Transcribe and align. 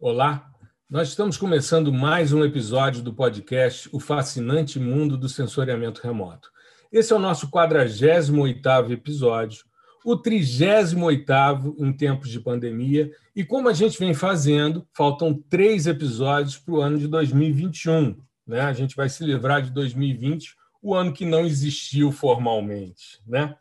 Olá, 0.00 0.48
nós 0.88 1.08
estamos 1.08 1.36
começando 1.36 1.92
mais 1.92 2.32
um 2.32 2.44
episódio 2.44 3.02
do 3.02 3.12
podcast 3.12 3.88
O 3.92 3.98
Fascinante 3.98 4.78
Mundo 4.78 5.16
do 5.16 5.28
Sensoriamento 5.28 6.00
Remoto. 6.00 6.52
Esse 6.92 7.12
é 7.12 7.16
o 7.16 7.18
nosso 7.18 7.50
48º 7.50 8.92
episódio, 8.92 9.64
o 10.04 10.16
38º 10.16 11.74
em 11.80 11.92
tempos 11.92 12.30
de 12.30 12.38
pandemia, 12.38 13.10
e 13.34 13.44
como 13.44 13.68
a 13.68 13.72
gente 13.72 13.98
vem 13.98 14.14
fazendo, 14.14 14.86
faltam 14.96 15.34
três 15.50 15.88
episódios 15.88 16.56
para 16.56 16.74
o 16.74 16.80
ano 16.80 16.96
de 16.96 17.08
2021. 17.08 18.16
Né? 18.46 18.60
A 18.60 18.72
gente 18.72 18.94
vai 18.94 19.08
se 19.08 19.24
livrar 19.24 19.62
de 19.62 19.72
2020, 19.72 20.54
o 20.80 20.94
ano 20.94 21.12
que 21.12 21.26
não 21.26 21.44
existiu 21.44 22.12
formalmente. 22.12 23.20
Né? 23.26 23.52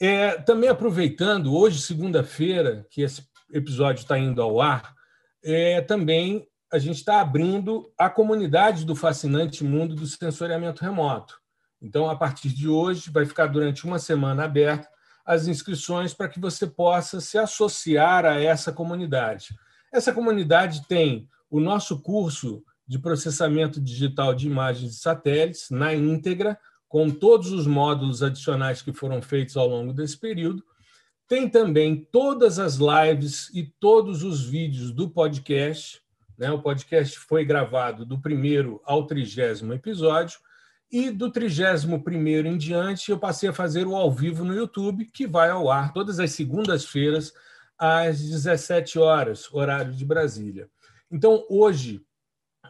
É, 0.00 0.40
também 0.40 0.70
aproveitando, 0.70 1.52
hoje, 1.52 1.80
segunda-feira, 1.80 2.86
que 2.88 3.02
esse 3.02 3.26
episódio 3.52 4.02
está 4.02 4.16
indo 4.16 4.40
ao 4.40 4.60
ar, 4.60 5.01
é, 5.42 5.80
também 5.80 6.46
a 6.72 6.78
gente 6.78 6.96
está 6.96 7.20
abrindo 7.20 7.92
a 7.98 8.08
comunidade 8.08 8.84
do 8.84 8.96
fascinante 8.96 9.62
mundo 9.62 9.94
do 9.94 10.06
sensoriamento 10.06 10.82
remoto. 10.82 11.38
Então, 11.80 12.08
a 12.08 12.16
partir 12.16 12.48
de 12.48 12.68
hoje, 12.68 13.10
vai 13.10 13.26
ficar 13.26 13.46
durante 13.46 13.84
uma 13.84 13.98
semana 13.98 14.44
aberta 14.44 14.88
as 15.24 15.46
inscrições 15.46 16.14
para 16.14 16.28
que 16.28 16.40
você 16.40 16.66
possa 16.66 17.20
se 17.20 17.36
associar 17.36 18.24
a 18.24 18.40
essa 18.40 18.72
comunidade. 18.72 19.54
Essa 19.92 20.12
comunidade 20.12 20.86
tem 20.88 21.28
o 21.50 21.60
nosso 21.60 22.00
curso 22.00 22.64
de 22.86 22.98
processamento 22.98 23.80
digital 23.80 24.34
de 24.34 24.46
imagens 24.46 24.92
de 24.92 24.98
satélites 24.98 25.70
na 25.70 25.94
íntegra, 25.94 26.58
com 26.88 27.10
todos 27.10 27.52
os 27.52 27.66
módulos 27.66 28.22
adicionais 28.22 28.82
que 28.82 28.92
foram 28.92 29.20
feitos 29.22 29.56
ao 29.56 29.66
longo 29.66 29.92
desse 29.92 30.16
período, 30.18 30.64
tem 31.32 31.48
também 31.48 31.96
todas 32.12 32.58
as 32.58 32.76
lives 32.76 33.48
e 33.54 33.62
todos 33.62 34.22
os 34.22 34.44
vídeos 34.44 34.92
do 34.92 35.08
podcast. 35.08 36.02
Né? 36.36 36.50
O 36.50 36.60
podcast 36.60 37.18
foi 37.20 37.42
gravado 37.42 38.04
do 38.04 38.20
primeiro 38.20 38.82
ao 38.84 39.06
trigésimo 39.06 39.72
episódio. 39.72 40.38
E 40.90 41.10
do 41.10 41.32
trigésimo 41.32 42.04
primeiro 42.04 42.46
em 42.46 42.58
diante, 42.58 43.10
eu 43.10 43.18
passei 43.18 43.48
a 43.48 43.52
fazer 43.54 43.86
o 43.86 43.96
ao 43.96 44.12
vivo 44.12 44.44
no 44.44 44.52
YouTube, 44.52 45.06
que 45.06 45.26
vai 45.26 45.48
ao 45.48 45.70
ar 45.70 45.94
todas 45.94 46.20
as 46.20 46.32
segundas-feiras, 46.32 47.32
às 47.78 48.20
17 48.20 48.98
horas, 48.98 49.50
horário 49.54 49.94
de 49.94 50.04
Brasília. 50.04 50.68
Então, 51.10 51.46
hoje 51.48 52.04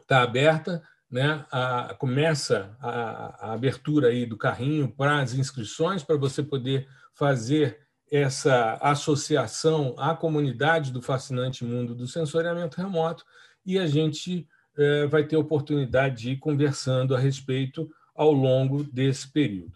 está 0.01 0.23
aberta, 0.23 0.81
né? 1.11 1.45
A, 1.51 1.97
começa 1.99 2.77
a, 2.81 3.49
a 3.49 3.53
abertura 3.55 4.11
aí 4.11 4.25
do 4.25 4.39
carrinho 4.39 4.89
para 4.89 5.21
as 5.21 5.35
inscrições, 5.35 6.05
para 6.05 6.17
você 6.17 6.45
poder 6.45 6.87
fazer 7.13 7.83
essa 8.13 8.75
associação 8.83 9.95
à 9.97 10.15
comunidade 10.15 10.93
do 10.93 11.01
fascinante 11.01 11.65
mundo 11.65 11.95
do 11.95 12.07
sensoriamento 12.07 12.77
remoto 12.77 13.25
e 13.65 13.79
a 13.79 13.87
gente 13.87 14.47
é, 14.77 15.07
vai 15.07 15.25
ter 15.25 15.39
oportunidade 15.39 16.21
de 16.21 16.31
ir 16.33 16.37
conversando 16.37 17.17
a 17.17 17.19
respeito 17.19 17.91
ao 18.15 18.31
longo 18.31 18.85
desse 18.85 19.33
período. 19.33 19.73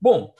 Bom, 0.00 0.32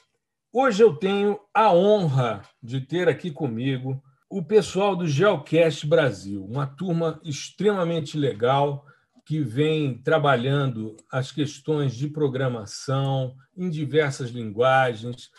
hoje 0.53 0.85
eu 0.85 0.95
tenho 0.95 1.41
a 1.53 1.75
honra 1.75 2.43
de 2.63 2.81
ter 2.81 3.09
aqui 3.09 3.33
comigo 3.33 4.01
o 4.29 4.45
pessoal 4.45 4.95
do 4.95 5.09
Geocast 5.09 5.85
Brasil, 5.89 6.45
uma 6.45 6.69
turma 6.69 7.21
extremamente 7.25 8.17
legal 8.17 8.87
que 9.27 9.41
vem 9.41 9.99
trabalhando 9.99 10.97
as 11.11 11.33
questões 11.33 11.97
de 11.97 12.09
programação 12.09 13.35
em 13.57 13.69
diversas 13.69 14.31
linguagens, 14.31 15.31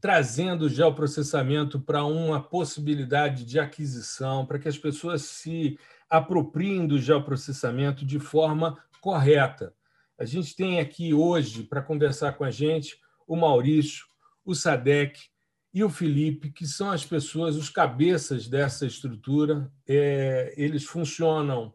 trazendo 0.00 0.66
o 0.66 0.68
geoprocessamento 0.68 1.80
para 1.80 2.04
uma 2.04 2.40
possibilidade 2.40 3.44
de 3.44 3.58
aquisição, 3.58 4.46
para 4.46 4.58
que 4.58 4.68
as 4.68 4.78
pessoas 4.78 5.22
se 5.22 5.78
apropriem 6.08 6.86
do 6.86 6.98
geoprocessamento 6.98 8.04
de 8.04 8.18
forma 8.18 8.78
correta. 9.00 9.74
A 10.18 10.24
gente 10.24 10.54
tem 10.54 10.80
aqui 10.80 11.12
hoje, 11.14 11.62
para 11.62 11.82
conversar 11.82 12.32
com 12.32 12.44
a 12.44 12.50
gente, 12.50 12.98
o 13.26 13.36
Maurício, 13.36 14.06
o 14.44 14.54
Sadek 14.54 15.20
e 15.72 15.84
o 15.84 15.90
Felipe, 15.90 16.50
que 16.50 16.66
são 16.66 16.90
as 16.90 17.04
pessoas, 17.04 17.56
os 17.56 17.68
cabeças 17.68 18.48
dessa 18.48 18.86
estrutura. 18.86 19.70
É, 19.86 20.54
eles 20.56 20.84
funcionam 20.84 21.72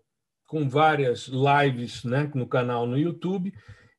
com 0.48 0.68
várias 0.68 1.28
lives 1.28 2.04
né, 2.04 2.30
no 2.34 2.48
canal 2.48 2.86
no 2.86 2.98
YouTube 2.98 3.54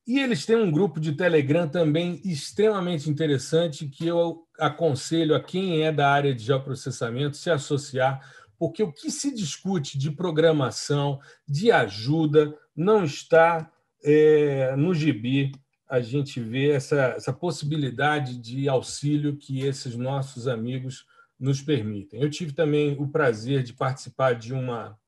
e 0.07 0.19
eles 0.19 0.45
têm 0.45 0.57
um 0.57 0.71
grupo 0.71 1.01
de 1.01 1.13
Telegram 1.13 1.67
também 1.67 2.21
extremamente 2.25 3.09
interessante 3.09 3.89
que 3.89 4.07
eu 4.07 4.47
aconselho 4.59 5.35
a 5.35 5.43
quem 5.43 5.83
é 5.83 5.91
da 5.91 6.11
área 6.11 6.35
de 6.35 6.45
geoprocessamento 6.45 7.37
se 7.39 7.51
associar, 7.51 8.21
porque 8.59 8.83
o 8.83 8.93
que 8.93 9.11
se 9.11 9.35
discute 9.35 9.97
de 9.97 10.11
programação, 10.11 11.19
de 11.49 11.73
ajuda, 11.73 12.55
não 12.77 13.05
está 13.05 13.71
é, 14.05 14.77
no 14.77 14.95
gibi. 14.95 15.53
A 15.89 16.01
gente 16.01 16.39
vê 16.39 16.71
essa, 16.71 17.15
essa 17.17 17.33
possibilidade 17.33 18.37
de 18.39 18.69
auxílio 18.69 19.37
que 19.37 19.61
esses 19.61 19.97
nossos 19.97 20.47
amigos 20.47 21.07
nos 21.41 21.63
permitem. 21.63 22.21
Eu 22.21 22.29
tive 22.29 22.53
também 22.53 22.95
o 22.99 23.09
prazer 23.09 23.63
de 23.63 23.73
participar 23.73 24.35
de 24.35 24.53
uma, 24.53 24.99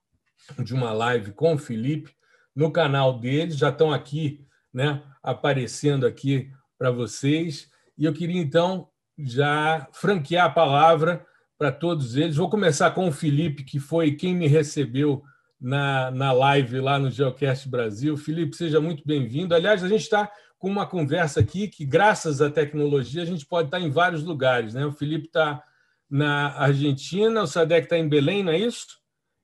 de 0.59 0.75
uma 0.75 0.93
live 0.93 1.33
com 1.33 1.55
o 1.55 1.59
Felipe 1.59 2.15
no 2.55 2.71
canal 2.71 3.19
dele, 3.19 3.51
já 3.51 3.69
estão 3.69 3.93
aqui 3.93 4.46
né, 4.77 5.03
aparecendo 5.23 6.07
aqui 6.07 6.51
para 6.77 6.91
vocês. 6.91 7.71
E 7.97 8.05
eu 8.05 8.13
queria, 8.13 8.39
então, 8.39 8.87
já 9.19 9.89
franquear 9.91 10.45
a 10.45 10.51
palavra 10.51 11.25
para 11.57 11.73
todos 11.73 12.15
eles. 12.15 12.37
Vou 12.37 12.51
começar 12.51 12.91
com 12.91 13.09
o 13.09 13.13
Felipe, 13.13 13.65
que 13.65 13.81
foi 13.81 14.13
quem 14.13 14.35
me 14.35 14.47
recebeu 14.47 15.23
na, 15.59 16.11
na 16.11 16.31
live 16.31 16.79
lá 16.81 16.99
no 16.99 17.11
Geocast 17.11 17.67
Brasil. 17.71 18.19
Felipe, 18.19 18.55
seja 18.55 18.79
muito 18.79 19.03
bem-vindo. 19.07 19.55
Aliás, 19.55 19.83
a 19.83 19.89
gente 19.89 20.03
está 20.03 20.31
com 20.59 20.69
uma 20.69 20.85
conversa 20.85 21.41
aqui 21.41 21.69
que, 21.69 21.87
graças 21.87 22.43
à 22.43 22.51
tecnologia, 22.51 23.23
a 23.23 23.27
gente 23.27 23.47
pode 23.47 23.69
estar 23.69 23.81
em 23.81 23.89
vários 23.89 24.25
lugares. 24.25 24.75
Né? 24.75 24.85
O 24.85 24.93
Felipe 24.93 25.29
está 25.29 25.65
na 26.09 26.51
Argentina, 26.51 27.43
o 27.43 27.47
Sadek 27.47 27.87
está 27.87 27.97
em 27.97 28.11
Belém, 28.11 28.45
não 28.45 28.53
é 28.53 28.59
isso? 28.59 28.99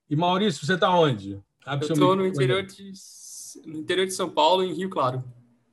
E 0.07 0.15
Maurício, 0.15 0.63
você 0.63 0.75
está 0.75 0.91
onde? 0.91 1.41
Abre 1.65 1.87
Eu 1.87 1.93
estou 1.93 2.15
no 2.15 2.23
interior 2.23 2.61
de 2.61 2.93
no 3.65 3.77
interior 3.77 4.05
de 4.05 4.13
São 4.13 4.29
Paulo, 4.29 4.63
em 4.63 4.73
Rio 4.73 4.89
Claro. 4.89 5.23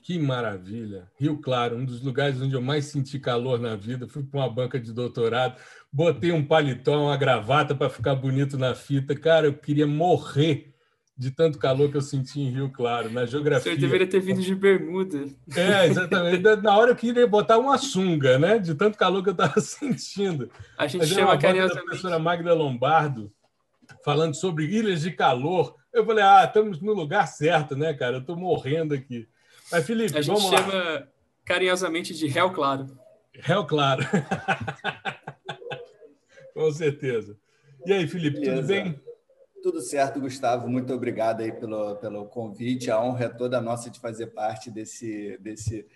Que 0.03 0.19
maravilha! 0.19 1.11
Rio 1.19 1.39
Claro, 1.39 1.77
um 1.77 1.85
dos 1.85 2.03
lugares 2.03 2.41
onde 2.41 2.55
eu 2.55 2.63
mais 2.63 2.87
senti 2.87 3.19
calor 3.19 3.59
na 3.59 3.77
vida. 3.77 4.09
Fui 4.09 4.23
para 4.23 4.41
uma 4.41 4.51
banca 4.51 4.81
de 4.81 4.93
doutorado, 4.93 5.61
botei 5.93 6.33
um 6.33 6.45
paletó, 6.45 7.05
uma 7.05 7.17
gravata 7.17 7.75
para 7.75 7.91
ficar 7.91 8.15
bonito 8.15 8.57
na 8.57 8.75
fita. 8.75 9.15
Cara, 9.15 9.47
eu 9.47 9.55
queria 9.55 9.87
morrer 9.87 10.75
de 11.21 11.31
tanto 11.31 11.59
calor 11.59 11.91
que 11.91 11.99
eu 11.99 12.01
senti 12.01 12.41
em 12.41 12.49
Rio 12.49 12.71
Claro, 12.71 13.11
na 13.11 13.27
geografia. 13.27 13.75
Você 13.75 13.79
deveria 13.79 14.07
ter 14.07 14.21
vindo 14.21 14.41
de 14.41 14.55
bermuda. 14.55 15.27
É, 15.55 15.87
exatamente. 15.87 16.43
Na 16.63 16.75
hora 16.75 16.93
eu 16.93 16.97
queria 16.97 17.27
botar 17.27 17.59
uma 17.59 17.77
sunga, 17.77 18.39
né? 18.39 18.59
De 18.59 18.75
tanto 18.75 18.97
calor 18.97 19.23
que 19.23 19.29
eu 19.29 19.33
estava 19.33 19.61
sentindo. 19.61 20.51
A 20.79 20.87
gente 20.87 21.03
Mas 21.03 21.11
chama. 21.11 21.35
A 21.35 21.39
professora 21.39 22.19
Magda 22.19 22.55
Lombardo, 22.55 23.31
falando 24.03 24.35
sobre 24.35 24.65
ilhas 24.65 25.03
de 25.03 25.11
calor. 25.11 25.77
Eu 25.93 26.07
falei, 26.07 26.23
ah, 26.23 26.45
estamos 26.45 26.81
no 26.81 26.93
lugar 26.93 27.27
certo, 27.27 27.77
né, 27.77 27.93
cara? 27.93 28.17
Eu 28.17 28.21
estou 28.21 28.37
morrendo 28.37 28.95
aqui. 28.95 29.29
Mas, 29.71 29.87
Felipe, 29.87 30.17
a 30.17 30.23
gente 30.23 30.41
chama 30.41 31.09
carinhosamente 31.45 32.15
de 32.15 32.27
réu 32.27 32.53
claro. 32.53 32.87
Réu 33.35 33.67
claro. 33.67 34.05
Com 36.55 36.73
certeza. 36.73 37.37
E 37.87 37.93
aí, 37.93 38.07
Felipe, 38.07 38.41
Beleza. 38.41 38.57
tudo 38.57 38.67
bem? 38.67 39.01
Tudo 39.63 39.81
certo, 39.81 40.21
Gustavo. 40.21 40.69
Muito 40.69 40.93
obrigado 40.93 41.41
aí 41.41 41.53
pelo, 41.53 41.97
pelo 41.97 42.27
convite. 42.27 42.91
A 42.91 43.03
honra 43.03 43.25
é 43.25 43.29
toda 43.29 43.61
nossa 43.61 43.91
de 43.91 43.99
fazer 43.99 44.29
parte 44.29 44.71
desse, 44.71 45.37
desse, 45.39 45.87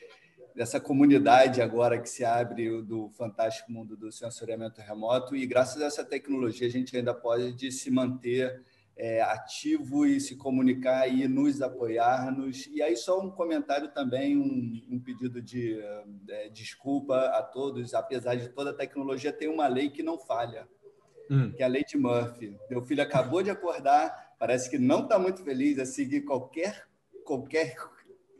dessa 0.54 0.80
comunidade 0.80 1.62
agora 1.62 1.98
que 1.98 2.08
se 2.08 2.24
abre 2.24 2.82
do 2.82 3.08
fantástico 3.10 3.72
mundo 3.72 3.96
do 3.96 4.12
sensoriamento 4.12 4.80
remoto. 4.80 5.34
E 5.34 5.46
graças 5.46 5.80
a 5.80 5.86
essa 5.86 6.04
tecnologia, 6.04 6.66
a 6.66 6.70
gente 6.70 6.96
ainda 6.96 7.14
pode 7.14 7.72
se 7.72 7.90
manter 7.90 8.62
é, 8.96 9.20
ativo 9.22 10.06
e 10.06 10.20
se 10.20 10.36
comunicar 10.36 11.08
e 11.08 11.26
nos 11.26 11.60
apoiar-nos. 11.60 12.66
E 12.68 12.80
aí, 12.80 12.96
só 12.96 13.20
um 13.20 13.30
comentário 13.30 13.88
também, 13.88 14.36
um, 14.36 14.94
um 14.94 15.00
pedido 15.00 15.42
de 15.42 15.80
é, 16.28 16.48
desculpa 16.48 17.16
a 17.16 17.42
todos. 17.42 17.92
Apesar 17.94 18.36
de 18.36 18.48
toda 18.48 18.70
a 18.70 18.74
tecnologia, 18.74 19.32
tem 19.32 19.48
uma 19.48 19.66
lei 19.66 19.90
que 19.90 20.02
não 20.02 20.18
falha, 20.18 20.68
hum. 21.30 21.52
que 21.52 21.62
é 21.62 21.66
a 21.66 21.68
lei 21.68 21.84
de 21.84 21.96
Murphy. 21.96 22.56
Meu 22.70 22.82
filho 22.82 23.02
acabou 23.02 23.42
de 23.42 23.50
acordar, 23.50 24.36
parece 24.38 24.70
que 24.70 24.78
não 24.78 25.02
está 25.02 25.18
muito 25.18 25.42
feliz 25.42 25.78
a 25.78 25.86
seguir 25.86 26.22
qualquer, 26.22 26.86
qualquer 27.24 27.76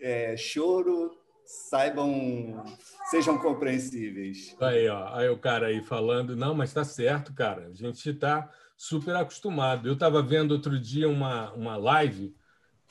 é, 0.01 0.37
choro. 0.37 1.21
Saibam, 1.47 2.65
sejam 3.11 3.37
compreensíveis. 3.37 4.57
Aí, 4.59 4.89
ó, 4.89 5.15
aí 5.15 5.29
o 5.29 5.37
cara 5.37 5.67
aí 5.67 5.83
falando, 5.83 6.35
não, 6.35 6.55
mas 6.55 6.71
está 6.71 6.85
certo, 6.85 7.35
cara. 7.35 7.67
A 7.67 7.75
gente 7.75 8.09
está 8.09 8.51
super 8.77 9.17
acostumado. 9.17 9.89
Eu 9.89 9.95
estava 9.95 10.23
vendo 10.23 10.53
outro 10.53 10.79
dia 10.79 11.09
uma, 11.09 11.53
uma 11.53 11.77
live 11.77 12.35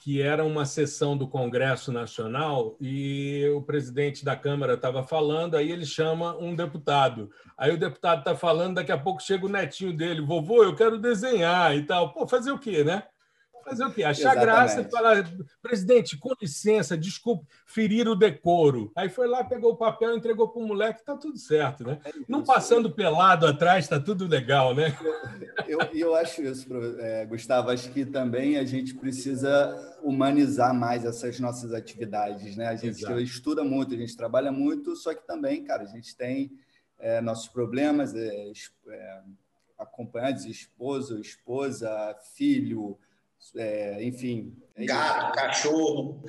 que 0.03 0.21
era 0.21 0.43
uma 0.43 0.65
sessão 0.65 1.15
do 1.15 1.29
Congresso 1.29 1.89
Nacional 1.89 2.75
e 2.81 3.49
o 3.55 3.61
presidente 3.61 4.25
da 4.25 4.35
Câmara 4.35 4.73
estava 4.73 5.01
falando, 5.01 5.55
aí 5.55 5.71
ele 5.71 5.85
chama 5.85 6.37
um 6.37 6.53
deputado. 6.53 7.31
Aí 7.57 7.73
o 7.73 7.79
deputado 7.79 8.19
está 8.19 8.35
falando, 8.35 8.75
daqui 8.75 8.91
a 8.91 8.97
pouco 8.97 9.23
chega 9.23 9.45
o 9.45 9.49
netinho 9.49 9.95
dele, 9.95 10.19
vovô, 10.19 10.61
eu 10.61 10.75
quero 10.75 10.99
desenhar 10.99 11.73
e 11.77 11.83
tal. 11.85 12.11
Pô, 12.11 12.27
fazer 12.27 12.51
o 12.51 12.59
quê, 12.59 12.83
né? 12.83 13.03
Fazer 13.63 13.85
o 13.85 13.91
quê? 13.91 14.03
Achar 14.03 14.33
Exatamente. 14.33 14.45
graça 14.45 14.81
e 14.81 14.91
falar, 14.91 15.33
presidente, 15.61 16.17
com 16.17 16.33
licença, 16.41 16.97
desculpe, 16.97 17.45
ferir 17.65 18.07
o 18.07 18.15
decoro. 18.15 18.91
Aí 18.95 19.09
foi 19.09 19.27
lá, 19.27 19.43
pegou 19.43 19.71
o 19.71 19.77
papel, 19.77 20.15
entregou 20.15 20.49
para 20.49 20.61
o 20.61 20.67
moleque, 20.67 21.03
tá 21.03 21.15
tudo 21.15 21.37
certo, 21.37 21.83
né? 21.85 21.99
É 22.05 22.11
Não 22.27 22.43
passando 22.43 22.91
pelado 22.91 23.47
atrás, 23.47 23.87
tá 23.87 23.99
tudo 23.99 24.27
legal, 24.27 24.75
né? 24.75 24.95
Eu, 25.67 25.79
eu, 25.79 25.89
eu 25.93 26.15
acho 26.15 26.41
isso, 26.41 26.67
é, 26.99 27.25
Gustavo. 27.25 27.69
Acho 27.69 27.91
que 27.91 28.05
também 28.05 28.57
a 28.57 28.65
gente 28.65 28.93
precisa 28.93 29.97
humanizar 30.03 30.73
mais 30.73 31.05
essas 31.05 31.39
nossas 31.39 31.73
atividades, 31.73 32.55
né? 32.55 32.67
A 32.67 32.75
gente 32.75 32.99
Exato. 32.99 33.19
estuda 33.19 33.63
muito, 33.63 33.93
a 33.93 33.97
gente 33.97 34.15
trabalha 34.15 34.51
muito, 34.51 34.95
só 34.95 35.13
que 35.13 35.25
também, 35.25 35.63
cara, 35.63 35.83
a 35.83 35.87
gente 35.87 36.15
tem 36.15 36.51
é, 36.99 37.21
nossos 37.21 37.47
problemas, 37.47 38.13
é, 38.13 38.51
é 38.89 39.21
acompanhantes, 39.77 40.45
esposo, 40.45 41.19
esposa, 41.19 42.15
filho, 42.35 42.97
é, 43.55 44.03
enfim. 44.03 44.55
É 44.75 44.85
Gato, 44.85 45.35
cachorro. 45.35 46.23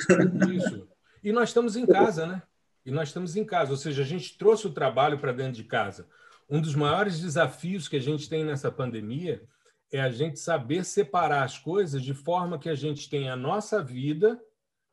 Isso. 0.52 0.88
E 1.22 1.32
nós 1.32 1.50
estamos 1.50 1.76
em 1.76 1.87
casa, 1.87 2.26
né? 2.26 2.43
E 2.84 2.90
nós 2.90 3.08
estamos 3.08 3.34
em 3.37 3.44
casa, 3.44 3.70
ou 3.70 3.76
seja, 3.76 4.02
a 4.02 4.05
gente 4.05 4.37
trouxe 4.37 4.66
o 4.66 4.72
trabalho 4.72 5.19
para 5.19 5.32
dentro 5.32 5.55
de 5.55 5.64
casa. 5.64 6.06
Um 6.49 6.61
dos 6.61 6.75
maiores 6.75 7.19
desafios 7.20 7.88
que 7.88 7.96
a 7.96 8.00
gente 8.00 8.28
tem 8.28 8.44
nessa 8.44 8.70
pandemia 8.70 9.43
é 9.90 10.00
a 10.00 10.11
gente 10.11 10.38
saber 10.38 10.84
separar 10.84 11.44
as 11.44 11.58
coisas 11.58 12.02
de 12.02 12.12
forma 12.12 12.58
que 12.58 12.69
a 12.69 12.75
gente 12.75 13.08
tenha 13.08 13.32
a 13.32 13.37
nossa 13.37 13.82
vida 13.82 14.38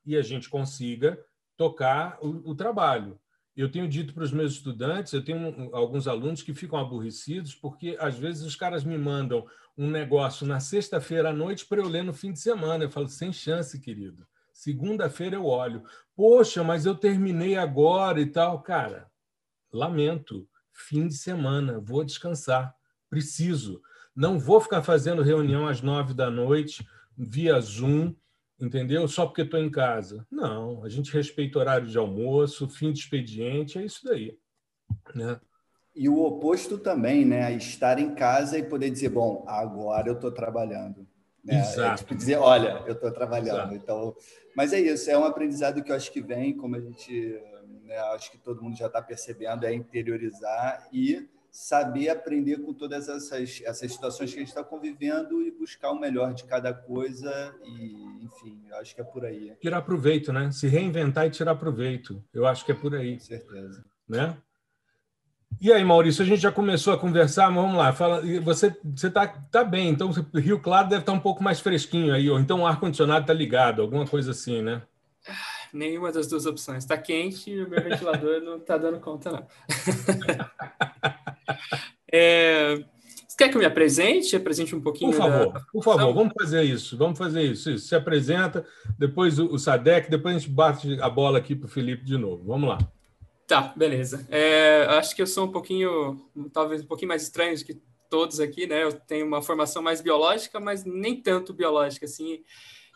e 0.05 0.15
a 0.15 0.21
gente 0.21 0.49
consiga 0.49 1.19
tocar 1.57 2.17
o, 2.21 2.51
o 2.51 2.55
trabalho. 2.55 3.19
Eu 3.55 3.69
tenho 3.69 3.87
dito 3.87 4.13
para 4.13 4.23
os 4.23 4.31
meus 4.31 4.53
estudantes, 4.53 5.11
eu 5.11 5.23
tenho 5.23 5.69
alguns 5.75 6.07
alunos 6.07 6.41
que 6.41 6.53
ficam 6.53 6.79
aborrecidos 6.79 7.53
porque 7.53 7.97
às 7.99 8.17
vezes 8.17 8.43
os 8.43 8.55
caras 8.55 8.83
me 8.83 8.97
mandam 8.97 9.45
um 9.77 9.89
negócio 9.89 10.45
na 10.45 10.59
sexta-feira 10.59 11.29
à 11.29 11.33
noite 11.33 11.65
para 11.65 11.79
eu 11.79 11.87
ler 11.87 12.03
no 12.03 12.13
fim 12.13 12.31
de 12.31 12.39
semana. 12.39 12.83
Eu 12.83 12.89
falo, 12.89 13.07
sem 13.07 13.31
chance, 13.31 13.79
querido. 13.79 14.27
Segunda-feira 14.53 15.35
eu 15.35 15.45
olho. 15.45 15.83
Poxa, 16.15 16.63
mas 16.63 16.85
eu 16.85 16.95
terminei 16.95 17.55
agora 17.55 18.21
e 18.21 18.25
tal. 18.25 18.61
Cara, 18.61 19.09
lamento. 19.71 20.47
Fim 20.71 21.07
de 21.07 21.15
semana, 21.15 21.79
vou 21.79 22.03
descansar. 22.03 22.73
Preciso. 23.09 23.81
Não 24.15 24.39
vou 24.39 24.59
ficar 24.59 24.81
fazendo 24.81 25.21
reunião 25.21 25.67
às 25.67 25.81
nove 25.81 26.13
da 26.13 26.29
noite 26.29 26.85
via 27.17 27.59
Zoom, 27.59 28.15
entendeu? 28.59 29.07
Só 29.07 29.25
porque 29.25 29.41
estou 29.41 29.59
em 29.59 29.69
casa. 29.69 30.25
Não, 30.29 30.83
a 30.83 30.89
gente 30.89 31.13
respeita 31.13 31.57
o 31.57 31.61
horário 31.61 31.87
de 31.87 31.97
almoço, 31.97 32.69
fim 32.69 32.91
de 32.91 32.99
expediente, 32.99 33.77
é 33.77 33.85
isso 33.85 34.01
daí. 34.03 34.37
Né? 35.13 35.39
E 35.95 36.07
o 36.07 36.19
oposto 36.23 36.77
também, 36.77 37.25
né? 37.25 37.53
Estar 37.53 37.99
em 37.99 38.15
casa 38.15 38.57
e 38.57 38.63
poder 38.63 38.89
dizer, 38.89 39.09
bom, 39.09 39.43
agora 39.47 40.07
eu 40.07 40.13
estou 40.13 40.31
trabalhando. 40.31 41.07
Né? 41.43 41.59
Exato. 41.59 41.81
É, 41.81 41.95
tipo, 41.95 42.15
dizer, 42.15 42.37
olha, 42.37 42.83
eu 42.85 42.93
estou 42.93 43.11
trabalhando. 43.11 43.73
Exato. 43.73 43.75
Então, 43.75 44.15
mas 44.55 44.73
é 44.73 44.79
isso, 44.79 45.09
é 45.09 45.17
um 45.17 45.25
aprendizado 45.25 45.83
que 45.83 45.91
eu 45.91 45.95
acho 45.95 46.11
que 46.11 46.21
vem, 46.21 46.55
como 46.55 46.75
a 46.75 46.79
gente, 46.79 47.41
né, 47.83 47.97
acho 48.13 48.31
que 48.31 48.37
todo 48.37 48.61
mundo 48.61 48.77
já 48.77 48.87
está 48.87 49.01
percebendo, 49.01 49.65
é 49.65 49.73
interiorizar 49.73 50.87
e 50.93 51.27
saber 51.51 52.07
aprender 52.09 52.61
com 52.61 52.73
todas 52.73 53.09
essas, 53.09 53.61
essas 53.65 53.91
situações 53.91 54.31
que 54.31 54.37
a 54.37 54.39
gente 54.39 54.49
está 54.49 54.63
convivendo 54.63 55.41
e 55.41 55.51
buscar 55.51 55.91
o 55.91 55.99
melhor 55.99 56.33
de 56.33 56.45
cada 56.45 56.73
coisa 56.73 57.53
e, 57.65 58.23
enfim, 58.23 58.61
eu 58.69 58.77
acho 58.77 58.95
que 58.95 59.01
é 59.01 59.03
por 59.03 59.25
aí. 59.25 59.53
Tirar 59.59 59.81
proveito, 59.81 60.31
né? 60.31 60.49
Se 60.51 60.67
reinventar 60.67 61.27
e 61.27 61.29
tirar 61.29 61.55
proveito. 61.55 62.23
Eu 62.33 62.45
acho 62.45 62.65
que 62.65 62.71
é 62.71 62.75
por 62.75 62.95
aí. 62.95 63.15
Com 63.15 63.19
certeza. 63.19 63.83
Né? 64.07 64.37
E 65.59 65.71
aí, 65.71 65.83
Maurício, 65.83 66.23
a 66.23 66.25
gente 66.25 66.41
já 66.41 66.51
começou 66.51 66.93
a 66.93 66.97
conversar, 66.97 67.51
mas 67.51 67.63
vamos 67.63 67.77
lá. 67.77 67.93
Fala, 67.93 68.21
você 68.43 68.75
você 68.83 69.09
tá, 69.09 69.63
bem, 69.63 69.89
então 69.89 70.11
Rio 70.33 70.59
Claro 70.59 70.89
deve 70.89 71.01
estar 71.01 71.11
tá 71.11 71.17
um 71.17 71.21
pouco 71.21 71.43
mais 71.43 71.59
fresquinho 71.59 72.13
aí, 72.13 72.29
ou 72.29 72.39
então 72.39 72.61
o 72.61 72.67
ar-condicionado 72.67 73.21
está 73.21 73.33
ligado, 73.33 73.81
alguma 73.81 74.07
coisa 74.07 74.31
assim, 74.31 74.61
né? 74.61 74.81
Nenhuma 75.73 76.11
das 76.11 76.27
duas 76.27 76.45
opções. 76.45 76.79
Está 76.79 76.97
quente 76.97 77.49
e 77.49 77.63
o 77.63 77.69
meu 77.69 77.81
ventilador 77.81 78.41
não 78.41 78.57
está 78.57 78.77
dando 78.77 78.99
conta, 78.99 79.31
não. 79.31 79.47
é, 82.11 82.83
você 83.27 83.37
quer 83.37 83.49
que 83.49 83.55
eu 83.55 83.59
me 83.59 83.65
apresente? 83.65 84.35
Apresente 84.35 84.75
um 84.75 84.81
pouquinho? 84.81 85.11
Por 85.11 85.17
favor, 85.17 85.53
da... 85.53 85.59
por 85.71 85.83
favor, 85.83 86.13
vamos 86.13 86.33
fazer 86.37 86.63
isso. 86.63 86.97
Vamos 86.97 87.17
fazer 87.17 87.43
isso, 87.43 87.71
isso. 87.71 87.87
Se 87.87 87.95
apresenta, 87.95 88.65
depois 88.97 89.39
o, 89.39 89.45
o 89.45 89.57
Sadek, 89.57 90.09
depois 90.09 90.35
a 90.35 90.39
gente 90.39 90.51
bate 90.51 90.99
a 90.99 91.09
bola 91.09 91.37
aqui 91.37 91.55
para 91.55 91.67
o 91.67 91.69
Felipe 91.69 92.03
de 92.03 92.17
novo. 92.17 92.43
Vamos 92.45 92.67
lá. 92.67 92.77
Tá, 93.51 93.73
beleza. 93.75 94.25
É, 94.29 94.85
acho 94.91 95.13
que 95.13 95.21
eu 95.21 95.27
sou 95.27 95.45
um 95.45 95.51
pouquinho, 95.51 96.25
talvez 96.53 96.81
um 96.81 96.87
pouquinho 96.87 97.09
mais 97.09 97.23
estranho 97.23 97.53
do 97.53 97.65
que 97.65 97.81
todos 98.09 98.39
aqui, 98.39 98.65
né? 98.65 98.81
Eu 98.81 98.93
tenho 98.93 99.27
uma 99.27 99.41
formação 99.41 99.83
mais 99.83 99.99
biológica, 99.99 100.57
mas 100.57 100.85
nem 100.85 101.21
tanto 101.21 101.53
biológica, 101.53 102.05
assim. 102.05 102.45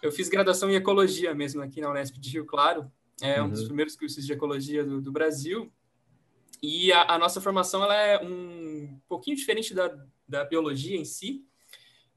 Eu 0.01 0.13
fiz 0.13 0.29
graduação 0.29 0.69
em 0.69 0.75
ecologia 0.75 1.35
mesmo 1.35 1.61
aqui 1.61 1.81
na 1.81 1.89
Unesp 1.89 2.17
de 2.17 2.29
Rio 2.29 2.45
Claro, 2.45 2.89
é 3.21 3.41
uhum. 3.41 3.47
um 3.47 3.49
dos 3.49 3.59
uhum. 3.59 3.67
primeiros 3.67 3.97
cursos 3.97 4.25
de 4.25 4.31
ecologia 4.31 4.85
do, 4.85 5.01
do 5.01 5.11
Brasil. 5.11 5.69
E 6.63 6.89
a, 6.93 7.15
a, 7.15 7.19
nossa 7.19 7.41
formação 7.41 7.83
ela 7.83 7.97
é 7.97 8.23
um 8.23 8.97
pouquinho 9.09 9.35
diferente 9.35 9.73
da, 9.73 9.93
da 10.25 10.45
biologia 10.45 10.95
em 10.95 11.03
si 11.03 11.43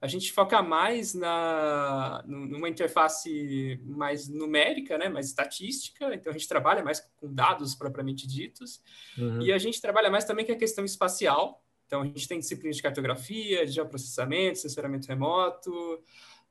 a 0.00 0.06
gente 0.06 0.32
foca 0.32 0.62
mais 0.62 1.12
na 1.12 2.22
numa 2.26 2.68
interface 2.68 3.80
mais 3.84 4.28
numérica, 4.28 4.96
né, 4.96 5.08
mais 5.08 5.26
estatística. 5.26 6.14
Então 6.14 6.30
a 6.30 6.32
gente 6.32 6.48
trabalha 6.48 6.82
mais 6.82 7.00
com 7.16 7.32
dados 7.32 7.74
propriamente 7.74 8.26
ditos 8.26 8.80
uhum. 9.16 9.42
e 9.42 9.52
a 9.52 9.58
gente 9.58 9.80
trabalha 9.80 10.10
mais 10.10 10.24
também 10.24 10.46
com 10.46 10.52
a 10.52 10.56
questão 10.56 10.84
espacial. 10.84 11.64
Então 11.86 12.02
a 12.02 12.04
gente 12.04 12.28
tem 12.28 12.38
disciplinas 12.38 12.76
de 12.76 12.82
cartografia, 12.82 13.66
de 13.66 13.72
geoprocessamento, 13.72 14.58
sensoramento 14.58 15.08
remoto, 15.08 15.72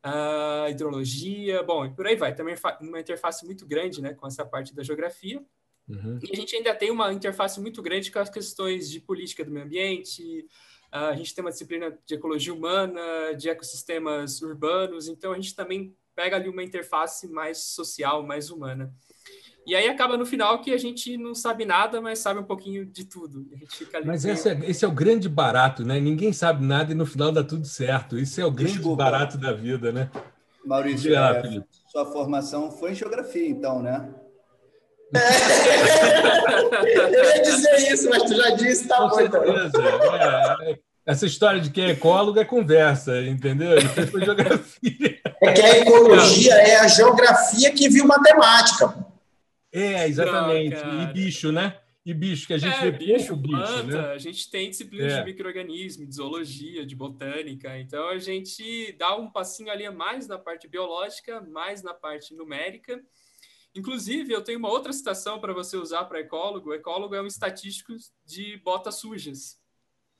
uh, 0.04 0.70
hidrologia, 0.70 1.64
bom, 1.64 1.86
e 1.86 1.90
por 1.92 2.08
aí 2.08 2.16
vai. 2.16 2.36
Também 2.36 2.56
uma 2.82 3.00
interface 3.00 3.46
muito 3.46 3.66
grande, 3.66 4.02
né, 4.02 4.14
com 4.14 4.28
essa 4.28 4.46
parte 4.46 4.76
da 4.76 4.84
geografia. 4.84 5.42
Uhum. 5.88 6.20
E 6.22 6.34
a 6.34 6.36
gente 6.36 6.56
ainda 6.56 6.76
tem 6.76 6.92
uma 6.92 7.14
interface 7.14 7.62
muito 7.62 7.82
grande 7.82 8.12
com 8.12 8.20
as 8.20 8.30
questões 8.30 8.90
de 8.90 9.00
política 9.00 9.46
do 9.46 9.52
meio 9.52 9.66
ambiente, 9.66 10.46
a 10.92 11.16
gente 11.16 11.34
tem 11.34 11.44
uma 11.44 11.52
disciplina 11.52 11.98
de 12.06 12.16
ecologia 12.16 12.54
humana, 12.54 13.34
de 13.38 13.50
ecossistemas 13.50 14.42
urbanos, 14.42 15.08
então 15.08 15.32
a 15.32 15.36
gente 15.36 15.56
também 15.56 15.96
pega 16.16 16.36
ali 16.36 16.50
uma 16.50 16.64
interface 16.64 17.28
mais 17.28 17.60
social, 17.60 18.24
mais 18.24 18.50
humana. 18.50 18.92
E 19.66 19.76
aí 19.76 19.90
acaba 19.90 20.16
no 20.16 20.26
final 20.26 20.62
que 20.62 20.72
a 20.72 20.78
gente 20.78 21.18
não 21.18 21.36
sabe 21.36 21.66
nada, 21.66 22.00
mas 22.00 22.20
sabe 22.20 22.40
um 22.40 22.44
pouquinho 22.44 22.86
de 22.86 23.04
tudo. 23.04 23.46
mas 24.06 24.24
meio... 24.24 24.34
esse, 24.34 24.50
é, 24.50 24.60
esse 24.64 24.86
é 24.86 24.88
o 24.88 24.92
grande 24.92 25.28
barato, 25.28 25.84
né? 25.84 26.00
Ninguém 26.00 26.32
sabe 26.32 26.66
nada 26.66 26.94
e 26.94 26.96
no 26.96 27.06
final 27.06 27.34
dá 27.34 27.44
tudo 27.44 27.66
certo. 27.66 28.18
Isso 28.18 28.40
é 28.40 28.46
o 28.46 28.52
grande 28.52 28.76
Desculpa. 28.76 29.04
barato 29.04 29.38
da 29.38 29.52
vida, 29.52 29.92
né? 29.92 30.10
Maurício, 30.66 31.14
é, 31.14 31.64
sua 31.92 32.06
formação 32.06 32.72
foi 32.72 32.92
em 32.92 32.96
geografia, 32.96 33.48
então, 33.48 33.82
né? 33.82 34.10
Eu 37.14 37.24
ia 37.24 37.42
dizer 37.42 37.94
isso, 37.94 38.10
mas 38.10 38.24
tu 38.24 38.36
já 38.36 38.50
disse, 38.52 38.88
tá 38.88 39.08
bom. 39.08 39.20
Então. 39.22 39.44
É, 39.44 40.78
essa 41.06 41.26
história 41.26 41.62
de 41.62 41.70
que 41.70 41.80
é 41.80 41.92
ecólogo 41.92 42.40
é 42.40 42.46
conversa, 42.46 43.22
entendeu? 43.22 43.72
Ele 43.72 43.88
fez 43.88 44.10
geografia. 44.10 45.22
É 45.42 45.54
que 45.54 45.62
a 45.62 45.78
ecologia 45.78 46.54
é 46.56 46.76
a 46.78 46.88
geografia 46.88 47.72
que 47.72 47.88
viu 47.88 48.06
matemática. 48.06 48.94
É, 49.72 50.08
exatamente. 50.08 50.76
Não, 50.76 51.04
e 51.04 51.14
bicho, 51.14 51.52
né? 51.52 51.78
E 52.06 52.14
bicho, 52.14 52.48
que 52.48 52.54
a 52.54 52.58
gente 52.58 52.76
é, 52.76 52.82
vê 52.82 52.92
bicho, 52.92 53.28
pouco 53.28 53.42
bicho, 53.44 53.84
né? 53.84 54.12
A 54.12 54.18
gente 54.18 54.50
tem 54.50 54.70
disciplina 54.70 55.12
é. 55.12 55.20
de 55.20 55.26
microorganismo, 55.26 56.06
de 56.06 56.16
zoologia, 56.16 56.86
de 56.86 56.96
botânica. 56.96 57.78
Então, 57.78 58.08
a 58.08 58.18
gente 58.18 58.96
dá 58.98 59.16
um 59.18 59.30
passinho 59.30 59.70
ali 59.70 59.90
mais 59.90 60.28
na 60.28 60.38
parte 60.38 60.70
biológica, 60.70 61.42
mais 61.42 61.84
na 61.84 61.94
parte 61.94 62.34
numérica. 62.34 63.02
Inclusive, 63.78 64.34
eu 64.34 64.44
tenho 64.44 64.58
uma 64.58 64.70
outra 64.70 64.92
citação 64.92 65.40
para 65.40 65.54
você 65.54 65.78
usar 65.78 66.06
para 66.06 66.20
ecólogo. 66.20 66.72
O 66.72 66.74
ecólogo 66.74 67.14
é 67.14 67.22
um 67.22 67.28
estatístico 67.28 67.94
de 68.26 68.58
botas 68.58 68.96
sujas. 68.96 69.60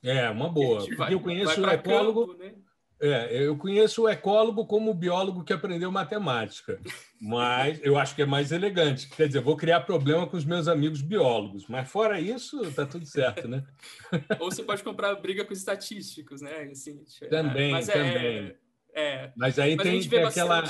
É, 0.02 0.30
uma 0.30 0.48
boa. 0.48 0.86
Vai, 0.96 1.12
eu 1.12 1.20
conheço 1.20 1.60
o 1.60 1.68
ecólogo. 1.68 2.28
Campo, 2.28 2.38
né? 2.38 2.54
É, 3.00 3.44
eu 3.44 3.56
conheço 3.56 4.02
o 4.02 4.08
ecólogo 4.08 4.66
como 4.66 4.90
o 4.90 4.94
biólogo 4.94 5.44
que 5.44 5.52
aprendeu 5.52 5.90
matemática, 5.90 6.80
mas 7.20 7.80
eu 7.84 7.96
acho 7.96 8.12
que 8.12 8.22
é 8.22 8.26
mais 8.26 8.50
elegante. 8.50 9.08
Quer 9.08 9.28
dizer, 9.28 9.40
vou 9.40 9.56
criar 9.56 9.82
problema 9.82 10.26
com 10.26 10.36
os 10.36 10.44
meus 10.44 10.66
amigos 10.66 11.00
biólogos, 11.00 11.68
mas 11.68 11.88
fora 11.88 12.20
isso, 12.20 12.60
tá 12.72 12.84
tudo 12.84 13.06
certo, 13.06 13.46
né? 13.46 13.64
Ou 14.40 14.50
você 14.50 14.64
pode 14.64 14.82
comprar 14.82 15.14
briga 15.14 15.44
com 15.44 15.52
os 15.52 15.60
estatísticos, 15.60 16.40
né? 16.40 16.62
Assim, 16.72 17.00
também, 17.30 17.70
mas 17.70 17.88
é, 17.88 17.92
também. 17.92 18.56
É, 18.92 19.32
mas 19.36 19.60
aí 19.60 19.76
mas 19.76 19.86
tem, 19.86 20.08
tem 20.08 20.24
aquela. 20.24 20.64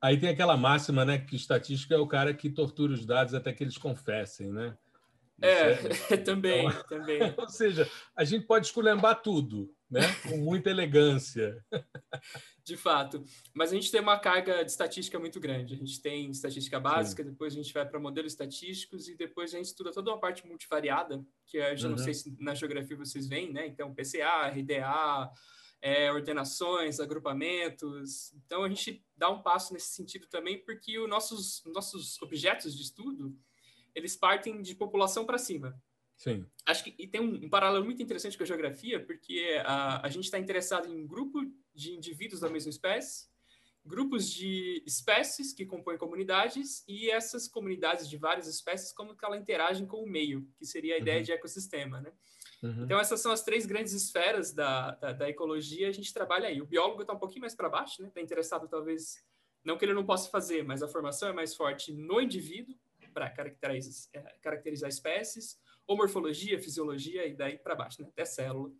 Aí 0.00 0.18
tem 0.18 0.28
aquela 0.28 0.56
máxima, 0.56 1.04
né? 1.04 1.18
Que 1.18 1.36
estatística 1.36 1.94
é 1.94 1.98
o 1.98 2.06
cara 2.06 2.32
que 2.32 2.50
tortura 2.50 2.92
os 2.92 3.04
dados 3.04 3.34
até 3.34 3.52
que 3.52 3.64
eles 3.64 3.76
confessem, 3.76 4.50
né? 4.50 4.76
É, 5.40 5.74
também, 6.24 6.66
então, 6.66 6.82
também. 6.88 7.34
Ou 7.36 7.48
seja, 7.48 7.88
a 8.14 8.24
gente 8.24 8.46
pode 8.46 8.66
esculhambar 8.66 9.22
tudo, 9.22 9.72
né? 9.90 10.00
com 10.28 10.36
muita 10.38 10.70
elegância. 10.70 11.64
De 12.64 12.76
fato. 12.76 13.24
Mas 13.54 13.72
a 13.72 13.74
gente 13.74 13.90
tem 13.90 14.00
uma 14.00 14.18
carga 14.18 14.64
de 14.64 14.70
estatística 14.70 15.18
muito 15.18 15.40
grande. 15.40 15.74
A 15.74 15.76
gente 15.76 16.00
tem 16.00 16.30
estatística 16.30 16.78
básica, 16.78 17.22
Sim. 17.22 17.30
depois 17.30 17.52
a 17.52 17.56
gente 17.56 17.72
vai 17.72 17.86
para 17.86 18.00
modelos 18.00 18.32
estatísticos 18.32 19.08
e 19.08 19.16
depois 19.16 19.54
a 19.54 19.56
gente 19.56 19.66
estuda 19.66 19.92
toda 19.92 20.10
uma 20.10 20.20
parte 20.20 20.46
multivariada, 20.46 21.24
que 21.46 21.56
eu 21.56 21.76
já 21.76 21.88
uhum. 21.88 21.96
não 21.96 21.98
sei 21.98 22.14
se 22.14 22.36
na 22.38 22.54
geografia 22.54 22.96
vocês 22.96 23.28
veem, 23.28 23.52
né? 23.52 23.66
Então, 23.66 23.94
PCA, 23.94 24.48
RDA, 24.48 25.30
é, 25.80 26.10
ordenações, 26.12 27.00
agrupamentos. 27.00 28.32
Então, 28.34 28.64
a 28.64 28.68
gente 28.68 29.04
dá 29.16 29.30
um 29.30 29.42
passo 29.42 29.72
nesse 29.72 29.88
sentido 29.88 30.26
também, 30.26 30.58
porque 30.64 30.98
os 30.98 31.08
nossos, 31.08 31.62
nossos 31.66 32.20
objetos 32.22 32.76
de 32.76 32.82
estudo, 32.82 33.36
eles 33.94 34.16
partem 34.16 34.60
de 34.60 34.74
população 34.74 35.24
para 35.24 35.38
cima. 35.38 35.80
Sim. 36.16 36.44
Acho 36.66 36.82
que 36.82 36.94
e 36.98 37.06
tem 37.06 37.20
um, 37.20 37.44
um, 37.44 37.48
paralelo 37.48 37.84
muito 37.84 38.02
interessante 38.02 38.36
com 38.36 38.42
a 38.42 38.46
geografia, 38.46 39.04
porque 39.04 39.60
a, 39.64 40.04
a 40.04 40.08
gente 40.08 40.24
está 40.24 40.38
interessado 40.38 40.88
em 40.88 41.04
um 41.04 41.06
grupo 41.06 41.40
de 41.72 41.92
indivíduos 41.92 42.40
da 42.40 42.50
mesma 42.50 42.70
espécie, 42.70 43.28
grupos 43.84 44.28
de 44.28 44.82
espécies 44.84 45.52
que 45.52 45.64
compõem 45.64 45.96
comunidades 45.96 46.84
e 46.88 47.08
essas 47.08 47.46
comunidades 47.46 48.08
de 48.08 48.16
várias 48.16 48.48
espécies 48.48 48.92
como 48.92 49.16
que 49.16 49.24
elas 49.24 49.40
interagem 49.40 49.86
com 49.86 50.02
o 50.02 50.08
meio, 50.08 50.46
que 50.58 50.66
seria 50.66 50.96
a 50.96 50.98
ideia 50.98 51.18
uhum. 51.18 51.24
de 51.24 51.32
ecossistema, 51.32 52.00
né? 52.00 52.12
Uhum. 52.62 52.84
Então 52.84 52.98
essas 52.98 53.20
são 53.20 53.30
as 53.30 53.42
três 53.42 53.66
grandes 53.66 53.92
esferas 53.92 54.52
da, 54.52 54.92
da, 54.92 55.12
da 55.12 55.28
ecologia, 55.28 55.88
a 55.88 55.92
gente 55.92 56.12
trabalha 56.12 56.48
aí. 56.48 56.60
O 56.60 56.66
biólogo 56.66 57.02
está 57.02 57.12
um 57.12 57.18
pouquinho 57.18 57.42
mais 57.42 57.54
para 57.54 57.68
baixo, 57.68 58.02
né? 58.02 58.08
Está 58.08 58.20
interessado 58.20 58.68
talvez 58.68 59.22
não 59.64 59.76
que 59.76 59.84
ele 59.84 59.94
não 59.94 60.04
possa 60.04 60.30
fazer, 60.30 60.62
mas 60.64 60.82
a 60.82 60.88
formação 60.88 61.28
é 61.28 61.32
mais 61.32 61.54
forte 61.54 61.92
no 61.92 62.20
indivíduo 62.20 62.74
para 63.12 63.30
caracterizar, 63.30 64.10
é, 64.12 64.20
caracterizar 64.40 64.88
espécies 64.88 65.58
ou 65.86 65.96
morfologia, 65.96 66.60
fisiologia 66.60 67.26
e 67.26 67.34
daí 67.34 67.58
para 67.58 67.74
baixo, 67.74 68.02
né? 68.02 68.08
até 68.08 68.24
célula. 68.24 68.70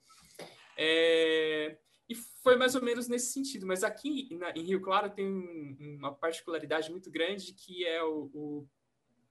É, 0.77 1.77
e 2.09 2.15
foi 2.15 2.57
mais 2.57 2.75
ou 2.75 2.83
menos 2.83 3.09
nesse 3.09 3.33
sentido. 3.33 3.67
Mas 3.67 3.85
aqui 3.85 4.29
na, 4.37 4.51
em 4.53 4.63
Rio 4.63 4.81
Claro 4.81 5.11
tem 5.11 5.27
um, 5.27 5.97
uma 5.99 6.15
particularidade 6.15 6.91
muito 6.91 7.11
grande 7.11 7.53
que 7.53 7.85
é 7.85 8.03
o, 8.03 8.31
o, 8.33 8.69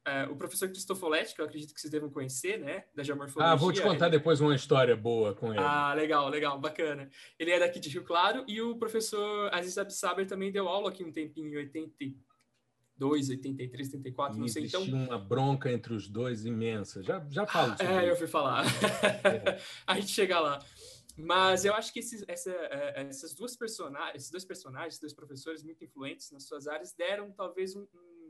é, 0.08 0.28
o 0.30 0.36
professor 0.36 0.70
Cristofoletti, 0.70 1.36
que 1.36 1.42
eu 1.42 1.46
acredito 1.46 1.74
que 1.74 1.82
vocês 1.82 1.92
devem 1.92 2.10
conhecer, 2.10 2.58
né? 2.58 2.86
Da 2.96 3.04
geomorfologia. 3.04 3.52
Ah, 3.52 3.56
vou 3.56 3.72
te 3.72 3.82
contar 3.82 4.08
ele... 4.08 4.18
depois 4.18 4.40
uma 4.40 4.56
história 4.56 4.96
boa 4.96 5.34
com 5.36 5.52
ele. 5.52 5.60
Ah, 5.60 5.94
legal, 5.94 6.30
legal, 6.30 6.60
bacana. 6.60 7.10
Ele 7.38 7.52
é 7.52 7.60
daqui 7.60 7.80
de 7.80 7.90
Rio 7.90 8.04
Claro 8.04 8.44
e 8.48 8.62
o 8.62 8.78
professor 8.78 9.54
Aziz 9.54 9.78
Absaber 9.78 10.26
também 10.26 10.52
deu 10.52 10.68
aula 10.68 10.90
aqui 10.90 11.04
um 11.04 11.12
tempinho, 11.12 11.48
em 11.50 11.58
80, 11.58 11.92
82, 12.98 13.30
83, 13.30 13.94
84, 13.94 14.40
não 14.40 14.48
sei. 14.48 14.66
Então 14.66 14.84
uma 14.84 15.20
bronca 15.20 15.72
entre 15.72 15.94
os 15.94 16.08
dois 16.10 16.46
imensa. 16.46 17.04
Já, 17.04 17.26
já 17.30 17.46
falo 17.46 17.72
sobre 17.78 17.86
É, 17.94 18.00
isso. 18.00 18.08
eu 18.10 18.16
fui 18.16 18.28
falar. 18.28 18.66
É. 18.66 19.60
a 19.86 19.96
gente 19.96 20.08
chega 20.12 20.40
lá. 20.40 20.60
Mas 21.16 21.66
eu 21.66 21.74
acho 21.74 21.92
que 21.92 22.00
esses, 22.00 22.24
essa, 22.28 22.52
é, 22.52 23.08
essas 23.10 23.34
duas 23.34 23.56
personagens, 23.56 24.16
esses 24.16 24.30
dois 24.30 24.46
personagens, 24.46 25.00
dois 25.00 25.14
professores 25.14 25.64
muito 25.64 25.84
influentes 25.84 26.32
nas 26.32 26.44
suas 26.44 26.68
áreas, 26.68 26.94
deram 26.94 27.32
talvez 27.32 27.76
um, 27.76 27.82
um, 27.82 28.27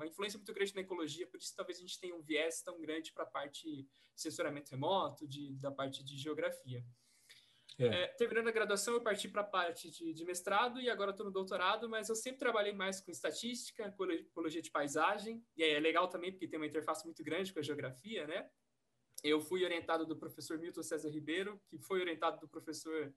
uma 0.00 0.06
influência 0.06 0.38
muito 0.38 0.52
grande 0.52 0.74
na 0.74 0.80
ecologia, 0.80 1.26
por 1.26 1.38
isso 1.38 1.54
talvez 1.54 1.78
a 1.78 1.82
gente 1.82 2.00
tenha 2.00 2.14
um 2.14 2.22
viés 2.22 2.62
tão 2.62 2.80
grande 2.80 3.12
para 3.12 3.24
a 3.24 3.26
parte 3.26 3.66
de 3.66 3.88
sensoramento 4.16 4.70
remoto, 4.70 5.26
de, 5.26 5.54
da 5.56 5.70
parte 5.70 6.02
de 6.02 6.16
geografia. 6.16 6.84
É. 7.78 7.86
É, 7.86 8.06
terminando 8.08 8.48
a 8.48 8.52
graduação, 8.52 8.94
eu 8.94 9.00
parti 9.00 9.28
para 9.28 9.40
a 9.40 9.44
parte 9.44 9.90
de, 9.90 10.12
de, 10.12 10.24
mestrado 10.24 10.80
e 10.80 10.90
agora 10.90 11.12
estou 11.12 11.24
no 11.24 11.32
doutorado, 11.32 11.88
mas 11.88 12.08
eu 12.08 12.14
sempre 12.14 12.38
trabalhei 12.38 12.72
mais 12.72 13.00
com 13.00 13.10
estatística, 13.10 13.90
com 13.92 14.04
ecologia 14.10 14.60
de 14.60 14.70
paisagem, 14.70 15.42
e 15.56 15.62
é 15.62 15.78
legal 15.80 16.08
também 16.08 16.30
porque 16.30 16.46
tem 16.46 16.58
uma 16.58 16.66
interface 16.66 17.04
muito 17.06 17.22
grande 17.24 17.52
com 17.52 17.58
a 17.58 17.62
geografia, 17.62 18.26
né? 18.26 18.50
Eu 19.22 19.40
fui 19.40 19.64
orientado 19.64 20.06
do 20.06 20.16
professor 20.16 20.58
Milton 20.58 20.82
César 20.82 21.08
Ribeiro, 21.08 21.60
que 21.68 21.78
foi 21.78 22.00
orientado 22.00 22.40
do 22.40 22.48
professor. 22.48 23.14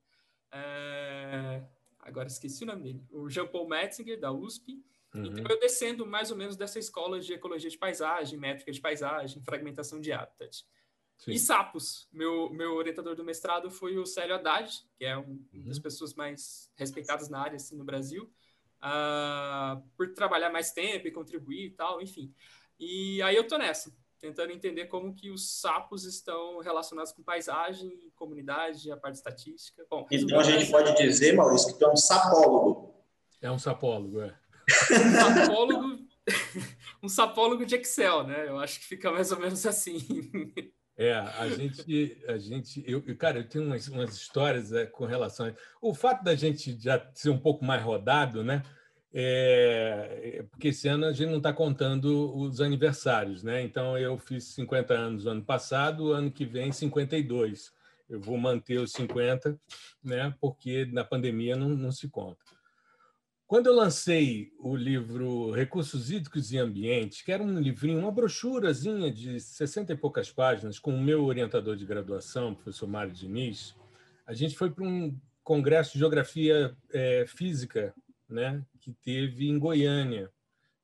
É... 0.52 1.62
Agora 1.98 2.28
esqueci 2.28 2.64
o 2.64 2.66
nome 2.66 2.82
dele, 2.82 3.06
o 3.10 3.28
Jean-Paul 3.28 3.68
Metzinger, 3.68 4.20
da 4.20 4.30
USP. 4.30 4.84
Uhum. 5.14 5.26
Então, 5.26 5.44
eu 5.48 5.60
descendo 5.60 6.04
mais 6.04 6.30
ou 6.30 6.36
menos 6.36 6.56
dessa 6.56 6.78
escola 6.78 7.20
de 7.20 7.32
ecologia 7.32 7.70
de 7.70 7.78
paisagem, 7.78 8.38
métrica 8.38 8.72
de 8.72 8.80
paisagem, 8.80 9.42
fragmentação 9.42 10.00
de 10.00 10.12
habitat. 10.12 10.64
Sim. 11.18 11.32
E 11.32 11.38
sapos. 11.38 12.08
Meu, 12.12 12.50
meu 12.50 12.74
orientador 12.74 13.14
do 13.14 13.24
mestrado 13.24 13.70
foi 13.70 13.96
o 13.96 14.04
Célio 14.04 14.34
Haddad, 14.34 14.84
que 14.96 15.04
é 15.04 15.16
um, 15.16 15.40
uhum. 15.52 15.64
das 15.66 15.78
pessoas 15.78 16.14
mais 16.14 16.70
respeitadas 16.74 17.28
na 17.28 17.40
área 17.40 17.56
assim, 17.56 17.76
no 17.76 17.84
Brasil, 17.84 18.24
uh, 18.82 19.80
por 19.96 20.12
trabalhar 20.12 20.50
mais 20.50 20.72
tempo 20.72 21.06
e 21.06 21.12
contribuir 21.12 21.66
e 21.66 21.70
tal, 21.70 22.02
enfim. 22.02 22.34
E 22.78 23.22
aí 23.22 23.36
eu 23.36 23.46
tô 23.46 23.56
nessa, 23.56 23.94
tentando 24.18 24.52
entender 24.52 24.86
como 24.86 25.14
que 25.14 25.30
os 25.30 25.60
sapos 25.60 26.04
estão 26.04 26.58
relacionados 26.58 27.12
com 27.12 27.22
paisagem, 27.22 28.10
comunidade, 28.16 28.90
a 28.90 28.96
parte 28.96 29.14
estatística. 29.14 29.86
Bom, 29.88 30.06
então 30.10 30.40
a 30.40 30.42
gente 30.42 30.70
pode 30.70 30.96
dizer, 30.96 31.34
Maurício, 31.34 31.72
que 31.72 31.78
tu 31.78 31.84
é 31.84 31.92
um 31.92 31.96
sapólogo. 31.96 32.94
É 33.40 33.50
um 33.50 33.58
sapólogo, 33.58 34.20
é. 34.20 34.36
Um 34.70 35.12
sapólogo, 35.12 35.98
um 37.02 37.08
sapólogo 37.08 37.66
de 37.66 37.74
Excel, 37.76 38.24
né? 38.24 38.48
Eu 38.48 38.58
acho 38.58 38.80
que 38.80 38.86
fica 38.86 39.10
mais 39.10 39.30
ou 39.32 39.38
menos 39.38 39.64
assim. 39.66 40.00
É, 40.96 41.12
a 41.12 41.48
gente, 41.48 42.24
a 42.28 42.38
gente, 42.38 42.84
eu, 42.86 43.02
cara, 43.16 43.38
eu 43.38 43.48
tenho 43.48 43.64
umas, 43.64 43.88
umas 43.88 44.14
histórias 44.14 44.72
é, 44.72 44.86
com 44.86 45.04
relação. 45.04 45.46
A, 45.46 45.52
o 45.82 45.92
fato 45.92 46.22
da 46.22 46.36
gente 46.36 46.78
já 46.80 47.04
ser 47.12 47.30
um 47.30 47.38
pouco 47.38 47.64
mais 47.64 47.82
rodado, 47.82 48.44
né? 48.44 48.62
É, 49.12 50.38
é 50.38 50.42
porque 50.44 50.68
esse 50.68 50.86
ano 50.88 51.06
a 51.06 51.12
gente 51.12 51.30
não 51.30 51.38
está 51.38 51.52
contando 51.52 52.36
os 52.36 52.60
aniversários, 52.60 53.42
né? 53.42 53.62
Então 53.62 53.98
eu 53.98 54.16
fiz 54.16 54.44
50 54.54 54.94
anos 54.94 55.24
no 55.24 55.32
ano 55.32 55.44
passado, 55.44 56.12
ano 56.12 56.30
que 56.30 56.44
vem 56.44 56.70
52. 56.70 57.72
Eu 58.08 58.20
vou 58.20 58.38
manter 58.38 58.78
os 58.78 58.92
50, 58.92 59.58
né? 60.02 60.32
Porque 60.40 60.86
na 60.92 61.02
pandemia 61.02 61.56
não, 61.56 61.70
não 61.70 61.90
se 61.90 62.08
conta. 62.08 62.53
Quando 63.46 63.66
eu 63.66 63.74
lancei 63.74 64.52
o 64.58 64.74
livro 64.74 65.50
Recursos 65.50 66.10
Hídricos 66.10 66.50
e 66.50 66.58
Ambiente, 66.58 67.22
que 67.22 67.30
era 67.30 67.42
um 67.42 67.60
livrinho, 67.60 67.98
uma 67.98 68.10
brochurazinha 68.10 69.12
de 69.12 69.38
60 69.38 69.92
e 69.92 69.96
poucas 69.96 70.32
páginas, 70.32 70.78
com 70.78 70.94
o 70.94 71.00
meu 71.00 71.24
orientador 71.24 71.76
de 71.76 71.84
graduação, 71.84 72.52
o 72.52 72.56
professor 72.56 72.88
Mário 72.88 73.12
Diniz, 73.12 73.76
a 74.26 74.32
gente 74.32 74.56
foi 74.56 74.70
para 74.70 74.84
um 74.84 75.14
congresso 75.42 75.92
de 75.92 75.98
geografia 75.98 76.74
é, 76.90 77.26
física 77.26 77.94
né, 78.26 78.64
que 78.80 78.92
teve 78.92 79.46
em 79.46 79.58
Goiânia, 79.58 80.32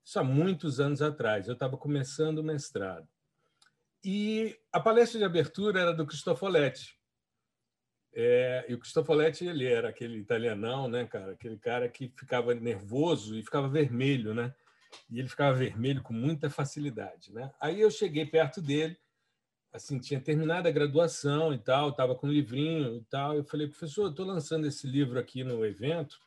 isso 0.05 0.19
há 0.19 0.25
muitos 0.25 0.81
anos 0.81 1.01
atrás. 1.01 1.49
Eu 1.49 1.55
estava 1.55 1.79
começando 1.79 2.39
o 2.39 2.45
mestrado. 2.45 3.09
E 4.05 4.59
a 4.71 4.79
palestra 4.79 5.19
de 5.19 5.25
abertura 5.25 5.81
era 5.81 5.95
do 5.95 6.07
Cristofoletti, 6.07 6.99
é, 8.13 8.67
e 8.69 8.75
o 8.75 8.79
Cristofoletti, 8.79 9.47
ele 9.47 9.67
era 9.67 9.89
aquele 9.89 10.19
italianão, 10.19 10.89
né, 10.89 11.07
cara? 11.07 11.33
Aquele 11.33 11.57
cara 11.57 11.89
que 11.89 12.13
ficava 12.17 12.55
nervoso 12.55 13.39
e 13.39 13.43
ficava 13.43 13.69
vermelho, 13.69 14.35
né? 14.35 14.53
E 15.09 15.21
ele 15.21 15.29
ficava 15.29 15.57
vermelho 15.57 16.03
com 16.03 16.13
muita 16.13 16.51
facilidade, 16.51 17.33
né? 17.33 17.53
Aí 17.61 17.81
eu 17.81 17.91
cheguei 17.91 18.27
perto 18.27 18.61
dele, 18.61 18.97
assim, 19.73 20.01
tinha 20.01 20.21
terminado 20.21 20.67
a 20.67 20.73
graduação 20.73 21.55
e 21.55 21.59
tal, 21.59 21.91
estava 21.91 22.17
com 22.17 22.27
um 22.27 22.33
livrinho 22.33 22.97
e 22.97 23.05
tal. 23.05 23.37
Eu 23.37 23.45
falei, 23.45 23.69
professor, 23.69 24.07
eu 24.07 24.11
estou 24.11 24.27
lançando 24.27 24.67
esse 24.67 24.87
livro 24.89 25.19
aqui 25.19 25.45
no 25.45 25.65
evento 25.65 26.19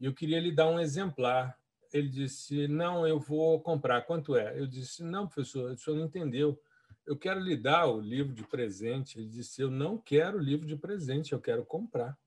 e 0.00 0.06
eu 0.06 0.14
queria 0.14 0.38
lhe 0.38 0.52
dar 0.52 0.68
um 0.68 0.78
exemplar. 0.78 1.58
Ele 1.92 2.08
disse, 2.08 2.68
não, 2.68 3.06
eu 3.06 3.18
vou 3.18 3.60
comprar. 3.60 4.02
Quanto 4.02 4.36
é? 4.36 4.58
Eu 4.58 4.66
disse, 4.66 5.02
não, 5.02 5.26
professor, 5.26 5.72
o 5.72 5.78
senhor 5.78 5.96
não 5.96 6.06
entendeu 6.06 6.60
eu 7.06 7.16
quero 7.16 7.40
lhe 7.40 7.56
dar 7.56 7.86
o 7.86 8.00
livro 8.00 8.34
de 8.34 8.42
presente. 8.42 9.18
Ele 9.18 9.28
disse, 9.28 9.62
eu 9.62 9.70
não 9.70 9.96
quero 9.96 10.38
o 10.38 10.42
livro 10.42 10.66
de 10.66 10.76
presente, 10.76 11.32
eu 11.32 11.40
quero 11.40 11.64
comprar. 11.64 12.18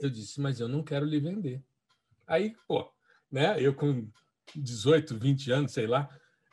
Eu 0.00 0.08
disse, 0.08 0.40
mas 0.40 0.58
eu 0.58 0.68
não 0.68 0.82
quero 0.82 1.04
lhe 1.04 1.20
vender. 1.20 1.62
Aí, 2.26 2.56
pô, 2.66 2.90
né? 3.30 3.56
Eu 3.60 3.74
com 3.74 4.08
18, 4.56 5.18
20 5.18 5.52
anos, 5.52 5.72
sei 5.72 5.86
lá, 5.86 6.08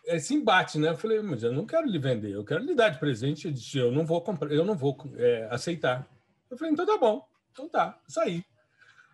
esse 0.05 0.33
embate, 0.33 0.77
né? 0.77 0.89
Eu 0.89 0.97
falei, 0.97 1.21
mas 1.21 1.43
eu 1.43 1.53
não 1.53 1.65
quero 1.65 1.87
lhe 1.87 1.97
vender, 1.97 2.31
eu 2.31 2.43
quero 2.43 2.63
lhe 2.63 2.75
dar 2.75 2.89
de 2.89 2.99
presente. 2.99 3.47
Ele 3.47 3.53
disse, 3.53 3.77
eu 3.77 3.91
não 3.91 4.05
vou 4.05 4.21
comprar, 4.21 4.51
eu 4.51 4.65
não 4.65 4.75
vou 4.75 4.97
é, 5.15 5.47
aceitar. 5.49 6.07
Eu 6.49 6.57
falei, 6.57 6.73
então 6.73 6.85
tá 6.85 6.97
bom, 6.97 7.25
então 7.51 7.69
tá, 7.69 7.99
saí. 8.07 8.43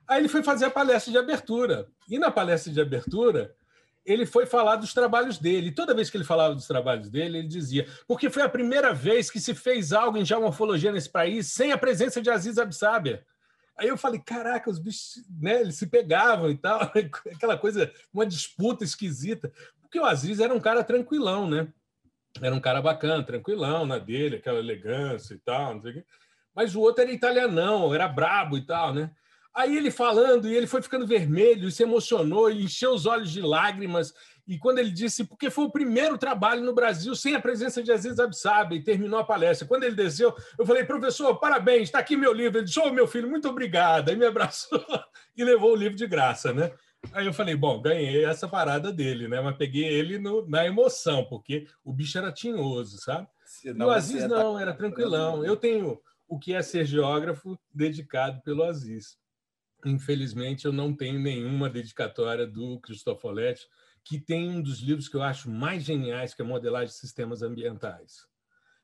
Aí 0.07 0.21
ele 0.21 0.29
foi 0.29 0.41
fazer 0.41 0.65
a 0.65 0.71
palestra 0.71 1.11
de 1.11 1.17
abertura. 1.17 1.87
E 2.09 2.17
na 2.17 2.31
palestra 2.31 2.71
de 2.71 2.81
abertura, 2.81 3.53
ele 4.07 4.25
foi 4.25 4.45
falar 4.45 4.77
dos 4.77 4.93
trabalhos 4.93 5.37
dele. 5.37 5.69
Toda 5.69 5.93
vez 5.93 6.09
que 6.09 6.15
ele 6.15 6.23
falava 6.23 6.55
dos 6.55 6.65
trabalhos 6.65 7.09
dele, 7.09 7.39
ele 7.39 7.47
dizia: 7.47 7.85
porque 8.07 8.29
foi 8.29 8.41
a 8.41 8.49
primeira 8.49 8.93
vez 8.93 9.29
que 9.29 9.39
se 9.39 9.53
fez 9.53 9.91
algo 9.91 10.17
em 10.17 10.23
geomorfologia 10.23 10.93
nesse 10.93 11.09
país 11.09 11.47
sem 11.47 11.73
a 11.73 11.77
presença 11.77 12.21
de 12.21 12.29
Aziz 12.29 12.57
Absaber. 12.57 13.25
Aí 13.77 13.89
eu 13.89 13.97
falei: 13.97 14.21
caraca, 14.25 14.69
os 14.69 14.79
bichos 14.79 15.23
né, 15.39 15.59
eles 15.59 15.75
se 15.75 15.87
pegavam 15.87 16.49
e 16.49 16.57
tal, 16.57 16.81
aquela 17.35 17.57
coisa, 17.57 17.91
uma 18.13 18.25
disputa 18.25 18.85
esquisita. 18.85 19.51
Porque 19.81 19.99
o 19.99 20.05
Aziz 20.05 20.39
era 20.39 20.53
um 20.53 20.59
cara 20.59 20.83
tranquilão, 20.83 21.49
né? 21.49 21.67
Era 22.41 22.55
um 22.55 22.61
cara 22.61 22.81
bacana, 22.81 23.23
tranquilão 23.23 23.85
na 23.85 23.97
dele, 23.97 24.37
aquela 24.37 24.59
elegância 24.59 25.33
e 25.33 25.39
tal, 25.39 25.75
não 25.75 25.81
sei 25.81 25.91
o 25.91 25.93
quê. 25.95 26.05
Mas 26.55 26.75
o 26.75 26.79
outro 26.81 27.03
era 27.03 27.11
italianão, 27.11 27.93
era 27.93 28.07
brabo 28.07 28.57
e 28.57 28.65
tal, 28.65 28.93
né? 28.93 29.11
Aí 29.57 29.75
ele 29.75 29.89
falando, 29.89 30.47
e 30.47 30.55
ele 30.55 30.67
foi 30.67 30.83
ficando 30.83 31.07
vermelho, 31.07 31.67
e 31.67 31.71
se 31.71 31.81
emocionou, 31.81 32.51
e 32.51 32.63
encheu 32.63 32.93
os 32.93 33.07
olhos 33.07 33.31
de 33.31 33.41
lágrimas, 33.41 34.13
E 34.47 34.55
quando 34.55 34.77
ele 34.77 34.91
disse, 34.91 35.23
porque 35.23 35.49
foi 35.49 35.65
o 35.65 35.71
primeiro 35.71 36.15
trabalho 36.15 36.61
no 36.61 36.75
Brasil 36.75 37.15
sem 37.15 37.33
a 37.33 37.41
presença 37.41 37.81
de 37.81 37.91
Aziz 37.91 38.19
Absabe, 38.19 38.75
e 38.75 38.83
terminou 38.83 39.19
a 39.19 39.23
palestra. 39.23 39.67
Quando 39.67 39.83
ele 39.83 39.95
desceu, 39.95 40.31
eu 40.59 40.65
falei, 40.65 40.85
professor, 40.85 41.39
parabéns, 41.39 41.83
está 41.83 41.97
aqui 41.97 42.15
meu 42.15 42.31
livro. 42.31 42.59
Ele 42.59 42.65
disse, 42.65 42.79
ô, 42.79 42.83
oh, 42.83 42.93
meu 42.93 43.07
filho, 43.07 43.27
muito 43.27 43.49
obrigado. 43.49 44.09
Aí 44.09 44.15
me 44.15 44.27
abraçou 44.27 44.79
e 45.35 45.43
levou 45.43 45.73
o 45.73 45.75
livro 45.75 45.97
de 45.97 46.05
graça, 46.05 46.53
né? 46.53 46.71
Aí 47.11 47.25
eu 47.25 47.33
falei, 47.33 47.55
bom, 47.55 47.81
ganhei 47.81 48.25
essa 48.25 48.47
parada 48.47 48.93
dele, 48.93 49.27
né? 49.27 49.41
Mas 49.41 49.57
peguei 49.57 49.85
ele 49.85 50.19
no, 50.19 50.47
na 50.47 50.67
emoção, 50.67 51.25
porque 51.25 51.65
o 51.83 51.91
bicho 51.91 52.17
era 52.17 52.31
tinhoso, 52.31 52.99
sabe? 52.99 53.27
e 53.65 53.71
o 53.71 53.89
Aziz 53.89 54.27
não, 54.27 54.53
tá 54.53 54.61
era 54.61 54.73
tranquilão. 54.73 55.43
Eu 55.43 55.57
tenho 55.57 55.99
o 56.27 56.37
que 56.37 56.53
é 56.53 56.61
ser 56.61 56.85
geógrafo 56.85 57.57
dedicado 57.73 58.39
pelo 58.43 58.63
Aziz. 58.63 59.17
Infelizmente, 59.85 60.65
eu 60.65 60.73
não 60.73 60.93
tenho 60.93 61.19
nenhuma 61.19 61.69
dedicatória 61.69 62.47
do 62.47 62.79
Cristofoletti, 62.79 63.67
que 64.03 64.19
tem 64.19 64.49
um 64.49 64.61
dos 64.61 64.79
livros 64.79 65.07
que 65.07 65.15
eu 65.15 65.21
acho 65.21 65.49
mais 65.49 65.83
geniais, 65.83 66.33
que 66.33 66.41
é 66.41 66.45
Modelagem 66.45 66.87
de 66.87 66.99
Sistemas 66.99 67.41
Ambientais. 67.41 68.25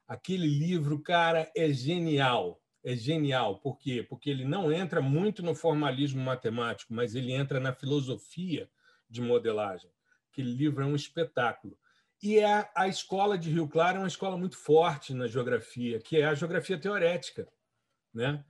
Aquele 0.07 0.47
livro, 0.47 1.01
cara, 1.01 1.49
é 1.55 1.71
genial. 1.71 2.61
É 2.83 2.95
genial. 2.95 3.59
Por 3.59 3.79
quê? 3.79 4.05
Porque 4.07 4.29
ele 4.29 4.43
não 4.43 4.71
entra 4.71 5.01
muito 5.01 5.41
no 5.41 5.55
formalismo 5.55 6.21
matemático, 6.21 6.93
mas 6.93 7.15
ele 7.15 7.31
entra 7.31 7.59
na 7.59 7.73
filosofia 7.73 8.69
de 9.09 9.21
modelagem. 9.21 9.89
Aquele 10.31 10.53
livro 10.53 10.83
é 10.83 10.85
um 10.85 10.95
espetáculo. 10.95 11.77
E 12.21 12.39
é 12.39 12.69
a 12.75 12.87
escola 12.87 13.37
de 13.37 13.49
Rio 13.49 13.67
Claro 13.67 13.97
é 13.97 13.99
uma 14.01 14.07
escola 14.07 14.37
muito 14.37 14.57
forte 14.57 15.13
na 15.13 15.27
geografia, 15.27 15.99
que 15.99 16.17
é 16.17 16.25
a 16.25 16.33
geografia 16.33 16.77
teorética, 16.77 17.47
né? 18.13 18.43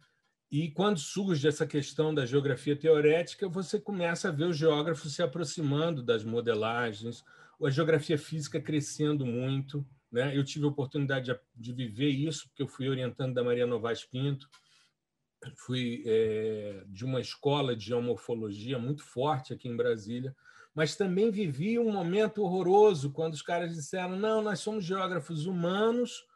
E 0.54 0.70
quando 0.70 1.00
surge 1.00 1.48
essa 1.48 1.66
questão 1.66 2.14
da 2.14 2.28
geografia 2.28 2.76
teorética, 2.76 3.50
você 3.50 3.80
começa 3.80 4.28
a 4.28 4.32
ver 4.32 4.44
os 4.44 4.56
geógrafos 4.56 5.16
se 5.16 5.24
aproximando 5.24 6.04
das 6.04 6.24
modelagens, 6.24 7.24
a 7.60 7.72
geografia 7.72 8.20
física 8.20 8.62
crescendo 8.62 9.26
muito. 9.26 9.84
Né? 10.12 10.38
Eu 10.38 10.44
tive 10.44 10.66
a 10.66 10.68
oportunidade 10.68 11.36
de, 11.56 11.74
viver 11.74 12.10
isso, 12.10 12.48
porque 12.50 12.62
eu 12.62 12.68
fui 12.68 12.88
orientando 12.88 13.34
da 13.34 13.44
Maria 13.44 13.66
Novaes 13.66 14.06
Pinto, 14.06 14.48
fui 15.56 16.04
é, 16.06 16.84
de 16.86 17.04
uma 17.04 17.20
escola 17.20 17.76
de 17.76 17.86
geomorfologia 17.86 18.78
muito 18.78 19.04
forte 19.04 19.54
aqui 19.54 19.68
em 19.68 19.76
Brasília, 19.76 20.36
mas 20.76 20.96
também 20.96 21.32
vivi 21.32 21.80
um 21.80 21.92
momento 21.92 22.44
horroroso 22.44 23.10
quando 23.10 23.34
os 23.34 23.42
caras 23.42 23.74
disseram: 23.74 24.16
não, 24.20 24.40
nós 24.44 24.60
somos 24.60 24.86
geógrafos 24.86 25.48
humanos 25.48 26.28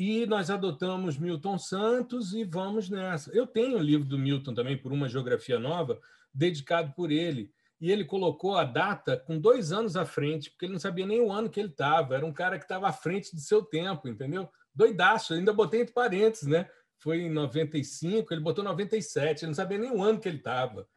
e 0.00 0.24
nós 0.24 0.48
adotamos 0.48 1.18
Milton 1.18 1.58
Santos 1.58 2.32
e 2.32 2.42
vamos 2.42 2.88
nessa. 2.88 3.30
Eu 3.36 3.46
tenho 3.46 3.76
o 3.76 3.82
livro 3.82 4.08
do 4.08 4.18
Milton 4.18 4.54
também, 4.54 4.74
por 4.74 4.94
uma 4.94 5.10
geografia 5.10 5.58
nova, 5.58 6.00
dedicado 6.32 6.94
por 6.94 7.12
ele. 7.12 7.52
E 7.78 7.92
ele 7.92 8.06
colocou 8.06 8.56
a 8.56 8.64
data 8.64 9.18
com 9.18 9.38
dois 9.38 9.72
anos 9.72 9.98
à 9.98 10.06
frente, 10.06 10.48
porque 10.48 10.64
ele 10.64 10.72
não 10.72 10.80
sabia 10.80 11.04
nem 11.04 11.20
o 11.20 11.30
ano 11.30 11.50
que 11.50 11.60
ele 11.60 11.68
estava. 11.68 12.14
Era 12.14 12.24
um 12.24 12.32
cara 12.32 12.56
que 12.56 12.64
estava 12.64 12.88
à 12.88 12.92
frente 12.94 13.34
do 13.34 13.42
seu 13.42 13.60
tempo, 13.60 14.08
entendeu? 14.08 14.48
Doidaço. 14.74 15.34
Ainda 15.34 15.52
botei 15.52 15.82
entre 15.82 15.92
parênteses, 15.92 16.48
né? 16.48 16.66
Foi 16.96 17.18
em 17.18 17.30
95, 17.30 18.32
ele 18.32 18.40
botou 18.40 18.64
97, 18.64 19.44
ele 19.44 19.48
não 19.48 19.54
sabia 19.54 19.76
nem 19.76 19.90
o 19.90 20.02
ano 20.02 20.18
que 20.18 20.30
ele 20.30 20.38
estava. 20.38 20.88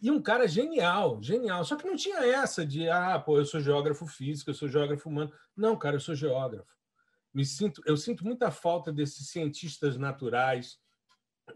E 0.00 0.10
um 0.10 0.22
cara 0.22 0.48
genial, 0.48 1.22
genial. 1.22 1.66
Só 1.66 1.76
que 1.76 1.86
não 1.86 1.96
tinha 1.96 2.24
essa 2.24 2.64
de, 2.64 2.88
ah, 2.88 3.18
pô, 3.18 3.36
eu 3.36 3.44
sou 3.44 3.60
geógrafo 3.60 4.06
físico, 4.06 4.48
eu 4.48 4.54
sou 4.54 4.68
geógrafo 4.68 5.06
humano. 5.06 5.30
Não, 5.54 5.76
cara, 5.76 5.96
eu 5.96 6.00
sou 6.00 6.14
geógrafo 6.14 6.77
me 7.34 7.44
sinto, 7.44 7.82
eu 7.86 7.96
sinto 7.96 8.24
muita 8.24 8.50
falta 8.50 8.92
desses 8.92 9.28
cientistas 9.28 9.96
naturais, 9.96 10.78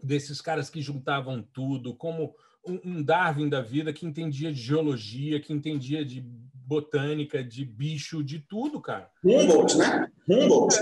desses 0.01 0.41
caras 0.41 0.69
que 0.69 0.81
juntavam 0.81 1.41
tudo, 1.41 1.95
como 1.95 2.35
um 2.65 3.03
Darwin 3.03 3.49
da 3.49 3.61
vida 3.61 3.91
que 3.91 4.05
entendia 4.05 4.51
de 4.51 4.61
geologia, 4.61 5.39
que 5.39 5.51
entendia 5.51 6.05
de 6.05 6.21
botânica, 6.21 7.43
de 7.43 7.65
bicho, 7.65 8.23
de 8.23 8.39
tudo, 8.39 8.81
cara. 8.81 9.11
Humboldt, 9.23 9.77
né? 9.77 10.11
Humboldt. 10.27 10.75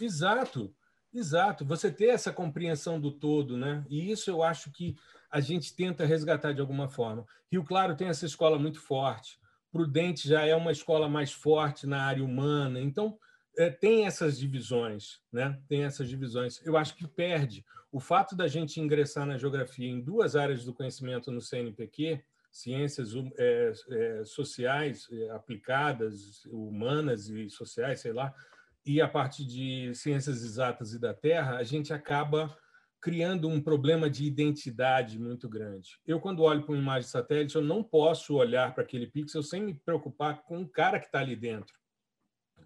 Exato, 0.00 0.72
exato. 1.12 1.64
Você 1.64 1.90
ter 1.90 2.08
essa 2.08 2.32
compreensão 2.32 3.00
do 3.00 3.10
todo, 3.10 3.56
né? 3.56 3.84
E 3.88 4.10
isso 4.10 4.30
eu 4.30 4.42
acho 4.42 4.70
que 4.70 4.96
a 5.30 5.40
gente 5.40 5.74
tenta 5.74 6.06
resgatar 6.06 6.52
de 6.52 6.60
alguma 6.60 6.88
forma. 6.88 7.26
Rio 7.50 7.64
Claro 7.64 7.96
tem 7.96 8.08
essa 8.08 8.26
escola 8.26 8.58
muito 8.58 8.80
forte. 8.80 9.38
Prudente 9.72 10.28
já 10.28 10.44
é 10.44 10.54
uma 10.54 10.72
escola 10.72 11.08
mais 11.08 11.32
forte 11.32 11.86
na 11.86 12.02
área 12.02 12.24
humana. 12.24 12.80
Então, 12.80 13.18
é, 13.56 13.70
tem 13.70 14.06
essas 14.06 14.38
divisões, 14.38 15.20
né? 15.32 15.60
Tem 15.68 15.84
essas 15.84 16.08
divisões. 16.08 16.64
Eu 16.64 16.76
acho 16.76 16.94
que 16.96 17.06
perde 17.06 17.64
o 17.92 17.98
fato 17.98 18.36
da 18.36 18.46
gente 18.46 18.80
ingressar 18.80 19.26
na 19.26 19.36
geografia 19.36 19.88
em 19.88 20.00
duas 20.00 20.36
áreas 20.36 20.64
do 20.64 20.72
conhecimento 20.72 21.30
no 21.30 21.40
CNPq, 21.40 22.22
ciências 22.50 23.12
é, 23.36 23.72
é, 23.90 24.24
sociais 24.24 25.08
é, 25.10 25.30
aplicadas, 25.30 26.44
humanas 26.46 27.28
e 27.28 27.48
sociais, 27.50 28.00
sei 28.00 28.12
lá, 28.12 28.32
e 28.84 29.00
a 29.00 29.08
parte 29.08 29.44
de 29.44 29.92
ciências 29.94 30.42
exatas 30.42 30.94
e 30.94 30.98
da 30.98 31.12
Terra, 31.12 31.56
a 31.56 31.62
gente 31.62 31.92
acaba 31.92 32.56
criando 33.00 33.48
um 33.48 33.60
problema 33.60 34.10
de 34.10 34.24
identidade 34.24 35.18
muito 35.18 35.48
grande. 35.48 35.98
Eu, 36.06 36.20
quando 36.20 36.42
olho 36.42 36.62
para 36.62 36.72
uma 36.72 36.82
imagem 36.82 37.08
satélite, 37.08 37.56
eu 37.56 37.62
não 37.62 37.82
posso 37.82 38.34
olhar 38.34 38.74
para 38.74 38.82
aquele 38.82 39.06
pixel 39.06 39.42
sem 39.42 39.62
me 39.62 39.74
preocupar 39.74 40.42
com 40.42 40.60
o 40.60 40.68
cara 40.68 40.98
que 40.98 41.06
está 41.06 41.20
ali 41.20 41.34
dentro 41.34 41.79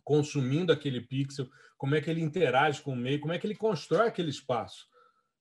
consumindo 0.05 0.73
aquele 0.73 1.01
pixel, 1.01 1.49
como 1.77 1.95
é 1.95 2.01
que 2.01 2.11
ele 2.11 2.21
interage 2.21 2.83
com 2.83 2.93
o 2.93 2.97
meio, 2.97 3.21
como 3.21 3.33
é 3.33 3.39
que 3.39 3.47
ele 3.47 3.55
constrói 3.55 4.07
aquele 4.07 4.31
espaço. 4.31 4.87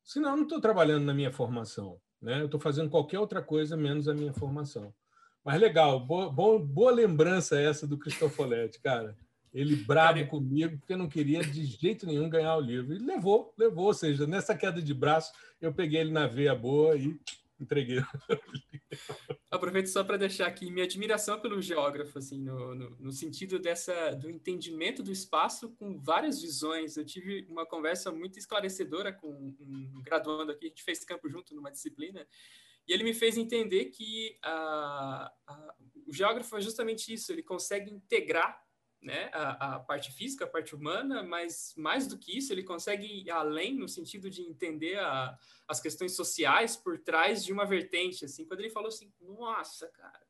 Senão, 0.03 0.31
eu 0.31 0.37
não 0.37 0.43
estou 0.43 0.59
trabalhando 0.59 1.05
na 1.05 1.13
minha 1.13 1.31
formação. 1.31 1.99
Né? 2.21 2.39
Eu 2.39 2.45
estou 2.45 2.59
fazendo 2.59 2.89
qualquer 2.89 3.19
outra 3.19 3.41
coisa 3.41 3.75
menos 3.75 4.07
a 4.07 4.13
minha 4.13 4.33
formação. 4.33 4.93
Mas 5.43 5.59
legal, 5.59 5.99
boa, 5.99 6.31
boa, 6.31 6.57
boa 6.57 6.91
lembrança 6.91 7.59
essa 7.59 7.85
do 7.85 7.97
Cristofoletti, 7.97 8.79
cara. 8.79 9.15
Ele 9.53 9.75
bravo 9.75 10.25
comigo 10.27 10.79
porque 10.79 10.95
não 10.95 11.07
queria 11.07 11.43
de 11.43 11.65
jeito 11.65 12.07
nenhum 12.07 12.29
ganhar 12.29 12.55
o 12.55 12.61
livro. 12.61 12.95
E 12.95 12.97
levou, 12.97 13.53
levou. 13.57 13.85
Ou 13.85 13.93
seja, 13.93 14.25
nessa 14.25 14.55
queda 14.55 14.81
de 14.81 14.93
braço, 14.93 15.31
eu 15.61 15.73
peguei 15.73 15.99
ele 15.99 16.11
na 16.11 16.25
veia 16.25 16.55
boa 16.55 16.95
e 16.95 17.19
entreguei. 17.59 18.01
Aproveito 19.49 19.87
só 19.87 20.03
para 20.03 20.17
deixar 20.17 20.47
aqui 20.47 20.69
minha 20.69 20.85
admiração 20.85 21.39
pelo 21.39 21.61
geógrafo, 21.61 22.17
assim, 22.17 22.41
no, 22.41 22.75
no, 22.75 22.89
no, 22.99 23.11
sentido 23.11 23.59
dessa 23.59 24.11
do 24.11 24.29
entendimento 24.29 25.01
do 25.01 25.11
espaço 25.11 25.71
com 25.75 25.99
várias 25.99 26.41
visões. 26.41 26.97
Eu 26.97 27.05
tive 27.05 27.45
uma 27.49 27.65
conversa 27.65 28.11
muito 28.11 28.37
esclarecedora 28.37 29.13
com 29.13 29.29
um 29.59 30.01
graduando 30.03 30.51
aqui, 30.51 30.65
a 30.65 30.69
gente 30.69 30.83
fez 30.83 31.03
campo 31.03 31.29
junto 31.29 31.55
numa 31.55 31.71
disciplina, 31.71 32.27
e 32.87 32.93
ele 32.93 33.03
me 33.03 33.13
fez 33.13 33.37
entender 33.37 33.85
que 33.85 34.37
a, 34.43 35.31
a, 35.47 35.75
o 36.07 36.13
geógrafo 36.13 36.57
é 36.57 36.61
justamente 36.61 37.13
isso, 37.13 37.31
ele 37.31 37.43
consegue 37.43 37.91
integrar 37.91 38.61
né, 39.03 39.29
a, 39.33 39.75
a, 39.75 39.79
parte 39.79 40.11
física, 40.11 40.45
a 40.45 40.47
parte 40.47 40.73
humana, 40.73 41.21
mas 41.21 41.73
mais 41.75 42.07
do 42.07 42.17
que 42.17 42.37
isso, 42.37 42.53
ele 42.53 42.63
consegue 42.63 43.05
ir 43.05 43.29
além 43.29 43.75
no 43.75 43.87
sentido 43.87 44.29
de 44.29 44.41
entender 44.41 44.97
a, 44.97 45.37
as 45.67 45.81
questões 45.81 46.15
sociais 46.15 46.77
por 46.77 46.97
trás 46.97 47.43
de 47.43 47.51
uma 47.51 47.65
vertente. 47.65 48.23
Assim, 48.23 48.45
quando 48.45 48.61
ele 48.61 48.69
falou 48.69 48.87
assim, 48.87 49.11
nossa, 49.19 49.89
cara, 49.89 50.25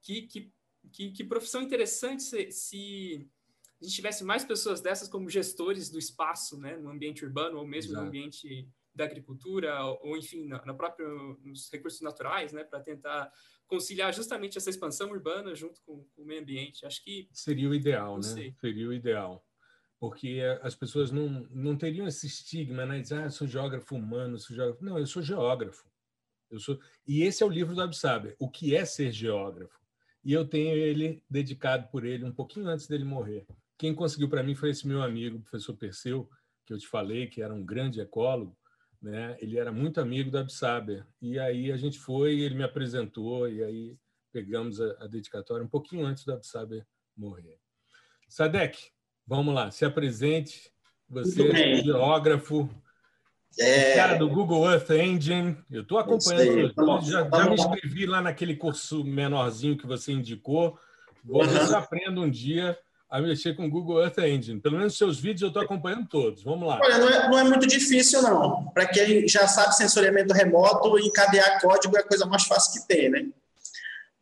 que, 0.00 0.22
que, 0.22 0.52
que, 0.92 1.10
que 1.10 1.24
profissão 1.24 1.60
interessante 1.62 2.22
se, 2.22 2.50
se, 2.52 3.28
a 3.80 3.84
gente 3.84 3.96
tivesse 3.96 4.22
mais 4.22 4.44
pessoas 4.44 4.80
dessas 4.80 5.08
como 5.08 5.28
gestores 5.28 5.90
do 5.90 5.98
espaço, 5.98 6.56
né, 6.58 6.76
no 6.76 6.90
ambiente 6.90 7.24
urbano 7.24 7.58
ou 7.58 7.66
mesmo 7.66 7.92
Exato. 7.92 8.02
no 8.02 8.08
ambiente 8.08 8.68
da 8.94 9.04
agricultura 9.04 9.84
ou, 9.84 10.16
enfim, 10.16 10.46
na, 10.46 10.64
na 10.64 10.74
própria 10.74 11.08
nos 11.42 11.68
recursos 11.70 12.00
naturais, 12.02 12.52
né, 12.52 12.62
para 12.62 12.80
tentar 12.80 13.32
conciliar 13.72 14.12
justamente 14.12 14.58
essa 14.58 14.68
expansão 14.68 15.10
urbana 15.10 15.54
junto 15.54 15.80
com, 15.80 16.04
com 16.14 16.22
o 16.22 16.26
meio 16.26 16.42
ambiente. 16.42 16.84
Acho 16.84 17.02
que. 17.02 17.26
Seria 17.32 17.70
o 17.70 17.74
ideal, 17.74 18.16
né? 18.16 18.22
Sei. 18.22 18.54
Seria 18.60 18.86
o 18.86 18.92
ideal. 18.92 19.42
Porque 19.98 20.40
as 20.60 20.74
pessoas 20.74 21.10
não, 21.10 21.46
não 21.50 21.74
teriam 21.74 22.06
esse 22.06 22.26
estigma, 22.26 22.84
né? 22.84 23.00
Dizer, 23.00 23.22
ah, 23.22 23.30
sou 23.30 23.46
geógrafo 23.46 23.96
humano, 23.96 24.38
sou 24.38 24.54
geógrafo. 24.54 24.84
Não, 24.84 24.98
eu 24.98 25.06
sou 25.06 25.22
geógrafo. 25.22 25.90
Eu 26.50 26.58
sou... 26.58 26.78
E 27.06 27.22
esse 27.22 27.42
é 27.42 27.46
o 27.46 27.48
livro 27.48 27.74
do 27.74 27.80
Absaber, 27.80 28.36
O 28.38 28.50
que 28.50 28.76
é 28.76 28.84
ser 28.84 29.10
geógrafo? 29.10 29.80
E 30.22 30.34
eu 30.34 30.46
tenho 30.46 30.76
ele 30.76 31.22
dedicado 31.30 31.88
por 31.88 32.04
ele 32.04 32.24
um 32.24 32.32
pouquinho 32.32 32.68
antes 32.68 32.86
dele 32.86 33.04
morrer. 33.04 33.46
Quem 33.78 33.94
conseguiu 33.94 34.28
para 34.28 34.42
mim 34.42 34.54
foi 34.54 34.68
esse 34.68 34.86
meu 34.86 35.02
amigo, 35.02 35.38
o 35.38 35.40
professor 35.40 35.74
Perseu, 35.74 36.28
que 36.66 36.74
eu 36.74 36.78
te 36.78 36.86
falei, 36.86 37.26
que 37.26 37.40
era 37.40 37.54
um 37.54 37.64
grande 37.64 38.00
ecólogo, 38.00 38.54
né? 39.02 39.36
Ele 39.40 39.58
era 39.58 39.72
muito 39.72 40.00
amigo 40.00 40.30
da 40.30 40.40
Absaber. 40.40 41.04
E 41.20 41.38
aí 41.38 41.72
a 41.72 41.76
gente 41.76 41.98
foi, 41.98 42.40
ele 42.40 42.54
me 42.54 42.62
apresentou, 42.62 43.48
e 43.48 43.62
aí 43.62 43.96
pegamos 44.32 44.80
a, 44.80 44.96
a 45.00 45.06
dedicatória 45.06 45.64
um 45.64 45.68
pouquinho 45.68 46.06
antes 46.06 46.24
da 46.24 46.34
Absaber 46.34 46.86
morrer. 47.16 47.58
Sadek, 48.28 48.90
vamos 49.26 49.54
lá, 49.54 49.70
se 49.70 49.84
apresente. 49.84 50.72
Você 51.08 51.46
é 51.48 51.82
geógrafo, 51.82 52.70
é... 53.58 53.94
cara 53.94 54.16
do 54.16 54.28
Google 54.28 54.70
Earth 54.70 54.90
Engine. 54.90 55.58
Eu 55.70 55.82
estou 55.82 55.98
acompanhando, 55.98 56.72
já, 57.04 57.28
já, 57.28 57.48
me 57.48 57.54
inscrevi 57.54 58.06
lá 58.06 58.22
naquele 58.22 58.56
curso 58.56 59.04
menorzinho 59.04 59.76
que 59.76 59.86
você 59.86 60.12
indicou. 60.12 60.78
Vou 61.22 61.46
ver 61.46 61.66
se 61.66 61.74
aprendo 61.74 62.22
um 62.22 62.30
dia 62.30 62.78
a 63.12 63.20
mexer 63.20 63.54
com 63.54 63.66
o 63.66 63.70
Google 63.70 64.00
Earth 64.00 64.16
Engine. 64.20 64.58
Pelo 64.58 64.78
menos 64.78 64.96
seus 64.96 65.20
vídeos 65.20 65.42
eu 65.42 65.48
estou 65.48 65.62
acompanhando 65.62 66.08
todos. 66.08 66.42
Vamos 66.42 66.66
lá. 66.66 66.80
Olha, 66.82 66.96
não 66.96 67.08
é, 67.10 67.28
não 67.28 67.38
é 67.38 67.44
muito 67.44 67.66
difícil, 67.66 68.22
não. 68.22 68.70
Para 68.72 68.86
quem 68.86 69.28
já 69.28 69.46
sabe 69.46 69.76
sensoriamento 69.76 70.32
remoto, 70.32 70.98
encadear 70.98 71.60
código 71.60 71.94
é 71.94 72.00
a 72.00 72.08
coisa 72.08 72.24
mais 72.24 72.44
fácil 72.44 72.80
que 72.80 72.88
tem, 72.88 73.10
né? 73.10 73.26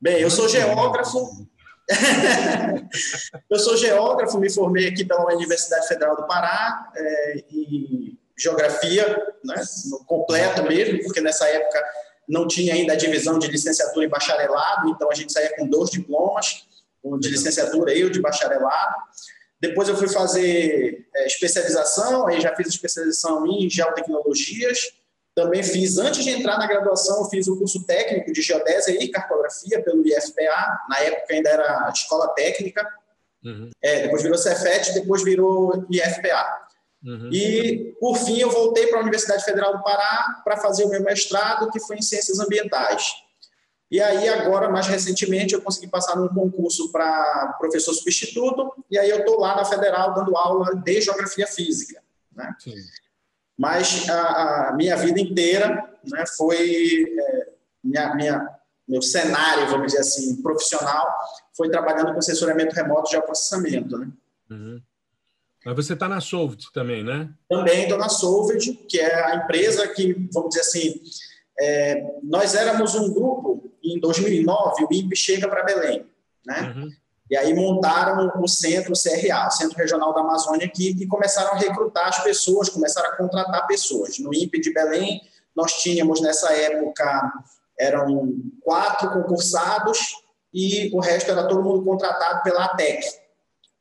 Bem, 0.01 0.19
eu 0.19 0.29
sou 0.29 0.49
geógrafo, 0.49 1.47
eu 3.49 3.59
sou 3.61 3.77
geógrafo, 3.77 4.41
me 4.41 4.51
formei 4.51 4.89
aqui 4.89 5.05
pela 5.05 5.33
Universidade 5.35 5.87
Federal 5.87 6.17
do 6.17 6.27
Pará 6.27 6.91
é, 6.97 7.45
em 7.53 8.19
geografia, 8.37 9.07
né, 9.45 9.63
completo 10.07 10.65
mesmo, 10.65 11.05
porque 11.05 11.21
nessa 11.21 11.47
época 11.47 11.85
não 12.29 12.49
tinha 12.49 12.75
ainda 12.75 12.95
a 12.95 12.97
divisão 12.97 13.39
de 13.39 13.47
licenciatura 13.47 14.07
e 14.07 14.09
bacharelado, 14.09 14.89
então 14.89 15.11
a 15.11 15.15
gente 15.15 15.33
saía 15.33 15.55
com 15.57 15.69
dois 15.69 15.91
diplomas, 15.91 16.65
um 17.03 17.19
de 17.19 17.29
licenciatura 17.29 17.95
e 17.95 18.05
o 18.05 18.11
de 18.11 18.21
bacharelado. 18.21 18.97
Depois 19.61 19.89
eu 19.89 19.97
fui 19.97 20.09
fazer 20.09 21.07
é, 21.15 21.27
especialização, 21.27 22.27
aí 22.27 22.41
já 22.41 22.55
fiz 22.57 22.69
especialização 22.69 23.47
em 23.47 23.69
geotecnologias. 23.69 24.93
Também 25.35 25.63
fiz, 25.63 25.99
antes 25.99 26.25
de 26.25 26.31
entrar 26.31 26.59
na 26.59 26.67
graduação, 26.67 27.19
eu 27.19 27.25
fiz 27.27 27.47
o 27.47 27.57
curso 27.57 27.85
técnico 27.85 28.33
de 28.33 28.43
geodésia 28.43 28.93
e 28.93 29.09
cartografia 29.09 29.83
pelo 29.83 30.07
IFPA. 30.07 30.81
Na 30.89 30.99
época 31.01 31.35
ainda 31.35 31.51
era 31.51 31.91
escola 31.95 32.29
técnica. 32.29 32.87
Uhum. 33.45 33.71
É, 33.83 34.03
depois 34.03 34.23
virou 34.23 34.37
Cefet, 34.37 34.93
depois 34.95 35.23
virou 35.23 35.85
IFPA. 35.91 36.71
Uhum. 37.05 37.31
E, 37.33 37.95
por 37.99 38.17
fim, 38.17 38.39
eu 38.39 38.51
voltei 38.51 38.87
para 38.89 38.99
a 38.99 39.03
Universidade 39.03 39.45
Federal 39.45 39.77
do 39.77 39.83
Pará 39.83 40.43
para 40.45 40.59
fazer 40.59 40.85
o 40.85 40.89
meu 40.89 41.03
mestrado, 41.03 41.71
que 41.71 41.81
foi 41.81 41.97
em 41.97 42.03
Ciências 42.03 42.39
Ambientais. 42.41 43.05
E 43.91 44.01
aí, 44.01 44.29
agora, 44.29 44.69
mais 44.69 44.87
recentemente, 44.87 45.53
eu 45.53 45.63
consegui 45.63 45.89
passar 45.89 46.17
num 46.17 46.29
concurso 46.29 46.93
para 46.93 47.57
professor 47.59 47.93
substituto, 47.93 48.73
e 48.91 48.97
aí 48.97 49.11
eu 49.11 49.21
estou 49.21 49.41
lá 49.41 49.57
na 49.57 49.65
Federal 49.65 50.15
dando 50.15 50.37
aula 50.37 50.77
de 50.77 51.01
Geografia 51.01 51.47
Física. 51.47 52.01
Né? 52.35 52.55
Mas 53.59 54.09
a, 54.09 54.69
a, 54.69 54.73
minha 54.75 54.97
vida 54.97 55.21
inteira 55.21 55.93
né, 56.05 56.25
foi... 56.37 57.05
É, 57.19 57.51
minha, 57.83 58.15
minha, 58.15 58.49
meu 58.87 59.03
cenário, 59.03 59.69
vamos 59.69 59.87
dizer 59.89 60.01
assim, 60.01 60.41
profissional, 60.43 61.09
foi 61.57 61.71
trabalhando 61.71 62.15
com 62.15 62.21
sensoramento 62.21 62.75
remoto 62.75 63.11
de 63.11 63.21
processamento. 63.23 63.99
Né? 63.99 64.09
Uhum. 64.51 64.83
Mas 65.65 65.77
você 65.77 65.93
está 65.93 66.09
na 66.09 66.21
Solvit 66.21 66.73
também, 66.73 67.05
né? 67.05 67.29
Também 67.49 67.83
estou 67.83 67.99
na 67.99 68.09
Solvit, 68.09 68.73
que 68.89 68.99
é 68.99 69.15
a 69.27 69.37
empresa 69.37 69.87
que, 69.89 70.15
vamos 70.33 70.51
dizer 70.51 70.63
assim, 70.63 71.03
é, 71.59 72.03
nós 72.23 72.55
éramos 72.55 72.95
um 72.95 73.13
grupo, 73.13 73.60
em 73.95 74.01
2009, 74.01 74.85
o 74.85 74.95
INPE 74.95 75.17
chega 75.17 75.49
para 75.49 75.65
Belém, 75.65 76.07
né? 76.45 76.75
Uhum. 76.77 76.91
E 77.31 77.37
aí 77.37 77.55
montaram 77.55 78.33
o 78.43 78.49
centro 78.49 78.93
CRA, 78.93 79.47
o 79.47 79.51
Centro 79.53 79.79
Regional 79.79 80.13
da 80.13 80.21
Amazônia 80.21 80.67
aqui, 80.67 80.97
e 80.99 81.07
começaram 81.07 81.53
a 81.53 81.57
recrutar 81.57 82.09
as 82.09 82.23
pessoas, 82.25 82.69
começaram 82.69 83.11
a 83.11 83.17
contratar 83.17 83.69
pessoas. 83.69 84.19
No 84.19 84.35
INPE 84.35 84.61
de 84.61 84.75
Belém, 84.75 85.21
nós 85.55 85.75
tínhamos 85.81 86.21
nessa 86.21 86.53
época, 86.53 87.33
eram 87.79 88.35
quatro 88.63 89.13
concursados 89.13 90.17
e 90.53 90.91
o 90.93 91.01
resto 91.01 91.31
era 91.31 91.47
todo 91.47 91.63
mundo 91.63 91.85
contratado 91.85 92.43
pela 92.43 92.65
ATEC, 92.65 93.07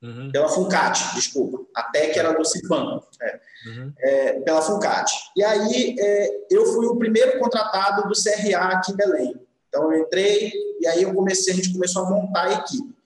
uhum. 0.04 0.32
pela 0.32 0.48
Funcat, 0.50 1.16
desculpa. 1.16 1.60
A 1.76 1.84
TEC 1.84 2.20
era 2.20 2.34
do 2.34 2.46
Cipan, 2.46 3.02
é. 3.20 3.40
Uhum. 3.66 3.94
É, 3.98 4.40
pela 4.42 4.62
Funcat. 4.62 5.12
E 5.36 5.44
aí 5.44 5.96
é, 6.00 6.46
eu 6.52 6.68
fui 6.68 6.86
o 6.86 6.98
primeiro 6.98 7.40
contratado 7.40 8.08
do 8.08 8.14
CRA 8.14 8.68
aqui 8.68 8.92
em 8.92 8.96
Belém. 8.96 9.49
Então 9.70 9.94
eu 9.94 10.02
entrei 10.02 10.52
e 10.80 10.88
aí 10.88 11.04
eu 11.04 11.14
comecei, 11.14 11.54
a 11.54 11.56
gente 11.56 11.72
começou 11.72 12.04
a 12.06 12.10
montar 12.10 12.48
a 12.48 12.54
equipe. 12.54 13.00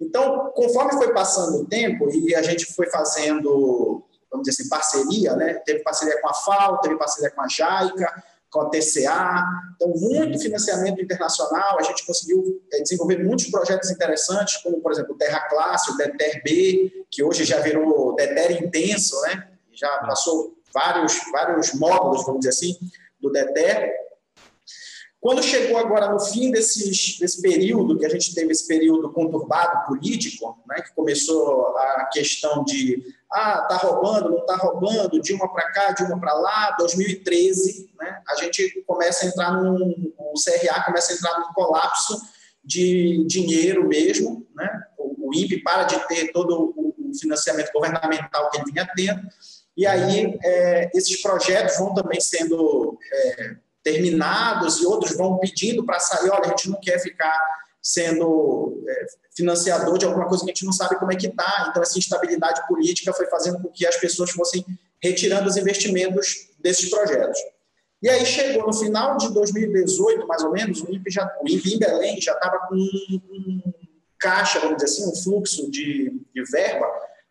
Então, 0.00 0.50
conforme 0.54 0.92
foi 0.92 1.12
passando 1.12 1.62
o 1.62 1.66
tempo 1.66 2.08
e 2.10 2.34
a 2.34 2.40
gente 2.40 2.72
foi 2.72 2.88
fazendo, 2.88 4.02
vamos 4.30 4.46
dizer 4.46 4.62
assim, 4.62 4.70
parceria, 4.70 5.36
né? 5.36 5.54
Teve 5.54 5.80
parceria 5.80 6.18
com 6.20 6.28
a 6.28 6.34
FAO, 6.34 6.80
teve 6.80 6.96
parceria 6.96 7.30
com 7.30 7.42
a 7.42 7.48
JAICA, 7.48 8.24
com 8.50 8.60
a 8.62 8.70
TCA. 8.70 9.44
Então, 9.76 9.88
muito 9.96 10.40
financiamento 10.40 11.02
internacional. 11.02 11.78
A 11.78 11.82
gente 11.82 12.06
conseguiu 12.06 12.62
é, 12.72 12.80
desenvolver 12.80 13.22
muitos 13.22 13.50
projetos 13.50 13.90
interessantes, 13.90 14.56
como, 14.58 14.80
por 14.80 14.90
exemplo, 14.90 15.14
o 15.14 15.18
Terra 15.18 15.40
Classe, 15.48 15.90
o 15.90 15.96
DETER 15.98 16.42
B, 16.42 17.04
que 17.10 17.22
hoje 17.22 17.44
já 17.44 17.60
virou 17.60 18.14
DETER 18.16 18.62
Intenso, 18.62 19.20
né? 19.22 19.48
Já 19.72 19.98
passou 19.98 20.56
vários, 20.72 21.14
vários 21.30 21.74
módulos, 21.74 22.24
vamos 22.24 22.40
dizer 22.40 22.50
assim, 22.50 22.78
do 23.20 23.30
DETER. 23.30 23.92
Quando 25.20 25.42
chegou 25.42 25.76
agora 25.76 26.10
no 26.10 26.18
fim 26.18 26.50
desses, 26.50 27.18
desse 27.18 27.42
período, 27.42 27.98
que 27.98 28.06
a 28.06 28.08
gente 28.08 28.34
teve 28.34 28.52
esse 28.52 28.66
período 28.66 29.12
conturbado 29.12 29.86
político, 29.86 30.58
né, 30.66 30.80
que 30.80 30.94
começou 30.94 31.76
a 31.76 32.08
questão 32.10 32.64
de 32.64 33.04
ah, 33.30 33.66
tá 33.68 33.76
roubando, 33.76 34.30
não 34.30 34.46
tá 34.46 34.56
roubando, 34.56 35.20
de 35.20 35.34
uma 35.34 35.52
para 35.52 35.70
cá, 35.72 35.92
de 35.92 36.04
uma 36.04 36.18
para 36.18 36.32
lá, 36.32 36.74
2013, 36.78 37.90
né, 38.00 38.22
a 38.28 38.34
gente 38.36 38.82
começa 38.86 39.26
a 39.26 39.28
entrar 39.28 39.52
num, 39.52 40.12
o 40.18 40.34
CRA 40.42 40.84
começa 40.84 41.12
a 41.12 41.16
entrar 41.16 41.38
num 41.38 41.52
colapso 41.52 42.18
de 42.64 43.22
dinheiro 43.26 43.86
mesmo, 43.86 44.46
né, 44.56 44.68
o, 44.98 45.28
o 45.28 45.34
INPE 45.34 45.62
para 45.62 45.84
de 45.84 45.98
ter 46.08 46.32
todo 46.32 46.72
o, 46.74 46.90
financiamento 47.20 47.72
governamental 47.72 48.48
que 48.50 48.58
ele 48.58 48.72
vinha 48.72 48.88
tendo, 48.94 49.20
e 49.76 49.84
aí 49.84 50.38
é, 50.44 50.90
esses 50.94 51.20
projetos 51.20 51.76
vão 51.76 51.92
também 51.92 52.20
sendo 52.20 52.96
é, 53.12 53.56
terminados 53.92 54.80
e 54.80 54.86
outros 54.86 55.16
vão 55.16 55.38
pedindo 55.38 55.84
para 55.84 55.98
sair, 55.98 56.30
olha, 56.30 56.46
a 56.46 56.48
gente 56.48 56.70
não 56.70 56.80
quer 56.80 56.98
ficar 57.00 57.38
sendo 57.82 58.84
é, 58.86 59.06
financiador 59.34 59.96
de 59.98 60.04
alguma 60.04 60.28
coisa 60.28 60.44
que 60.44 60.50
a 60.50 60.54
gente 60.54 60.64
não 60.64 60.72
sabe 60.72 60.98
como 60.98 61.12
é 61.12 61.16
que 61.16 61.26
está. 61.26 61.68
Então, 61.70 61.82
essa 61.82 61.98
instabilidade 61.98 62.66
política 62.68 63.12
foi 63.12 63.26
fazendo 63.26 63.60
com 63.60 63.68
que 63.68 63.86
as 63.86 63.96
pessoas 63.96 64.30
fossem 64.30 64.64
retirando 65.02 65.48
os 65.48 65.56
investimentos 65.56 66.50
desses 66.58 66.90
projetos. 66.90 67.38
E 68.02 68.08
aí 68.08 68.24
chegou 68.24 68.66
no 68.66 68.72
final 68.72 69.16
de 69.16 69.32
2018, 69.32 70.26
mais 70.26 70.42
ou 70.42 70.52
menos, 70.52 70.82
o 70.82 70.92
INPE, 70.92 71.10
já, 71.10 71.30
o 71.40 71.48
INPE 71.48 71.74
em 71.74 71.78
Belém 71.78 72.20
já 72.20 72.32
estava 72.32 72.58
com 72.66 72.74
um, 72.74 73.62
caixa, 74.18 74.60
vamos 74.60 74.76
dizer 74.76 74.86
assim, 74.86 75.10
um 75.10 75.22
fluxo 75.22 75.70
de, 75.70 76.10
de 76.34 76.44
verba 76.50 76.86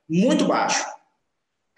muito 0.07 0.45
baixo. 0.47 0.85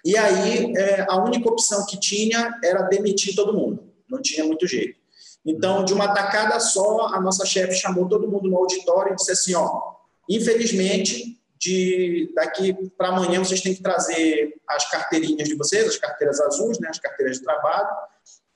E 0.03 0.17
aí 0.17 0.73
é, 0.75 1.05
a 1.07 1.21
única 1.23 1.49
opção 1.49 1.85
que 1.85 1.99
tinha 1.99 2.57
era 2.63 2.83
demitir 2.83 3.35
todo 3.35 3.53
mundo 3.53 3.90
não 4.11 4.21
tinha 4.21 4.45
muito 4.45 4.67
jeito. 4.67 4.99
Então, 5.45 5.83
de 5.83 5.93
uma 5.93 6.13
tacada 6.13 6.59
só, 6.59 7.07
a 7.07 7.19
nossa 7.19 7.45
chefe 7.45 7.73
chamou 7.73 8.07
todo 8.07 8.27
mundo 8.27 8.49
no 8.49 8.57
auditório 8.57 9.13
e 9.13 9.15
disse 9.15 9.31
assim: 9.31 9.55
ó, 9.55 9.93
infelizmente, 10.29 11.41
de 11.57 12.31
daqui 12.35 12.73
para 12.97 13.09
amanhã 13.09 13.39
vocês 13.39 13.61
têm 13.61 13.73
que 13.73 13.81
trazer 13.81 14.55
as 14.67 14.89
carteirinhas 14.89 15.47
de 15.47 15.55
vocês, 15.55 15.87
as 15.87 15.97
carteiras 15.97 16.39
azuis, 16.41 16.79
né, 16.79 16.89
as 16.89 16.99
carteiras 16.99 17.37
de 17.37 17.43
trabalho, 17.43 17.87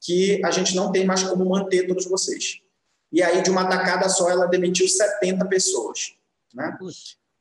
que 0.02 0.44
a 0.44 0.52
gente 0.52 0.76
não 0.76 0.92
tem 0.92 1.06
mais 1.06 1.24
como 1.24 1.48
manter 1.50 1.88
todos 1.88 2.06
vocês. 2.06 2.60
E 3.12 3.24
aí, 3.24 3.42
de 3.42 3.50
uma 3.50 3.68
tacada 3.68 4.10
só, 4.10 4.30
ela 4.30 4.46
demitiu 4.48 4.88
70 4.88 5.46
pessoas. 5.46 6.14
Né? 6.54 6.78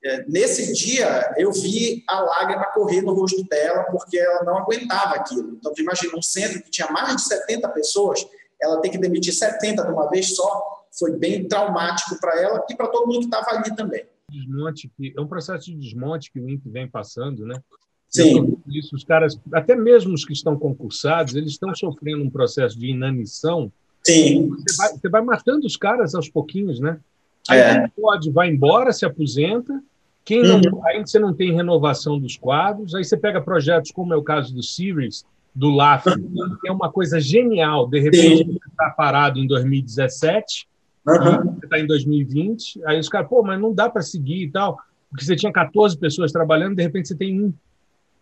É, 0.05 0.23
nesse 0.29 0.71
dia, 0.75 1.35
eu 1.39 1.51
vi 1.51 2.05
a 2.07 2.21
lágrima 2.21 2.67
correr 2.75 3.01
no 3.01 3.15
rosto 3.15 3.43
dela, 3.45 3.85
porque 3.85 4.19
ela 4.19 4.45
não 4.45 4.59
aguentava 4.59 5.15
aquilo. 5.15 5.55
Então, 5.55 5.73
imagina, 5.79 6.19
um 6.19 6.23
centro 6.23 6.63
que 6.63 6.71
tinha 6.71 6.91
mais 6.91 7.17
de 7.17 7.23
70 7.23 7.67
pessoas, 7.71 8.27
ela 8.61 8.83
ter 8.83 8.91
que 8.91 8.99
demitir 8.99 9.33
70 9.33 9.83
de 9.83 9.91
uma 9.91 10.11
vez 10.11 10.37
só, 10.37 10.85
foi 10.99 11.13
bem 11.13 11.49
traumático 11.49 12.21
para 12.21 12.39
ela 12.39 12.65
e 12.69 12.77
para 12.77 12.89
todo 12.89 13.07
mundo 13.07 13.21
que 13.21 13.35
estava 13.35 13.57
ali 13.57 13.75
também. 13.75 14.05
Desmonte, 14.31 14.93
é 15.17 15.21
um 15.21 15.27
processo 15.27 15.65
de 15.65 15.75
desmonte 15.75 16.31
que 16.31 16.39
o 16.39 16.51
INPE 16.51 16.69
vem 16.69 16.87
passando, 16.87 17.47
né? 17.47 17.63
Sim. 18.11 18.59
Isso, 18.69 18.95
os 18.95 19.05
caras, 19.05 19.41
até 19.53 19.75
mesmo 19.75 20.13
os 20.13 20.25
que 20.25 20.35
estão 20.35 20.57
concursados, 20.59 21.35
eles 21.35 21.53
estão 21.53 21.75
sofrendo 21.75 22.23
um 22.23 22.31
processo 22.31 22.79
de 22.79 22.89
inanição. 22.89 23.73
Sim. 24.03 24.51
Você 24.51 24.77
vai, 24.77 24.93
você 24.93 25.09
vai 25.09 25.23
matando 25.23 25.67
os 25.67 25.77
caras 25.77 26.15
aos 26.15 26.29
pouquinhos, 26.29 26.79
né? 26.79 27.01
Aí 27.49 27.59
é. 27.59 27.89
pode, 27.89 28.31
vai 28.31 28.49
embora, 28.49 28.93
se 28.93 29.05
aposenta, 29.05 29.83
quem 30.25 30.43
não, 30.43 30.57
uhum. 30.57 30.87
Aí 30.87 31.01
você 31.01 31.19
não 31.19 31.35
tem 31.35 31.53
renovação 31.53 32.19
dos 32.19 32.37
quadros, 32.37 32.95
aí 32.95 33.05
você 33.05 33.17
pega 33.17 33.41
projetos 33.41 33.91
como 33.91 34.15
é 34.15 34.17
o 34.17 34.23
caso 34.23 34.55
do 34.55 34.63
Series, 34.63 35.25
do 35.55 35.71
LAF, 35.71 36.09
uhum. 36.09 36.57
que 36.61 36.69
é 36.69 36.73
uma 36.73 36.91
coisa 36.91 37.21
genial. 37.21 37.87
De 37.89 38.01
repente, 38.01 38.39
Sim. 38.39 38.53
você 38.53 38.69
está 38.69 38.91
parado 38.91 39.39
em 39.39 39.47
2017, 39.47 40.67
uhum. 41.07 41.55
você 41.55 41.67
está 41.67 41.79
em 41.79 41.87
2020, 41.87 42.81
aí 42.87 42.99
os 42.99 43.09
caras, 43.09 43.29
pô, 43.29 43.43
mas 43.43 43.61
não 43.61 43.75
dá 43.75 43.91
para 43.91 44.03
seguir 44.03 44.45
e 44.45 44.51
tal, 44.51 44.79
porque 45.11 45.25
você 45.25 45.37
tinha 45.37 45.53
14 45.53 45.97
pessoas 45.99 46.33
trabalhando, 46.33 46.75
de 46.75 46.83
repente 46.83 47.09
você 47.09 47.15
tem 47.15 47.41
um 47.41 47.53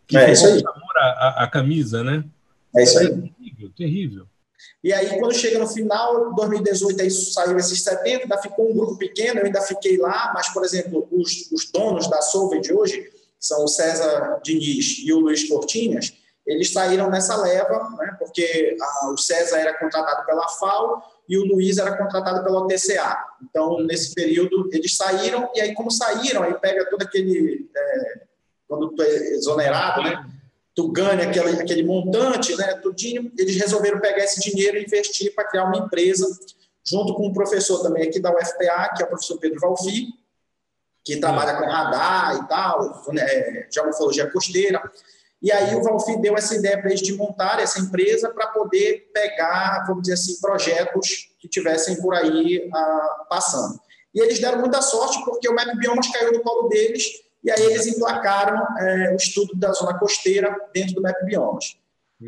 que 0.07 0.17
é, 0.17 0.33
isso 0.33 0.47
aí. 0.47 0.63
a, 0.97 1.01
a, 1.01 1.45
a 1.45 1.47
camisa, 1.47 2.03
né? 2.03 2.25
É 2.77 2.83
isso 2.83 2.99
aí. 2.99 3.07
É 3.07 3.11
terrível, 3.11 3.71
terrível. 3.77 4.27
E 4.83 4.93
aí, 4.93 5.19
quando 5.19 5.35
chega 5.35 5.59
no 5.59 5.69
final 5.69 6.31
de 6.31 6.37
2018, 6.37 7.03
aí 7.03 7.11
saiu 7.11 7.57
esses 7.57 7.83
70, 7.83 8.23
ainda 8.25 8.39
ficou 8.39 8.71
um 8.71 8.75
grupo 8.75 8.97
pequeno, 8.97 9.41
eu 9.41 9.47
ainda 9.47 9.61
fiquei 9.61 9.97
lá, 9.97 10.33
mas, 10.35 10.49
por 10.49 10.65
exemplo, 10.65 11.09
os, 11.13 11.51
os 11.53 11.71
donos 11.71 12.09
da 12.09 12.21
Solve 12.21 12.61
de 12.61 12.73
hoje, 12.73 13.11
são 13.39 13.65
o 13.65 13.69
César 13.69 14.41
Diniz 14.43 15.03
e 15.05 15.13
o 15.13 15.19
Luiz 15.19 15.49
Cortinhas, 15.49 16.13
eles 16.47 16.73
saíram 16.73 17.09
nessa 17.11 17.37
leva, 17.37 17.91
né, 17.99 18.17
porque 18.19 18.77
a, 18.81 19.11
o 19.11 19.17
César 19.17 19.59
era 19.59 19.79
contratado 19.79 20.27
pela 20.27 20.49
FAO 20.49 21.03
e 21.29 21.39
o 21.39 21.45
Luiz 21.45 21.79
era 21.79 21.97
contratado 21.97 22.43
pela 22.43 22.67
TCA. 22.67 23.17
Então, 23.43 23.81
nesse 23.81 24.15
período, 24.15 24.69
eles 24.73 24.97
saíram, 24.97 25.51
e 25.55 25.61
aí, 25.61 25.75
como 25.75 25.91
saíram, 25.91 26.43
aí 26.43 26.55
pega 26.55 26.89
todo 26.91 27.03
aquele. 27.03 27.71
É, 27.77 28.23
quando 28.67 28.91
tu 28.91 29.03
é 29.03 29.31
exonerado, 29.35 30.03
né? 30.03 30.25
Tu 30.75 30.91
ganha 30.91 31.29
aquele, 31.29 31.61
aquele 31.61 31.83
montante, 31.85 32.57
né, 32.57 32.75
tudinho, 32.77 33.31
eles 33.39 33.57
resolveram 33.57 34.01
pegar 34.01 34.25
esse 34.25 34.41
dinheiro 34.41 34.79
e 34.79 34.85
investir 34.85 35.35
para 35.35 35.45
criar 35.45 35.65
uma 35.65 35.79
empresa, 35.79 36.27
junto 36.85 37.15
com 37.15 37.27
um 37.27 37.33
professor 37.33 37.83
também 37.83 38.09
aqui 38.09 38.19
da 38.19 38.31
UFPA, 38.31 38.95
que 38.97 39.03
é 39.03 39.07
o 39.07 39.09
professor 39.09 39.39
Pedro 39.39 39.61
Valfi, 39.61 40.09
que 41.05 41.17
trabalha 41.19 41.57
com 41.57 41.67
radar 41.67 42.37
e 42.37 42.49
tal, 42.49 43.05
é, 43.19 43.67
geomorfologia 43.71 44.31
costeira. 44.31 44.81
E 45.43 45.51
aí 45.51 45.75
o 45.75 45.83
Valfi 45.83 46.17
deu 46.21 46.37
essa 46.37 46.55
ideia 46.55 46.79
para 46.81 46.91
eles 46.91 47.03
de 47.03 47.15
montar 47.15 47.61
essa 47.61 47.81
empresa 47.81 48.31
para 48.31 48.47
poder 48.47 49.11
pegar, 49.13 49.85
vamos 49.87 50.03
dizer 50.03 50.15
assim, 50.15 50.41
projetos 50.41 51.35
que 51.41 51.49
tivessem 51.49 52.01
por 52.01 52.15
aí 52.15 52.71
ah, 52.73 53.27
passando. 53.29 53.81
E 54.15 54.21
eles 54.21 54.39
deram 54.39 54.61
muita 54.61 54.81
sorte 54.81 55.23
porque 55.25 55.49
o 55.49 55.55
Map 55.55 55.77
Biomas 55.77 56.09
caiu 56.13 56.33
no 56.33 56.43
colo 56.43 56.69
deles 56.69 57.23
e 57.43 57.51
aí 57.51 57.63
eles 57.65 57.87
emplacaram 57.87 58.65
é, 58.79 59.13
o 59.13 59.17
estudo 59.17 59.55
da 59.57 59.73
zona 59.73 59.99
costeira 59.99 60.55
dentro 60.73 60.95
do 60.95 61.03
Map 61.03 61.17
Biomas. 61.25 61.77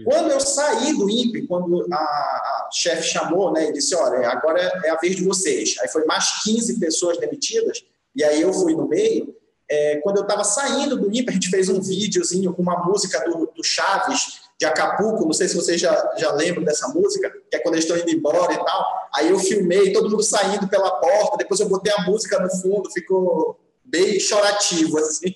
Quando 0.02 0.32
eu 0.32 0.40
saí 0.40 0.92
do 0.96 1.08
INPE, 1.08 1.46
quando 1.46 1.86
a, 1.92 1.96
a 1.96 2.68
chefe 2.72 3.02
chamou, 3.04 3.52
né, 3.52 3.68
e 3.68 3.72
disse, 3.72 3.94
olha, 3.94 4.28
agora 4.28 4.60
é 4.84 4.90
a 4.90 4.96
vez 4.96 5.14
de 5.14 5.22
vocês. 5.22 5.76
Aí 5.80 5.88
foi 5.88 6.04
mais 6.04 6.42
15 6.42 6.80
pessoas 6.80 7.18
demitidas, 7.18 7.84
e 8.16 8.24
aí 8.24 8.42
eu 8.42 8.52
fui 8.52 8.74
no 8.74 8.88
meio. 8.88 9.36
É, 9.70 10.00
quando 10.02 10.16
eu 10.16 10.22
estava 10.22 10.42
saindo 10.42 10.96
do 10.96 11.06
INPE, 11.14 11.30
a 11.30 11.32
gente 11.32 11.48
fez 11.48 11.68
um 11.68 11.80
videozinho 11.80 12.52
com 12.52 12.62
uma 12.62 12.84
música 12.84 13.20
do, 13.20 13.46
do 13.54 13.62
Chaves, 13.62 14.40
de 14.58 14.66
Acapulco, 14.66 15.24
não 15.24 15.32
sei 15.32 15.48
se 15.48 15.56
vocês 15.56 15.80
já, 15.80 16.14
já 16.16 16.32
lembram 16.32 16.64
dessa 16.64 16.88
música, 16.88 17.30
que 17.50 17.56
é 17.56 17.58
quando 17.60 17.74
eles 17.74 17.84
estão 17.84 17.98
indo 17.98 18.10
embora 18.10 18.52
e 18.52 18.64
tal. 18.64 19.08
Aí 19.14 19.30
eu 19.30 19.38
filmei 19.38 19.92
todo 19.92 20.10
mundo 20.10 20.22
saindo 20.22 20.68
pela 20.68 20.90
porta, 20.90 21.36
depois 21.36 21.60
eu 21.60 21.68
botei 21.68 21.92
a 21.92 22.02
música 22.02 22.38
no 22.40 22.50
fundo, 22.50 22.90
ficou 22.90 23.58
bem 23.84 24.18
chorativo, 24.18 24.98
assim. 24.98 25.32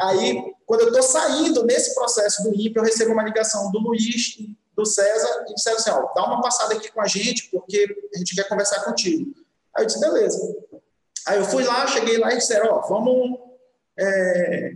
Aí, 0.00 0.42
quando 0.64 0.82
eu 0.82 0.88
estou 0.88 1.02
saindo 1.02 1.64
nesse 1.64 1.94
processo 1.94 2.42
do 2.42 2.54
INPE, 2.54 2.76
eu 2.76 2.82
recebo 2.82 3.12
uma 3.12 3.22
ligação 3.22 3.70
do 3.70 3.78
Luiz 3.78 4.38
do 4.74 4.84
César 4.84 5.46
e 5.48 5.54
disseram 5.54 5.76
assim, 5.78 5.90
ó, 5.90 6.12
dá 6.14 6.24
uma 6.24 6.40
passada 6.42 6.74
aqui 6.74 6.92
com 6.92 7.00
a 7.00 7.06
gente, 7.06 7.48
porque 7.50 7.86
a 8.14 8.18
gente 8.18 8.34
quer 8.34 8.48
conversar 8.48 8.84
contigo. 8.84 9.34
Aí 9.74 9.82
eu 9.82 9.86
disse, 9.86 10.00
beleza. 10.00 10.38
Aí 11.26 11.38
eu 11.38 11.44
fui 11.44 11.64
lá, 11.64 11.86
cheguei 11.86 12.18
lá 12.18 12.32
e 12.32 12.36
disseram, 12.36 12.72
ó, 12.72 12.80
vamos 12.86 13.38
é, 13.98 14.74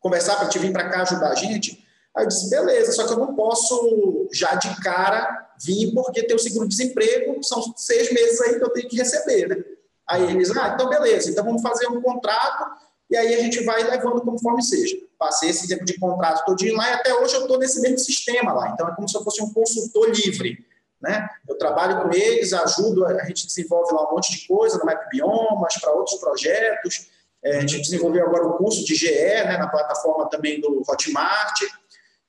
conversar 0.00 0.36
para 0.36 0.48
te 0.48 0.58
vir 0.58 0.72
para 0.72 0.88
cá 0.88 1.02
ajudar 1.02 1.30
a 1.30 1.34
gente. 1.34 1.84
Aí 2.14 2.24
eu 2.24 2.28
disse, 2.28 2.50
beleza, 2.50 2.92
só 2.92 3.06
que 3.06 3.12
eu 3.12 3.18
não 3.18 3.34
posso 3.36 4.28
já 4.32 4.54
de 4.56 4.74
cara 4.82 5.46
vir 5.62 5.92
porque 5.94 6.22
tem 6.24 6.36
o 6.36 6.38
seguro-desemprego, 6.38 7.42
são 7.42 7.62
seis 7.76 8.12
meses 8.12 8.40
aí 8.40 8.58
que 8.58 8.64
eu 8.64 8.70
tenho 8.70 8.88
que 8.88 8.96
receber, 8.96 9.48
né? 9.48 9.64
Aí 10.08 10.22
eles, 10.30 10.56
ah, 10.56 10.72
então 10.74 10.88
beleza, 10.88 11.30
então 11.30 11.44
vamos 11.44 11.62
fazer 11.62 11.88
um 11.88 12.00
contrato 12.00 12.64
e 13.08 13.16
aí 13.16 13.34
a 13.34 13.40
gente 13.40 13.62
vai 13.64 13.82
levando 13.82 14.20
conforme 14.20 14.62
seja. 14.62 14.96
Passei 15.18 15.50
esse 15.50 15.68
tempo 15.68 15.84
de 15.84 15.98
contrato 15.98 16.44
todinho 16.44 16.76
lá 16.76 16.90
e 16.90 16.92
até 16.94 17.14
hoje 17.14 17.34
eu 17.34 17.42
estou 17.42 17.58
nesse 17.58 17.80
mesmo 17.80 17.98
sistema 17.98 18.52
lá. 18.52 18.70
Então 18.70 18.88
é 18.88 18.94
como 18.94 19.08
se 19.08 19.16
eu 19.16 19.22
fosse 19.22 19.42
um 19.42 19.52
consultor 19.52 20.10
livre. 20.10 20.64
Né? 21.00 21.28
Eu 21.48 21.56
trabalho 21.56 22.02
com 22.02 22.12
eles, 22.12 22.52
ajudo, 22.52 23.04
a 23.04 23.24
gente 23.24 23.46
desenvolve 23.46 23.94
lá 23.94 24.08
um 24.08 24.14
monte 24.14 24.32
de 24.32 24.46
coisa 24.46 24.78
no 24.78 24.84
Map 24.84 25.08
Biomas, 25.10 25.74
para 25.80 25.92
outros 25.92 26.18
projetos. 26.18 27.08
É, 27.44 27.58
a 27.58 27.60
gente 27.60 27.80
desenvolveu 27.80 28.26
agora 28.26 28.46
o 28.46 28.54
um 28.54 28.58
curso 28.58 28.84
de 28.84 28.94
GE 28.94 29.10
né, 29.10 29.56
na 29.56 29.68
plataforma 29.68 30.28
também 30.28 30.60
do 30.60 30.82
Hotmart. 30.88 31.60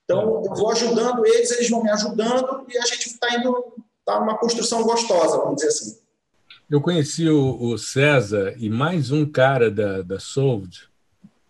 Então, 0.04 0.44
eu 0.46 0.54
vou 0.54 0.72
ajudando 0.72 1.26
eles, 1.26 1.52
eles 1.52 1.70
vão 1.70 1.84
me 1.84 1.90
ajudando 1.90 2.66
e 2.70 2.78
a 2.78 2.86
gente 2.86 3.08
está 3.08 3.34
indo, 3.34 3.74
está 4.00 4.20
uma 4.20 4.38
construção 4.38 4.84
gostosa, 4.84 5.38
vamos 5.38 5.56
dizer 5.56 5.70
assim. 5.70 6.07
Eu 6.70 6.82
conheci 6.82 7.30
o, 7.30 7.58
o, 7.62 7.78
César 7.78 8.54
e 8.58 8.70
mais 8.70 9.10
um 9.10 9.26
cara 9.26 9.72
da, 9.72 10.02
da 10.02 10.20
Solved, 10.20 10.90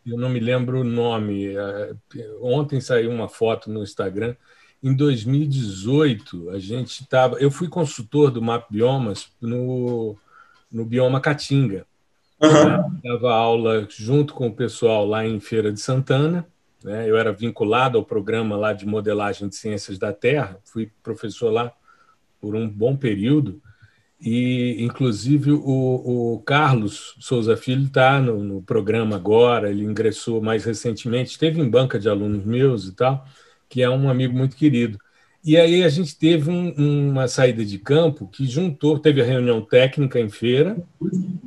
eu 0.06 0.15
não 0.15 0.30
me 0.30 0.39
lembro 0.39 0.82
o 0.82 0.84
nome. 0.84 1.56
É, 1.56 1.95
ontem 2.39 2.80
saiu 2.80 3.12
uma 3.12 3.27
foto 3.27 3.69
no 3.69 3.82
Instagram. 3.82 4.36
Em 4.82 4.95
2018, 4.95 6.51
a 6.51 6.60
gente 6.60 7.01
estava. 7.01 7.38
Eu 7.39 7.49
fui 7.49 7.67
consultor 7.67 8.32
do 8.32 8.41
Map 8.41 8.69
Biomas 8.69 9.30
no, 9.41 10.15
no 10.71 10.86
Bioma 10.86 11.19
Caatinga. 11.19 11.86
Uhum. 12.39 12.99
Dava 13.03 13.34
aula 13.34 13.88
junto 13.89 14.34
com 14.36 14.47
o 14.47 14.53
pessoal 14.53 15.06
lá 15.06 15.25
em 15.25 15.39
Feira 15.39 15.73
de 15.73 15.82
Santana. 15.82 16.47
Né? 16.84 17.10
Eu 17.10 17.17
era 17.17 17.34
vinculado 17.34 17.97
ao 17.97 18.06
programa 18.06 18.56
lá 18.56 18.71
de 18.71 18.86
modelagem 18.86 19.49
de 19.49 19.56
ciências 19.56 19.97
da 19.97 20.13
Terra. 20.13 20.58
Fui 20.63 20.91
professor 21.01 21.51
lá 21.51 21.73
por 22.39 22.56
um 22.56 22.69
bom 22.69 22.95
período 22.95 23.60
e 24.19 24.84
inclusive 24.84 25.51
o, 25.51 26.34
o 26.34 26.39
Carlos 26.39 27.15
Souza 27.19 27.56
Filho 27.56 27.86
está 27.86 28.19
no, 28.19 28.43
no, 28.43 28.62
programa 28.62 29.15
agora, 29.15 29.69
ele 29.69 29.84
ingressou 29.84 30.41
mais 30.41 30.65
recentemente, 30.65 31.32
esteve 31.32 31.62
em 31.62 31.69
banca 31.69 31.99
de 31.99 32.10
alunos 32.10 32.43
meus 32.43 32.88
e 32.88 32.95
tal, 32.95 33.25
que 33.69 33.82
é 33.82 33.89
um 33.89 34.10
amigo 34.10 34.36
muito 34.36 34.56
querido. 34.56 34.97
E 35.43 35.56
aí 35.56 35.84
a 35.84 35.89
gente 35.89 36.17
teve 36.17 36.49
um, 36.49 37.10
uma 37.10 37.27
saída 37.27 37.63
de 37.63 37.77
campo 37.77 38.27
que 38.27 38.45
juntou, 38.45 38.99
teve 38.99 39.21
a 39.21 39.25
reunião 39.25 39.62
técnica 39.62 40.19
em 40.19 40.30
feira, 40.30 40.77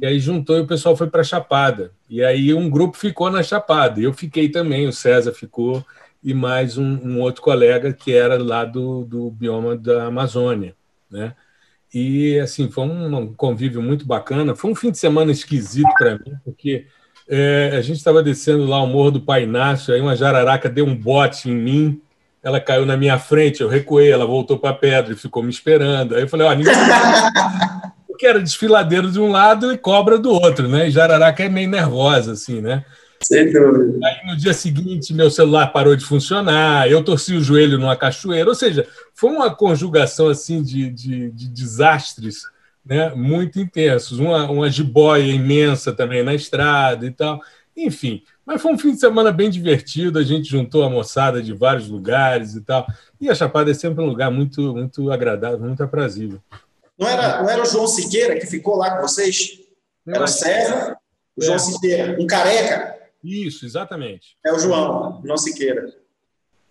e 0.00 0.06
aí 0.06 0.18
juntou 0.20 0.56
e 0.56 0.60
o 0.60 0.66
pessoal 0.66 0.96
foi 0.96 1.08
para 1.10 1.20
a 1.20 1.24
Chapada. 1.24 1.92
E 2.08 2.22
aí 2.24 2.54
um 2.54 2.70
grupo 2.70 2.96
ficou 2.96 3.30
na 3.30 3.42
Chapada, 3.42 4.00
eu 4.00 4.12
fiquei 4.14 4.48
também, 4.48 4.86
o 4.86 4.92
César 4.92 5.32
ficou, 5.32 5.84
e 6.22 6.32
mais 6.32 6.78
um, 6.78 6.84
um 6.84 7.20
outro 7.20 7.42
colega 7.42 7.92
que 7.92 8.12
era 8.12 8.38
lá 8.42 8.64
do, 8.64 9.04
do 9.04 9.30
bioma 9.30 9.76
da 9.76 10.06
Amazônia, 10.06 10.74
né? 11.10 11.34
E 11.92 12.38
assim 12.38 12.70
foi 12.70 12.84
um 12.84 13.34
convívio 13.34 13.82
muito 13.82 14.06
bacana. 14.06 14.54
Foi 14.54 14.70
um 14.70 14.74
fim 14.74 14.90
de 14.90 14.98
semana 14.98 15.32
esquisito 15.32 15.90
para 15.98 16.12
mim, 16.14 16.36
porque 16.44 16.86
é, 17.28 17.72
a 17.76 17.80
gente 17.80 17.98
estava 17.98 18.22
descendo 18.22 18.64
lá 18.64 18.82
o 18.82 18.86
Morro 18.86 19.12
do 19.12 19.20
Painácio, 19.20 19.94
aí 19.94 20.00
uma 20.00 20.16
jararaca 20.16 20.68
deu 20.68 20.84
um 20.84 20.96
bote 20.96 21.48
em 21.48 21.54
mim, 21.54 22.00
ela 22.42 22.60
caiu 22.60 22.86
na 22.86 22.96
minha 22.96 23.18
frente, 23.18 23.60
eu 23.60 23.68
recuei, 23.68 24.10
ela 24.10 24.26
voltou 24.26 24.58
para 24.58 24.70
a 24.70 24.74
pedra 24.74 25.12
e 25.12 25.16
ficou 25.16 25.42
me 25.42 25.50
esperando. 25.50 26.14
Aí 26.14 26.22
eu 26.22 26.28
falei, 26.28 26.46
ó, 26.46 26.54
ninguém... 26.54 26.74
porque 28.06 28.26
era 28.26 28.40
desfiladeiro 28.40 29.10
de 29.10 29.20
um 29.20 29.30
lado 29.30 29.72
e 29.72 29.78
cobra 29.78 30.18
do 30.18 30.32
outro, 30.32 30.68
né? 30.68 30.88
E 30.88 30.90
jararaca 30.90 31.44
é 31.44 31.48
meio 31.48 31.68
nervosa, 31.68 32.32
assim, 32.32 32.60
né? 32.60 32.84
Sem 33.22 33.52
dúvida. 33.52 33.98
Aí 34.04 34.26
no 34.26 34.36
dia 34.36 34.54
seguinte, 34.54 35.12
meu 35.12 35.30
celular 35.30 35.68
parou 35.68 35.94
de 35.94 36.04
funcionar, 36.04 36.90
eu 36.90 37.04
torci 37.04 37.34
o 37.34 37.42
joelho 37.42 37.78
numa 37.78 37.96
cachoeira, 37.96 38.48
ou 38.48 38.54
seja, 38.54 38.86
foi 39.14 39.30
uma 39.30 39.54
conjugação 39.54 40.28
assim 40.28 40.62
de, 40.62 40.90
de, 40.90 41.30
de 41.30 41.48
desastres 41.48 42.44
né, 42.84 43.10
muito 43.14 43.60
intensos. 43.60 44.18
Uma, 44.18 44.50
uma 44.50 44.70
jiboia 44.70 45.32
imensa 45.32 45.92
também 45.92 46.22
na 46.22 46.34
estrada 46.34 47.06
e 47.06 47.10
tal. 47.10 47.40
Enfim, 47.76 48.22
mas 48.44 48.60
foi 48.60 48.72
um 48.72 48.78
fim 48.78 48.92
de 48.92 49.00
semana 49.00 49.30
bem 49.30 49.48
divertido. 49.48 50.18
A 50.18 50.24
gente 50.24 50.48
juntou 50.48 50.82
a 50.82 50.90
moçada 50.90 51.42
de 51.42 51.52
vários 51.52 51.88
lugares 51.88 52.54
e 52.54 52.60
tal. 52.60 52.86
E 53.20 53.30
a 53.30 53.34
Chapada 53.34 53.70
é 53.70 53.74
sempre 53.74 54.02
um 54.02 54.06
lugar 54.06 54.30
muito, 54.30 54.74
muito 54.74 55.10
agradável, 55.10 55.60
muito 55.60 55.82
aprazível. 55.82 56.40
Não 56.98 57.08
era, 57.08 57.42
não 57.42 57.48
era 57.48 57.62
o 57.62 57.66
João 57.66 57.86
Siqueira 57.86 58.38
que 58.38 58.46
ficou 58.46 58.76
lá 58.76 58.96
com 58.96 59.02
vocês? 59.02 59.60
Era 60.06 60.24
o 60.24 60.26
César, 60.26 60.96
o 61.36 61.42
João 61.42 61.56
é. 61.56 61.58
Siqueira, 61.58 62.16
um 62.20 62.26
careca. 62.26 62.99
Isso, 63.22 63.66
exatamente. 63.66 64.36
É 64.44 64.52
o 64.52 64.58
João, 64.58 65.20
João 65.24 65.36
Siqueira. 65.36 65.92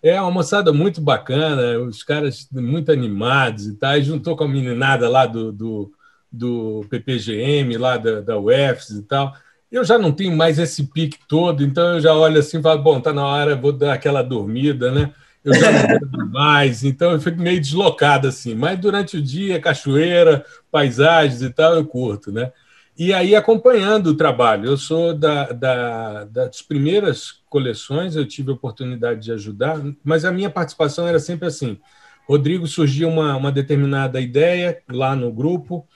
É 0.01 0.19
uma 0.21 0.31
moçada 0.31 0.71
muito 0.71 1.01
bacana, 1.01 1.77
os 1.79 2.03
caras 2.03 2.47
muito 2.51 2.91
animados 2.91 3.67
e 3.67 3.75
tal. 3.75 3.97
E 3.97 4.03
juntou 4.03 4.35
com 4.35 4.45
a 4.45 4.47
meninada 4.47 5.09
lá 5.09 5.25
do, 5.25 5.51
do, 5.51 5.91
do 6.31 6.85
PPGM, 6.89 7.77
lá 7.77 7.97
da, 7.97 8.21
da 8.21 8.39
UFS 8.39 8.91
e 8.91 9.03
tal. 9.03 9.33
Eu 9.71 9.83
já 9.83 9.99
não 9.99 10.12
tenho 10.12 10.35
mais 10.35 10.57
esse 10.57 10.88
pique 10.88 11.19
todo, 11.27 11.63
então 11.63 11.95
eu 11.95 11.99
já 11.99 12.13
olho 12.13 12.39
assim 12.39 12.59
e 12.59 12.62
falo, 12.62 12.81
bom, 12.81 12.99
tá 12.99 13.13
na 13.13 13.25
hora, 13.25 13.55
vou 13.55 13.71
dar 13.71 13.93
aquela 13.93 14.23
dormida, 14.23 14.91
né? 14.91 15.13
Eu 15.43 15.53
já 15.53 15.71
não 15.71 16.25
mais, 16.31 16.83
então 16.83 17.12
eu 17.12 17.19
fico 17.19 17.39
meio 17.39 17.59
deslocado 17.59 18.27
assim. 18.27 18.55
Mas 18.55 18.79
durante 18.79 19.17
o 19.17 19.21
dia, 19.21 19.59
cachoeira, 19.59 20.45
paisagens 20.71 21.41
e 21.41 21.49
tal, 21.51 21.75
eu 21.75 21.85
curto, 21.85 22.31
né? 22.31 22.51
E 22.99 23.13
aí 23.13 23.33
acompanhando 23.33 24.07
o 24.07 24.15
trabalho. 24.15 24.65
Eu 24.65 24.77
sou 24.77 25.13
da, 25.13 25.53
da, 25.53 26.25
das 26.25 26.62
primeiras 26.62 27.39
coleções, 27.49 28.17
eu 28.17 28.27
tive 28.27 28.51
a 28.51 28.53
oportunidade 28.53 29.21
de 29.21 29.31
ajudar, 29.31 29.81
mas 30.03 30.25
a 30.25 30.31
minha 30.33 30.49
participação 30.49 31.07
era 31.07 31.17
sempre 31.17 31.47
assim. 31.47 31.79
Rodrigo 32.27 32.67
surgia 32.67 33.07
uma, 33.07 33.38
uma 33.38 33.53
determinada 33.53 34.19
ideia 34.19 34.83
lá 34.91 35.15
no 35.15 35.31
grupo, 35.31 35.88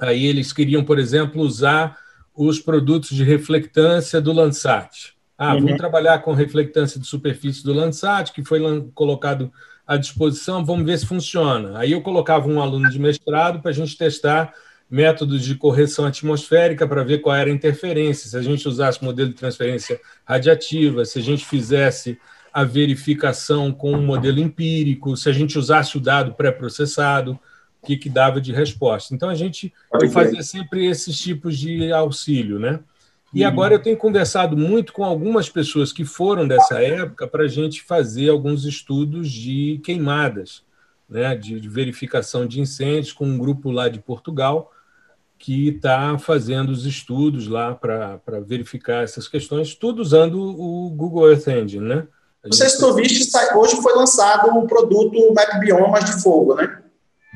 aí 0.00 0.26
eles 0.26 0.52
queriam, 0.52 0.82
por 0.82 0.98
exemplo, 0.98 1.40
usar 1.40 1.96
os 2.36 2.58
produtos 2.58 3.10
de 3.10 3.22
reflectância 3.22 4.20
do 4.20 4.32
Landsat. 4.32 5.14
Ah, 5.38 5.54
uhum. 5.54 5.60
vamos 5.60 5.76
trabalhar 5.76 6.18
com 6.18 6.32
reflectância 6.32 6.98
de 6.98 7.06
superfície 7.06 7.62
do 7.62 7.72
Landsat, 7.72 8.32
que 8.32 8.42
foi 8.42 8.60
colocado 8.92 9.52
à 9.86 9.96
disposição, 9.96 10.64
vamos 10.64 10.84
ver 10.84 10.98
se 10.98 11.06
funciona. 11.06 11.78
Aí 11.78 11.92
eu 11.92 12.02
colocava 12.02 12.48
um 12.48 12.60
aluno 12.60 12.90
de 12.90 12.98
mestrado 12.98 13.62
para 13.62 13.70
a 13.70 13.74
gente 13.74 13.96
testar 13.96 14.52
métodos 14.90 15.44
de 15.44 15.54
correção 15.54 16.04
atmosférica 16.04 16.86
para 16.86 17.02
ver 17.02 17.18
qual 17.18 17.34
era 17.34 17.50
a 17.50 17.52
interferência, 17.52 18.28
se 18.28 18.36
a 18.36 18.42
gente 18.42 18.68
usasse 18.68 19.02
modelo 19.02 19.30
de 19.30 19.34
transferência 19.34 20.00
radiativa, 20.24 21.04
se 21.04 21.18
a 21.18 21.22
gente 21.22 21.44
fizesse 21.44 22.18
a 22.52 22.62
verificação 22.62 23.72
com 23.72 23.92
um 23.92 24.06
modelo 24.06 24.38
empírico, 24.38 25.16
se 25.16 25.28
a 25.28 25.32
gente 25.32 25.58
usasse 25.58 25.96
o 25.96 26.00
dado 26.00 26.34
pré-processado, 26.34 27.32
o 27.82 27.86
que, 27.86 27.96
que 27.96 28.08
dava 28.08 28.40
de 28.40 28.52
resposta. 28.52 29.14
Então, 29.14 29.28
a 29.28 29.34
gente 29.34 29.72
fazia 30.12 30.42
sempre 30.42 30.86
esses 30.86 31.18
tipos 31.18 31.58
de 31.58 31.92
auxílio, 31.92 32.58
né? 32.58 32.78
E 33.34 33.42
uhum. 33.42 33.48
agora 33.48 33.74
eu 33.74 33.82
tenho 33.82 33.96
conversado 33.96 34.56
muito 34.56 34.92
com 34.92 35.02
algumas 35.02 35.48
pessoas 35.48 35.92
que 35.92 36.04
foram 36.04 36.46
dessa 36.46 36.80
época 36.80 37.26
para 37.26 37.42
a 37.42 37.48
gente 37.48 37.82
fazer 37.82 38.28
alguns 38.28 38.64
estudos 38.64 39.28
de 39.28 39.80
queimadas, 39.82 40.62
né, 41.08 41.36
de 41.36 41.68
verificação 41.68 42.46
de 42.46 42.60
incêndios 42.60 43.12
com 43.12 43.26
um 43.26 43.36
grupo 43.36 43.72
lá 43.72 43.88
de 43.88 43.98
Portugal, 43.98 44.70
que 45.44 45.68
está 45.68 46.16
fazendo 46.18 46.70
os 46.70 46.86
estudos 46.86 47.48
lá 47.48 47.74
para 47.74 48.40
verificar 48.46 49.04
essas 49.04 49.28
questões, 49.28 49.74
tudo 49.74 50.00
usando 50.00 50.40
o 50.40 50.88
Google 50.88 51.28
Earth 51.28 51.46
Engine, 51.48 51.86
né? 51.86 52.08
Não 52.42 52.52
sei 52.52 52.66
se 52.70 52.78
tu 52.78 52.94
viste, 52.94 53.30
hoje 53.54 53.76
foi 53.82 53.94
lançado 53.94 54.48
o 54.56 54.66
produto 54.66 55.34
Map 55.34 55.60
Biomas 55.60 56.06
de 56.06 56.22
Fogo, 56.22 56.54
né? 56.54 56.78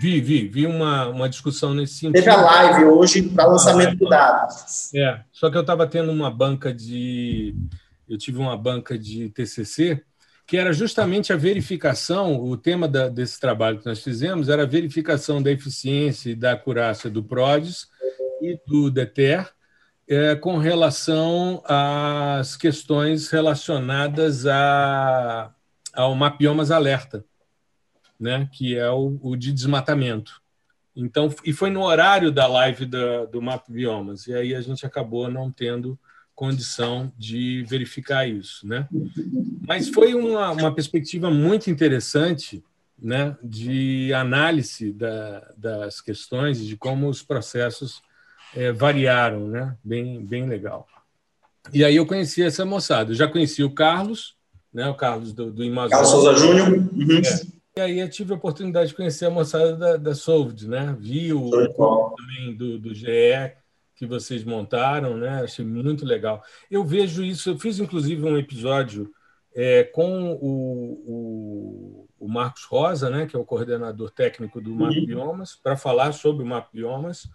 Vi, 0.00 0.22
vi, 0.22 0.48
vi 0.48 0.66
uma, 0.66 1.08
uma 1.08 1.28
discussão 1.28 1.74
nesse 1.74 1.96
sentido. 1.96 2.14
Teve 2.14 2.30
a 2.30 2.40
live 2.40 2.84
hoje 2.86 3.22
para 3.24 3.46
lançamento 3.46 3.96
do 3.98 4.08
dado. 4.08 4.54
É, 4.94 5.20
só 5.30 5.50
que 5.50 5.58
eu 5.58 5.60
estava 5.60 5.86
tendo 5.86 6.10
uma 6.10 6.30
banca 6.30 6.72
de. 6.72 7.54
Eu 8.08 8.16
tive 8.16 8.38
uma 8.38 8.56
banca 8.56 8.98
de 8.98 9.28
TCC 9.28 10.02
que 10.48 10.56
era 10.56 10.72
justamente 10.72 11.30
a 11.30 11.36
verificação, 11.36 12.40
o 12.40 12.56
tema 12.56 12.88
da, 12.88 13.06
desse 13.10 13.38
trabalho 13.38 13.80
que 13.80 13.84
nós 13.84 14.02
fizemos 14.02 14.48
era 14.48 14.62
a 14.62 14.66
verificação 14.66 15.42
da 15.42 15.52
eficiência 15.52 16.30
e 16.30 16.34
da 16.34 16.52
acurácia 16.52 17.10
do 17.10 17.22
PRODES 17.22 17.86
e 18.40 18.58
do 18.66 18.90
DETER 18.90 19.50
é, 20.08 20.34
com 20.34 20.56
relação 20.56 21.62
às 21.66 22.56
questões 22.56 23.28
relacionadas 23.28 24.46
a, 24.46 25.52
ao 25.94 26.14
Mapiomas 26.14 26.70
Alerta 26.70 27.24
né, 28.18 28.48
que 28.52 28.76
é 28.76 28.90
o, 28.90 29.18
o, 29.22 29.36
de 29.36 29.52
desmatamento. 29.52 30.42
Então, 30.96 31.32
e 31.44 31.52
foi 31.52 31.70
no 31.70 31.82
horário 31.82 32.32
da 32.32 32.46
live 32.46 32.84
da, 32.84 33.26
do 33.26 33.40
Map 33.40 33.68
Biomas, 33.68 34.26
e 34.26 34.34
aí 34.34 34.54
a 34.54 34.60
gente 34.60 34.84
acabou 34.84 35.30
não 35.30 35.50
tendo 35.50 35.98
condição 36.34 37.12
de 37.16 37.64
verificar 37.68 38.28
isso, 38.28 38.66
né? 38.66 38.88
Mas 39.66 39.88
foi 39.88 40.14
uma, 40.14 40.50
uma 40.50 40.74
perspectiva 40.74 41.30
muito 41.30 41.70
interessante, 41.70 42.64
né, 43.00 43.36
de 43.42 44.12
análise 44.12 44.92
da, 44.92 45.52
das 45.56 46.00
questões 46.00 46.64
de 46.64 46.76
como 46.76 47.08
os 47.08 47.22
processos 47.22 48.02
é, 48.54 48.72
variaram, 48.72 49.48
né? 49.48 49.76
Bem, 49.82 50.24
bem 50.24 50.46
legal. 50.46 50.86
E 51.72 51.84
aí 51.84 51.96
eu 51.96 52.06
conheci 52.06 52.42
essa 52.42 52.64
moçada. 52.64 53.12
Eu 53.12 53.16
já 53.16 53.28
conheci 53.28 53.62
o 53.62 53.74
Carlos, 53.74 54.36
né? 54.72 54.88
O 54.88 54.94
Carlos 54.94 55.32
do, 55.32 55.52
do 55.52 55.64
Imazon. 55.64 55.90
Carlos 55.90 56.10
Souza 56.10 56.34
Júnior. 56.34 56.68
Uhum. 56.68 57.18
É. 57.18 57.58
E 57.78 57.80
aí 57.80 58.00
eu 58.00 58.10
tive 58.10 58.32
a 58.32 58.36
oportunidade 58.36 58.88
de 58.88 58.96
conhecer 58.96 59.26
a 59.26 59.30
moçada 59.30 59.76
da, 59.76 59.96
da 59.96 60.14
Solved, 60.14 60.68
né? 60.68 60.96
Vi 60.98 61.32
o 61.32 61.50
também 61.50 62.56
do, 62.56 62.78
do 62.78 62.92
GE 62.92 63.06
que 63.94 64.06
vocês 64.06 64.44
montaram, 64.44 65.16
né? 65.16 65.42
Achei 65.42 65.64
muito 65.64 66.04
legal. 66.04 66.42
Eu 66.70 66.84
vejo 66.84 67.22
isso, 67.22 67.50
eu 67.50 67.58
fiz 67.58 67.78
inclusive 67.80 68.24
um 68.24 68.38
episódio 68.38 69.10
é, 69.54 69.82
com 69.82 70.32
o, 70.34 71.02
o, 71.06 72.08
o, 72.18 72.28
Marcos 72.28 72.64
Rosa, 72.64 73.10
né? 73.10 73.26
Que 73.26 73.34
é 73.34 73.38
o 73.38 73.44
coordenador 73.44 74.10
técnico 74.10 74.60
do 74.60 74.74
Map 74.74 74.94
uhum. 74.94 75.06
Biomas, 75.06 75.56
para 75.56 75.76
falar 75.76 76.12
sobre 76.12 76.44
o 76.44 76.46
Map 76.46 76.68
Biomas. 76.72 77.28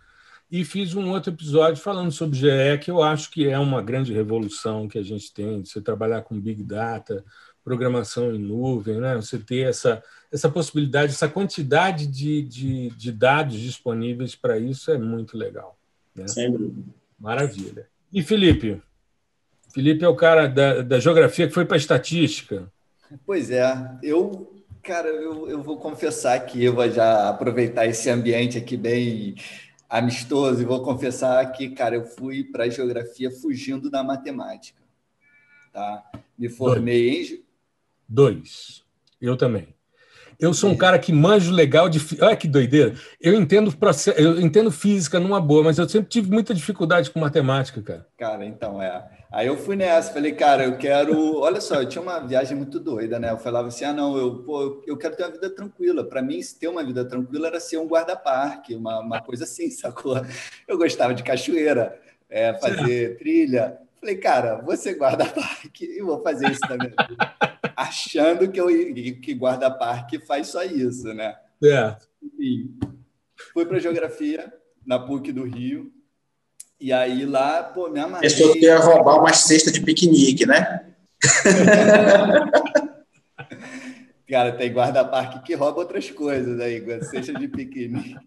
E 0.54 0.64
fiz 0.64 0.94
um 0.94 1.10
outro 1.10 1.34
episódio 1.34 1.82
falando 1.82 2.12
sobre 2.12 2.38
GE, 2.38 2.78
que 2.80 2.92
eu 2.92 3.02
acho 3.02 3.32
que 3.32 3.50
é 3.50 3.58
uma 3.58 3.82
grande 3.82 4.14
revolução 4.14 4.88
que 4.88 5.00
a 5.00 5.02
gente 5.02 5.34
tem 5.34 5.64
de 5.64 5.68
você 5.68 5.82
trabalhar 5.82 6.22
com 6.22 6.40
Big 6.40 6.62
Data, 6.62 7.26
programação 7.64 8.32
em 8.32 8.38
nuvem, 8.38 9.00
né? 9.02 9.16
Você 9.16 9.40
ter 9.40 9.68
essa, 9.68 10.04
essa 10.32 10.48
possibilidade, 10.48 11.12
essa 11.12 11.28
quantidade 11.28 12.06
de, 12.06 12.44
de, 12.44 12.90
de 12.92 13.12
dados 13.12 13.60
disponíveis 13.60 14.36
para 14.36 14.60
isso 14.60 14.92
é 14.92 14.98
muito 15.00 15.36
legal. 15.36 15.76
Né? 16.16 16.28
Sem 16.28 16.52
dúvida. 16.52 16.84
Maravilha. 17.20 17.88
E 18.14 18.22
Felipe? 18.22 18.80
Felipe 19.74 20.06
é 20.06 20.08
o 20.08 20.16
cara 20.16 20.46
da, 20.46 20.84
da 20.84 21.00
geografia 21.00 21.48
que 21.48 21.54
foi 21.56 21.66
para 21.66 21.78
a 21.78 21.80
estatística. 21.80 22.72
Pois 23.26 23.50
é, 23.50 23.64
eu, 24.04 24.54
cara, 24.84 25.08
eu, 25.08 25.50
eu 25.50 25.64
vou 25.64 25.78
confessar 25.78 26.40
que 26.42 26.64
eu 26.64 26.76
vou 26.76 26.88
já 26.92 27.30
aproveitar 27.30 27.88
esse 27.88 28.08
ambiente 28.08 28.56
aqui 28.56 28.78
bem 28.78 29.34
amistoso 29.94 30.60
e 30.60 30.66
vou 30.66 30.82
confessar 30.82 31.46
que, 31.52 31.70
cara, 31.70 31.96
eu 31.96 32.04
fui 32.04 32.44
para 32.44 32.64
a 32.64 32.70
geografia 32.70 33.30
fugindo 33.30 33.92
da 33.92 34.04
matemática. 34.04 34.82
Tá? 35.72 36.04
Me 36.36 36.50
formei 36.50 37.22
em 37.22 37.44
Dois. 38.10 38.84
Eu 39.22 39.38
também. 39.38 39.68
Eu 40.40 40.52
sou 40.52 40.72
um 40.72 40.76
cara 40.76 40.98
que 40.98 41.14
manjo 41.14 41.52
legal 41.52 41.88
de. 41.88 42.00
Olha 42.20 42.36
que 42.36 42.48
doideira. 42.48 42.96
Eu 43.22 43.36
entendo, 43.36 43.72
processo, 43.78 44.20
eu 44.20 44.42
entendo 44.42 44.72
física 44.72 45.20
numa 45.20 45.40
boa, 45.40 45.64
mas 45.64 45.78
eu 45.78 45.88
sempre 45.88 46.10
tive 46.10 46.30
muita 46.32 46.56
dificuldade 46.56 47.12
com 47.12 47.20
matemática, 47.20 47.80
cara. 47.82 48.08
Cara, 48.18 48.46
então 48.46 48.82
é. 48.82 49.08
Aí 49.34 49.48
eu 49.48 49.58
fui 49.58 49.76
nessa, 49.76 50.14
falei, 50.14 50.34
cara, 50.34 50.64
eu 50.64 50.78
quero. 50.78 51.40
Olha 51.40 51.60
só, 51.60 51.82
eu 51.82 51.90
tinha 51.90 52.04
uma 52.04 52.20
viagem 52.20 52.56
muito 52.56 52.80
doida, 52.80 53.18
né? 53.18 53.32
Eu 53.32 53.38
falava 53.40 53.70
assim: 53.70 53.84
ah, 53.84 53.92
não, 53.92 54.16
eu, 54.16 54.44
pô, 54.44 54.84
eu 54.86 54.96
quero 54.96 55.16
ter 55.16 55.24
uma 55.24 55.32
vida 55.32 55.50
tranquila. 55.50 56.04
Para 56.04 56.22
mim, 56.22 56.40
ter 56.60 56.68
uma 56.68 56.84
vida 56.84 57.04
tranquila 57.04 57.48
era 57.48 57.60
ser 57.60 57.78
um 57.78 57.88
guarda-parque, 57.88 58.76
uma, 58.76 59.00
uma 59.00 59.24
coisa 59.24 59.46
assim, 59.46 59.72
sacou? 59.74 60.24
Eu 60.68 60.78
gostava 60.78 61.16
de 61.16 61.24
cachoeira, 61.24 62.00
é, 62.30 62.54
fazer 62.60 63.18
trilha. 63.18 63.80
Falei, 64.00 64.18
cara, 64.18 64.62
você 64.62 64.94
guarda-parque 64.94 65.84
e 65.84 66.04
vou 66.04 66.22
fazer 66.22 66.52
isso 66.52 66.62
também. 66.68 66.94
Achando 67.76 68.52
que, 68.52 68.62
eu, 68.62 68.68
que 68.68 69.34
guarda-parque 69.34 70.20
faz 70.20 70.50
só 70.50 70.62
isso, 70.62 71.12
né? 71.12 71.36
É. 71.64 71.96
Enfim, 72.22 72.78
fui 73.52 73.66
para 73.66 73.80
geografia 73.80 74.54
na 74.86 75.00
PUC 75.00 75.32
do 75.32 75.44
Rio. 75.44 75.92
E 76.80 76.92
aí 76.92 77.26
lá, 77.26 77.64
pô, 77.64 77.90
me 77.90 78.00
amarrei. 78.00 78.30
Pensou 78.30 78.54
que 78.54 78.66
ia 78.66 78.78
roubar 78.78 79.20
uma 79.20 79.34
cesta 79.34 79.72
de 79.72 79.82
piquenique, 79.82 80.46
né? 80.46 80.94
Cara, 84.28 84.54
tem 84.54 84.72
guarda-parque 84.72 85.44
que 85.44 85.54
rouba 85.54 85.80
outras 85.80 86.10
coisas 86.10 86.60
aí, 86.60 86.84
cesta 87.04 87.34
de 87.34 87.48
piquenique. 87.48 88.18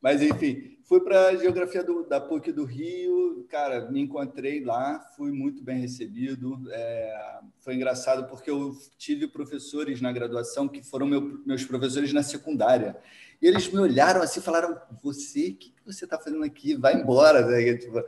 Mas, 0.00 0.22
enfim, 0.22 0.76
Fui 0.86 1.00
para 1.00 1.26
a 1.26 1.36
Geografia 1.36 1.82
do, 1.82 2.04
da 2.04 2.20
PUC 2.20 2.52
do 2.52 2.64
Rio, 2.64 3.44
cara, 3.50 3.90
me 3.90 4.00
encontrei 4.00 4.62
lá, 4.62 5.00
fui 5.16 5.32
muito 5.32 5.60
bem 5.60 5.80
recebido. 5.80 6.62
É, 6.70 7.40
foi 7.58 7.74
engraçado 7.74 8.28
porque 8.28 8.48
eu 8.48 8.72
tive 8.96 9.26
professores 9.26 10.00
na 10.00 10.12
graduação 10.12 10.68
que 10.68 10.84
foram 10.84 11.08
meu, 11.08 11.42
meus 11.44 11.64
professores 11.64 12.12
na 12.12 12.22
secundária. 12.22 12.96
E 13.40 13.46
eles 13.46 13.70
me 13.70 13.78
olharam 13.78 14.22
assim 14.22 14.40
e 14.40 14.42
falaram: 14.42 14.76
Você, 15.02 15.48
o 15.50 15.54
que 15.54 15.74
você 15.84 16.04
está 16.04 16.18
fazendo 16.18 16.44
aqui? 16.44 16.74
Vai 16.74 16.94
embora. 16.94 17.46
Né? 17.46 17.74
Tipo, 17.76 18.02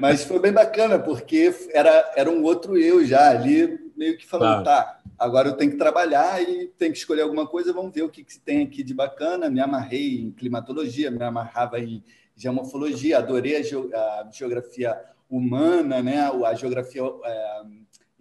mas 0.00 0.24
foi 0.24 0.38
bem 0.38 0.52
bacana, 0.52 0.98
porque 0.98 1.54
era, 1.72 2.12
era 2.16 2.30
um 2.30 2.42
outro 2.42 2.76
eu 2.76 3.04
já 3.04 3.30
ali, 3.30 3.78
meio 3.96 4.16
que 4.16 4.26
falando: 4.26 4.64
Tá, 4.64 4.82
tá 4.82 5.00
agora 5.18 5.48
eu 5.48 5.56
tenho 5.56 5.70
que 5.70 5.76
trabalhar 5.76 6.42
e 6.42 6.68
tenho 6.78 6.92
que 6.92 6.98
escolher 6.98 7.22
alguma 7.22 7.46
coisa, 7.46 7.72
vamos 7.72 7.92
ver 7.92 8.02
o 8.02 8.08
que, 8.08 8.24
que 8.24 8.38
tem 8.38 8.62
aqui 8.62 8.82
de 8.82 8.94
bacana. 8.94 9.50
Me 9.50 9.60
amarrei 9.60 10.20
em 10.20 10.30
climatologia, 10.30 11.10
me 11.10 11.22
amarrava 11.22 11.78
em 11.78 12.02
geomorfologia, 12.34 13.18
adorei 13.18 13.56
a, 13.56 14.30
geografia 14.32 14.98
humana, 15.28 16.02
né? 16.02 16.30
a 16.46 16.54
geografia, 16.54 17.02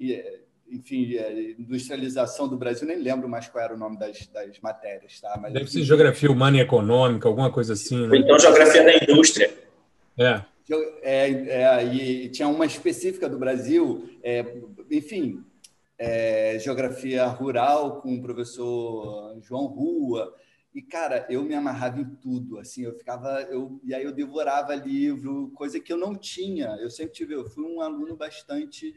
é, 0.01 0.39
enfim, 0.71 1.15
é, 1.15 1.51
industrialização 1.51 2.47
do 2.47 2.57
Brasil, 2.57 2.87
nem 2.87 2.97
lembro 2.97 3.27
mais 3.27 3.47
qual 3.47 3.63
era 3.63 3.73
o 3.73 3.77
nome 3.77 3.97
das, 3.97 4.27
das 4.27 4.59
matérias. 4.59 5.19
Tá? 5.19 5.37
Mas, 5.41 5.53
Deve 5.53 5.71
ser 5.71 5.83
geografia 5.83 6.31
humana 6.31 6.57
e 6.57 6.61
econômica, 6.61 7.27
alguma 7.27 7.51
coisa 7.51 7.73
assim. 7.73 8.07
Né? 8.07 8.17
Então, 8.17 8.39
geografia 8.39 8.83
da 8.83 8.95
indústria. 8.95 9.53
É. 10.17 10.41
É, 11.01 11.29
é, 11.31 11.83
e 11.85 12.29
tinha 12.29 12.47
uma 12.47 12.65
específica 12.65 13.27
do 13.27 13.39
Brasil, 13.39 14.07
é, 14.21 14.45
enfim, 14.91 15.43
é, 15.97 16.59
geografia 16.59 17.25
rural 17.25 18.01
com 18.01 18.13
o 18.15 18.21
professor 18.21 19.35
João 19.41 19.65
Rua. 19.65 20.35
E, 20.73 20.81
cara, 20.83 21.25
eu 21.29 21.43
me 21.43 21.55
amarrava 21.55 21.99
em 21.99 22.05
tudo, 22.05 22.59
assim, 22.59 22.83
eu 22.83 22.93
ficava, 22.93 23.41
eu, 23.49 23.81
e 23.83 23.93
aí 23.95 24.03
eu 24.03 24.11
devorava 24.11 24.75
livro, 24.75 25.51
coisa 25.55 25.79
que 25.79 25.91
eu 25.91 25.97
não 25.97 26.15
tinha. 26.15 26.77
Eu 26.79 26.91
sempre 26.91 27.15
tive, 27.15 27.33
eu 27.33 27.49
fui 27.49 27.63
um 27.63 27.81
aluno 27.81 28.15
bastante, 28.15 28.93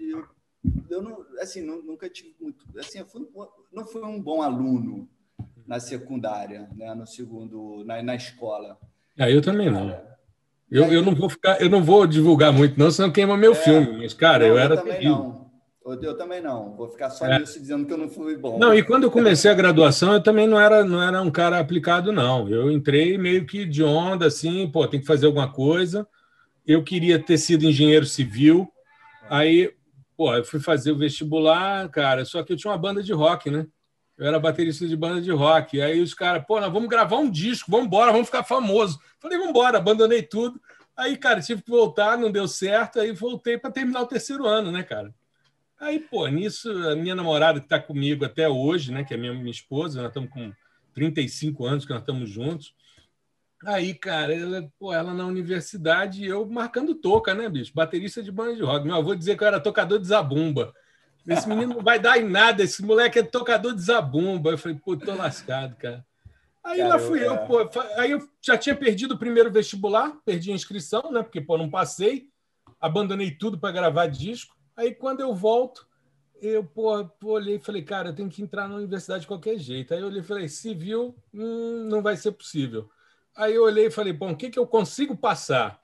eu, 0.64 0.98
eu 0.98 1.02
não, 1.02 1.24
assim, 1.40 1.60
nunca 1.60 2.08
tive 2.08 2.34
muito, 2.40 2.64
assim, 2.78 2.98
eu 2.98 3.06
fui, 3.06 3.26
não 3.72 3.84
fui 3.84 4.02
um 4.02 4.20
bom 4.20 4.42
aluno 4.42 5.08
na 5.66 5.80
secundária, 5.80 6.68
né, 6.76 6.94
no 6.94 7.06
segundo, 7.06 7.84
na, 7.84 8.02
na 8.02 8.14
escola. 8.14 8.78
Ah, 9.18 9.30
eu 9.30 9.42
também 9.42 9.70
não. 9.70 10.00
Eu, 10.70 10.90
eu 10.90 11.02
não 11.02 11.14
vou 11.14 11.28
ficar, 11.28 11.60
eu 11.60 11.68
não 11.68 11.82
vou 11.82 12.06
divulgar 12.06 12.52
muito, 12.52 12.78
não, 12.78 12.90
senão 12.90 13.10
queima 13.10 13.36
meu 13.36 13.52
é, 13.52 13.54
filme. 13.54 13.98
Mas, 13.98 14.14
cara, 14.14 14.46
não, 14.46 14.54
eu 14.54 14.58
era 14.58 14.74
eu 14.74 14.78
também 14.78 14.92
terrível. 14.92 15.16
não. 15.16 15.42
Eu 15.84 16.16
também 16.16 16.40
não. 16.40 16.76
Vou 16.76 16.88
ficar 16.88 17.10
só 17.10 17.26
é. 17.26 17.40
nisso 17.40 17.58
dizendo 17.58 17.84
que 17.84 17.92
eu 17.92 17.98
não 17.98 18.08
fui 18.08 18.36
bom. 18.36 18.56
Não, 18.58 18.72
e 18.72 18.84
quando 18.84 19.02
eu 19.02 19.10
comecei 19.10 19.50
a 19.50 19.54
graduação, 19.54 20.12
eu 20.12 20.22
também 20.22 20.46
não 20.46 20.58
era, 20.58 20.84
não 20.84 21.02
era 21.02 21.20
um 21.20 21.30
cara 21.30 21.58
aplicado, 21.58 22.12
não. 22.12 22.48
Eu 22.48 22.70
entrei 22.70 23.18
meio 23.18 23.44
que 23.44 23.64
de 23.64 23.82
onda, 23.82 24.26
assim, 24.26 24.68
pô, 24.70 24.86
tem 24.86 25.00
que 25.00 25.06
fazer 25.06 25.26
alguma 25.26 25.50
coisa. 25.52 26.06
Eu 26.64 26.84
queria 26.84 27.18
ter 27.18 27.36
sido 27.36 27.64
engenheiro 27.64 28.06
civil. 28.06 28.70
Aí, 29.28 29.74
pô, 30.16 30.34
eu 30.34 30.44
fui 30.44 30.60
fazer 30.60 30.92
o 30.92 30.98
vestibular, 30.98 31.88
cara, 31.88 32.24
só 32.24 32.42
que 32.42 32.52
eu 32.52 32.56
tinha 32.56 32.70
uma 32.70 32.78
banda 32.78 33.02
de 33.02 33.12
rock, 33.12 33.50
né? 33.50 33.66
Eu 34.16 34.26
era 34.26 34.38
baterista 34.38 34.86
de 34.86 34.96
banda 34.96 35.20
de 35.20 35.30
rock. 35.30 35.80
Aí 35.80 36.00
os 36.00 36.14
caras, 36.14 36.44
pô, 36.46 36.60
nós 36.60 36.72
vamos 36.72 36.88
gravar 36.88 37.16
um 37.16 37.30
disco, 37.30 37.70
vamos 37.70 37.86
embora, 37.86 38.12
vamos 38.12 38.26
ficar 38.26 38.44
famoso. 38.44 39.00
Falei, 39.18 39.38
vamos 39.38 39.50
embora, 39.50 39.78
abandonei 39.78 40.22
tudo. 40.22 40.60
Aí, 40.96 41.16
cara, 41.16 41.40
tive 41.40 41.62
que 41.62 41.70
voltar, 41.70 42.18
não 42.18 42.30
deu 42.30 42.46
certo, 42.46 43.00
aí 43.00 43.12
voltei 43.12 43.56
para 43.56 43.70
terminar 43.70 44.02
o 44.02 44.06
terceiro 44.06 44.46
ano, 44.46 44.70
né, 44.70 44.82
cara? 44.82 45.14
Aí, 45.80 45.98
pô, 45.98 46.28
nisso, 46.28 46.70
a 46.70 46.94
minha 46.94 47.14
namorada 47.14 47.58
que 47.58 47.66
está 47.66 47.80
comigo 47.80 48.24
até 48.24 48.48
hoje, 48.48 48.92
né, 48.92 49.02
que 49.02 49.14
é 49.14 49.16
minha, 49.16 49.32
minha 49.32 49.50
esposa, 49.50 50.00
nós 50.00 50.10
estamos 50.10 50.30
com 50.30 50.52
35 50.94 51.64
anos 51.64 51.84
que 51.84 51.92
nós 51.92 52.02
estamos 52.02 52.30
juntos, 52.30 52.74
Aí, 53.64 53.94
cara, 53.94 54.34
ela, 54.34 54.68
pô, 54.78 54.92
ela 54.92 55.14
na 55.14 55.24
universidade 55.24 56.24
eu 56.26 56.44
marcando 56.46 56.94
toca, 56.94 57.32
né, 57.34 57.48
bicho? 57.48 57.72
Baterista 57.74 58.22
de 58.22 58.32
banda 58.32 58.56
de 58.56 58.62
rock. 58.62 58.84
Meu 58.84 58.96
avô 58.96 59.14
dizia 59.14 59.36
que 59.36 59.42
eu 59.42 59.48
era 59.48 59.60
tocador 59.60 59.98
de 59.98 60.08
zabumba. 60.08 60.72
Esse 61.26 61.48
menino 61.48 61.74
não 61.74 61.82
vai 61.82 62.00
dar 62.00 62.18
em 62.18 62.28
nada, 62.28 62.64
esse 62.64 62.82
moleque 62.82 63.20
é 63.20 63.22
tocador 63.22 63.74
de 63.74 63.82
zabumba. 63.82 64.50
Eu 64.50 64.58
falei, 64.58 64.76
pô, 64.84 64.96
tô 64.96 65.14
lascado, 65.14 65.76
cara. 65.76 66.04
Aí 66.64 66.78
cara, 66.78 66.88
lá 66.88 66.98
fui 66.98 67.24
eu, 67.24 67.34
é... 67.34 67.46
pô. 67.46 67.58
Aí 67.96 68.10
eu 68.10 68.28
já 68.40 68.58
tinha 68.58 68.74
perdido 68.74 69.14
o 69.14 69.18
primeiro 69.18 69.50
vestibular, 69.50 70.16
perdi 70.24 70.50
a 70.50 70.54
inscrição, 70.54 71.12
né? 71.12 71.22
Porque, 71.22 71.40
pô, 71.40 71.56
não 71.56 71.70
passei. 71.70 72.28
Abandonei 72.80 73.30
tudo 73.30 73.58
para 73.58 73.72
gravar 73.72 74.06
disco. 74.08 74.56
Aí 74.76 74.92
quando 74.92 75.20
eu 75.20 75.32
volto, 75.34 75.86
eu 76.40 76.64
pô, 76.64 77.08
olhei 77.22 77.56
e 77.56 77.60
falei, 77.60 77.82
cara, 77.82 78.08
eu 78.08 78.14
tenho 78.14 78.28
que 78.28 78.42
entrar 78.42 78.68
na 78.68 78.74
universidade 78.74 79.20
de 79.20 79.28
qualquer 79.28 79.56
jeito. 79.58 79.94
Aí 79.94 80.00
eu 80.00 80.08
olhei 80.08 80.20
e 80.20 80.24
falei, 80.24 80.48
civil 80.48 81.14
hum, 81.32 81.86
não 81.88 82.02
vai 82.02 82.16
ser 82.16 82.32
possível. 82.32 82.90
Aí 83.36 83.54
eu 83.54 83.64
olhei 83.64 83.86
e 83.86 83.90
falei, 83.90 84.12
bom, 84.12 84.32
o 84.32 84.36
que, 84.36 84.50
que 84.50 84.58
eu 84.58 84.66
consigo 84.66 85.16
passar? 85.16 85.80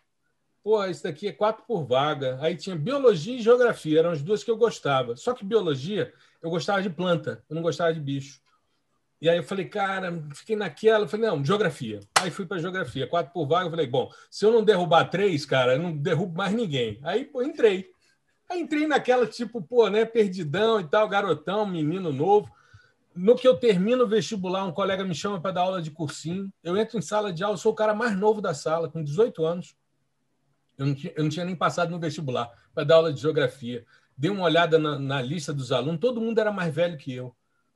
Pô, 0.62 0.84
isso 0.84 1.03
daqui 1.03 1.28
é 1.28 1.32
quatro 1.32 1.64
por 1.66 1.84
vaga. 1.84 2.38
Aí 2.42 2.57
tinha 2.57 2.76
biologia 2.76 3.36
e 3.38 3.42
geografia, 3.42 4.01
eram 4.01 4.11
as 4.11 4.22
duas 4.22 4.44
que 4.44 4.51
eu 4.51 4.57
gostava. 4.57 5.16
Só 5.16 5.32
que 5.32 5.44
biologia, 5.44 6.12
eu 6.42 6.51
gostava 6.51 6.82
de 6.82 6.90
planta, 6.90 7.42
eu 7.49 7.55
não 7.55 7.62
gostava 7.62 7.92
de 7.94 8.01
bicho. 8.01 8.40
E 9.20 9.28
aí 9.28 9.36
eu 9.36 9.42
falei, 9.42 9.64
cara, 9.64 10.12
fiquei 10.32 10.55
naquela, 10.55 11.09
falei, 11.09 11.28
não, 11.28 11.44
geografia. 11.44 12.01
Aí 12.20 12.30
fui 12.30 12.46
para 12.46 12.59
geografia, 12.59 13.07
quatro 13.07 13.32
por 13.32 13.49
vaga, 13.49 13.66
eu 13.66 13.70
falei, 13.70 13.86
bom, 13.86 14.11
se 14.30 14.44
eu 14.44 14.53
não 14.53 14.62
derrubar 14.62 15.07
três, 15.07 15.44
cara, 15.44 15.74
eu 15.74 15.82
não 15.82 15.96
derrubo 15.96 16.36
mais 16.36 16.53
ninguém. 16.55 17.01
Aí, 17.03 17.24
pô, 17.24 17.42
entrei. 17.42 17.90
Aí 18.49 18.61
entrei 18.61 18.86
naquela, 18.86 19.26
tipo, 19.26 19.61
pô, 19.61 19.88
né, 19.88 20.05
perdidão 20.05 20.80
e 20.80 20.84
tal, 20.84 21.09
garotão, 21.09 21.66
menino 21.66 22.12
novo. 22.12 22.51
No 23.18 23.34
que 23.34 23.48
eu 23.48 23.56
termino 23.56 24.04
o 24.04 24.06
vestibular, 24.06 24.64
um 24.64 24.70
colega 24.70 25.04
me 25.04 25.12
chama 25.12 25.40
para 25.40 25.50
dar 25.50 25.62
aula 25.62 25.82
de 25.82 25.90
cursinho. 25.90 26.52
Eu 26.62 26.76
entro 26.76 26.96
em 26.96 27.02
sala 27.02 27.32
de 27.32 27.42
aula, 27.42 27.56
sou 27.56 27.72
o 27.72 27.74
cara 27.74 27.92
mais 27.92 28.16
novo 28.16 28.40
da 28.40 28.54
sala, 28.54 28.88
com 28.88 29.02
18 29.02 29.44
anos. 29.44 29.76
Eu 30.78 30.86
não 30.86 30.94
tinha, 30.94 31.12
eu 31.16 31.24
não 31.24 31.28
tinha 31.28 31.44
nem 31.44 31.56
passado 31.56 31.90
no 31.90 31.98
vestibular 31.98 32.48
para 32.72 32.84
dar 32.84 32.94
aula 32.94 33.12
de 33.12 33.20
geografia. 33.20 33.84
Dei 34.16 34.30
uma 34.30 34.44
olhada 34.44 34.78
na, 34.78 35.00
na, 35.00 35.20
lista 35.20 35.52
dos 35.52 35.72
alunos, 35.72 36.00
todo 36.00 36.20
mundo 36.20 36.38
era 36.38 36.52
mais 36.52 36.72
velho 36.72 36.96
que 36.96 37.12
eu. 37.12 37.34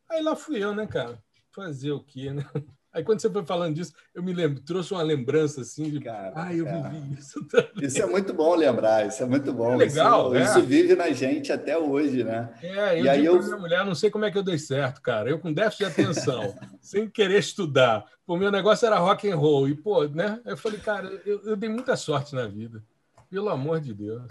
Aí 0.09 0.23
lá 0.23 0.37
fui 0.37 0.63
eu, 0.63 0.73
né, 0.77 0.87
cara? 0.87 1.21
Fazer 1.51 1.91
o 1.91 2.05
quê, 2.05 2.33
né? 2.33 2.49
Aí 2.93 3.03
quando 3.03 3.21
você 3.21 3.31
foi 3.31 3.45
falando 3.45 3.75
disso, 3.75 3.95
eu 4.15 4.23
me 4.23 4.35
lembro, 4.35 4.61
trouxe 4.61 4.93
uma 4.93 5.03
lembrança 5.03 5.63
assim 5.63 5.89
de, 5.91 5.99
cara, 5.99 6.33
ah, 6.35 6.55
eu 6.55 6.65
cara. 6.67 6.91
vivi 6.91 7.19
isso 7.19 7.43
também. 7.45 7.87
Isso 7.87 8.03
é 8.03 8.07
muito 8.07 8.35
bom 8.35 8.55
lembrar, 8.55 9.07
isso 9.07 9.23
é 9.23 9.27
muito 9.27 9.53
bom. 9.53 9.73
É 9.73 9.77
legal, 9.77 10.35
isso, 10.35 10.43
é. 10.43 10.45
isso 10.45 10.63
vive 10.67 10.95
na 10.95 11.11
gente 11.11 11.51
até 11.51 11.79
hoje, 11.79 12.23
né? 12.23 12.53
É, 12.63 13.01
eu 13.01 13.05
e 13.05 13.09
aí 13.09 13.25
eu... 13.25 13.43
minha 13.43 13.57
mulher, 13.57 13.85
não 13.85 13.95
sei 13.95 14.11
como 14.11 14.27
é 14.27 14.31
que 14.31 14.37
eu 14.37 14.43
dei 14.43 14.59
certo, 14.59 15.01
cara. 15.01 15.31
Eu 15.31 15.39
com 15.39 15.53
déficit 15.53 15.87
de 15.87 15.91
atenção, 15.91 16.55
sem 16.81 17.09
querer 17.09 17.39
estudar. 17.39 18.05
O 18.27 18.37
meu 18.37 18.51
negócio 18.51 18.87
era 18.87 18.99
rock 18.99 19.31
and 19.31 19.37
roll 19.37 19.69
e 19.69 19.75
pô, 19.75 20.05
né? 20.05 20.41
Eu 20.45 20.57
falei, 20.57 20.79
cara, 20.79 21.09
eu, 21.25 21.41
eu 21.45 21.57
dei 21.57 21.69
muita 21.69 21.97
sorte 21.97 22.35
na 22.35 22.47
vida. 22.47 22.83
Pelo 23.31 23.49
amor 23.49 23.81
de 23.81 23.95
Deus. 23.95 24.23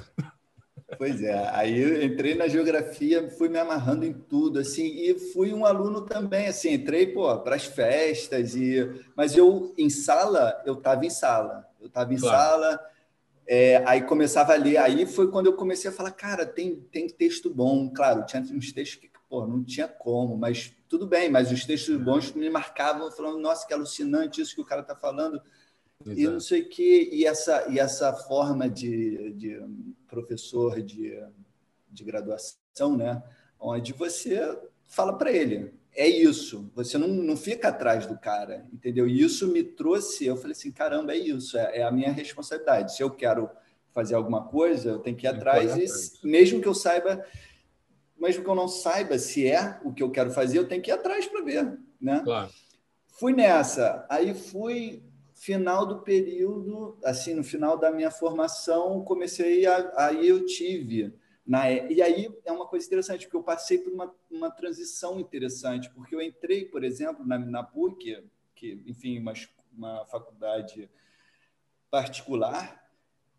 Pois 0.98 1.22
é, 1.24 1.50
aí 1.54 2.06
entrei 2.06 2.36
na 2.36 2.48
geografia, 2.48 3.30
fui 3.32 3.48
me 3.50 3.58
amarrando 3.58 4.06
em 4.06 4.14
tudo, 4.14 4.60
assim, 4.60 4.86
e 4.86 5.18
fui 5.32 5.54
um 5.54 5.66
aluno 5.66 6.02
também, 6.02 6.48
assim, 6.48 6.74
entrei, 6.74 7.08
pô, 7.08 7.38
para 7.40 7.56
as 7.56 7.66
festas, 7.66 8.56
e... 8.56 8.90
mas 9.16 9.36
eu, 9.36 9.74
em 9.78 9.90
sala, 9.90 10.62
eu 10.66 10.74
estava 10.74 11.06
em 11.06 11.10
sala, 11.10 11.66
eu 11.80 11.88
estava 11.88 12.14
em 12.14 12.18
claro. 12.18 12.38
sala, 12.38 12.80
é, 13.48 13.84
aí 13.86 14.02
começava 14.02 14.54
a 14.54 14.58
ler, 14.58 14.78
aí 14.78 15.06
foi 15.06 15.30
quando 15.30 15.48
eu 15.48 15.54
comecei 15.54 15.90
a 15.90 15.94
falar, 15.94 16.12
cara, 16.12 16.46
tem, 16.46 16.76
tem 16.92 17.08
texto 17.08 17.50
bom, 17.50 17.90
claro, 17.90 18.26
tinha 18.26 18.42
uns 18.42 18.72
textos 18.72 19.00
que, 19.00 19.10
pô, 19.30 19.48
não 19.48 19.64
tinha 19.64 19.88
como, 19.88 20.38
mas 20.38 20.74
tudo 20.88 21.08
bem, 21.08 21.30
mas 21.30 21.52
os 21.52 21.66
textos 21.66 21.98
bons 21.98 22.34
me 22.34 22.50
marcavam, 22.50 23.10
falando, 23.12 23.40
nossa, 23.40 23.66
que 23.66 23.74
alucinante 23.74 24.42
isso 24.42 24.56
que 24.56 24.62
o 24.62 24.66
cara 24.66 24.82
está 24.82 24.96
falando, 24.96 25.42
Exato. 26.06 26.20
e 26.20 26.28
não 26.28 26.40
sei 26.40 26.62
o 26.62 26.70
que, 26.70 27.10
e 27.12 27.26
essa, 27.26 27.68
e 27.70 27.80
essa 27.80 28.14
forma 28.14 28.70
de, 28.70 29.32
de 29.34 29.60
professor 30.08 30.82
de, 30.82 31.22
de 31.90 32.04
graduação, 32.04 32.98
né? 32.98 33.22
onde 33.60 33.94
você 33.94 34.58
fala 34.86 35.18
para 35.18 35.32
ele, 35.32 35.74
é 35.94 36.08
isso, 36.08 36.72
você 36.74 36.98
não, 36.98 37.08
não 37.08 37.38
fica 37.38 37.68
atrás 37.68 38.06
do 38.06 38.18
cara, 38.18 38.66
entendeu? 38.74 39.08
E 39.08 39.22
isso 39.22 39.48
me 39.48 39.64
trouxe, 39.64 40.26
eu 40.26 40.38
falei 40.38 40.54
assim, 40.54 40.72
caramba, 40.72 41.14
é 41.14 41.18
isso, 41.18 41.58
é, 41.58 41.80
é 41.80 41.84
a 41.84 41.92
minha 41.92 42.12
responsabilidade. 42.12 42.96
Se 42.96 43.04
eu 43.04 43.10
quero 43.10 43.50
fazer 43.94 44.16
alguma 44.16 44.48
coisa, 44.48 44.90
eu 44.90 45.00
tenho 45.00 45.18
que 45.18 45.26
ir 45.26 45.30
atrás, 45.30 45.76
e 46.24 46.28
mesmo 46.28 46.62
que 46.62 46.68
eu 46.68 46.74
saiba, 46.74 47.24
mesmo 48.18 48.44
que 48.44 48.50
eu 48.50 48.56
não 48.56 48.68
saiba 48.68 49.20
se 49.20 49.46
é 49.46 49.80
o 49.84 49.94
que 49.94 50.02
eu 50.02 50.10
quero 50.10 50.32
fazer, 50.32 50.58
eu 50.58 50.68
tenho 50.68 50.82
que 50.82 50.90
ir 50.90 50.94
atrás 50.94 51.28
para 51.28 51.44
ver, 51.44 51.78
né? 52.00 52.22
Claro. 52.24 52.50
Fui 53.20 53.34
nessa, 53.34 54.06
aí 54.10 54.34
fui 54.34 55.04
final 55.42 55.88
do 55.88 56.04
período, 56.04 57.00
assim, 57.04 57.34
no 57.34 57.44
final 57.44 57.76
da 57.76 57.92
minha 57.92 58.12
formação, 58.12 59.04
comecei 59.04 59.66
a, 59.66 59.92
aí 59.98 60.28
eu 60.28 60.46
tive 60.46 61.18
na 61.44 61.68
e 61.72 62.00
aí 62.00 62.30
é 62.46 62.52
uma 62.52 62.68
coisa 62.68 62.86
interessante 62.86 63.26
porque 63.26 63.38
eu 63.38 63.44
passei 63.44 63.80
por 63.80 63.92
uma, 63.92 64.16
uma 64.30 64.52
transição 64.52 65.20
interessante 65.20 65.90
porque 65.90 66.14
eu 66.14 66.22
entrei, 66.22 66.66
por 66.66 66.84
exemplo, 66.84 67.26
na, 67.26 67.40
na 67.40 67.64
PUC, 67.64 68.24
que 68.54 68.84
enfim, 68.86 69.18
uma, 69.18 69.34
uma 69.76 70.06
faculdade 70.06 70.88
particular 71.90 72.80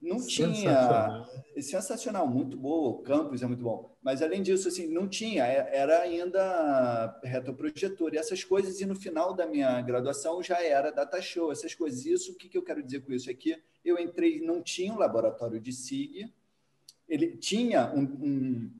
não 0.02 0.18
sensacional. 0.18 1.24
tinha 1.24 1.62
sensacional, 1.62 2.26
muito 2.26 2.56
boa, 2.56 2.90
o 2.90 3.02
campus 3.02 3.40
é 3.42 3.46
muito 3.46 3.62
bom. 3.62 3.94
Mas 4.02 4.20
além 4.20 4.42
disso, 4.42 4.66
assim, 4.66 4.88
não 4.88 5.06
tinha, 5.06 5.46
é, 5.46 5.76
era 5.76 6.00
ainda 6.00 7.20
retroprojetor 7.22 8.12
e 8.12 8.18
essas 8.18 8.42
coisas. 8.42 8.80
E 8.80 8.86
no 8.86 8.96
final 8.96 9.32
da 9.32 9.46
minha 9.46 9.80
graduação 9.80 10.42
já 10.42 10.60
era 10.60 10.90
data 10.90 11.22
show, 11.22 11.52
essas 11.52 11.74
coisas. 11.74 12.04
Isso, 12.04 12.32
o 12.32 12.34
que, 12.34 12.48
que 12.48 12.58
eu 12.58 12.62
quero 12.62 12.82
dizer 12.82 13.00
com 13.02 13.12
isso 13.12 13.30
aqui? 13.30 13.56
Eu 13.84 13.96
entrei, 13.96 14.40
não 14.40 14.60
tinha 14.60 14.92
um 14.92 14.98
laboratório 14.98 15.60
de 15.60 15.72
SIG, 15.72 16.32
ele 17.08 17.36
tinha 17.36 17.92
um, 17.94 18.02
um, 18.02 18.70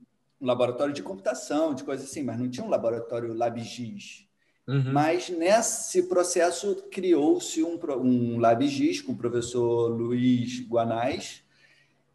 um 0.41 0.45
laboratório 0.45 0.93
de 0.93 1.01
computação, 1.01 1.73
de 1.73 1.83
coisas 1.83 2.09
assim, 2.09 2.23
mas 2.23 2.37
não 2.37 2.49
tinha 2.49 2.65
um 2.65 2.69
laboratório 2.69 3.33
LabGIS. 3.33 4.27
Uhum. 4.67 4.93
Mas 4.93 5.29
nesse 5.29 6.03
processo 6.03 6.87
criou-se 6.89 7.61
um, 7.63 7.77
um 8.01 8.39
LabGIS 8.39 9.01
com 9.01 9.11
o 9.11 9.17
professor 9.17 9.89
Luiz 9.89 10.65
Guanais, 10.67 11.43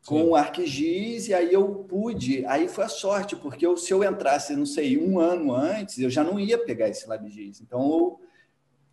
com 0.06 0.30
o 0.30 0.34
ArcGIS, 0.34 1.28
e 1.28 1.34
aí 1.34 1.52
eu 1.52 1.84
pude, 1.84 2.46
aí 2.46 2.66
foi 2.66 2.84
a 2.84 2.88
sorte, 2.88 3.36
porque 3.36 3.66
eu, 3.66 3.76
se 3.76 3.92
eu 3.92 4.02
entrasse, 4.02 4.56
não 4.56 4.64
sei, 4.64 4.96
um 4.96 5.20
ano 5.20 5.54
antes, 5.54 5.98
eu 5.98 6.08
já 6.08 6.24
não 6.24 6.40
ia 6.40 6.56
pegar 6.56 6.88
esse 6.88 7.06
LabGIS. 7.06 7.60
Então 7.60 7.80
eu 7.82 8.20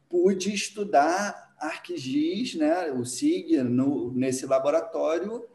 pude 0.10 0.54
estudar 0.54 1.56
ArcGIS, 1.58 2.56
né, 2.56 2.92
o 2.92 3.06
SIG, 3.06 3.64
no, 3.64 4.12
nesse 4.12 4.46
laboratório, 4.46 5.46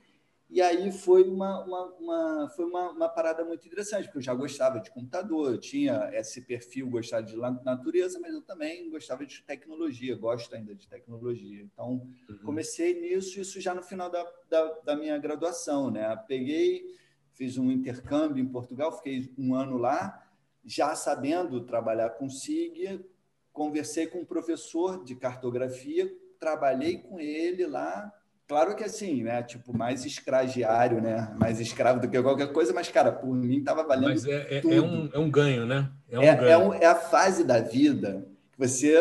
e 0.51 0.61
aí 0.61 0.91
foi 0.91 1.23
uma, 1.29 1.65
uma, 1.65 1.85
uma 1.95 2.49
foi 2.57 2.65
uma, 2.65 2.91
uma, 2.91 3.09
parada 3.09 3.45
muito 3.45 3.65
interessante, 3.69 4.07
porque 4.07 4.19
eu 4.19 4.23
já 4.23 4.35
gostava 4.35 4.81
de 4.81 4.91
computador, 4.91 5.53
eu 5.53 5.61
tinha 5.61 6.11
esse 6.13 6.41
perfil, 6.43 6.91
gostava 6.91 7.23
de 7.23 7.37
natureza, 7.37 8.19
mas 8.19 8.35
eu 8.35 8.43
também 8.43 8.91
gostava 8.91 9.25
de 9.25 9.43
tecnologia, 9.45 10.17
gosto 10.17 10.53
ainda 10.53 10.75
de 10.75 10.89
tecnologia. 10.89 11.63
Então, 11.63 12.05
uhum. 12.29 12.39
comecei 12.45 13.01
nisso, 13.01 13.41
isso 13.41 13.61
já 13.61 13.73
no 13.73 13.83
final 13.83 14.11
da, 14.11 14.27
da, 14.49 14.65
da, 14.85 14.97
minha 14.97 15.17
graduação. 15.19 15.89
Né? 15.89 16.17
Peguei, 16.27 16.85
fiz 17.33 17.57
um 17.57 17.71
intercâmbio 17.71 18.43
em 18.43 18.49
Portugal, 18.49 18.91
fiquei 18.97 19.33
um 19.39 19.55
ano 19.55 19.77
lá, 19.79 20.21
já 20.65 20.97
sabendo 20.97 21.65
trabalhar 21.65 22.11
com 22.11 22.29
SIG, 22.29 23.05
conversei 23.53 24.09
com 24.09 24.23
um 24.23 24.27
professor 24.27 25.05
de 25.05 25.15
cartografia, 25.15 26.13
trabalhei 26.41 26.99
com 26.99 27.21
ele 27.21 27.67
lá, 27.67 28.13
Claro 28.51 28.75
que 28.75 28.83
assim, 28.83 29.23
né? 29.23 29.45
Tipo, 29.45 29.73
mais 29.79 30.05
escragiário, 30.05 31.01
né? 31.01 31.33
Mais 31.39 31.61
escravo 31.61 32.01
do 32.01 32.09
que 32.11 32.21
qualquer 32.21 32.53
coisa, 32.53 32.73
mas, 32.73 32.89
cara, 32.89 33.13
por 33.13 33.33
mim 33.33 33.63
tava 33.63 33.85
valendo. 33.85 34.09
Mas 34.09 34.27
é, 34.27 34.57
é, 34.57 34.61
é 34.65 34.81
um, 34.81 35.09
é 35.13 35.19
um 35.21 35.31
ganho, 35.31 35.65
né? 35.65 35.89
É, 36.11 36.19
um 36.19 36.23
é, 36.23 36.35
ganho. 36.35 36.51
É, 36.51 36.59
um, 36.59 36.75
é, 36.75 36.85
a 36.85 36.97
fase 36.97 37.45
da 37.45 37.61
vida 37.61 38.27
que 38.51 38.59
você. 38.59 38.93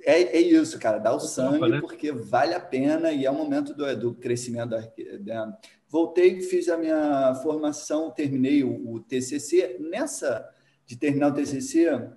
É, 0.00 0.38
é 0.38 0.40
isso, 0.40 0.78
cara, 0.78 0.96
dá 0.96 1.14
o 1.14 1.20
sangue, 1.20 1.68
né? 1.68 1.78
porque 1.78 2.10
vale 2.10 2.54
a 2.54 2.60
pena 2.60 3.12
e 3.12 3.26
é 3.26 3.30
o 3.30 3.34
momento 3.34 3.74
do, 3.74 3.94
do 3.94 4.14
crescimento. 4.14 4.70
Da, 4.70 4.80
da... 5.20 5.58
Voltei, 5.86 6.40
fiz 6.40 6.70
a 6.70 6.78
minha 6.78 7.34
formação, 7.42 8.10
terminei 8.10 8.64
o, 8.64 8.94
o 8.94 8.98
TCC. 8.98 9.76
Nessa 9.78 10.48
de 10.86 10.96
terminar 10.96 11.32
o 11.32 11.34
TCC, 11.34 12.08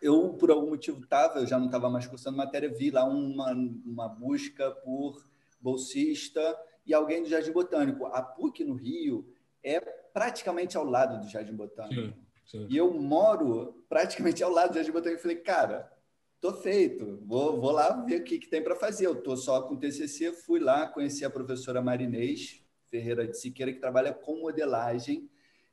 eu, 0.00 0.30
por 0.30 0.50
algum 0.50 0.70
motivo, 0.70 1.02
estava, 1.02 1.40
eu 1.40 1.46
já 1.46 1.58
não 1.58 1.66
estava 1.66 1.90
mais 1.90 2.06
cursando 2.06 2.38
matéria, 2.38 2.70
vi 2.70 2.90
lá 2.90 3.04
uma, 3.04 3.52
uma 3.84 4.08
busca 4.08 4.70
por 4.70 5.28
bolsista 5.60 6.56
e 6.86 6.94
alguém 6.94 7.22
do 7.22 7.28
Jardim 7.28 7.52
Botânico. 7.52 8.06
A 8.06 8.22
PUC 8.22 8.64
no 8.64 8.74
Rio 8.74 9.30
é 9.62 9.80
praticamente 9.80 10.76
ao 10.76 10.84
lado 10.84 11.20
do 11.20 11.30
Jardim 11.30 11.54
Botânico. 11.54 11.94
Sim, 11.94 12.14
sim. 12.44 12.66
E 12.70 12.76
eu 12.76 12.92
moro 12.92 13.84
praticamente 13.88 14.42
ao 14.42 14.50
lado 14.50 14.70
do 14.70 14.76
Jardim 14.76 14.92
Botânico. 14.92 15.18
Eu 15.18 15.22
falei, 15.22 15.36
cara, 15.36 15.92
tô 16.40 16.52
feito, 16.54 17.22
vou, 17.26 17.60
vou 17.60 17.72
lá 17.72 18.04
ver 18.04 18.20
o 18.20 18.24
que, 18.24 18.38
que 18.38 18.48
tem 18.48 18.62
para 18.62 18.76
fazer. 18.76 19.06
Eu 19.06 19.22
tô 19.22 19.36
só 19.36 19.62
com 19.62 19.76
TCC, 19.76 20.32
fui 20.32 20.60
lá, 20.60 20.86
conheci 20.86 21.24
a 21.24 21.30
professora 21.30 21.82
Marinês 21.82 22.62
Ferreira 22.90 23.26
de 23.26 23.38
Siqueira, 23.38 23.72
que 23.72 23.80
trabalha 23.80 24.12
com 24.12 24.40
modelagem 24.40 25.28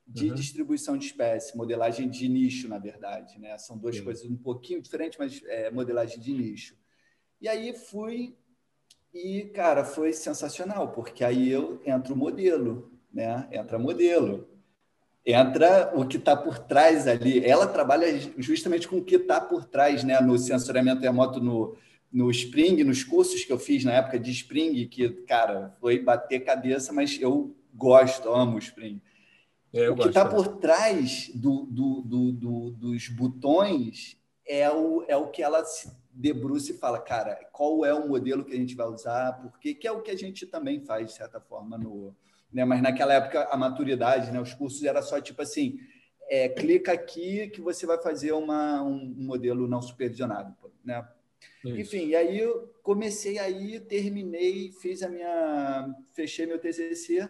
de 0.07 0.29
uhum. 0.29 0.35
distribuição 0.35 0.97
de 0.97 1.05
espécie, 1.05 1.57
modelagem 1.57 2.09
de 2.09 2.29
nicho, 2.29 2.67
na 2.67 2.77
verdade. 2.77 3.39
Né? 3.39 3.57
São 3.57 3.77
duas 3.77 3.97
Sim. 3.97 4.03
coisas 4.03 4.25
um 4.25 4.37
pouquinho 4.37 4.81
diferentes, 4.81 5.17
mas 5.17 5.41
é 5.45 5.71
modelagem 5.71 6.19
de 6.19 6.33
nicho. 6.33 6.77
E 7.41 7.47
aí 7.47 7.75
fui 7.75 8.37
e, 9.15 9.45
cara, 9.45 9.85
foi 9.85 10.11
sensacional, 10.11 10.89
porque 10.89 11.23
aí 11.23 11.49
eu 11.49 11.81
entro 11.85 12.13
o 12.13 12.17
modelo, 12.17 12.91
né? 13.13 13.47
Entra 13.49 13.79
modelo. 13.79 14.45
Entra 15.25 15.93
o 15.95 16.05
que 16.05 16.17
está 16.17 16.35
por 16.35 16.59
trás 16.59 17.07
ali. 17.07 17.43
Ela 17.43 17.65
trabalha 17.65 18.07
justamente 18.37 18.89
com 18.89 18.97
o 18.97 19.03
que 19.03 19.15
está 19.15 19.39
por 19.39 19.63
trás, 19.63 20.03
né? 20.03 20.19
No 20.19 20.37
sensoriamento 20.37 21.01
remoto, 21.01 21.39
no, 21.39 21.77
no 22.11 22.29
Spring, 22.29 22.83
nos 22.83 23.05
cursos 23.05 23.45
que 23.45 23.53
eu 23.53 23.57
fiz 23.57 23.85
na 23.85 23.93
época 23.93 24.19
de 24.19 24.31
Spring, 24.31 24.85
que, 24.85 25.07
cara, 25.25 25.73
foi 25.79 25.97
bater 25.97 26.41
cabeça, 26.41 26.91
mas 26.91 27.17
eu 27.21 27.55
gosto, 27.73 28.29
amo 28.29 28.57
o 28.57 28.59
Spring. 28.59 29.01
É, 29.71 29.89
o 29.89 29.95
que 29.95 30.09
está 30.09 30.25
por 30.25 30.57
trás 30.57 31.31
do, 31.33 31.65
do, 31.65 32.01
do, 32.01 32.71
dos 32.71 33.07
botões 33.07 34.17
é 34.45 34.69
o, 34.69 35.05
é 35.07 35.15
o 35.15 35.27
que 35.27 35.41
ela 35.41 35.63
se 35.63 35.89
debruça 36.15 36.71
e 36.71 36.77
fala, 36.77 36.99
cara, 36.99 37.35
qual 37.51 37.85
é 37.85 37.93
o 37.93 38.07
modelo 38.07 38.45
que 38.45 38.53
a 38.53 38.57
gente 38.57 38.75
vai 38.75 38.87
usar, 38.87 39.33
porque 39.33 39.73
que 39.73 39.85
é 39.85 39.91
o 39.91 40.01
que 40.01 40.09
a 40.09 40.17
gente 40.17 40.45
também 40.45 40.79
faz, 40.79 41.07
de 41.07 41.13
certa 41.13 41.41
forma, 41.41 41.77
no. 41.77 42.15
Né? 42.51 42.63
Mas 42.63 42.81
naquela 42.81 43.13
época, 43.13 43.49
a 43.51 43.57
maturidade, 43.57 44.31
né? 44.31 44.39
os 44.39 44.53
cursos 44.53 44.83
era 44.83 45.01
só 45.01 45.19
tipo 45.19 45.41
assim: 45.41 45.77
é, 46.29 46.47
clica 46.47 46.93
aqui 46.93 47.49
que 47.49 47.59
você 47.59 47.85
vai 47.85 48.01
fazer 48.01 48.31
uma, 48.31 48.81
um 48.81 49.13
modelo 49.17 49.67
não 49.67 49.81
supervisionado. 49.81 50.55
Né? 50.83 51.05
Enfim, 51.65 52.07
e 52.07 52.15
aí 52.15 52.39
eu 52.39 52.73
comecei 52.81 53.37
aí, 53.39 53.79
terminei, 53.79 54.71
fiz 54.71 55.03
a 55.03 55.09
minha. 55.09 55.93
fechei 56.13 56.45
meu 56.45 56.59
TCC 56.59 57.27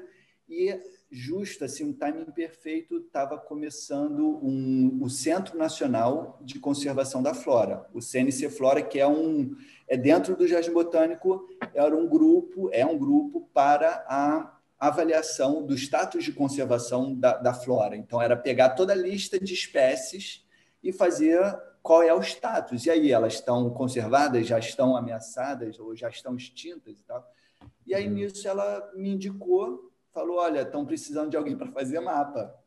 e 0.48 0.80
justo, 1.16 1.64
assim, 1.64 1.86
um 1.86 1.94
timing 1.94 2.26
perfeito, 2.26 2.98
estava 2.98 3.38
começando 3.38 4.38
um, 4.44 5.00
o 5.02 5.10
Centro 5.10 5.58
Nacional 5.58 6.38
de 6.42 6.60
Conservação 6.60 7.24
da 7.24 7.34
Flora, 7.34 7.86
o 7.94 8.02
CNC 8.02 8.50
Flora, 8.50 8.82
que 8.82 9.00
é 9.00 9.08
um 9.08 9.56
é 9.88 9.96
dentro 9.96 10.36
do 10.36 10.48
Jardim 10.48 10.74
Botânico, 10.74 11.48
era 11.74 11.96
um 11.96 12.08
grupo, 12.08 12.70
é 12.74 12.86
um 12.86 12.98
grupo 12.98 13.50
para 13.54 14.06
a 14.10 14.58
avaliação 14.78 15.66
do 15.66 15.76
status 15.76 16.24
de 16.24 16.34
conservação 16.34 17.16
da, 17.16 17.38
da 17.38 17.54
flora. 17.54 17.96
Então, 17.96 18.22
era 18.22 18.36
pegar 18.36 18.72
toda 18.72 18.92
a 18.92 18.96
lista 18.96 19.40
de 19.40 19.54
espécies 19.54 20.44
e 20.84 20.92
fazer 20.92 21.40
qual 21.82 22.04
é 22.04 22.14
o 22.14 22.22
status. 22.22 22.86
E 22.86 22.90
aí, 22.90 23.12
elas 23.12 23.36
estão 23.36 23.70
conservadas, 23.70 24.48
já 24.48 24.60
estão 24.60 24.98
ameaçadas 24.98 25.80
ou 25.80 25.96
já 25.96 26.10
estão 26.10 26.36
extintas 26.36 27.00
e 27.00 27.04
tal. 27.04 27.26
E 27.86 27.94
aí, 27.94 28.08
uhum. 28.08 28.16
nisso, 28.16 28.48
ela 28.48 28.92
me 28.96 29.12
indicou 29.12 29.92
falou: 30.16 30.38
olha, 30.38 30.62
estão 30.62 30.86
precisando 30.86 31.30
de 31.30 31.38
alguém 31.38 31.58
para 31.58 31.72
fazer 31.72 32.00
mapa. 32.00 32.58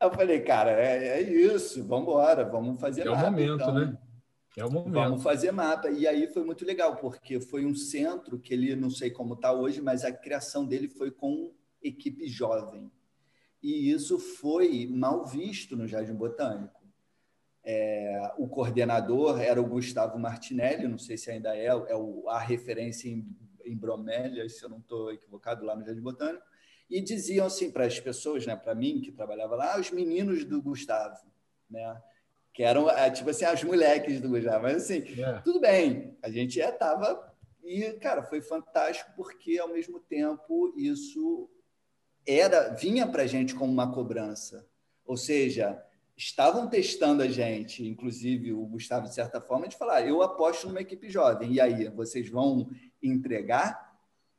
Eu 0.00 0.12
falei, 0.12 0.40
cara, 0.42 0.70
é, 0.72 1.20
é 1.20 1.22
isso, 1.22 1.82
vamos 1.82 2.02
embora, 2.02 2.44
vamos 2.44 2.78
fazer 2.78 3.02
é 3.02 3.04
mapa. 3.06 3.22
É 3.22 3.26
o 3.26 3.30
momento, 3.30 3.54
então, 3.54 3.74
né? 3.74 3.98
É 4.58 4.64
o 4.64 4.70
momento. 4.70 4.92
Vamos 4.92 5.22
fazer 5.22 5.50
mapa. 5.50 5.88
E 5.88 6.06
aí 6.06 6.26
foi 6.26 6.44
muito 6.44 6.64
legal, 6.66 6.96
porque 6.96 7.40
foi 7.40 7.64
um 7.64 7.74
centro 7.74 8.38
que 8.38 8.52
ele, 8.52 8.76
não 8.76 8.90
sei 8.90 9.10
como 9.10 9.32
está 9.32 9.50
hoje, 9.52 9.80
mas 9.80 10.04
a 10.04 10.12
criação 10.12 10.66
dele 10.66 10.88
foi 10.88 11.10
com 11.10 11.52
equipe 11.82 12.28
jovem. 12.28 12.92
E 13.62 13.90
isso 13.90 14.18
foi 14.18 14.86
mal 14.86 15.24
visto 15.24 15.74
no 15.74 15.88
Jardim 15.88 16.14
Botânico. 16.14 16.84
É, 17.66 18.34
o 18.36 18.46
coordenador 18.46 19.40
era 19.40 19.58
o 19.58 19.66
Gustavo 19.66 20.18
Martinelli, 20.18 20.86
não 20.86 20.98
sei 20.98 21.16
se 21.16 21.30
ainda 21.30 21.56
é, 21.56 21.64
é 21.68 21.96
o, 21.96 22.28
a 22.28 22.38
referência 22.38 23.08
em 23.08 23.26
em 23.64 23.76
Bromélia, 23.76 24.48
se 24.48 24.62
eu 24.62 24.68
não 24.68 24.78
estou 24.78 25.12
equivocado, 25.12 25.64
lá 25.64 25.74
no 25.74 25.84
Jardim 25.84 26.00
Botânico, 26.00 26.44
e 26.88 27.00
diziam 27.00 27.46
assim 27.46 27.70
para 27.70 27.86
as 27.86 27.98
pessoas, 27.98 28.46
né, 28.46 28.54
para 28.54 28.74
mim 28.74 29.00
que 29.00 29.10
trabalhava 29.10 29.56
lá, 29.56 29.74
ah, 29.74 29.80
os 29.80 29.90
meninos 29.90 30.44
do 30.44 30.60
Gustavo, 30.60 31.26
né, 31.68 32.00
que 32.52 32.62
eram 32.62 32.88
é, 32.88 33.10
tipo 33.10 33.30
assim, 33.30 33.44
as 33.44 33.64
moleques 33.64 34.20
do 34.20 34.28
Gustavo, 34.28 34.62
mas 34.62 34.76
assim. 34.76 35.20
É. 35.20 35.40
tudo 35.40 35.60
bem, 35.60 36.16
a 36.22 36.30
gente 36.30 36.56
já 36.56 36.70
estava 36.70 37.32
e 37.62 37.94
cara, 37.94 38.22
foi 38.22 38.40
fantástico 38.40 39.10
porque 39.16 39.58
ao 39.58 39.68
mesmo 39.68 39.98
tempo 39.98 40.72
isso 40.76 41.50
era 42.26 42.68
vinha 42.74 43.06
para 43.06 43.22
a 43.22 43.26
gente 43.26 43.54
como 43.54 43.72
uma 43.72 43.92
cobrança, 43.92 44.66
ou 45.04 45.16
seja, 45.16 45.82
estavam 46.16 46.68
testando 46.68 47.22
a 47.22 47.28
gente, 47.28 47.86
inclusive 47.86 48.52
o 48.52 48.64
Gustavo, 48.66 49.08
de 49.08 49.14
certa 49.14 49.40
forma, 49.40 49.68
de 49.68 49.76
falar: 49.76 50.06
eu 50.06 50.22
aposto 50.22 50.66
numa 50.66 50.80
equipe 50.80 51.08
jovem, 51.10 51.52
e 51.52 51.60
aí, 51.60 51.88
vocês 51.88 52.28
vão 52.28 52.70
entregar? 53.02 53.92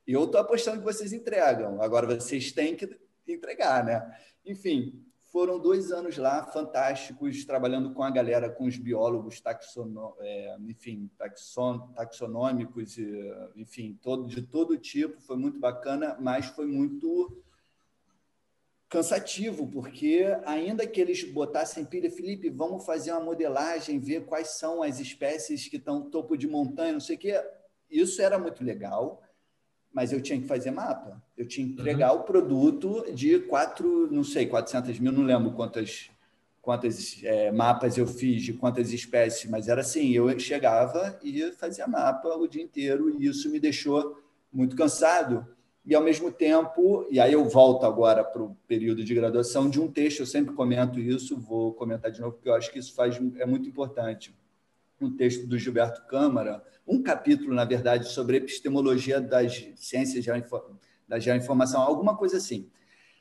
Eu 0.07 0.26
estou 0.26 0.39
apostando 0.39 0.80
que 0.80 0.84
vocês 0.84 1.11
entregam, 1.11 1.82
agora 1.82 2.07
vocês 2.07 2.51
têm 2.51 2.76
que 2.76 2.97
entregar, 3.28 3.84
né? 3.84 4.19
Enfim, 4.45 5.03
foram 5.36 5.59
dois 5.59 5.91
anos 5.91 6.17
lá 6.17 6.45
fantásticos, 6.45 7.43
trabalhando 7.43 7.93
com 7.93 8.03
a 8.03 8.09
galera, 8.09 8.49
com 8.49 8.65
os 8.65 8.78
biólogos 8.78 9.41
taxono, 9.41 10.15
é, 10.19 10.55
enfim, 10.61 11.09
taxon, 11.17 11.91
taxonômicos, 11.93 12.97
enfim, 13.55 13.99
todo, 14.01 14.28
de 14.28 14.41
todo 14.43 14.78
tipo, 14.78 15.19
foi 15.19 15.36
muito 15.36 15.59
bacana, 15.59 16.15
mas 16.21 16.45
foi 16.45 16.65
muito 16.65 17.43
cansativo, 18.89 19.67
porque 19.67 20.25
ainda 20.45 20.86
que 20.86 21.01
eles 21.01 21.23
botassem 21.23 21.86
pilha, 21.86 22.09
Felipe, 22.09 22.49
vamos 22.49 22.86
fazer 22.86 23.11
uma 23.11 23.21
modelagem, 23.21 23.99
ver 23.99 24.25
quais 24.25 24.49
são 24.49 24.83
as 24.83 24.99
espécies 24.99 25.67
que 25.67 25.77
estão 25.77 25.99
no 25.99 26.09
topo 26.09 26.38
de 26.38 26.47
montanha, 26.47 26.93
não 26.93 26.99
sei 26.99 27.15
o 27.15 27.19
quê. 27.19 27.43
Isso 27.89 28.21
era 28.21 28.38
muito 28.38 28.63
legal, 28.63 29.21
mas 29.91 30.11
eu 30.11 30.21
tinha 30.21 30.39
que 30.39 30.47
fazer 30.47 30.71
mapa. 30.71 31.21
Eu 31.38 31.47
tinha 31.47 31.65
que 31.65 31.73
entregar 31.73 32.13
uhum. 32.13 32.19
o 32.19 32.23
produto 32.23 33.05
de 33.13 33.39
quatro, 33.39 34.11
não 34.11 34.23
sei, 34.23 34.45
400 34.45 34.99
mil, 34.99 35.11
não 35.11 35.23
lembro 35.23 35.51
quantas, 35.53 36.09
quantas 36.61 37.21
é, 37.23 37.51
mapas 37.51 37.97
eu 37.97 38.05
fiz, 38.05 38.43
de 38.43 38.53
quantas 38.53 38.91
espécies, 38.91 39.49
mas 39.49 39.67
era 39.67 39.81
assim, 39.81 40.11
eu 40.11 40.38
chegava 40.39 41.19
e 41.23 41.51
fazia 41.53 41.88
mapa 41.88 42.29
o 42.29 42.47
dia 42.47 42.63
inteiro, 42.63 43.09
e 43.19 43.27
isso 43.27 43.49
me 43.49 43.59
deixou 43.59 44.21
muito 44.53 44.75
cansado, 44.75 45.45
e, 45.86 45.93
ao 45.93 46.03
mesmo 46.03 46.31
tempo, 46.31 47.05
e 47.11 47.19
aí 47.19 47.33
eu 47.33 47.45
volto 47.47 47.86
agora 47.86 48.23
para 48.23 48.41
o 48.41 48.55
período 48.67 49.03
de 49.03 49.13
graduação, 49.13 49.69
de 49.69 49.79
um 49.79 49.88
texto, 49.88 50.21
eu 50.21 50.25
sempre 50.25 50.55
comento 50.55 50.99
isso, 50.99 51.38
vou 51.38 51.73
comentar 51.73 52.09
de 52.09 52.19
novo, 52.19 52.33
porque 52.33 52.49
eu 52.49 52.55
acho 52.55 52.71
que 52.71 52.79
isso 52.79 52.95
faz, 52.95 53.19
é 53.38 53.45
muito 53.45 53.69
importante. 53.69 54.33
Um 54.99 55.15
texto 55.15 55.45
do 55.45 55.59
Gilberto 55.59 56.07
Câmara, 56.07 56.63
um 56.88 57.03
capítulo, 57.03 57.53
na 57.53 57.65
verdade, 57.65 58.09
sobre 58.09 58.38
epistemologia 58.38 59.21
das 59.21 59.67
ciências 59.75 60.25
da 61.07 61.19
geoinformação, 61.19 61.81
alguma 61.81 62.17
coisa 62.17 62.38
assim. 62.38 62.67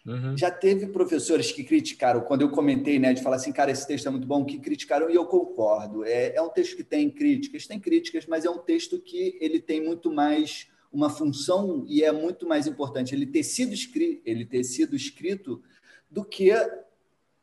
Uhum. 0.06 0.36
Já 0.36 0.50
teve 0.50 0.86
professores 0.86 1.52
que 1.52 1.64
criticaram, 1.64 2.22
quando 2.22 2.42
eu 2.42 2.50
comentei, 2.50 2.98
né, 2.98 3.12
de 3.12 3.22
falar 3.22 3.36
assim, 3.36 3.52
cara, 3.52 3.70
esse 3.70 3.86
texto 3.86 4.06
é 4.06 4.10
muito 4.10 4.26
bom, 4.26 4.42
que 4.42 4.58
criticaram, 4.58 5.10
e 5.10 5.14
eu 5.14 5.26
concordo. 5.26 6.02
É, 6.04 6.34
é 6.34 6.40
um 6.40 6.48
texto 6.48 6.76
que 6.76 6.84
tem 6.84 7.10
críticas, 7.10 7.66
tem 7.66 7.78
críticas, 7.78 8.26
mas 8.26 8.46
é 8.46 8.50
um 8.50 8.58
texto 8.58 8.98
que 8.98 9.36
ele 9.38 9.60
tem 9.60 9.82
muito 9.82 10.10
mais 10.10 10.72
uma 10.94 11.10
função 11.10 11.84
e 11.88 12.04
é 12.04 12.12
muito 12.12 12.46
mais 12.46 12.68
importante 12.68 13.14
ele 13.14 13.26
ter 13.26 13.42
sido 13.42 13.74
escrito, 13.74 14.22
ele 14.24 14.46
ter 14.46 14.62
sido 14.62 14.94
escrito 14.94 15.60
do 16.08 16.24
que 16.24 16.50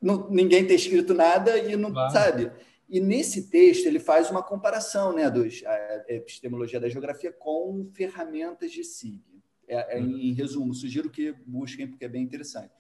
não, 0.02 0.30
ninguém 0.30 0.66
ter 0.66 0.76
escrito 0.76 1.14
nada 1.14 1.58
e 1.58 1.76
não 1.76 1.92
claro. 1.92 2.14
sabe. 2.14 2.52
E 2.90 3.00
nesse 3.02 3.50
texto 3.50 3.86
ele 3.86 4.00
faz 4.00 4.32
uma 4.32 4.42
comparação, 4.42 5.14
né, 5.14 5.30
dos 5.30 5.64
a 5.66 6.06
epistemologia 6.08 6.80
da 6.80 6.90
geografia 6.90 7.32
com 7.32 7.90
ferramentas 7.94 8.72
de 8.72 8.84
SIG. 8.84 9.22
É, 9.68 9.98
é, 9.98 10.00
em 10.00 10.34
resumo, 10.34 10.74
sugiro 10.74 11.10
que 11.10 11.34
busquem 11.46 11.88
porque 11.88 12.06
é 12.06 12.10
bem 12.10 12.24
interessante. 12.24 12.72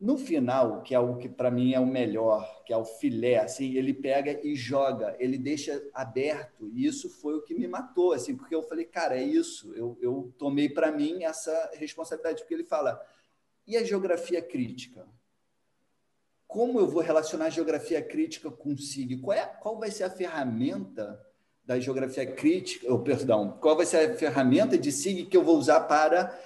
No 0.00 0.16
final, 0.16 0.80
que 0.80 0.94
é 0.94 0.98
o 0.98 1.18
que 1.18 1.28
para 1.28 1.50
mim 1.50 1.74
é 1.74 1.78
o 1.78 1.84
melhor, 1.84 2.64
que 2.64 2.72
é 2.72 2.76
o 2.76 2.86
filé, 2.86 3.36
assim, 3.36 3.74
ele 3.74 3.92
pega 3.92 4.40
e 4.42 4.54
joga, 4.54 5.14
ele 5.18 5.36
deixa 5.36 5.78
aberto, 5.92 6.70
e 6.72 6.86
isso 6.86 7.10
foi 7.10 7.34
o 7.34 7.42
que 7.42 7.54
me 7.54 7.68
matou, 7.68 8.14
assim, 8.14 8.34
porque 8.34 8.54
eu 8.54 8.62
falei, 8.62 8.86
cara, 8.86 9.18
é 9.18 9.22
isso, 9.22 9.74
eu, 9.74 9.98
eu 10.00 10.32
tomei 10.38 10.70
para 10.70 10.90
mim 10.90 11.22
essa 11.24 11.70
responsabilidade, 11.74 12.40
porque 12.40 12.54
ele 12.54 12.64
fala, 12.64 12.98
e 13.66 13.76
a 13.76 13.84
geografia 13.84 14.40
crítica? 14.40 15.06
Como 16.48 16.80
eu 16.80 16.88
vou 16.88 17.02
relacionar 17.02 17.44
a 17.44 17.50
geografia 17.50 18.00
crítica 18.00 18.50
com 18.50 18.74
SIG? 18.74 19.18
Qual, 19.18 19.36
é, 19.36 19.46
qual 19.46 19.78
vai 19.78 19.90
ser 19.90 20.04
a 20.04 20.10
ferramenta 20.10 21.20
da 21.62 21.78
geografia 21.78 22.26
crítica, 22.26 22.90
ou 22.90 23.00
perdão, 23.00 23.58
qual 23.60 23.76
vai 23.76 23.84
ser 23.84 23.98
a 23.98 24.14
ferramenta 24.16 24.78
de 24.78 24.90
SIG 24.90 25.26
que 25.26 25.36
eu 25.36 25.44
vou 25.44 25.58
usar 25.58 25.80
para 25.80 26.36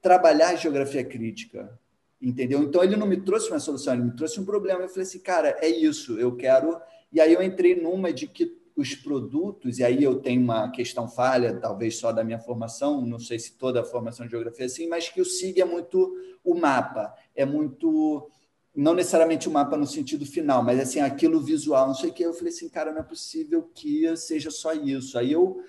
trabalhar 0.00 0.48
a 0.48 0.56
geografia 0.56 1.04
crítica? 1.04 1.78
Entendeu? 2.22 2.62
Então 2.62 2.82
ele 2.82 2.96
não 2.96 3.06
me 3.06 3.20
trouxe 3.20 3.50
uma 3.50 3.58
solução, 3.58 3.94
ele 3.94 4.04
me 4.04 4.16
trouxe 4.16 4.40
um 4.40 4.44
problema. 4.44 4.82
Eu 4.82 4.88
falei 4.88 5.02
assim, 5.02 5.18
cara, 5.18 5.56
é 5.60 5.68
isso, 5.68 6.18
eu 6.18 6.36
quero. 6.36 6.80
E 7.12 7.20
aí 7.20 7.34
eu 7.34 7.42
entrei 7.42 7.74
numa 7.74 8.12
de 8.12 8.26
que 8.26 8.56
os 8.74 8.94
produtos, 8.94 9.78
e 9.78 9.84
aí 9.84 10.02
eu 10.02 10.20
tenho 10.20 10.40
uma 10.40 10.70
questão 10.70 11.06
falha, 11.06 11.58
talvez 11.58 11.98
só 11.98 12.10
da 12.10 12.24
minha 12.24 12.38
formação, 12.38 13.04
não 13.04 13.18
sei 13.18 13.38
se 13.38 13.52
toda 13.58 13.82
a 13.82 13.84
formação 13.84 14.24
de 14.24 14.32
geografia 14.32 14.64
é 14.64 14.66
assim, 14.66 14.88
mas 14.88 15.10
que 15.10 15.20
o 15.20 15.24
SIG 15.24 15.60
é 15.60 15.64
muito 15.64 16.16
o 16.42 16.54
mapa, 16.54 17.14
é 17.34 17.44
muito 17.44 18.30
não 18.74 18.94
necessariamente 18.94 19.48
o 19.48 19.52
mapa 19.52 19.76
no 19.76 19.86
sentido 19.86 20.24
final, 20.24 20.62
mas 20.62 20.80
assim, 20.80 21.00
aquilo 21.00 21.40
visual, 21.40 21.88
não 21.88 21.94
sei 21.94 22.08
o 22.08 22.12
que. 22.12 22.22
Eu 22.22 22.32
falei 22.32 22.52
assim, 22.52 22.70
cara, 22.70 22.90
não 22.90 23.00
é 23.00 23.04
possível 23.04 23.70
que 23.74 24.16
seja 24.16 24.50
só 24.50 24.72
isso. 24.72 25.18
Aí 25.18 25.32
eu, 25.32 25.62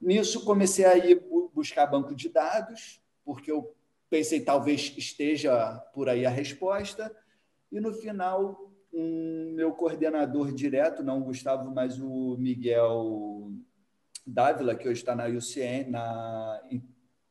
nisso, 0.00 0.42
comecei 0.42 0.86
a 0.86 0.96
ir 0.96 1.22
buscar 1.52 1.86
banco 1.86 2.14
de 2.14 2.30
dados, 2.30 3.00
porque 3.24 3.52
eu 3.52 3.74
pensei 4.16 4.40
talvez 4.40 4.94
esteja 4.96 5.76
por 5.92 6.08
aí 6.08 6.24
a 6.24 6.30
resposta, 6.30 7.14
e 7.70 7.78
no 7.78 7.92
final, 7.92 8.72
um 8.90 9.52
meu 9.54 9.72
coordenador 9.72 10.54
direto, 10.54 11.02
não 11.02 11.20
o 11.20 11.24
Gustavo, 11.24 11.70
mas 11.70 12.00
o 12.00 12.34
Miguel 12.38 13.52
Dávila, 14.26 14.74
que 14.74 14.88
hoje 14.88 15.00
está 15.00 15.14
na 15.14 15.26
UCN, 15.26 15.90
na, 15.90 16.62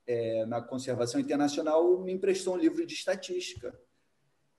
é, 0.06 0.46
na 0.46 0.62
Conservação 0.62 1.20
Internacional, 1.20 2.04
me 2.04 2.14
emprestou 2.14 2.54
um 2.54 2.58
livro 2.58 2.86
de 2.86 2.94
estatística. 2.94 3.74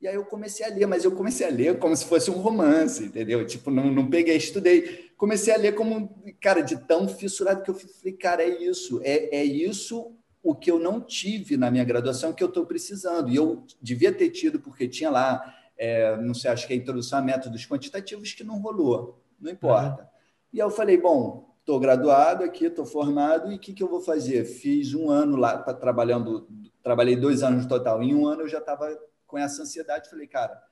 E 0.01 0.09
aí 0.09 0.17
eu 0.17 0.25
comecei 0.25 0.67
a 0.67 0.69
ler, 0.69 0.87
mas 0.87 1.05
eu 1.05 1.13
comecei 1.13 1.47
a 1.47 1.51
ler 1.51 1.79
como 1.79 1.97
se 1.97 2.07
fosse 2.07 2.29
um 2.29 2.39
romance, 2.39 3.05
entendeu? 3.05 3.47
Tipo, 3.47 3.71
não, 3.71 3.85
não 3.93 4.11
peguei, 4.11 4.37
estudei. 4.37 5.13
Comecei 5.17 5.55
a 5.55 5.59
ler 5.59 5.77
como, 5.77 6.13
cara, 6.41 6.61
de 6.61 6.77
tão 6.87 7.09
fissurado 7.09 7.63
que 7.63 7.71
eu 7.71 7.75
falei, 7.75 8.13
cara, 8.15 8.43
é 8.43 8.49
isso, 8.49 9.01
é, 9.05 9.37
é 9.37 9.45
isso 9.45 10.17
o 10.47 10.55
que 10.55 10.71
eu 10.71 10.79
não 10.79 11.01
tive 11.01 11.57
na 11.57 11.73
minha 11.73 11.83
graduação 11.83 12.33
que 12.33 12.41
eu 12.41 12.47
estou 12.47 12.65
precisando. 12.65 13.29
E 13.29 13.35
eu 13.35 13.67
devia 13.83 14.13
ter 14.13 14.31
tido, 14.31 14.61
porque 14.61 14.87
tinha 14.87 15.11
lá, 15.11 15.53
é, 15.77 16.17
não 16.19 16.33
sei, 16.35 16.53
acho 16.53 16.69
que 16.69 16.73
a 16.73 16.77
introdução 16.77 17.19
a 17.19 17.23
métodos 17.23 17.67
quantitativos 17.67 18.33
que 18.33 18.45
não 18.45 18.61
rolou, 18.61 19.21
não 19.41 19.51
importa. 19.51 20.03
Uhum. 20.03 20.09
E 20.53 20.61
aí 20.61 20.67
eu 20.67 20.71
falei, 20.71 20.97
bom, 20.99 21.53
estou 21.59 21.81
graduado 21.81 22.45
aqui, 22.45 22.67
estou 22.67 22.87
formado, 22.87 23.51
e 23.51 23.57
o 23.57 23.59
que, 23.59 23.73
que 23.73 23.83
eu 23.83 23.89
vou 23.89 24.01
fazer? 24.01 24.45
Fiz 24.45 24.95
um 24.95 25.11
ano 25.11 25.35
lá, 25.35 25.59
tá 25.59 25.75
trabalhando, 25.75 26.49
trabalhei 26.81 27.17
dois 27.17 27.43
anos 27.43 27.65
no 27.65 27.69
total. 27.69 28.01
Em 28.01 28.15
um 28.15 28.25
ano 28.25 28.43
eu 28.43 28.49
já 28.49 28.59
estava 28.59 28.97
com 29.27 29.37
essa 29.37 29.63
ansiedade, 29.63 30.09
falei, 30.09 30.29
cara, 30.29 30.63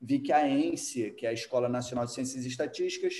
vi 0.00 0.20
que 0.20 0.30
a 0.30 0.48
ENSE, 0.48 1.10
que 1.10 1.26
é 1.26 1.30
a 1.30 1.32
Escola 1.32 1.68
Nacional 1.68 2.04
de 2.04 2.12
Ciências 2.12 2.44
e 2.44 2.48
Estatísticas, 2.48 3.14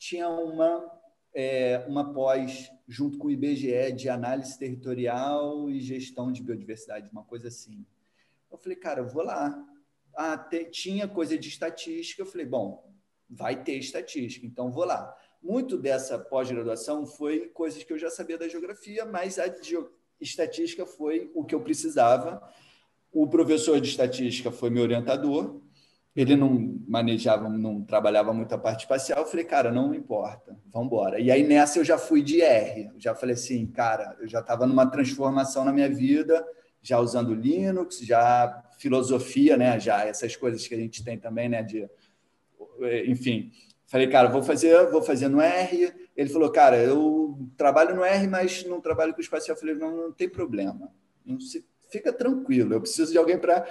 tinha 0.00 0.28
uma, 0.28 0.84
é, 1.32 1.84
uma 1.86 2.12
pós 2.12 2.68
junto 2.86 3.18
com 3.18 3.28
o 3.28 3.30
IBGE 3.30 3.92
de 3.92 4.08
análise 4.08 4.58
territorial 4.58 5.70
e 5.70 5.80
gestão 5.80 6.30
de 6.30 6.42
biodiversidade, 6.42 7.10
uma 7.10 7.24
coisa 7.24 7.48
assim. 7.48 7.86
Eu 8.50 8.58
falei, 8.58 8.76
cara, 8.76 9.00
eu 9.00 9.08
vou 9.08 9.22
lá. 9.22 9.66
Ah, 10.16 10.38
tinha 10.70 11.08
coisa 11.08 11.36
de 11.36 11.48
estatística, 11.48 12.22
eu 12.22 12.26
falei, 12.26 12.46
bom, 12.46 12.92
vai 13.28 13.62
ter 13.62 13.74
estatística, 13.74 14.46
então 14.46 14.70
vou 14.70 14.84
lá. 14.84 15.16
Muito 15.42 15.76
dessa 15.76 16.18
pós-graduação 16.18 17.04
foi 17.06 17.48
coisas 17.48 17.82
que 17.82 17.92
eu 17.92 17.98
já 17.98 18.10
sabia 18.10 18.38
da 18.38 18.48
geografia, 18.48 19.04
mas 19.04 19.38
a 19.38 19.44
estatística 20.20 20.86
foi 20.86 21.30
o 21.34 21.44
que 21.44 21.54
eu 21.54 21.60
precisava 21.60 22.40
o 23.14 23.28
professor 23.28 23.80
de 23.80 23.88
estatística 23.88 24.50
foi 24.50 24.70
meu 24.70 24.82
orientador. 24.82 25.60
Ele 26.14 26.36
não 26.36 26.80
manejava, 26.86 27.48
não 27.48 27.82
trabalhava 27.82 28.32
muito 28.32 28.54
a 28.54 28.58
parte 28.58 28.82
espacial. 28.82 29.20
Eu 29.20 29.26
falei, 29.26 29.44
cara, 29.44 29.72
não 29.72 29.92
importa, 29.92 30.56
vamos 30.72 30.86
embora. 30.86 31.18
E 31.18 31.30
aí 31.30 31.42
nessa 31.42 31.80
eu 31.80 31.84
já 31.84 31.98
fui 31.98 32.22
de 32.22 32.40
R. 32.40 32.90
Já 32.98 33.14
falei 33.14 33.34
assim, 33.34 33.66
cara, 33.66 34.16
eu 34.20 34.28
já 34.28 34.38
estava 34.38 34.64
numa 34.64 34.86
transformação 34.86 35.64
na 35.64 35.72
minha 35.72 35.88
vida, 35.88 36.46
já 36.80 37.00
usando 37.00 37.34
Linux, 37.34 37.98
já 37.98 38.62
filosofia, 38.78 39.56
né? 39.56 39.80
Já 39.80 40.04
essas 40.04 40.36
coisas 40.36 40.66
que 40.68 40.74
a 40.74 40.78
gente 40.78 41.02
tem 41.02 41.18
também, 41.18 41.48
né? 41.48 41.62
De, 41.62 41.88
enfim, 43.08 43.50
falei, 43.86 44.06
cara, 44.06 44.28
vou 44.28 44.42
fazer, 44.42 44.88
vou 44.90 45.02
fazer 45.02 45.28
no 45.28 45.40
R. 45.40 45.92
Ele 46.16 46.28
falou, 46.28 46.52
cara, 46.52 46.76
eu 46.76 47.50
trabalho 47.56 47.94
no 47.96 48.04
R, 48.04 48.28
mas 48.28 48.64
não 48.64 48.80
trabalho 48.80 49.14
com 49.14 49.20
espacial. 49.20 49.56
Eu 49.56 49.60
falei, 49.60 49.74
não, 49.74 49.96
não 49.96 50.12
tem 50.12 50.28
problema. 50.28 50.92
Não 51.26 51.40
se 51.40 51.66
fica 51.90 52.12
tranquilo, 52.12 52.74
eu 52.74 52.80
preciso 52.80 53.12
de 53.12 53.18
alguém 53.18 53.38
para 53.38 53.64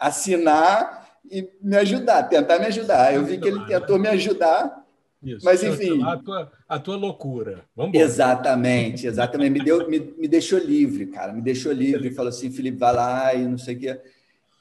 assinar 0.00 1.09
e 1.28 1.48
me 1.60 1.76
ajudar, 1.76 2.24
tentar 2.24 2.58
me 2.58 2.66
ajudar. 2.66 3.14
Eu 3.14 3.24
vi 3.24 3.38
que 3.38 3.48
ele 3.48 3.64
tentou 3.66 3.98
me 3.98 4.08
ajudar, 4.08 4.84
Isso, 5.22 5.44
mas 5.44 5.62
enfim. 5.62 6.02
A 6.02 6.16
tua, 6.16 6.52
a 6.68 6.78
tua 6.78 6.96
loucura. 6.96 7.64
Vamos 7.74 7.98
Exatamente, 7.98 9.06
exatamente. 9.06 9.52
Me, 9.52 9.64
deu, 9.64 9.88
me, 9.88 9.98
me 9.98 10.28
deixou 10.28 10.58
livre, 10.58 11.06
cara, 11.06 11.32
me 11.32 11.42
deixou 11.42 11.72
livre. 11.72 12.14
Falou 12.14 12.30
assim, 12.30 12.50
Felipe, 12.50 12.78
vai 12.78 12.94
lá 12.94 13.34
e 13.34 13.46
não 13.46 13.58
sei 13.58 13.76
o 13.76 13.78
quê. 13.78 14.00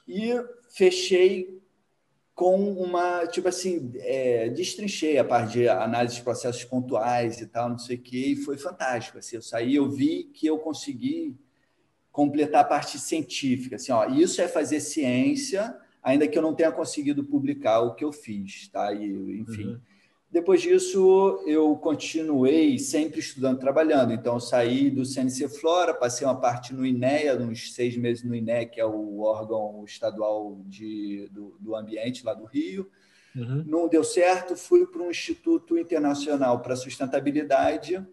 E 0.08 0.34
fechei 0.70 1.60
com 2.40 2.72
uma, 2.72 3.28
tipo 3.28 3.50
assim, 3.50 3.92
é, 3.98 4.48
destrinchei 4.48 5.18
a 5.18 5.26
parte 5.26 5.52
de 5.52 5.68
análise 5.68 6.16
de 6.16 6.22
processos 6.22 6.64
pontuais 6.64 7.42
e 7.42 7.48
tal, 7.48 7.68
não 7.68 7.78
sei 7.78 7.98
o 7.98 8.02
quê, 8.02 8.28
e 8.28 8.36
foi 8.38 8.58
fantástico. 8.58 9.18
Assim, 9.18 9.36
eu 9.36 9.42
saí, 9.42 9.76
eu 9.76 9.90
vi 9.90 10.24
que 10.34 10.48
eu 10.48 10.58
consegui 10.58 11.36
completar 12.14 12.62
a 12.62 12.64
parte 12.64 12.98
científica. 12.98 13.76
Assim, 13.76 13.92
ó, 13.92 14.08
isso 14.08 14.42
é 14.42 14.48
fazer 14.48 14.80
ciência, 14.80 15.76
ainda 16.10 16.28
que 16.28 16.38
eu 16.38 16.42
não 16.42 16.54
tenha 16.54 16.72
conseguido 16.72 17.24
publicar 17.24 17.82
o 17.82 17.96
que 17.96 18.04
eu 18.04 18.12
fiz, 18.12 18.68
tá? 18.68 18.94
E, 18.94 19.40
enfim. 19.40 19.66
Uhum. 19.66 19.80
Depois 20.32 20.62
disso, 20.62 21.42
eu 21.48 21.76
continuei 21.78 22.78
sempre 22.78 23.20
estudando, 23.20 23.60
trabalhando. 23.60 24.14
Então, 24.14 24.36
eu 24.36 24.40
saí 24.40 24.92
do 24.92 25.04
CNC 25.04 25.50
Flora, 25.50 25.92
passei 25.92 26.28
uma 26.28 26.40
parte 26.40 26.72
no 26.72 26.86
INEA, 26.86 27.36
uns 27.40 27.74
seis 27.74 27.98
meses 27.98 28.24
no 28.24 28.36
INEA, 28.36 28.68
que 28.68 28.80
é 28.80 28.86
o 28.86 29.22
órgão 29.22 29.84
estadual 29.86 30.62
de, 30.68 31.28
do, 31.32 31.58
do 31.60 31.76
ambiente 31.76 32.24
lá 32.24 32.36
do 32.36 32.46
Rio. 32.46 32.88
Uhum. 33.36 33.64
Não 33.66 33.88
deu 33.88 34.04
certo, 34.04 34.56
fui 34.56 34.86
para 34.86 35.02
um 35.02 35.10
Instituto 35.10 35.78
Internacional 35.80 36.60
para 36.60 36.76
Sustentabilidade, 36.76 38.06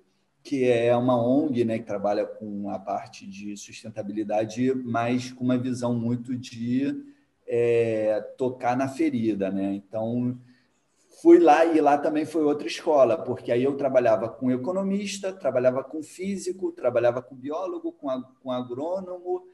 que 0.43 0.65
é 0.65 0.97
uma 0.97 1.21
ONG 1.23 1.65
né, 1.65 1.79
que 1.79 1.85
trabalha 1.85 2.25
com 2.25 2.71
a 2.71 2.79
parte 2.79 3.27
de 3.27 3.57
sustentabilidade, 3.57 4.73
mas 4.75 5.33
com 5.33 5.45
uma 5.45 5.59
visão 5.59 5.93
muito 5.93 6.35
de 6.35 6.97
é, 7.47 8.21
tocar 8.37 8.77
na 8.77 8.89
ferida. 8.89 9.51
Né? 9.51 9.75
Então, 9.75 10.39
fui 11.23 11.39
lá 11.39 11.65
e 11.65 11.81
lá 11.81 11.97
também 11.97 12.25
foi 12.25 12.43
outra 12.43 12.67
escola, 12.67 13.23
porque 13.23 13.51
aí 13.51 13.63
eu 13.63 13.77
trabalhava 13.77 14.29
com 14.29 14.51
economista, 14.51 15.33
trabalhava 15.33 15.83
com 15.83 16.03
físico, 16.03 16.73
trabalhava 16.73 17.23
com 17.23 17.35
biólogo, 17.35 17.93
com, 17.93 18.11
a, 18.11 18.23
com 18.43 18.51
agrônomo, 18.51 19.45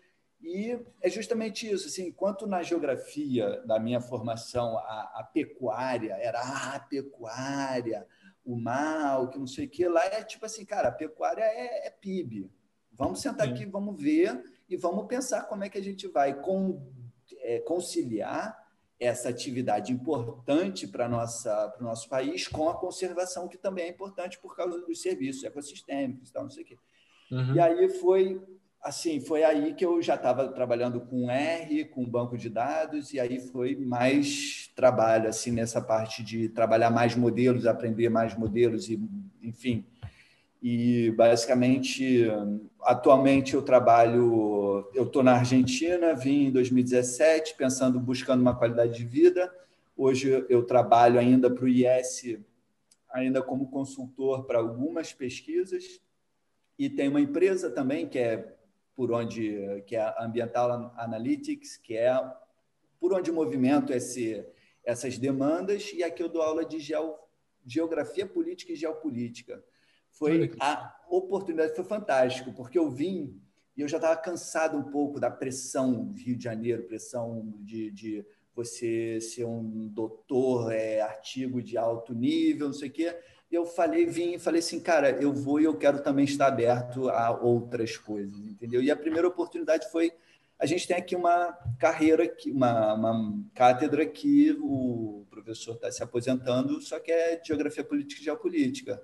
e 0.43 0.77
é 1.01 1.09
justamente 1.09 1.71
isso. 1.71 1.87
Assim, 1.87 2.09
enquanto 2.09 2.47
na 2.47 2.63
geografia 2.63 3.63
da 3.65 3.79
minha 3.79 4.01
formação 4.01 4.77
a, 4.79 5.13
a 5.17 5.31
pecuária 5.33 6.15
era 6.15 6.41
ah, 6.41 6.75
a 6.77 6.81
pecuária, 6.81 8.07
o 8.45 8.57
mal, 8.57 9.29
que 9.29 9.39
não 9.39 9.47
sei 9.47 9.67
o 9.67 9.71
que. 9.71 9.87
Lá 9.87 10.05
é 10.05 10.25
tipo 10.25 10.45
assim, 10.45 10.65
cara, 10.65 10.89
a 10.89 10.93
pecuária 10.93 11.45
é, 11.45 11.87
é 11.87 11.91
PIB. 11.91 12.51
Vamos 12.93 13.21
sentar 13.21 13.47
Sim. 13.47 13.53
aqui, 13.55 13.67
vamos 13.67 14.01
ver 14.01 14.43
e 14.69 14.77
vamos 14.77 15.07
pensar 15.07 15.45
como 15.45 15.65
é 15.65 15.69
que 15.69 15.79
a 15.79 15.83
gente 15.83 16.09
vai 16.09 16.35
com, 16.41 16.83
é, 17.41 17.61
conciliar 17.61 18.61
essa 18.99 19.29
atividade 19.29 19.93
importante 19.93 20.87
para 20.87 21.07
o 21.07 21.83
nosso 21.83 22.09
país 22.09 22.47
com 22.47 22.69
a 22.69 22.79
conservação, 22.79 23.49
que 23.49 23.59
também 23.59 23.87
é 23.87 23.89
importante 23.89 24.39
por 24.39 24.55
causa 24.55 24.81
dos 24.81 25.03
serviços 25.03 25.43
ecossistêmicos 25.43 26.29
e 26.29 26.33
tal, 26.33 26.45
não 26.45 26.51
sei 26.51 26.63
o 26.63 26.67
quê. 26.67 26.79
Uhum. 27.31 27.55
E 27.55 27.61
aí 27.61 27.89
foi 27.99 28.41
assim, 28.83 29.21
foi 29.21 29.45
aí 29.45 29.75
que 29.75 29.85
eu 29.85 30.03
já 30.03 30.17
estava 30.17 30.49
trabalhando 30.49 31.01
com 31.01 31.31
R, 31.31 31.85
com 31.87 32.05
banco 32.05 32.37
de 32.37 32.49
dados, 32.49 33.13
e 33.13 33.21
aí 33.21 33.39
foi 33.39 33.77
mais 33.77 34.71
trabalho 34.75 35.29
assim 35.29 35.53
nessa 35.53 35.81
parte 35.81 36.23
de 36.23 36.49
trabalhar 36.49 36.91
mais 36.91 37.15
modelos, 37.15 37.67
aprender 37.67 38.09
mais 38.09 38.37
modelos 38.37 38.89
e, 38.89 39.01
enfim. 39.41 39.87
E 40.63 41.11
basicamente, 41.11 42.29
atualmente 42.83 43.55
eu 43.55 43.63
trabalho, 43.63 44.89
eu 44.95 45.03
estou 45.03 45.21
na 45.21 45.35
Argentina, 45.35 46.15
vim 46.15 46.47
em 46.47 46.53
2017 46.53 47.57
pensando, 47.57 47.99
buscando 47.99 48.43
uma 48.43 48.57
qualidade 48.57 48.97
de 48.97 49.05
vida. 49.05 49.53
Hoje 49.97 50.47
eu 50.49 50.63
trabalho 50.65 51.19
ainda 51.19 51.51
para 51.51 51.65
o 51.65 51.69
IS, 51.69 52.39
ainda 53.11 53.43
como 53.43 53.73
consultor 53.73 54.45
para 54.45 54.61
algumas 54.61 55.13
pesquisas. 55.13 56.01
E 56.79 56.89
tem 56.89 57.09
uma 57.09 57.21
empresa 57.21 57.69
também 57.69 58.07
que 58.09 58.21
é 58.21 58.55
por 58.95 59.11
onde 59.11 59.83
que 59.87 59.97
é 59.97 60.01
a 60.01 60.25
Ambiental 60.25 60.93
Analytics, 60.97 61.77
que 61.77 61.97
é 61.97 62.13
por 63.01 63.13
onde 63.13 63.33
movimento 63.33 63.93
esse, 63.93 64.45
essas 64.85 65.19
demandas, 65.19 65.93
e 65.93 66.05
aqui 66.05 66.23
eu 66.23 66.29
dou 66.29 66.41
aula 66.41 66.65
de 66.65 66.79
geo, 66.79 67.17
geografia 67.67 68.25
política 68.25 68.73
e 68.73 68.77
geopolítica. 68.77 69.61
Foi 70.29 70.53
a 70.61 70.97
oportunidade, 71.09 71.75
foi 71.75 71.85
fantástico, 71.85 72.53
porque 72.53 72.79
eu 72.79 72.91
vim 72.91 73.41
e 73.77 73.81
eu 73.81 73.89
já 73.89 73.97
estava 73.97 74.17
cansado 74.17 74.77
um 74.77 74.85
pouco 74.85 75.19
da 75.19 75.31
pressão 75.31 76.05
do 76.05 76.19
Rio 76.19 76.37
de 76.37 76.45
Janeiro, 76.45 76.85
pressão 76.85 77.55
de, 77.61 77.91
de 77.91 78.25
você 78.55 79.19
ser 79.21 79.45
um 79.45 79.89
doutor, 79.89 80.73
é, 80.73 81.01
artigo 81.01 81.63
de 81.63 81.79
alto 81.79 82.15
nível, 82.15 82.67
não 82.67 82.75
sei 82.75 82.89
o 82.89 82.93
quê 82.93 83.17
eu 83.53 83.67
falei, 83.67 84.07
vim 84.07 84.33
e 84.33 84.39
falei 84.39 84.61
assim, 84.61 84.81
cara, 84.81 85.11
eu 85.23 85.33
vou 85.33 85.61
e 85.61 85.65
eu 85.65 85.77
quero 85.77 86.03
também 86.03 86.25
estar 86.25 86.47
aberto 86.47 87.11
a 87.11 87.31
outras 87.39 87.99
coisas, 87.99 88.39
entendeu? 88.39 88.83
E 88.83 88.91
a 88.91 88.97
primeira 88.97 89.29
oportunidade 89.29 89.91
foi, 89.91 90.11
a 90.59 90.65
gente 90.65 90.89
tem 90.89 90.97
aqui 90.97 91.15
uma 91.15 91.53
carreira, 91.79 92.35
uma, 92.47 92.95
uma 92.95 93.45
cátedra 93.55 94.07
que 94.07 94.57
o 94.59 95.27
professor 95.29 95.75
está 95.75 95.93
se 95.93 96.03
aposentando, 96.03 96.81
só 96.81 96.99
que 96.99 97.13
é 97.13 97.41
Geografia 97.45 97.85
Política 97.85 98.23
e 98.23 98.25
Geopolítica. 98.25 99.03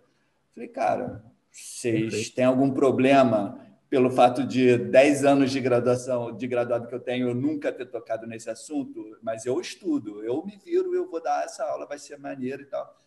Falei, 0.58 0.68
cara, 0.68 1.24
vocês 1.52 2.30
têm 2.30 2.44
algum 2.44 2.72
problema 2.72 3.64
pelo 3.88 4.10
fato 4.10 4.44
de 4.44 4.76
10 4.76 5.24
anos 5.24 5.52
de 5.52 5.60
graduação, 5.60 6.36
de 6.36 6.48
graduado 6.48 6.88
que 6.88 6.94
eu 6.94 6.98
tenho, 6.98 7.28
eu 7.28 7.34
nunca 7.34 7.70
ter 7.72 7.86
tocado 7.86 8.26
nesse 8.26 8.50
assunto, 8.50 9.16
mas 9.22 9.46
eu 9.46 9.60
estudo, 9.60 10.20
eu 10.24 10.44
me 10.44 10.56
viro, 10.56 10.92
eu 10.94 11.08
vou 11.08 11.22
dar 11.22 11.44
essa 11.44 11.64
aula, 11.64 11.86
vai 11.86 11.96
ser 11.96 12.18
maneiro 12.18 12.62
e 12.62 12.66
tal 12.66 12.98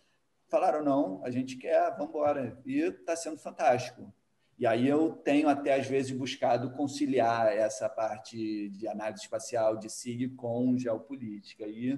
falaram, 0.51 0.83
não, 0.83 1.21
a 1.23 1.31
gente 1.31 1.55
quer, 1.55 1.91
vamos 1.91 2.09
embora. 2.09 2.61
E 2.65 2.79
está 2.79 3.15
sendo 3.15 3.37
fantástico. 3.37 4.13
E 4.59 4.67
aí 4.67 4.85
eu 4.85 5.13
tenho 5.13 5.47
até, 5.47 5.73
às 5.73 5.87
vezes, 5.87 6.11
buscado 6.11 6.71
conciliar 6.71 7.47
essa 7.47 7.87
parte 7.87 8.69
de 8.69 8.85
análise 8.85 9.23
espacial, 9.23 9.77
de 9.77 9.89
SIG, 9.89 10.35
com 10.35 10.77
geopolítica. 10.77 11.65
E, 11.65 11.97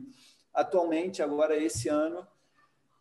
atualmente, 0.54 1.24
agora, 1.24 1.58
esse 1.58 1.89
ano, 1.89 2.26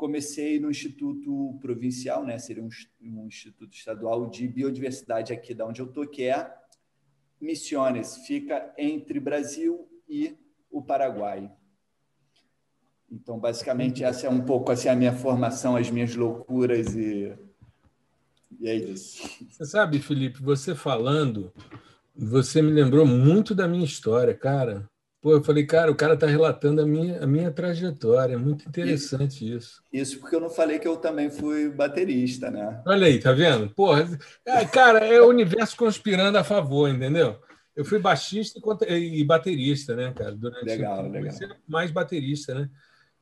comecei 0.03 0.59
no 0.59 0.69
Instituto 0.69 1.57
Provincial, 1.61 2.27
né? 2.27 2.37
seria 2.37 2.61
um, 2.61 2.69
um 3.01 3.29
Instituto 3.29 3.73
Estadual 3.73 4.29
de 4.29 4.49
Biodiversidade 4.49 5.33
aqui 5.33 5.55
da 5.55 5.65
onde 5.65 5.81
eu 5.81 5.87
estou, 5.87 6.05
que 6.09 6.25
é 6.25 6.53
Missiones, 7.41 8.17
fica 8.27 8.75
entre 8.77 9.21
Brasil 9.21 9.89
e 10.09 10.37
o 10.69 10.83
Paraguai. 10.83 11.49
Então, 13.09 13.39
basicamente, 13.39 14.03
essa 14.03 14.27
é 14.27 14.31
um 14.31 14.45
pouco 14.45 14.73
assim, 14.73 14.89
a 14.89 14.97
minha 14.97 15.13
formação, 15.13 15.77
as 15.77 15.89
minhas 15.89 16.17
loucuras 16.17 16.97
e, 16.97 17.33
e 18.59 18.69
é 18.69 18.75
isso. 18.75 19.23
Você 19.49 19.65
sabe, 19.65 20.01
Felipe, 20.01 20.43
você 20.43 20.75
falando, 20.75 21.53
você 22.13 22.61
me 22.61 22.73
lembrou 22.73 23.07
muito 23.07 23.55
da 23.55 23.69
minha 23.69 23.85
história, 23.85 24.35
cara. 24.35 24.91
Pô, 25.23 25.31
eu 25.31 25.45
falei, 25.45 25.65
cara, 25.65 25.89
o 25.89 25.95
cara 25.95 26.15
está 26.15 26.27
relatando 26.27 26.83
a 26.83 26.87
minha, 26.87 27.23
a 27.23 27.27
minha 27.29 27.49
trajetória. 27.53 28.35
É 28.35 28.37
muito 28.37 28.69
interessante 28.69 29.49
isso. 29.55 29.81
Isso 29.93 30.19
porque 30.19 30.35
eu 30.35 30.41
não 30.41 30.51
falei 30.51 30.81
que 30.81 30.89
eu 30.89 30.97
também 30.97 31.31
fui 31.31 31.71
baterista, 31.71 32.51
né? 32.51 32.83
Olha 32.85 33.07
aí, 33.07 33.21
tá 33.21 33.31
vendo? 33.31 33.71
Porra, 33.71 34.05
é, 34.45 34.65
cara, 34.65 34.99
é 34.99 35.21
o 35.21 35.29
universo 35.29 35.77
conspirando 35.77 36.37
a 36.39 36.43
favor, 36.43 36.91
entendeu? 36.91 37.39
Eu 37.77 37.85
fui 37.85 38.01
baixista 38.01 38.61
e 38.89 39.23
baterista, 39.23 39.95
né, 39.95 40.13
cara? 40.13 40.33
Durante 40.33 40.67
legal, 40.67 41.09
legal. 41.09 41.33
Mais 41.69 41.93
baterista, 41.93 42.53
né? 42.53 42.69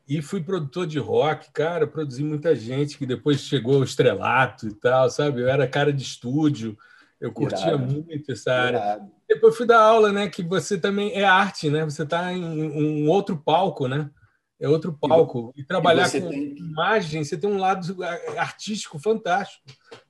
E 0.08 0.22
fui 0.22 0.42
produtor 0.42 0.86
de 0.86 0.98
rock, 0.98 1.52
cara, 1.52 1.86
produzi 1.86 2.24
muita 2.24 2.56
gente 2.56 2.96
que 2.96 3.04
depois 3.04 3.40
chegou 3.42 3.76
ao 3.76 3.84
estrelato 3.84 4.66
e 4.66 4.74
tal, 4.74 5.10
sabe? 5.10 5.42
Eu 5.42 5.50
era 5.50 5.68
cara 5.68 5.92
de 5.92 6.02
estúdio, 6.02 6.78
eu 7.20 7.32
curtia 7.32 7.68
Irado. 7.68 7.86
muito 7.86 8.32
essa 8.32 8.52
área. 8.52 8.76
Irado. 8.78 9.10
Depois 9.28 9.56
fui 9.56 9.66
dar 9.66 9.80
aula, 9.80 10.10
né? 10.12 10.28
Que 10.28 10.42
você 10.42 10.78
também 10.78 11.12
é 11.12 11.24
arte, 11.24 11.68
né? 11.68 11.84
Você 11.84 12.02
está 12.02 12.32
em 12.32 12.42
um 12.42 13.08
outro 13.08 13.36
palco, 13.36 13.86
né? 13.86 14.10
É 14.58 14.68
outro 14.68 14.92
palco. 14.92 15.52
E, 15.56 15.64
trabalhar 15.64 16.08
e 16.14 16.20
com 16.20 16.28
tem... 16.28 16.54
imagem, 16.56 17.24
você 17.24 17.36
tem 17.36 17.48
um 17.48 17.58
lado 17.58 17.96
artístico 18.36 18.98
fantástico. 18.98 19.64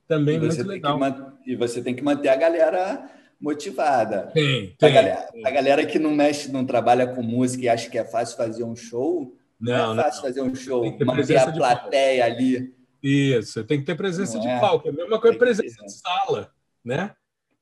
Também 0.07 0.39
muito 0.39 0.67
legal. 0.67 0.99
e 1.45 1.55
você 1.55 1.81
tem 1.81 1.95
que 1.95 2.03
manter 2.03 2.29
a 2.29 2.35
galera 2.35 3.09
motivada. 3.39 4.29
Tem, 4.33 4.75
tem, 4.77 4.89
a, 4.89 4.91
galera, 4.91 5.21
tem. 5.31 5.47
a 5.47 5.49
galera 5.49 5.85
que 5.85 5.97
não 5.97 6.11
mexe, 6.11 6.51
não 6.51 6.65
trabalha 6.65 7.07
com 7.07 7.23
música 7.23 7.63
e 7.63 7.69
acha 7.69 7.89
que 7.89 7.97
é 7.97 8.03
fácil 8.03 8.37
fazer 8.37 8.63
um 8.63 8.75
show, 8.75 9.33
não, 9.59 9.95
não 9.95 10.01
é 10.01 10.03
fácil 10.03 10.21
não. 10.21 10.29
fazer 10.29 10.41
um 10.41 10.55
show, 10.55 10.97
manter 11.05 11.37
a 11.37 11.51
plateia 11.51 12.25
ali. 12.25 12.73
Isso, 13.01 13.63
tem 13.63 13.79
que 13.79 13.85
ter 13.85 13.95
presença 13.95 14.35
não 14.35 14.41
de 14.41 14.47
é? 14.47 14.59
palco. 14.59 14.87
É 14.87 14.91
a 14.91 14.93
mesma 14.93 15.19
coisa 15.19 15.37
presença 15.37 15.83
de 15.83 15.91
sala, 15.91 16.51
né? 16.83 17.15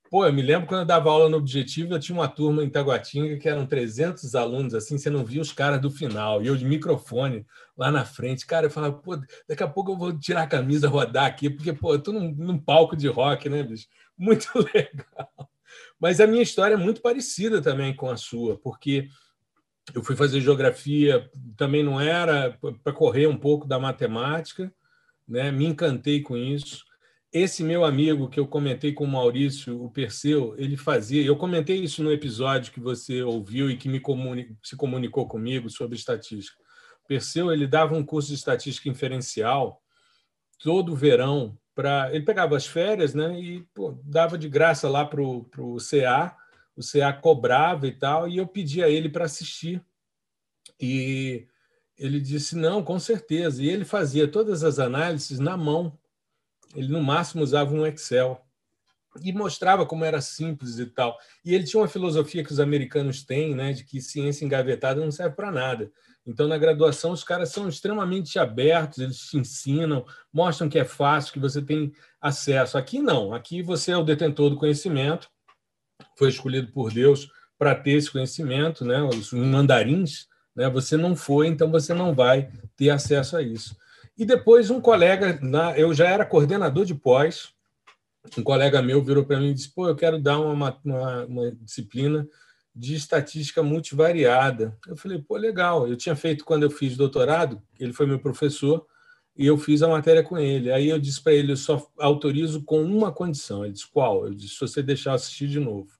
Pô, 0.09 0.26
eu 0.26 0.34
me 0.34 0.41
lembro 0.41 0.67
quando 0.67 0.82
eu 0.82 0.88
dava 0.88 1.11
aula 1.11 1.30
no 1.30 1.38
Objetivo, 1.38 1.93
eu 1.93 1.99
tinha 1.99 2.17
uma 2.17 2.28
turma 2.28 2.63
em 2.63 2.70
Taguatinga 2.70 3.38
que 3.38 3.47
eram 3.47 3.67
300 3.67 4.34
alunos, 4.34 4.74
assim, 4.74 4.97
você 4.97 5.07
não 5.07 5.24
via 5.24 5.39
os 5.39 5.51
caras 5.51 5.80
do 5.80 5.91
final, 5.91 6.41
e 6.41 6.47
eu 6.47 6.55
de 6.55 6.65
microfone 6.65 7.45
lá 7.78 7.91
na 7.91 8.03
frente. 8.03 8.47
Cara, 8.47 8.65
eu 8.65 8.72
falava, 8.72 8.97
pô, 8.97 9.15
daqui 9.47 9.61
a 9.61 9.67
pouco 9.67 9.91
eu 9.91 9.97
vou 9.97 10.17
tirar 10.17 10.43
a 10.43 10.47
camisa, 10.47 10.88
rodar 10.88 11.26
aqui, 11.26 11.47
porque, 11.47 11.72
pô, 11.72 11.93
eu 11.93 12.01
tô 12.01 12.11
num, 12.11 12.32
num 12.32 12.57
palco 12.57 12.95
de 12.95 13.07
rock, 13.07 13.47
né, 13.49 13.61
bicho? 13.61 13.88
Muito 14.17 14.49
legal. 14.74 15.49
Mas 15.99 16.20
a 16.20 16.26
minha 16.26 16.41
história 16.41 16.74
é 16.74 16.78
muito 16.78 17.01
parecida 17.01 17.61
também 17.61 17.95
com 17.95 18.09
a 18.09 18.17
sua, 18.17 18.57
porque 18.57 19.07
eu 19.93 20.03
fui 20.03 20.15
fazer 20.15 20.41
geografia, 20.41 21.30
também 21.55 21.84
não 21.84 22.01
era 22.01 22.57
para 22.84 22.91
correr 22.91 23.28
um 23.28 23.38
pouco 23.38 23.67
da 23.67 23.80
matemática, 23.80 24.74
né? 25.28 25.51
me 25.51 25.65
encantei 25.65 26.22
com 26.22 26.36
isso 26.36 26.89
esse 27.32 27.64
meu 27.64 27.86
amigo 27.86 28.28
que 28.28 28.40
eu 28.40 28.48
comentei 28.48 28.92
com 28.92 29.04
o 29.04 29.08
Maurício, 29.08 29.84
o 29.84 29.92
Perseu, 29.92 30.56
ele 30.58 30.76
fazia. 30.76 31.24
Eu 31.24 31.38
comentei 31.38 31.78
isso 31.78 32.04
no 32.04 32.12
episódio 32.12 32.72
que 32.74 32.80
você 32.80 33.22
ouviu 33.22 33.70
e 33.70 33.78
que 33.78 33.88
me 33.88 34.00
comuni, 34.00 34.58
se 34.64 34.76
comunicou 34.76 35.28
comigo 35.28 35.70
sobre 35.70 35.96
estatística. 35.96 36.58
O 37.04 37.08
Perseu 37.08 37.52
ele 37.52 37.68
dava 37.68 37.96
um 37.96 38.04
curso 38.04 38.30
de 38.30 38.36
estatística 38.36 38.90
inferencial 38.90 39.82
todo 40.60 40.96
verão 40.96 41.58
para 41.74 42.14
ele 42.14 42.26
pegava 42.26 42.58
as 42.58 42.66
férias, 42.66 43.14
né? 43.14 43.40
E 43.40 43.62
pô, 43.74 43.98
dava 44.04 44.38
de 44.38 44.50
graça 44.50 44.90
lá 44.90 45.06
para 45.06 45.22
o 45.22 45.78
CA. 45.78 46.36
O 46.76 46.82
CA 46.82 47.14
cobrava 47.14 47.88
e 47.88 47.92
tal, 47.92 48.28
e 48.28 48.38
eu 48.38 48.48
pedi 48.48 48.84
a 48.84 48.90
ele 48.90 49.10
para 49.10 49.26
assistir. 49.26 49.84
E 50.80 51.48
ele 51.98 52.20
disse 52.20 52.56
não, 52.56 52.84
com 52.84 53.00
certeza. 53.00 53.62
E 53.62 53.70
ele 53.70 53.86
fazia 53.86 54.28
todas 54.28 54.64
as 54.64 54.80
análises 54.80 55.40
na 55.40 55.56
mão 55.58 55.98
ele 56.76 56.88
no 56.88 57.01
máximo 57.01 57.43
usava 57.43 57.74
um 57.74 57.86
Excel 57.86 58.41
e 59.24 59.34
mostrava 59.34 59.86
como 59.86 60.05
era 60.05 60.22
simples 60.22 60.78
e 60.78 60.86
tal. 60.86 61.17
E 61.43 61.53
ele 61.53 61.63
tinha 61.63 61.82
uma 61.82 61.88
filosofia 61.88 62.43
que 62.43 62.51
os 62.51 62.59
americanos 62.59 63.24
têm, 63.24 63.55
né, 63.55 63.74
de 63.74 63.84
que 63.84 64.01
ciência 64.01 64.45
engavetada 64.45 65.01
não 65.01 65.11
serve 65.11 65.36
para 65.36 65.51
nada. 65.51 65.91
Então, 66.26 66.47
na 66.47 66.57
graduação, 66.57 67.11
os 67.11 67.24
caras 67.24 67.49
são 67.49 67.67
extremamente 67.67 68.38
abertos, 68.38 68.99
eles 68.99 69.20
te 69.22 69.38
ensinam, 69.38 70.05
mostram 70.32 70.70
que 70.70 70.78
é 70.78 70.86
fácil, 70.86 71.34
que 71.34 71.39
você 71.39 71.61
tem 71.61 71.91
acesso. 72.22 72.78
Aqui 72.78 72.99
não, 72.99 73.34
aqui 73.34 73.63
você 73.63 73.91
é 73.91 73.97
o 73.97 74.03
detentor 74.03 74.51
do 74.51 74.57
conhecimento, 74.57 75.28
foi 76.15 76.30
escolhido 76.30 76.72
por 76.72 76.93
Deus 76.93 77.32
para 77.57 77.74
ter 77.74 77.91
esse 77.91 78.11
conhecimento, 78.11 78.86
né, 78.86 79.01
os 79.01 79.34
mandarins, 79.34 80.28
né, 80.55 80.70
você 80.70 80.95
não 80.95 81.15
foi, 81.15 81.47
então 81.47 81.72
você 81.72 81.93
não 81.93 82.13
vai 82.13 82.51
ter 82.78 82.89
acesso 82.91 83.36
a 83.36 83.41
isso. 83.41 83.76
E 84.20 84.26
depois 84.26 84.70
um 84.70 84.82
colega, 84.82 85.39
eu 85.78 85.93
já 85.93 86.09
era 86.09 86.26
coordenador 86.26 86.84
de 86.84 86.93
pós, 86.93 87.53
um 88.38 88.43
colega 88.43 88.82
meu 88.82 89.01
virou 89.01 89.24
para 89.24 89.39
mim 89.39 89.51
e 89.51 89.53
disse: 89.53 89.74
pô, 89.74 89.88
eu 89.88 89.95
quero 89.95 90.22
dar 90.22 90.38
uma, 90.39 90.78
uma, 90.84 91.26
uma, 91.26 91.51
disciplina 91.53 92.28
de 92.76 92.95
estatística 92.95 93.63
multivariada. 93.63 94.78
Eu 94.86 94.97
falei: 94.97 95.20
pô, 95.20 95.38
legal. 95.38 95.88
Eu 95.88 95.95
tinha 95.95 96.17
feito 96.17 96.43
quando 96.43 96.63
eu 96.63 96.70
fiz 96.70 96.97
doutorado, 96.97 97.61
ele 97.80 97.93
foi 97.93 98.05
meu 98.05 98.20
professor, 98.20 98.86
e 99.38 99.45
eu 99.45 99.57
fiz 99.57 99.82
a 99.82 99.88
matéria 99.88 100.22
com 100.22 100.38
ele. 100.38 100.70
Aí 100.70 100.89
eu 100.89 100.99
disse 100.99 101.24
para 101.24 101.32
ele: 101.34 101.53
eu 101.53 101.57
só 101.57 101.89
autorizo 101.97 102.61
com 102.65 102.84
uma 102.84 103.13
condição. 103.13 103.63
Ele 103.63 103.72
disse: 103.72 103.89
qual? 103.89 104.28
Eu 104.28 104.34
disse: 104.34 104.55
se 104.55 104.59
você 104.59 104.84
deixar 104.84 105.13
assistir 105.13 105.47
de 105.47 105.61
novo. 105.61 105.91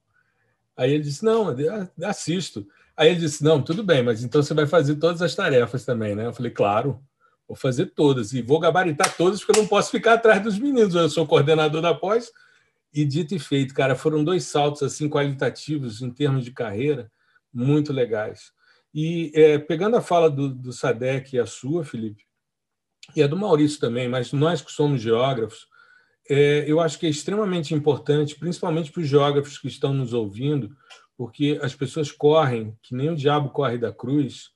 Aí 0.76 0.92
ele 0.92 1.04
disse: 1.04 1.24
não, 1.24 1.56
assisto. 2.04 2.68
Aí 2.98 3.12
ele 3.12 3.22
disse: 3.22 3.42
não, 3.46 3.62
tudo 3.62 3.82
bem, 3.82 4.04
mas 4.04 4.26
então 4.26 4.44
você 4.44 4.54
vai 4.54 4.68
fazer 4.68 4.96
todas 4.96 5.22
as 5.22 5.34
tarefas 5.34 5.86
também, 5.86 6.16
né? 6.16 6.26
Eu 6.26 6.34
falei: 6.34 6.52
claro. 6.52 7.02
Vou 7.50 7.56
fazer 7.56 7.88
todas 7.88 8.32
e 8.32 8.44
vou 8.44 8.60
gabaritar 8.60 9.18
todas, 9.18 9.44
porque 9.44 9.58
eu 9.58 9.64
não 9.64 9.68
posso 9.68 9.90
ficar 9.90 10.14
atrás 10.14 10.40
dos 10.44 10.60
meninos. 10.60 10.94
Eu 10.94 11.10
sou 11.10 11.26
coordenador 11.26 11.82
da 11.82 11.96
pós. 11.96 12.32
E 12.94 13.04
dito 13.04 13.34
e 13.34 13.40
feito, 13.40 13.74
cara, 13.74 13.96
foram 13.96 14.24
dois 14.24 14.44
saltos 14.44 14.84
assim 14.84 15.10
qualitativos 15.10 16.02
em 16.04 16.12
termos 16.12 16.46
de 16.46 16.52
carreira 16.52 17.12
muito 17.52 17.92
legais. 17.92 18.52
E 18.94 19.32
é, 19.34 19.58
pegando 19.58 19.98
a 19.98 20.02
fala 20.02 20.30
do, 20.30 20.50
do 20.50 20.72
Sadek 20.72 21.36
e 21.36 21.40
a 21.40 21.46
sua, 21.48 21.84
Felipe, 21.84 22.24
e 23.16 23.24
a 23.24 23.28
do 23.28 23.38
Maurício 23.38 23.80
também, 23.80 24.08
mas 24.08 24.32
nós 24.32 24.62
que 24.62 24.72
somos 24.72 25.02
geógrafos, 25.02 25.68
é, 26.30 26.66
eu 26.68 26.80
acho 26.80 27.00
que 27.00 27.08
é 27.08 27.10
extremamente 27.10 27.74
importante, 27.74 28.36
principalmente 28.36 28.92
para 28.92 29.02
os 29.02 29.08
geógrafos 29.08 29.58
que 29.58 29.68
estão 29.68 29.94
nos 29.94 30.14
ouvindo, 30.14 30.76
porque 31.18 31.60
as 31.62 31.76
pessoas 31.76 32.12
correm, 32.12 32.78
que 32.82 32.96
nem 32.96 33.10
o 33.10 33.16
diabo 33.16 33.50
corre 33.50 33.78
da 33.78 33.92
cruz, 33.92 34.52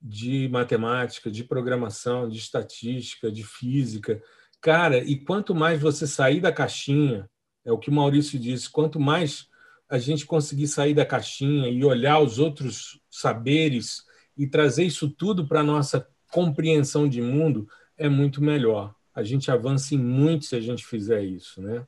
de 0.00 0.48
matemática, 0.48 1.30
de 1.30 1.42
programação, 1.44 2.28
de 2.28 2.38
estatística, 2.38 3.30
de 3.30 3.42
física. 3.42 4.22
Cara, 4.60 4.98
e 4.98 5.16
quanto 5.16 5.54
mais 5.54 5.80
você 5.80 6.06
sair 6.06 6.40
da 6.40 6.52
caixinha, 6.52 7.28
é 7.64 7.72
o 7.72 7.78
que 7.78 7.90
o 7.90 7.92
Maurício 7.92 8.38
disse, 8.38 8.70
quanto 8.70 9.00
mais 9.00 9.48
a 9.88 9.98
gente 9.98 10.26
conseguir 10.26 10.66
sair 10.66 10.94
da 10.94 11.06
caixinha 11.06 11.68
e 11.68 11.84
olhar 11.84 12.20
os 12.20 12.38
outros 12.38 13.00
saberes 13.10 14.04
e 14.36 14.46
trazer 14.46 14.84
isso 14.84 15.08
tudo 15.08 15.46
para 15.46 15.60
a 15.60 15.64
nossa 15.64 16.06
compreensão 16.32 17.08
de 17.08 17.22
mundo, 17.22 17.68
é 17.96 18.08
muito 18.08 18.42
melhor. 18.42 18.94
A 19.14 19.22
gente 19.22 19.50
avança 19.50 19.94
em 19.94 19.98
muito 19.98 20.44
se 20.44 20.56
a 20.56 20.60
gente 20.60 20.84
fizer 20.84 21.22
isso, 21.22 21.62
né? 21.62 21.86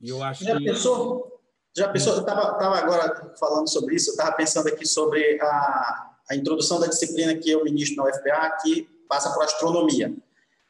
E 0.00 0.10
eu 0.10 0.22
acho 0.22 0.44
já 0.44 0.58
que... 0.58 0.64
pensou? 0.64 1.40
Já 1.74 1.88
pensou? 1.88 2.14
Eu 2.14 2.20
estava 2.20 2.78
agora 2.78 3.34
falando 3.38 3.68
sobre 3.68 3.94
isso, 3.94 4.10
eu 4.10 4.12
estava 4.12 4.32
pensando 4.32 4.68
aqui 4.68 4.86
sobre 4.86 5.40
a, 5.40 6.15
a 6.30 6.34
introdução 6.34 6.80
da 6.80 6.86
disciplina 6.86 7.34
que 7.34 7.50
eu 7.50 7.64
ministro 7.64 7.96
na 7.96 8.10
UFPA, 8.10 8.56
que 8.62 8.88
passa 9.08 9.32
por 9.32 9.44
astronomia. 9.44 10.12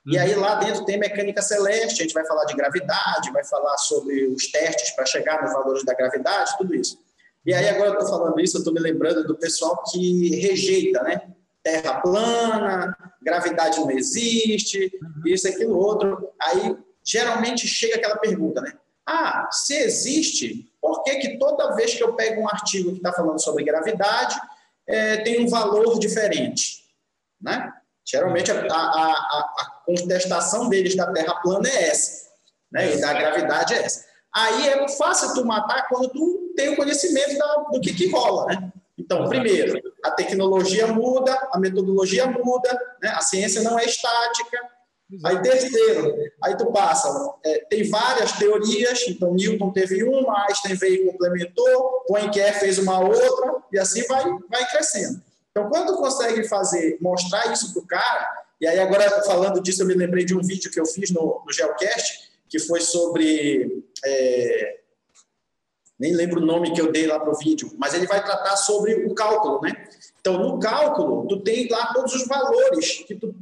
E 0.06 0.16
aí 0.16 0.34
lá 0.36 0.54
dentro 0.54 0.84
tem 0.84 0.98
mecânica 0.98 1.42
celeste, 1.42 2.00
a 2.00 2.04
gente 2.04 2.14
vai 2.14 2.24
falar 2.24 2.44
de 2.44 2.54
gravidade, 2.54 3.32
vai 3.32 3.44
falar 3.44 3.76
sobre 3.78 4.26
os 4.26 4.46
testes 4.52 4.90
para 4.90 5.04
chegar 5.04 5.42
nos 5.42 5.52
valores 5.52 5.84
da 5.84 5.94
gravidade, 5.94 6.56
tudo 6.56 6.74
isso. 6.74 6.98
E 7.44 7.52
aí 7.52 7.68
agora 7.68 7.90
eu 7.90 7.92
estou 7.94 8.08
falando 8.08 8.38
isso, 8.38 8.56
eu 8.56 8.60
estou 8.60 8.72
me 8.72 8.80
lembrando 8.80 9.26
do 9.26 9.36
pessoal 9.36 9.82
que 9.90 10.36
rejeita, 10.36 11.02
né? 11.02 11.28
Terra 11.62 12.00
plana, 12.00 12.96
gravidade 13.20 13.80
não 13.80 13.90
existe, 13.90 14.92
isso, 15.24 15.48
aquilo, 15.48 15.76
outro. 15.76 16.30
Aí 16.40 16.76
geralmente 17.04 17.66
chega 17.66 17.96
aquela 17.96 18.16
pergunta, 18.16 18.60
né? 18.60 18.74
Ah, 19.04 19.48
se 19.50 19.74
existe, 19.74 20.72
por 20.80 21.02
que, 21.02 21.16
que 21.16 21.38
toda 21.38 21.74
vez 21.74 21.94
que 21.94 22.02
eu 22.02 22.14
pego 22.14 22.42
um 22.42 22.48
artigo 22.48 22.90
que 22.90 22.96
está 22.96 23.12
falando 23.12 23.40
sobre 23.40 23.64
gravidade, 23.64 24.36
é, 24.88 25.18
tem 25.18 25.44
um 25.44 25.48
valor 25.48 25.98
diferente. 25.98 26.84
Né? 27.40 27.72
Geralmente, 28.04 28.50
a, 28.50 28.56
a, 28.56 29.10
a, 29.12 29.82
contestação 29.84 30.68
deles 30.68 30.96
da 30.96 31.12
Terra 31.12 31.34
plana 31.36 31.68
é 31.68 31.88
essa, 31.88 32.28
né? 32.70 32.94
e 32.94 33.00
da 33.00 33.12
gravidade 33.12 33.74
é 33.74 33.82
essa. 33.82 34.04
Aí 34.34 34.68
é 34.68 34.88
fácil 34.88 35.34
tu 35.34 35.44
matar 35.44 35.88
quando 35.88 36.08
tu 36.10 36.52
tem 36.56 36.68
o 36.70 36.76
conhecimento 36.76 37.38
da, 37.38 37.54
do 37.72 37.80
que, 37.80 37.94
que 37.94 38.10
rola. 38.10 38.46
Né? 38.46 38.72
Então, 38.98 39.28
primeiro, 39.28 39.80
a 40.04 40.10
tecnologia 40.10 40.86
muda, 40.86 41.36
a 41.52 41.58
metodologia 41.58 42.26
muda, 42.26 42.72
né? 43.02 43.10
a 43.10 43.20
ciência 43.20 43.62
não 43.62 43.78
é 43.78 43.84
estática, 43.84 44.58
Aí 45.24 45.40
terceiro, 45.40 46.16
aí 46.42 46.56
tu 46.56 46.66
passa, 46.72 47.08
é, 47.44 47.58
tem 47.70 47.88
várias 47.88 48.32
teorias, 48.32 49.04
então 49.06 49.34
Newton 49.34 49.70
teve 49.70 50.02
uma, 50.02 50.46
Einstein 50.48 50.74
veio 50.74 51.04
e 51.04 51.12
complementou, 51.12 52.04
Poincare 52.08 52.58
fez 52.58 52.76
uma 52.78 52.98
outra, 52.98 53.62
e 53.72 53.78
assim 53.78 54.04
vai, 54.08 54.24
vai 54.50 54.68
crescendo. 54.68 55.22
Então, 55.52 55.70
quando 55.70 55.94
tu 55.94 55.98
consegue 55.98 56.42
fazer, 56.48 56.98
mostrar 57.00 57.52
isso 57.52 57.72
pro 57.72 57.86
cara, 57.86 58.46
e 58.60 58.66
aí 58.66 58.80
agora 58.80 59.22
falando 59.22 59.62
disso, 59.62 59.82
eu 59.82 59.86
me 59.86 59.94
lembrei 59.94 60.24
de 60.24 60.34
um 60.34 60.42
vídeo 60.42 60.70
que 60.72 60.80
eu 60.80 60.86
fiz 60.86 61.10
no, 61.10 61.40
no 61.46 61.52
Geocast, 61.52 62.32
que 62.48 62.58
foi 62.58 62.80
sobre... 62.80 63.84
É, 64.04 64.80
nem 65.98 66.14
lembro 66.14 66.42
o 66.42 66.44
nome 66.44 66.72
que 66.74 66.80
eu 66.80 66.92
dei 66.92 67.06
lá 67.06 67.18
para 67.18 67.32
o 67.32 67.38
vídeo, 67.38 67.72
mas 67.78 67.94
ele 67.94 68.06
vai 68.06 68.22
tratar 68.22 68.56
sobre 68.56 69.06
o 69.06 69.14
cálculo, 69.14 69.60
né? 69.62 69.88
Então, 70.20 70.36
no 70.38 70.58
cálculo, 70.58 71.26
tu 71.26 71.40
tem 71.40 71.68
lá 71.68 71.92
todos 71.94 72.12
os 72.12 72.26
valores 72.26 73.04
que 73.06 73.14
tu 73.14 73.34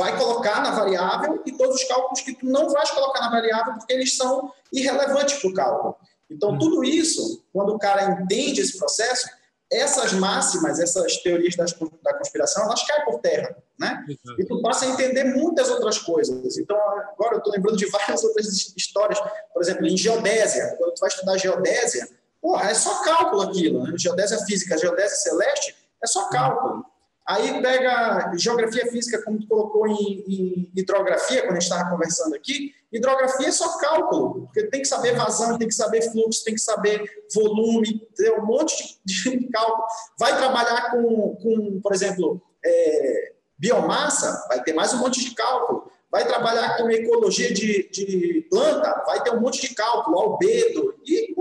vai 0.00 0.16
colocar 0.16 0.62
na 0.62 0.70
variável 0.70 1.42
e 1.44 1.52
todos 1.52 1.76
os 1.76 1.84
cálculos 1.84 2.22
que 2.22 2.34
tu 2.34 2.46
não 2.46 2.70
vais 2.70 2.90
colocar 2.90 3.20
na 3.20 3.30
variável 3.30 3.74
porque 3.74 3.92
eles 3.92 4.16
são 4.16 4.50
irrelevantes 4.72 5.38
para 5.38 5.50
o 5.50 5.54
cálculo. 5.54 5.96
Então, 6.30 6.58
tudo 6.58 6.82
isso, 6.82 7.44
quando 7.52 7.74
o 7.74 7.78
cara 7.78 8.04
entende 8.04 8.62
esse 8.62 8.78
processo, 8.78 9.28
essas 9.70 10.14
máximas, 10.14 10.80
essas 10.80 11.18
teorias 11.18 11.54
da 11.54 12.14
conspiração, 12.14 12.64
elas 12.64 12.82
caem 12.86 13.04
por 13.04 13.20
terra, 13.20 13.54
né? 13.78 14.04
E 14.38 14.44
tu 14.44 14.62
passa 14.62 14.86
a 14.86 14.88
entender 14.88 15.24
muitas 15.24 15.68
outras 15.68 15.98
coisas. 15.98 16.56
Então, 16.56 16.76
agora 17.12 17.34
eu 17.34 17.38
estou 17.38 17.52
lembrando 17.52 17.76
de 17.76 17.86
várias 17.86 18.24
outras 18.24 18.46
histórias. 18.76 19.20
Por 19.52 19.62
exemplo, 19.62 19.86
em 19.86 19.96
geodésia, 19.96 20.76
quando 20.78 20.94
tu 20.94 21.00
vai 21.00 21.08
estudar 21.08 21.36
geodésia, 21.36 22.08
porra, 22.40 22.70
é 22.70 22.74
só 22.74 23.02
cálculo 23.02 23.42
aquilo. 23.42 23.84
Né? 23.84 23.92
Geodésia 23.98 24.38
física, 24.46 24.78
geodésia 24.78 25.16
celeste, 25.16 25.76
é 26.02 26.06
só 26.06 26.28
cálculo. 26.30 26.84
Aí 27.26 27.62
pega 27.62 28.32
geografia 28.36 28.86
física, 28.86 29.22
como 29.22 29.38
tu 29.38 29.46
colocou 29.46 29.86
em, 29.86 30.24
em 30.26 30.72
hidrografia, 30.74 31.42
quando 31.42 31.56
a 31.56 31.60
gente 31.60 31.70
estava 31.70 31.90
conversando 31.90 32.34
aqui. 32.34 32.74
Hidrografia 32.92 33.48
é 33.48 33.52
só 33.52 33.78
cálculo, 33.78 34.46
porque 34.46 34.64
tem 34.64 34.82
que 34.82 34.88
saber 34.88 35.14
vazão, 35.14 35.56
tem 35.56 35.68
que 35.68 35.74
saber 35.74 36.10
fluxo, 36.10 36.44
tem 36.44 36.54
que 36.54 36.60
saber 36.60 37.08
volume, 37.32 38.00
tem 38.16 38.32
um 38.36 38.44
monte 38.44 39.00
de, 39.04 39.14
de 39.38 39.48
cálculo. 39.48 39.84
Vai 40.18 40.36
trabalhar 40.36 40.90
com, 40.90 41.36
com 41.36 41.80
por 41.80 41.92
exemplo, 41.92 42.42
é, 42.64 43.32
biomassa, 43.56 44.46
vai 44.48 44.62
ter 44.62 44.72
mais 44.72 44.92
um 44.92 44.98
monte 44.98 45.20
de 45.20 45.34
cálculo. 45.34 45.90
Vai 46.10 46.26
trabalhar 46.26 46.76
com 46.76 46.90
ecologia 46.90 47.54
de, 47.54 47.88
de 47.88 48.44
planta, 48.50 49.04
vai 49.06 49.22
ter 49.22 49.30
um 49.32 49.40
monte 49.40 49.60
de 49.60 49.72
cálculo, 49.72 50.18
albedo, 50.18 50.96
e 51.06 51.32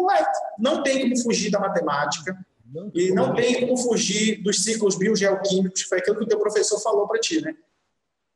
não 0.59 0.83
tem 0.83 1.01
como 1.01 1.19
fugir 1.23 1.49
da 1.49 1.59
matemática 1.59 2.37
e 2.93 3.11
não 3.11 3.33
tem 3.33 3.61
como 3.61 3.77
fugir 3.77 4.41
dos 4.43 4.63
ciclos 4.63 4.97
biogeoquímicos, 4.97 5.83
que 5.83 5.89
foi 5.89 5.99
aquilo 5.99 6.17
que 6.17 6.23
o 6.23 6.27
teu 6.27 6.39
professor 6.39 6.79
falou 6.79 7.07
para 7.07 7.19
ti, 7.19 7.41
né? 7.41 7.55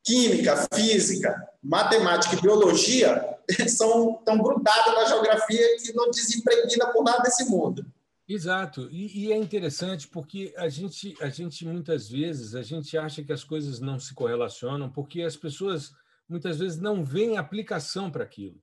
Química, 0.02 0.68
física, 0.74 1.48
matemática 1.62 2.36
e 2.36 2.40
biologia 2.40 3.38
são 3.68 4.20
tão 4.24 4.38
grudadas 4.38 4.94
na 4.94 5.04
geografia 5.06 5.76
que 5.78 5.92
não 5.94 6.10
desimpregna 6.10 6.92
por 6.92 7.04
nada 7.04 7.22
desse 7.22 7.44
mundo. 7.44 7.86
Exato, 8.26 8.88
e, 8.90 9.26
e, 9.26 9.32
é 9.32 9.36
interessante 9.36 10.08
porque 10.08 10.54
a 10.56 10.68
gente, 10.68 11.14
a 11.20 11.28
gente 11.28 11.66
muitas 11.66 12.08
vezes 12.08 12.54
a 12.54 12.62
gente 12.62 12.96
acha 12.96 13.22
que 13.22 13.32
as 13.32 13.44
coisas 13.44 13.80
não 13.80 14.00
se 14.00 14.14
correlacionam 14.14 14.90
porque 14.90 15.20
as 15.20 15.36
pessoas 15.36 15.92
muitas 16.26 16.58
vezes 16.58 16.80
não 16.80 17.04
veem 17.04 17.36
aplicação 17.36 18.10
para 18.10 18.24
aquilo. 18.24 18.58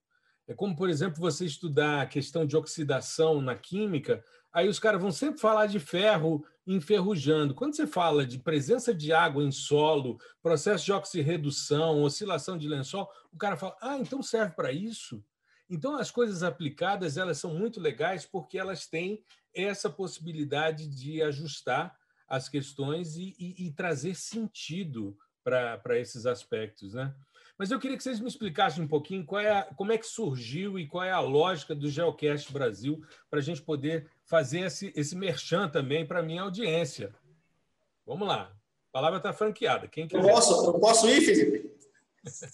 É 0.47 0.53
como, 0.53 0.75
por 0.75 0.89
exemplo, 0.89 1.21
você 1.21 1.45
estudar 1.45 2.01
a 2.01 2.05
questão 2.07 2.45
de 2.45 2.57
oxidação 2.57 3.39
na 3.39 3.55
química, 3.55 4.23
aí 4.53 4.67
os 4.67 4.79
caras 4.79 5.01
vão 5.01 5.11
sempre 5.11 5.39
falar 5.39 5.67
de 5.67 5.79
ferro 5.79 6.45
enferrujando. 6.65 7.55
Quando 7.55 7.75
você 7.75 7.87
fala 7.87 8.25
de 8.25 8.39
presença 8.39 8.93
de 8.93 9.11
água 9.11 9.43
em 9.43 9.51
solo, 9.51 10.19
processo 10.41 10.85
de 10.85 10.93
oxirredução, 10.93 12.01
oscilação 12.03 12.57
de 12.57 12.67
lençol, 12.67 13.09
o 13.31 13.37
cara 13.37 13.57
fala: 13.57 13.75
"Ah, 13.81 13.97
então 13.97 14.21
serve 14.21 14.55
para 14.55 14.71
isso". 14.71 15.23
Então 15.69 15.95
as 15.95 16.11
coisas 16.11 16.43
aplicadas, 16.43 17.17
elas 17.17 17.37
são 17.37 17.53
muito 17.53 17.79
legais 17.79 18.25
porque 18.25 18.57
elas 18.57 18.87
têm 18.87 19.23
essa 19.53 19.89
possibilidade 19.89 20.87
de 20.87 21.21
ajustar 21.21 21.97
as 22.27 22.47
questões 22.47 23.15
e, 23.15 23.35
e, 23.39 23.67
e 23.67 23.71
trazer 23.71 24.15
sentido 24.15 25.17
para 25.43 25.99
esses 25.99 26.25
aspectos, 26.25 26.93
né? 26.93 27.13
Mas 27.61 27.69
eu 27.69 27.79
queria 27.79 27.95
que 27.95 28.01
vocês 28.01 28.19
me 28.19 28.27
explicassem 28.27 28.83
um 28.83 28.87
pouquinho 28.87 29.23
qual 29.23 29.39
é 29.39 29.51
a, 29.51 29.61
como 29.61 29.91
é 29.91 29.97
que 29.99 30.07
surgiu 30.07 30.79
e 30.79 30.87
qual 30.87 31.03
é 31.03 31.11
a 31.11 31.19
lógica 31.19 31.75
do 31.75 31.87
Geocast 31.87 32.51
Brasil 32.51 32.99
para 33.29 33.37
a 33.37 33.41
gente 33.43 33.61
poder 33.61 34.07
fazer 34.25 34.61
esse, 34.61 34.91
esse 34.95 35.15
merchan 35.15 35.69
também 35.69 36.03
para 36.03 36.21
a 36.21 36.23
minha 36.23 36.41
audiência. 36.41 37.13
Vamos 38.03 38.27
lá. 38.27 38.51
A 38.89 38.91
palavra 38.91 39.17
está 39.17 39.31
franqueada. 39.31 39.87
Quem 39.87 40.07
quiser. 40.07 40.23
Eu 40.23 40.33
posso, 40.33 40.65
eu 40.65 40.79
posso 40.79 41.07
ir, 41.07 41.21
Felipe? 41.21 41.71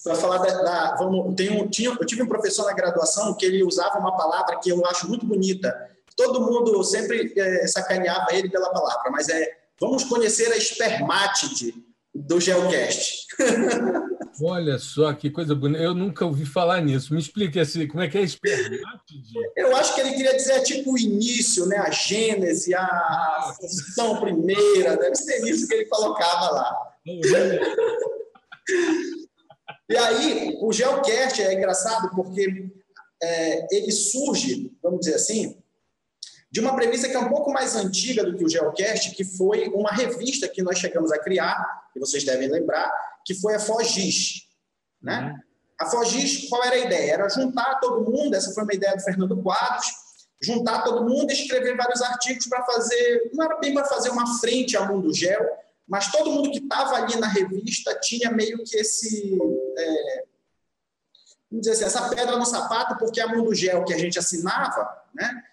Para 0.04 0.16
falar 0.16 0.40
da. 0.40 0.62
da 0.62 0.96
vamos, 0.98 1.36
tem 1.36 1.52
um, 1.52 1.70
tinha, 1.70 1.90
eu 1.90 2.06
tive 2.06 2.24
um 2.24 2.28
professor 2.28 2.66
na 2.66 2.74
graduação 2.74 3.34
que 3.34 3.46
ele 3.46 3.64
usava 3.64 4.00
uma 4.00 4.18
palavra 4.18 4.60
que 4.60 4.70
eu 4.70 4.86
acho 4.88 5.08
muito 5.08 5.26
bonita. 5.26 5.90
Todo 6.18 6.42
mundo 6.42 6.84
sempre 6.84 7.32
é, 7.34 7.66
sacaneava 7.66 8.36
ele 8.36 8.50
pela 8.50 8.74
palavra, 8.74 9.10
mas 9.10 9.30
é 9.30 9.58
vamos 9.80 10.04
conhecer 10.04 10.52
a 10.52 10.58
espermátide 10.58 11.82
do 12.14 12.42
Geocast. 12.42 13.26
Olha 14.42 14.78
só 14.78 15.12
que 15.14 15.32
coisa 15.32 15.56
bonita. 15.56 15.82
Eu 15.82 15.94
nunca 15.94 16.26
ouvi 16.26 16.46
falar 16.46 16.82
nisso. 16.82 17.14
Me 17.14 17.20
explique 17.20 17.60
assim, 17.60 17.88
como 17.88 18.04
é 18.04 18.10
que 18.10 18.18
é 18.18 18.22
espermátide? 18.22 19.34
Eu 19.56 19.76
acho 19.76 19.96
que 19.96 20.02
ele 20.02 20.14
queria 20.14 20.36
dizer 20.36 20.62
tipo 20.62 20.94
o 20.94 20.98
início, 20.98 21.66
né? 21.66 21.78
a 21.78 21.90
gênese, 21.90 22.76
a 22.76 23.56
função 23.60 24.20
primeira. 24.20 24.96
Deve 24.98 25.16
ser 25.16 25.44
isso 25.48 25.68
que 25.68 25.74
ele 25.74 25.86
colocava 25.86 26.52
lá. 26.52 26.94
e 29.90 29.98
aí, 29.98 30.58
o 30.62 30.72
Geocast 30.72 31.42
é 31.42 31.54
engraçado 31.54 32.12
porque 32.16 32.70
é, 33.22 33.76
ele 33.76 33.92
surge, 33.92 34.72
vamos 34.84 35.00
dizer 35.00 35.16
assim, 35.16 35.58
de 36.52 36.60
uma 36.60 36.76
premissa 36.76 37.10
que 37.10 37.16
é 37.16 37.20
um 37.20 37.30
pouco 37.30 37.52
mais 37.52 37.76
antiga 37.76 38.24
do 38.24 38.36
que 38.36 38.44
o 38.44 38.50
Geocast, 38.50 39.12
que 39.16 39.24
foi 39.24 39.68
uma 39.70 39.92
revista 39.92 40.48
que 40.48 40.62
nós 40.62 40.78
chegamos 40.78 41.12
a 41.12 41.20
criar, 41.20 41.90
que 41.94 42.00
vocês 42.00 42.24
devem 42.24 42.50
lembrar, 42.50 42.92
que 43.28 43.36
foi 43.36 43.54
a 43.56 43.60
Fogis. 43.60 44.48
Né? 45.02 45.20
Uhum. 45.20 45.38
A 45.80 45.86
Fogis, 45.92 46.48
qual 46.48 46.64
era 46.64 46.76
a 46.76 46.80
ideia? 46.80 47.12
Era 47.12 47.30
juntar 47.30 47.78
todo 47.82 48.10
mundo, 48.10 48.34
essa 48.34 48.54
foi 48.54 48.64
uma 48.64 48.74
ideia 48.74 48.96
do 48.96 49.04
Fernando 49.04 49.44
Quadros, 49.44 49.86
juntar 50.42 50.84
todo 50.84 51.04
mundo 51.04 51.30
e 51.30 51.34
escrever 51.34 51.76
vários 51.76 52.02
artigos 52.02 52.48
para 52.48 52.64
fazer, 52.64 53.30
não 53.34 53.44
era 53.44 53.60
bem 53.60 53.74
para 53.74 53.84
fazer 53.84 54.12
uma 54.12 54.40
frente 54.40 54.78
ao 54.78 54.88
mundo 54.88 55.14
gel, 55.14 55.46
mas 55.86 56.10
todo 56.10 56.32
mundo 56.32 56.52
que 56.52 56.60
estava 56.60 56.96
ali 56.96 57.18
na 57.18 57.28
revista 57.28 58.00
tinha 58.00 58.32
meio 58.32 58.64
que 58.64 58.78
esse, 58.78 59.38
é, 59.78 60.24
vamos 61.52 61.68
dizer 61.68 61.72
assim, 61.72 61.84
essa 61.84 62.08
pedra 62.10 62.38
no 62.38 62.46
sapato, 62.46 62.98
porque 62.98 63.20
a 63.20 63.28
Mundo 63.28 63.54
Gel 63.54 63.84
que 63.86 63.94
a 63.94 63.98
gente 63.98 64.18
assinava, 64.20 64.88
né, 65.14 65.44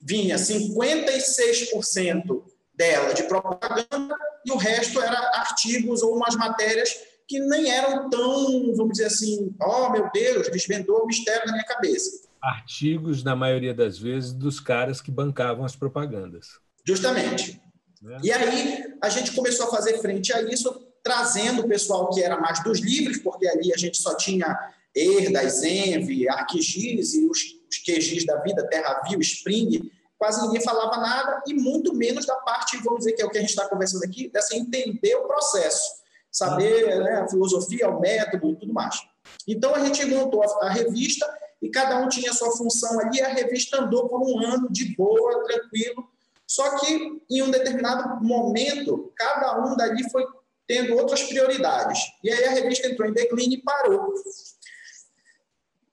vinha 0.00 0.36
56% 0.36 2.42
dela 2.74 3.12
de 3.12 3.24
propaganda 3.24 4.16
e 4.44 4.52
o 4.52 4.56
resto 4.56 5.00
era 5.00 5.18
artigos 5.38 6.02
ou 6.02 6.16
umas 6.16 6.34
matérias 6.36 6.94
que 7.28 7.38
nem 7.38 7.70
eram 7.70 8.10
tão, 8.10 8.74
vamos 8.74 8.92
dizer 8.92 9.06
assim, 9.06 9.54
oh 9.62 9.90
meu 9.90 10.10
Deus, 10.12 10.48
desvendou 10.50 11.02
o 11.02 11.06
mistério 11.06 11.46
na 11.46 11.52
minha 11.52 11.64
cabeça. 11.64 12.28
Artigos, 12.42 13.22
na 13.22 13.36
maioria 13.36 13.72
das 13.72 13.98
vezes, 13.98 14.32
dos 14.32 14.58
caras 14.58 15.00
que 15.00 15.10
bancavam 15.10 15.64
as 15.64 15.76
propagandas. 15.76 16.58
Justamente. 16.84 17.60
Né? 18.02 18.18
E 18.22 18.32
aí 18.32 18.84
a 19.00 19.08
gente 19.08 19.32
começou 19.32 19.68
a 19.68 19.70
fazer 19.70 19.98
frente 19.98 20.32
a 20.32 20.42
isso, 20.42 20.88
trazendo 21.02 21.62
o 21.62 21.68
pessoal 21.68 22.10
que 22.10 22.22
era 22.22 22.40
mais 22.40 22.62
dos 22.62 22.80
livros, 22.80 23.18
porque 23.18 23.46
ali 23.46 23.72
a 23.72 23.76
gente 23.76 23.96
só 23.96 24.16
tinha 24.16 24.58
Erda, 24.94 25.48
Zenv, 25.48 26.28
ArcGIS 26.28 27.14
e 27.14 27.26
os, 27.26 27.38
os 27.70 27.78
QGIS 27.78 28.26
da 28.26 28.36
vida, 28.42 28.66
TerraView, 28.68 29.20
Spring, 29.20 29.90
quase 30.22 30.40
ninguém 30.40 30.60
falava 30.60 30.98
nada, 30.98 31.42
e 31.48 31.52
muito 31.52 31.92
menos 31.92 32.24
da 32.24 32.36
parte, 32.36 32.76
vamos 32.84 33.00
dizer, 33.00 33.14
que 33.14 33.22
é 33.22 33.26
o 33.26 33.28
que 33.28 33.38
a 33.38 33.40
gente 33.40 33.50
está 33.50 33.68
conversando 33.68 34.04
aqui, 34.04 34.28
dessa 34.28 34.56
entender 34.56 35.16
o 35.16 35.26
processo, 35.26 35.96
saber 36.30 37.00
né, 37.00 37.22
a 37.22 37.28
filosofia, 37.28 37.88
o 37.88 37.98
método 37.98 38.50
e 38.50 38.54
tudo 38.54 38.72
mais. 38.72 39.02
Então, 39.48 39.74
a 39.74 39.80
gente 39.80 40.04
montou 40.04 40.40
a, 40.44 40.66
a 40.66 40.70
revista 40.70 41.28
e 41.60 41.68
cada 41.68 41.98
um 41.98 42.08
tinha 42.08 42.30
a 42.30 42.34
sua 42.34 42.56
função 42.56 43.00
ali, 43.00 43.20
a 43.20 43.30
revista 43.30 43.82
andou 43.82 44.08
por 44.08 44.20
um 44.22 44.38
ano 44.46 44.70
de 44.70 44.94
boa, 44.94 45.42
tranquilo, 45.42 46.08
só 46.46 46.78
que 46.78 47.20
em 47.28 47.42
um 47.42 47.50
determinado 47.50 48.24
momento, 48.24 49.12
cada 49.16 49.60
um 49.60 49.76
dali 49.76 50.08
foi 50.08 50.24
tendo 50.68 50.96
outras 50.98 51.24
prioridades. 51.24 51.98
E 52.22 52.30
aí 52.30 52.44
a 52.44 52.50
revista 52.50 52.86
entrou 52.86 53.08
em 53.08 53.12
declínio 53.12 53.58
e 53.58 53.62
parou. 53.62 54.14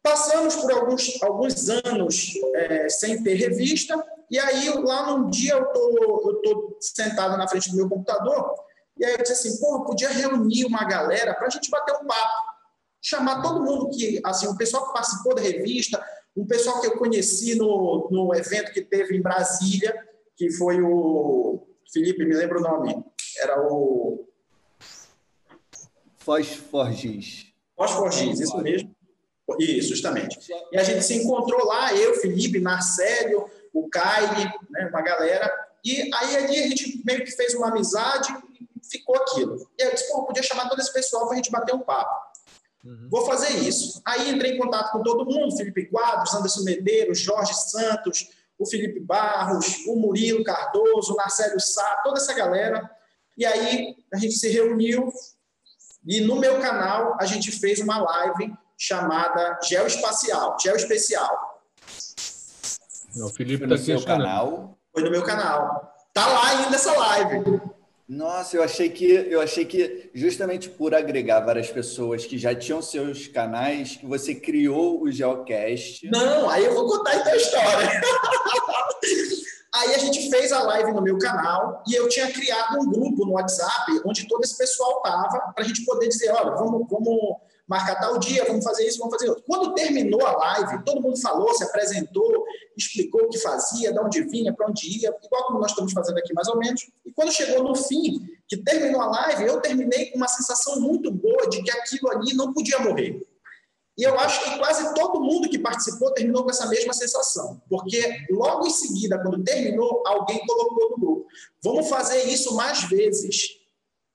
Passamos 0.04 0.56
por 0.56 0.72
alguns, 0.72 1.20
alguns 1.24 1.68
anos 1.68 2.34
é, 2.54 2.90
sem 2.90 3.24
ter 3.24 3.34
revista, 3.34 3.98
e 4.30 4.38
aí, 4.38 4.70
lá 4.70 5.12
num 5.12 5.30
dia, 5.30 5.54
eu 5.54 5.66
tô, 5.74 6.22
eu 6.26 6.42
tô 6.42 6.78
sentado 6.80 7.38
na 7.38 7.48
frente 7.48 7.70
do 7.72 7.78
meu 7.78 7.90
computador, 7.90 8.54
e 8.98 9.06
aí 9.06 9.14
eu 9.14 9.18
disse 9.18 9.34
assim, 9.34 9.60
pô, 9.60 9.84
podia 9.86 10.10
reunir 10.10 10.66
uma 10.66 10.84
galera 10.84 11.34
para 11.34 11.48
a 11.48 11.50
gente 11.50 11.70
bater 11.70 11.96
um 11.96 12.06
papo. 12.06 12.50
Chamar 13.02 13.42
todo 13.42 13.64
mundo 13.64 13.90
que, 13.90 14.22
assim, 14.26 14.48
o 14.48 14.58
pessoal 14.58 14.88
que 14.88 14.94
participou 14.94 15.34
da 15.34 15.42
revista, 15.42 16.04
um 16.36 16.46
pessoal 16.46 16.82
que 16.82 16.88
eu 16.88 16.98
conheci 16.98 17.56
no, 17.56 18.10
no 18.12 18.36
evento 18.36 18.74
que 18.74 18.82
teve 18.82 19.16
em 19.16 19.22
Brasília, 19.22 19.96
que 20.36 20.52
foi 20.52 20.82
o... 20.82 21.66
Felipe, 21.92 22.26
me 22.26 22.36
lembra 22.36 22.60
o 22.60 22.62
nome. 22.62 23.04
Era 23.42 23.62
o... 23.62 24.28
Fosforgis. 26.18 27.50
Pós-Forgis, 27.76 28.42
isso 28.42 28.58
mesmo. 28.58 28.94
Isso, 29.58 29.90
justamente. 29.90 30.38
E 30.72 30.78
a 30.78 30.84
gente 30.84 31.02
se 31.04 31.16
encontrou 31.16 31.66
lá, 31.66 31.96
eu, 31.96 32.14
Felipe, 32.16 32.60
Marcelo, 32.60 33.50
o 33.74 33.90
Caire, 33.90 34.52
né, 34.70 34.88
uma 34.88 35.02
galera. 35.02 35.52
E 35.84 36.10
aí 36.14 36.38
ali 36.38 36.64
a 36.64 36.68
gente 36.68 37.02
meio 37.06 37.24
que 37.24 37.32
fez 37.32 37.54
uma 37.54 37.70
amizade 37.70 38.32
e 38.60 38.68
ficou 38.90 39.16
aquilo. 39.16 39.70
E 39.78 39.84
aí 39.84 39.90
eu 39.90 39.94
disse, 39.94 40.12
pô, 40.12 40.26
podia 40.26 40.44
chamar 40.44 40.70
todo 40.70 40.80
esse 40.80 40.92
pessoal 40.92 41.26
para 41.26 41.34
a 41.34 41.36
gente 41.38 41.52
bater 41.52 41.74
um 41.74 41.80
papo. 41.80 42.14
Uhum. 42.84 43.08
Vou 43.10 43.26
fazer 43.26 43.50
isso. 43.50 44.02
Aí 44.06 44.30
entrei 44.30 44.54
em 44.54 44.58
contato 44.58 44.92
com 44.92 45.04
todo 45.04 45.26
mundo, 45.26 45.56
Felipe 45.56 45.86
Quadros, 45.86 46.34
Anderson 46.34 46.64
Medeiros, 46.64 47.20
Jorge 47.20 47.54
Santos, 47.54 48.30
o 48.58 48.66
Felipe 48.66 49.00
Barros, 49.00 49.86
o 49.88 49.96
Murilo 49.96 50.44
Cardoso, 50.44 51.14
o 51.14 51.18
Marcelo 51.18 51.60
Sá, 51.60 52.02
toda 52.04 52.18
essa 52.18 52.34
galera. 52.34 52.90
E 53.38 53.46
aí 53.46 53.96
a 54.14 54.18
gente 54.18 54.36
se 54.36 54.50
reuniu 54.50 55.12
e 56.06 56.22
no 56.22 56.36
meu 56.38 56.60
canal 56.60 57.18
a 57.20 57.26
gente 57.26 57.52
fez 57.52 57.80
uma 57.80 58.00
live 58.00 58.54
chamada 58.78 59.60
Geoespacial, 59.64 60.58
Geoespecial. 60.60 61.49
O 63.16 63.30
Felipe 63.30 63.64
está 63.64 63.76
no 63.76 63.78
seu 63.78 64.04
canal. 64.04 64.78
Foi 64.94 65.04
no 65.04 65.12
meu 65.12 65.24
canal. 65.24 65.94
Tá 66.14 66.28
lá 66.28 66.50
ainda 66.50 66.76
essa 66.76 66.94
live. 66.94 67.62
Nossa, 68.08 68.58
eu 68.58 68.64
achei 68.64 68.90
que 68.90 69.06
eu 69.06 69.40
achei 69.40 69.66
que 69.66 70.10
justamente 70.16 70.68
por 70.68 70.96
agregar 70.96 71.42
várias 71.42 71.70
pessoas 71.70 72.26
que 72.26 72.40
já 72.40 72.56
tinham 72.56 72.82
seus 72.82 73.28
canais, 73.28 73.98
que 73.98 74.06
você 74.06 74.34
criou 74.34 75.04
o 75.04 75.12
Geocast. 75.12 76.10
Não, 76.10 76.50
aí 76.50 76.66
eu 76.66 76.74
vou 76.74 76.88
contar 76.88 77.16
então 77.16 77.32
a 77.32 77.36
história. 77.36 78.02
aí 79.76 79.94
a 79.94 79.98
gente 80.00 80.28
fez 80.30 80.52
a 80.52 80.64
live 80.64 80.92
no 80.92 81.04
meu 81.04 81.20
canal 81.20 81.84
e 81.88 81.94
eu 81.94 82.10
tinha 82.10 82.32
criado 82.32 82.80
um 82.80 82.90
grupo 82.90 83.26
no 83.26 83.34
WhatsApp 83.34 84.02
onde 84.04 84.28
todo 84.28 84.44
esse 84.44 84.58
pessoal 84.58 85.02
tava 85.04 85.54
para 85.54 85.64
a 85.64 85.68
gente 85.68 85.86
poder 85.86 86.08
dizer, 86.08 86.32
olha, 86.32 86.56
vamos, 86.56 86.88
vamos 86.90 87.38
marcar 87.70 88.00
tal 88.00 88.18
dia, 88.18 88.44
vamos 88.46 88.66
fazer 88.66 88.88
isso, 88.88 88.98
vamos 88.98 89.14
fazer 89.14 89.30
outro. 89.30 89.44
Quando 89.48 89.76
terminou 89.76 90.26
a 90.26 90.36
live, 90.36 90.84
todo 90.84 91.02
mundo 91.02 91.22
falou, 91.22 91.54
se 91.54 91.64
apresentou, 91.64 92.44
explicou 92.76 93.22
o 93.22 93.30
que 93.30 93.38
fazia, 93.38 93.94
de 93.94 94.00
onde 94.00 94.24
vinha, 94.24 94.52
para 94.52 94.68
onde 94.68 94.88
ia, 94.88 95.16
igual 95.24 95.44
como 95.46 95.60
nós 95.60 95.70
estamos 95.70 95.94
fazendo 95.94 96.18
aqui 96.18 96.34
mais 96.34 96.48
ou 96.48 96.58
menos. 96.58 96.90
E 97.06 97.12
quando 97.12 97.32
chegou 97.32 97.64
no 97.64 97.76
fim, 97.76 98.26
que 98.48 98.58
terminou 98.58 99.00
a 99.00 99.06
live, 99.06 99.46
eu 99.46 99.62
terminei 99.62 100.08
com 100.08 100.18
uma 100.18 100.28
sensação 100.28 100.82
muito 100.82 101.12
boa 101.12 101.48
de 101.48 101.62
que 101.62 101.70
aquilo 101.70 102.10
ali 102.12 102.34
não 102.34 102.52
podia 102.52 102.80
morrer. 102.80 103.22
E 103.96 104.04
eu 104.04 104.18
acho 104.18 104.44
que 104.44 104.58
quase 104.58 104.94
todo 104.96 105.22
mundo 105.22 105.50
que 105.50 105.60
participou 105.60 106.12
terminou 106.14 106.44
com 106.44 106.50
essa 106.50 106.66
mesma 106.68 106.94
sensação, 106.94 107.62
porque 107.70 108.02
logo 108.32 108.66
em 108.66 108.70
seguida, 108.72 109.22
quando 109.22 109.44
terminou, 109.44 110.02
alguém 110.08 110.40
colocou 110.48 110.90
no 110.90 110.98
grupo: 110.98 111.28
vamos 111.62 111.88
fazer 111.88 112.24
isso 112.24 112.56
mais 112.56 112.84
vezes. 112.86 113.59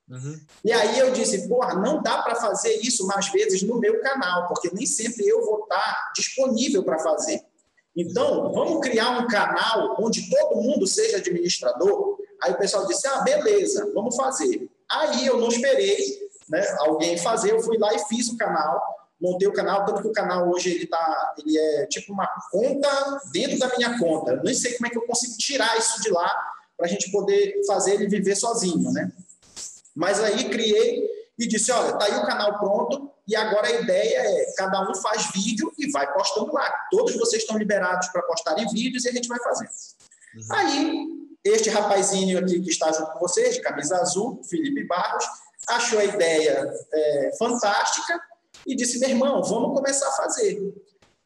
Uhum. 0.08 0.38
E 0.64 0.72
aí 0.72 0.98
eu 0.98 1.12
disse, 1.12 1.48
porra, 1.48 1.74
não 1.74 2.02
dá 2.02 2.22
para 2.22 2.34
fazer 2.34 2.74
isso 2.82 3.06
mais 3.06 3.28
vezes 3.30 3.62
no 3.62 3.78
meu 3.78 4.00
canal, 4.00 4.46
porque 4.48 4.70
nem 4.72 4.86
sempre 4.86 5.26
eu 5.26 5.44
vou 5.44 5.62
estar 5.62 6.12
disponível 6.14 6.84
para 6.84 6.98
fazer. 6.98 7.42
Então, 7.96 8.52
vamos 8.52 8.80
criar 8.80 9.10
um 9.18 9.28
canal 9.28 9.96
onde 10.00 10.28
todo 10.28 10.60
mundo 10.60 10.86
seja 10.86 11.18
administrador. 11.18 12.18
Aí 12.42 12.52
o 12.52 12.58
pessoal 12.58 12.86
disse, 12.86 13.06
ah, 13.06 13.20
beleza, 13.20 13.90
vamos 13.94 14.16
fazer. 14.16 14.68
Aí 14.90 15.26
eu 15.26 15.38
não 15.38 15.48
esperei 15.48 16.28
né, 16.48 16.62
alguém 16.80 17.16
fazer, 17.16 17.52
eu 17.52 17.62
fui 17.62 17.78
lá 17.78 17.94
e 17.94 17.98
fiz 18.06 18.28
o 18.28 18.36
canal, 18.36 18.82
montei 19.20 19.48
o 19.48 19.52
canal, 19.52 19.84
tanto 19.86 20.02
que 20.02 20.08
o 20.08 20.12
canal 20.12 20.50
hoje 20.50 20.70
ele 20.70 20.86
tá, 20.86 21.34
ele 21.38 21.56
é 21.56 21.86
tipo 21.86 22.12
uma 22.12 22.28
conta 22.50 23.20
dentro 23.32 23.58
da 23.58 23.74
minha 23.76 23.98
conta. 23.98 24.32
Eu 24.32 24.42
nem 24.42 24.54
sei 24.54 24.74
como 24.74 24.86
é 24.88 24.90
que 24.90 24.98
eu 24.98 25.06
consigo 25.06 25.36
tirar 25.38 25.78
isso 25.78 26.02
de 26.02 26.10
lá 26.10 26.30
para 26.76 26.86
a 26.86 26.88
gente 26.88 27.10
poder 27.10 27.60
fazer 27.66 27.94
ele 27.94 28.08
viver 28.08 28.34
sozinho, 28.34 28.90
né? 28.90 29.10
Mas 29.94 30.22
aí 30.22 30.48
criei 30.48 31.08
e 31.38 31.46
disse: 31.46 31.70
olha, 31.70 31.92
tá 31.94 32.06
aí 32.06 32.16
o 32.16 32.26
canal 32.26 32.58
pronto, 32.58 33.10
e 33.26 33.34
agora 33.34 33.66
a 33.66 33.72
ideia 33.72 34.18
é 34.18 34.52
cada 34.56 34.88
um 34.88 34.94
faz 34.96 35.30
vídeo 35.32 35.72
e 35.78 35.90
vai 35.90 36.12
postando 36.12 36.52
lá. 36.52 36.70
Todos 36.90 37.14
vocês 37.16 37.42
estão 37.42 37.56
liberados 37.56 38.08
para 38.08 38.22
postarem 38.22 38.68
vídeos 38.68 39.04
e 39.04 39.08
a 39.08 39.12
gente 39.12 39.28
vai 39.28 39.38
fazendo. 39.40 39.70
Uhum. 40.36 40.46
Aí, 40.52 41.06
este 41.44 41.70
rapazinho 41.70 42.38
aqui 42.38 42.60
que 42.60 42.70
está 42.70 42.90
junto 42.92 43.12
com 43.12 43.20
vocês, 43.20 43.54
de 43.54 43.62
camisa 43.62 43.96
azul, 43.98 44.42
Felipe 44.48 44.84
Barros, 44.84 45.24
achou 45.68 45.98
a 45.98 46.04
ideia 46.04 46.72
é, 46.92 47.30
fantástica 47.38 48.20
e 48.66 48.74
disse: 48.74 48.98
meu 48.98 49.08
irmão, 49.08 49.42
vamos 49.42 49.76
começar 49.76 50.08
a 50.08 50.12
fazer. 50.12 50.60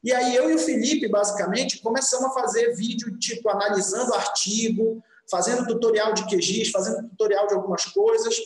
E 0.02 0.12
aí 0.12 0.34
eu 0.36 0.48
e 0.50 0.54
o 0.54 0.58
Felipe, 0.58 1.08
basicamente, 1.08 1.80
começamos 1.80 2.26
a 2.26 2.40
fazer 2.40 2.74
vídeo, 2.76 3.18
tipo, 3.18 3.48
analisando 3.50 4.14
artigo, 4.14 5.02
fazendo 5.28 5.66
tutorial 5.66 6.14
de 6.14 6.24
QGIS, 6.24 6.70
fazendo 6.70 7.08
tutorial 7.08 7.48
de 7.48 7.54
algumas 7.54 7.84
coisas, 7.86 8.36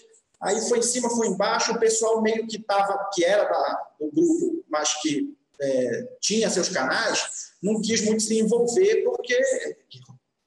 Aí 0.42 0.60
foi 0.68 0.78
em 0.78 0.82
cima, 0.82 1.08
foi 1.10 1.28
embaixo, 1.28 1.72
o 1.72 1.78
pessoal 1.78 2.20
meio 2.20 2.46
que 2.46 2.56
estava, 2.56 3.08
que 3.12 3.24
era 3.24 3.44
da, 3.44 3.82
do 4.00 4.10
grupo, 4.10 4.64
mas 4.68 5.00
que 5.00 5.34
é, 5.60 6.08
tinha 6.20 6.50
seus 6.50 6.68
canais, 6.68 7.52
não 7.62 7.80
quis 7.80 8.04
muito 8.04 8.22
se 8.22 8.38
envolver, 8.38 9.02
porque. 9.04 9.40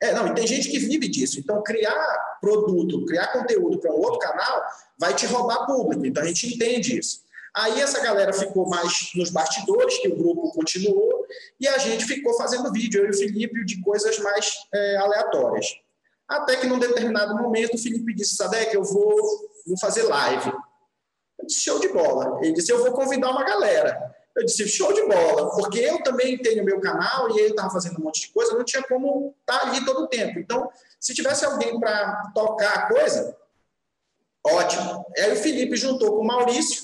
É, 0.02 0.12
não, 0.14 0.28
e 0.28 0.36
tem 0.36 0.46
gente 0.46 0.70
que 0.70 0.78
vive 0.78 1.08
disso. 1.08 1.40
Então, 1.40 1.64
criar 1.64 2.38
produto, 2.42 3.06
criar 3.06 3.28
conteúdo 3.28 3.80
para 3.80 3.92
um 3.92 4.00
outro 4.00 4.20
canal 4.20 4.64
vai 5.00 5.16
te 5.16 5.26
roubar 5.26 5.66
público. 5.66 6.06
Então, 6.06 6.22
a 6.22 6.28
gente 6.28 6.54
entende 6.54 7.00
isso. 7.00 7.24
Aí 7.56 7.80
essa 7.80 8.02
galera 8.02 8.34
ficou 8.34 8.68
mais 8.68 9.12
nos 9.16 9.30
bastidores, 9.30 9.98
que 10.00 10.10
o 10.10 10.18
grupo 10.18 10.52
continuou, 10.52 11.26
e 11.58 11.66
a 11.66 11.78
gente 11.78 12.04
ficou 12.04 12.36
fazendo 12.36 12.72
vídeo, 12.72 13.02
eu 13.02 13.08
e 13.08 13.12
o 13.12 13.18
Felipe, 13.18 13.64
de 13.64 13.82
coisas 13.82 14.20
mais 14.20 14.54
é, 14.74 14.98
aleatórias. 14.98 15.68
Até 16.28 16.58
que 16.58 16.68
num 16.68 16.80
determinado 16.80 17.34
momento 17.36 17.76
o 17.76 17.78
Felipe 17.78 18.14
disse, 18.14 18.36
Sadek, 18.36 18.76
eu 18.76 18.84
vou, 18.84 19.50
vou 19.66 19.78
fazer 19.80 20.04
live. 20.04 20.52
Eu 21.40 21.46
disse, 21.46 21.62
show 21.62 21.80
de 21.80 21.90
bola. 21.90 22.40
Ele 22.42 22.54
disse, 22.54 22.72
eu 22.72 22.84
vou 22.84 22.92
convidar 22.94 23.32
uma 23.32 23.44
galera. 23.44 24.16
Eu 24.36 24.46
disse, 24.46 24.68
show 24.68 24.92
de 24.92 25.06
bola, 25.06 25.50
porque 25.52 25.80
eu 25.80 26.04
também 26.04 26.38
tenho 26.38 26.64
meu 26.64 26.80
canal 26.82 27.30
e 27.32 27.40
ele 27.40 27.50
estava 27.52 27.70
fazendo 27.70 28.00
um 28.00 28.04
monte 28.04 28.22
de 28.22 28.34
coisa, 28.34 28.54
não 28.54 28.66
tinha 28.66 28.84
como 28.84 29.34
estar 29.40 29.60
tá 29.60 29.68
ali 29.68 29.86
todo 29.86 30.02
o 30.02 30.08
tempo. 30.08 30.40
Então, 30.40 30.70
se 31.00 31.14
tivesse 31.14 31.46
alguém 31.46 31.80
para 31.80 32.32
tocar 32.34 32.74
a 32.74 32.88
coisa, 32.88 33.38
ótimo. 34.46 35.06
Aí 35.18 35.32
o 35.32 35.38
Felipe 35.38 35.78
juntou 35.78 36.18
com 36.18 36.22
o 36.22 36.28
Maurício 36.28 36.84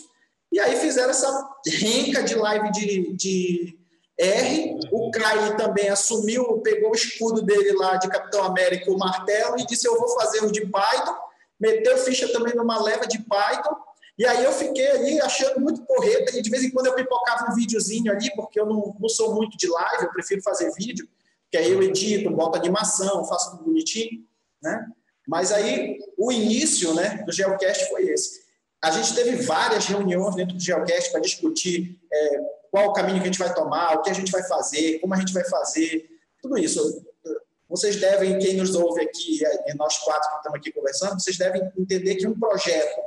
e 0.51 0.59
aí 0.59 0.77
fizeram 0.77 1.09
essa 1.09 1.49
renca 1.65 2.23
de 2.23 2.35
live 2.35 2.71
de, 2.71 3.13
de 3.13 3.79
R. 4.17 4.79
O 4.91 5.09
Kai 5.11 5.57
também 5.57 5.89
assumiu, 5.89 6.59
pegou 6.59 6.91
o 6.91 6.95
escudo 6.95 7.41
dele 7.41 7.73
lá 7.73 7.97
de 7.97 8.07
Capitão 8.07 8.43
América, 8.43 8.91
o 8.91 8.97
martelo, 8.97 9.59
e 9.59 9.65
disse: 9.65 9.87
Eu 9.87 9.97
vou 9.97 10.09
fazer 10.19 10.43
o 10.43 10.51
de 10.51 10.61
Python. 10.67 11.15
Meteu 11.61 11.95
ficha 11.99 12.27
também 12.33 12.55
numa 12.55 12.81
leva 12.81 13.07
de 13.07 13.19
Python. 13.19 13.75
E 14.17 14.25
aí 14.25 14.43
eu 14.43 14.51
fiquei 14.51 14.87
ali 14.87 15.21
achando 15.21 15.61
muito 15.61 15.85
porreta, 15.85 16.37
e 16.37 16.41
de 16.41 16.49
vez 16.49 16.63
em 16.63 16.71
quando 16.71 16.87
eu 16.87 16.95
pipocava 16.95 17.51
um 17.51 17.55
videozinho 17.55 18.11
ali, 18.11 18.29
porque 18.35 18.59
eu 18.59 18.65
não, 18.65 18.95
não 18.99 19.07
sou 19.07 19.33
muito 19.35 19.57
de 19.57 19.67
live, 19.67 20.03
eu 20.03 20.11
prefiro 20.11 20.41
fazer 20.41 20.71
vídeo, 20.73 21.07
que 21.49 21.57
aí 21.57 21.71
eu 21.71 21.81
edito, 21.81 22.29
boto 22.29 22.57
animação, 22.57 23.23
faço 23.25 23.51
tudo 23.51 23.63
bonitinho, 23.65 24.23
né? 24.61 24.87
Mas 25.27 25.51
aí 25.51 25.97
o 26.17 26.31
início 26.31 26.93
né, 26.93 27.23
do 27.25 27.31
Geocast 27.31 27.89
foi 27.89 28.03
esse. 28.09 28.41
A 28.83 28.91
gente 28.91 29.13
teve 29.13 29.37
várias 29.37 29.85
reuniões 29.85 30.35
dentro 30.35 30.55
do 30.55 30.61
Geocast 30.61 31.11
para 31.11 31.21
discutir 31.21 31.99
é, 32.11 32.39
qual 32.71 32.89
o 32.89 32.93
caminho 32.93 33.17
que 33.17 33.23
a 33.23 33.31
gente 33.31 33.39
vai 33.39 33.53
tomar, 33.53 33.95
o 33.95 34.01
que 34.01 34.09
a 34.09 34.13
gente 34.13 34.31
vai 34.31 34.43
fazer, 34.43 34.99
como 34.99 35.13
a 35.13 35.17
gente 35.17 35.33
vai 35.33 35.45
fazer, 35.45 36.09
tudo 36.41 36.57
isso. 36.57 37.05
Vocês 37.71 37.95
devem, 37.95 38.37
quem 38.37 38.57
nos 38.57 38.75
ouve 38.75 39.01
aqui, 39.01 39.39
e 39.41 39.73
nós 39.75 39.97
quatro 39.99 40.29
que 40.29 40.35
estamos 40.35 40.59
aqui 40.59 40.73
conversando, 40.73 41.21
vocês 41.21 41.37
devem 41.37 41.71
entender 41.77 42.15
que 42.15 42.27
um 42.27 42.37
projeto 42.37 42.99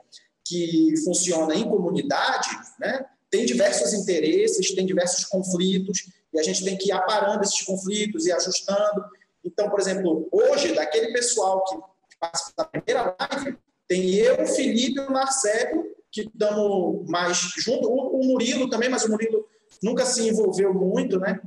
que 0.42 0.94
funciona 1.04 1.54
em 1.54 1.68
comunidade, 1.68 2.48
né, 2.80 3.04
tem 3.30 3.44
diversos 3.44 3.92
interesses, 3.92 4.74
tem 4.74 4.86
diversos 4.86 5.26
conflitos, 5.26 6.08
e 6.32 6.40
a 6.40 6.42
gente 6.42 6.64
tem 6.64 6.78
que 6.78 6.88
ir 6.88 6.92
aparando 6.92 7.42
esses 7.42 7.60
conflitos 7.60 8.24
e 8.24 8.32
ajustando. 8.32 9.04
Então, 9.44 9.68
por 9.68 9.78
exemplo, 9.78 10.26
hoje, 10.32 10.74
daquele 10.74 11.12
pessoal 11.12 11.62
que 11.64 11.76
participa 12.18 12.62
da 12.62 12.64
primeira 12.64 13.16
live, 13.20 13.58
tem 13.86 14.14
eu, 14.14 14.46
Felipe 14.46 14.98
e 14.98 15.00
o 15.00 15.12
Marcelo, 15.12 15.84
que 16.10 16.22
estamos 16.22 17.06
mais 17.06 17.36
junto, 17.36 17.86
o 17.86 18.24
Murilo 18.24 18.70
também, 18.70 18.88
mas 18.88 19.04
o 19.04 19.10
Murilo 19.10 19.46
nunca 19.82 20.06
se 20.06 20.26
envolveu 20.26 20.72
muito, 20.72 21.18
né? 21.20 21.38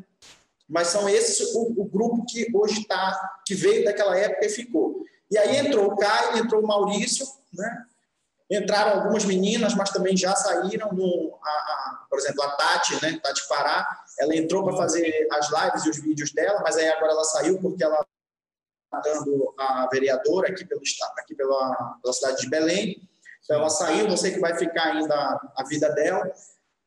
Mas 0.67 0.87
são 0.87 1.07
esses 1.07 1.53
o, 1.53 1.73
o 1.77 1.85
grupo 1.85 2.25
que 2.25 2.47
hoje 2.53 2.81
está, 2.81 3.39
que 3.45 3.55
veio 3.55 3.85
daquela 3.85 4.17
época 4.17 4.45
e 4.45 4.49
ficou. 4.49 5.05
E 5.31 5.37
aí 5.37 5.57
entrou 5.57 5.91
o 5.91 5.95
Caio, 5.95 6.37
entrou 6.37 6.61
o 6.61 6.67
Maurício, 6.67 7.25
né? 7.53 7.85
Entraram 8.49 9.01
algumas 9.01 9.25
meninas, 9.25 9.75
mas 9.75 9.89
também 9.89 10.15
já 10.15 10.33
saíram. 10.35 10.91
No, 10.93 11.37
a, 11.43 11.49
a, 11.49 12.05
por 12.09 12.17
exemplo, 12.17 12.43
a 12.43 12.51
Tati, 12.51 13.01
né? 13.03 13.19
Tati 13.21 13.47
Pará, 13.47 13.85
ela 14.19 14.35
entrou 14.35 14.63
para 14.63 14.77
fazer 14.77 15.27
as 15.31 15.49
lives 15.49 15.85
e 15.85 15.89
os 15.89 15.97
vídeos 15.97 16.31
dela, 16.31 16.61
mas 16.63 16.77
aí 16.77 16.87
agora 16.87 17.11
ela 17.11 17.23
saiu 17.25 17.59
porque 17.59 17.83
ela 17.83 18.05
está 18.85 19.01
dando 19.01 19.53
a 19.57 19.87
vereadora 19.91 20.49
aqui, 20.49 20.65
pelo, 20.65 20.81
aqui 21.17 21.35
pela, 21.35 21.97
pela 22.01 22.13
cidade 22.13 22.41
de 22.41 22.49
Belém. 22.49 23.01
Então 23.43 23.57
ela 23.57 23.69
saiu, 23.69 24.07
não 24.07 24.17
sei 24.17 24.31
que 24.31 24.39
vai 24.39 24.57
ficar 24.57 24.93
ainda 24.93 25.51
a 25.55 25.63
vida 25.63 25.89
dela. 25.89 26.29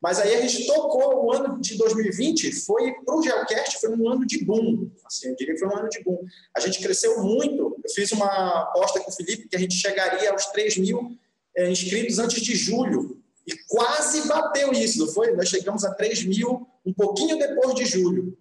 Mas 0.01 0.19
aí 0.19 0.33
a 0.33 0.41
gente 0.41 0.65
tocou 0.65 1.25
o 1.25 1.31
ano 1.31 1.61
de 1.61 1.77
2020, 1.77 2.51
foi 2.53 2.91
para 3.05 3.15
o 3.15 3.21
Geocast, 3.21 3.79
foi 3.79 3.95
um 3.95 4.09
ano 4.09 4.25
de 4.25 4.43
boom. 4.43 4.89
Assim, 5.05 5.29
eu 5.29 5.35
diria 5.35 5.53
que 5.53 5.59
foi 5.59 5.69
um 5.69 5.77
ano 5.77 5.89
de 5.89 6.03
boom. 6.03 6.25
A 6.55 6.59
gente 6.59 6.81
cresceu 6.81 7.21
muito. 7.21 7.79
Eu 7.83 7.89
fiz 7.93 8.11
uma 8.11 8.63
aposta 8.63 8.99
com 8.99 9.11
o 9.11 9.13
Felipe 9.13 9.47
que 9.47 9.55
a 9.55 9.59
gente 9.59 9.75
chegaria 9.75 10.31
aos 10.31 10.47
3 10.47 10.77
mil 10.77 11.15
é, 11.55 11.69
inscritos 11.69 12.17
antes 12.17 12.41
de 12.41 12.55
julho. 12.55 13.21
e 13.45 13.55
quase 13.67 14.27
bateu 14.27 14.71
isso, 14.71 14.97
não 14.99 15.07
foi? 15.07 15.35
Nós 15.35 15.49
chegamos 15.49 15.83
a 15.83 15.93
3 15.93 16.25
mil 16.25 16.67
um 16.83 16.93
pouquinho 16.93 17.37
depois 17.37 17.75
de 17.75 17.85
julho. 17.85 18.35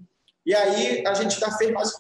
E 0.47 0.55
aí 0.55 1.07
a 1.07 1.13
gente 1.13 1.39
já 1.39 1.51
fez 1.59 1.71
mais. 1.73 1.93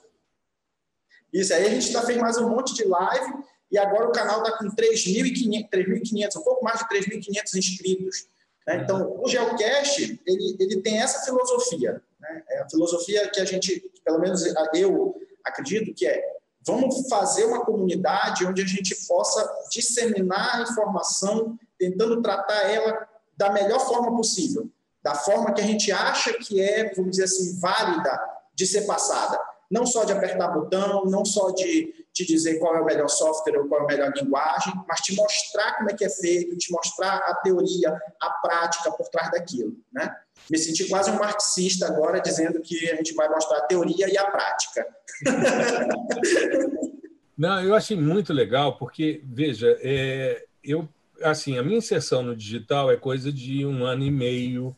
Isso, 1.31 1.53
aí 1.53 1.67
a 1.67 1.71
gente 1.71 1.93
já 1.93 2.03
fez 2.03 2.19
mais 2.19 2.39
um 2.39 2.49
monte 2.49 2.75
de 2.75 2.85
live 2.85 3.33
e 3.71 3.79
agora 3.79 4.09
o 4.09 4.13
canal 4.13 4.43
está 4.43 4.57
com 4.57 4.65
3.500, 4.75 6.37
um 6.37 6.43
pouco 6.43 6.65
mais 6.65 6.81
de 6.81 6.89
3.500 6.89 7.57
inscritos. 7.57 8.27
Né? 8.71 8.83
Então, 8.85 9.21
o 9.21 9.27
Geocast, 9.27 10.21
ele, 10.25 10.57
ele 10.61 10.81
tem 10.81 11.01
essa 11.01 11.25
filosofia. 11.25 12.01
Né? 12.21 12.43
É 12.51 12.63
a 12.63 12.69
filosofia 12.71 13.29
que 13.29 13.41
a 13.41 13.45
gente, 13.45 13.91
pelo 14.05 14.21
menos 14.21 14.45
eu 14.75 15.21
acredito 15.45 15.93
que 15.93 16.07
é, 16.07 16.23
vamos 16.65 17.09
fazer 17.09 17.47
uma 17.47 17.65
comunidade 17.65 18.47
onde 18.47 18.63
a 18.63 18.67
gente 18.67 18.95
possa 19.09 19.49
disseminar 19.73 20.57
a 20.57 20.63
informação, 20.63 21.59
tentando 21.77 22.23
tratar 22.23 22.71
ela 22.71 23.09
da 23.37 23.51
melhor 23.51 23.81
forma 23.81 24.17
possível, 24.17 24.71
da 25.03 25.15
forma 25.15 25.53
que 25.53 25.61
a 25.61 25.67
gente 25.67 25.91
acha 25.91 26.33
que 26.35 26.61
é, 26.61 26.95
vamos 26.95 27.13
dizer 27.13 27.25
assim, 27.25 27.59
válida 27.59 28.21
de 28.55 28.67
ser 28.67 28.83
passada 28.83 29.41
não 29.71 29.87
só 29.87 30.05
de 30.05 30.13
apertar 30.13 30.49
botão, 30.49 31.05
não 31.05 31.25
só 31.25 31.51
de 31.53 31.95
te 32.13 32.27
dizer 32.27 32.59
qual 32.59 32.77
é 32.77 32.81
o 32.81 32.85
melhor 32.85 33.09
software 33.09 33.59
ou 33.59 33.69
qual 33.69 33.83
é 33.83 33.85
a 33.85 33.87
melhor 33.87 34.13
linguagem, 34.15 34.73
mas 34.89 35.01
te 35.01 35.15
mostrar 35.15 35.77
como 35.77 35.91
é 35.91 35.95
que 35.95 36.05
é 36.05 36.11
feito, 36.11 36.57
te 36.57 36.73
mostrar 36.73 37.17
a 37.17 37.35
teoria, 37.37 37.97
a 38.21 38.31
prática 38.31 38.91
por 38.91 39.09
trás 39.09 39.31
daquilo, 39.31 39.77
né? 39.93 40.13
Me 40.51 40.59
senti 40.59 40.89
quase 40.89 41.11
um 41.11 41.19
marxista 41.19 41.87
agora 41.87 42.21
dizendo 42.21 42.61
que 42.61 42.91
a 42.91 42.97
gente 42.97 43.15
vai 43.15 43.29
mostrar 43.29 43.59
a 43.59 43.67
teoria 43.67 44.13
e 44.13 44.19
a 44.19 44.25
prática. 44.25 44.87
Não, 47.39 47.63
eu 47.63 47.75
achei 47.75 47.97
muito 47.97 48.33
legal 48.33 48.77
porque 48.77 49.23
veja, 49.25 49.79
é, 49.81 50.45
eu 50.63 50.89
assim 51.23 51.59
a 51.59 51.63
minha 51.63 51.79
inserção 51.79 52.23
no 52.23 52.35
digital 52.37 52.91
é 52.91 52.97
coisa 52.97 53.33
de 53.33 53.65
um 53.65 53.85
ano 53.85 54.03
e 54.03 54.11
meio, 54.11 54.77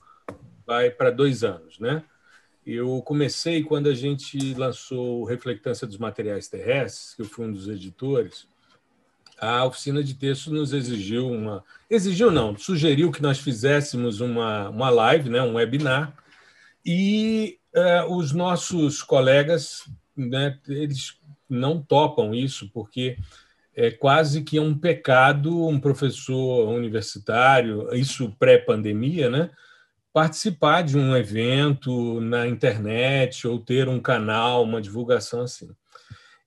vai 0.67 0.91
para 0.91 1.11
dois 1.11 1.43
anos, 1.43 1.79
né? 1.79 2.05
Eu 2.67 3.03
comecei 3.03 3.63
quando 3.63 3.89
a 3.89 3.95
gente 3.95 4.55
lançou 4.55 5.25
Reflectância 5.25 5.87
dos 5.87 5.99
Materiais 5.99 6.49
Terrestres, 6.49 7.15
que 7.15 7.23
eu 7.23 7.27
fui 7.27 7.45
um 7.45 7.53
dos 7.53 7.69
editores. 7.69 8.47
A 9.39 9.65
oficina 9.65 10.05
de 10.05 10.15
texto 10.15 10.53
nos 10.53 10.73
exigiu 10.73 11.29
uma. 11.29 11.65
Exigiu, 11.91 12.31
não, 12.31 12.57
sugeriu 12.57 13.11
que 13.11 13.21
nós 13.21 13.39
fizéssemos 13.39 14.21
uma, 14.21 14.69
uma 14.69 14.89
live, 14.91 15.29
né, 15.29 15.43
um 15.43 15.55
webinar, 15.55 16.17
e 16.87 17.59
uh, 17.75 18.15
os 18.15 18.33
nossos 18.33 19.03
colegas, 19.03 19.89
né, 20.17 20.59
eles 20.69 21.19
não 21.51 21.83
topam 21.83 22.33
isso, 22.33 22.71
porque 22.73 23.17
é 23.75 23.91
quase 23.91 24.43
que 24.43 24.61
um 24.61 24.79
pecado 24.79 25.67
um 25.67 25.81
professor 25.81 26.69
universitário, 26.69 27.93
isso 27.95 28.35
pré-pandemia, 28.39 29.29
né? 29.29 29.51
Participar 30.13 30.83
de 30.83 30.99
um 30.99 31.17
evento 31.17 32.21
na 32.21 32.47
internet 32.47 33.49
ou 33.49 33.59
ter 33.59 33.89
um 33.89 34.01
canal, 34.01 34.63
uma 34.63 34.81
divulgação 34.81 35.43
assim. 35.43 35.71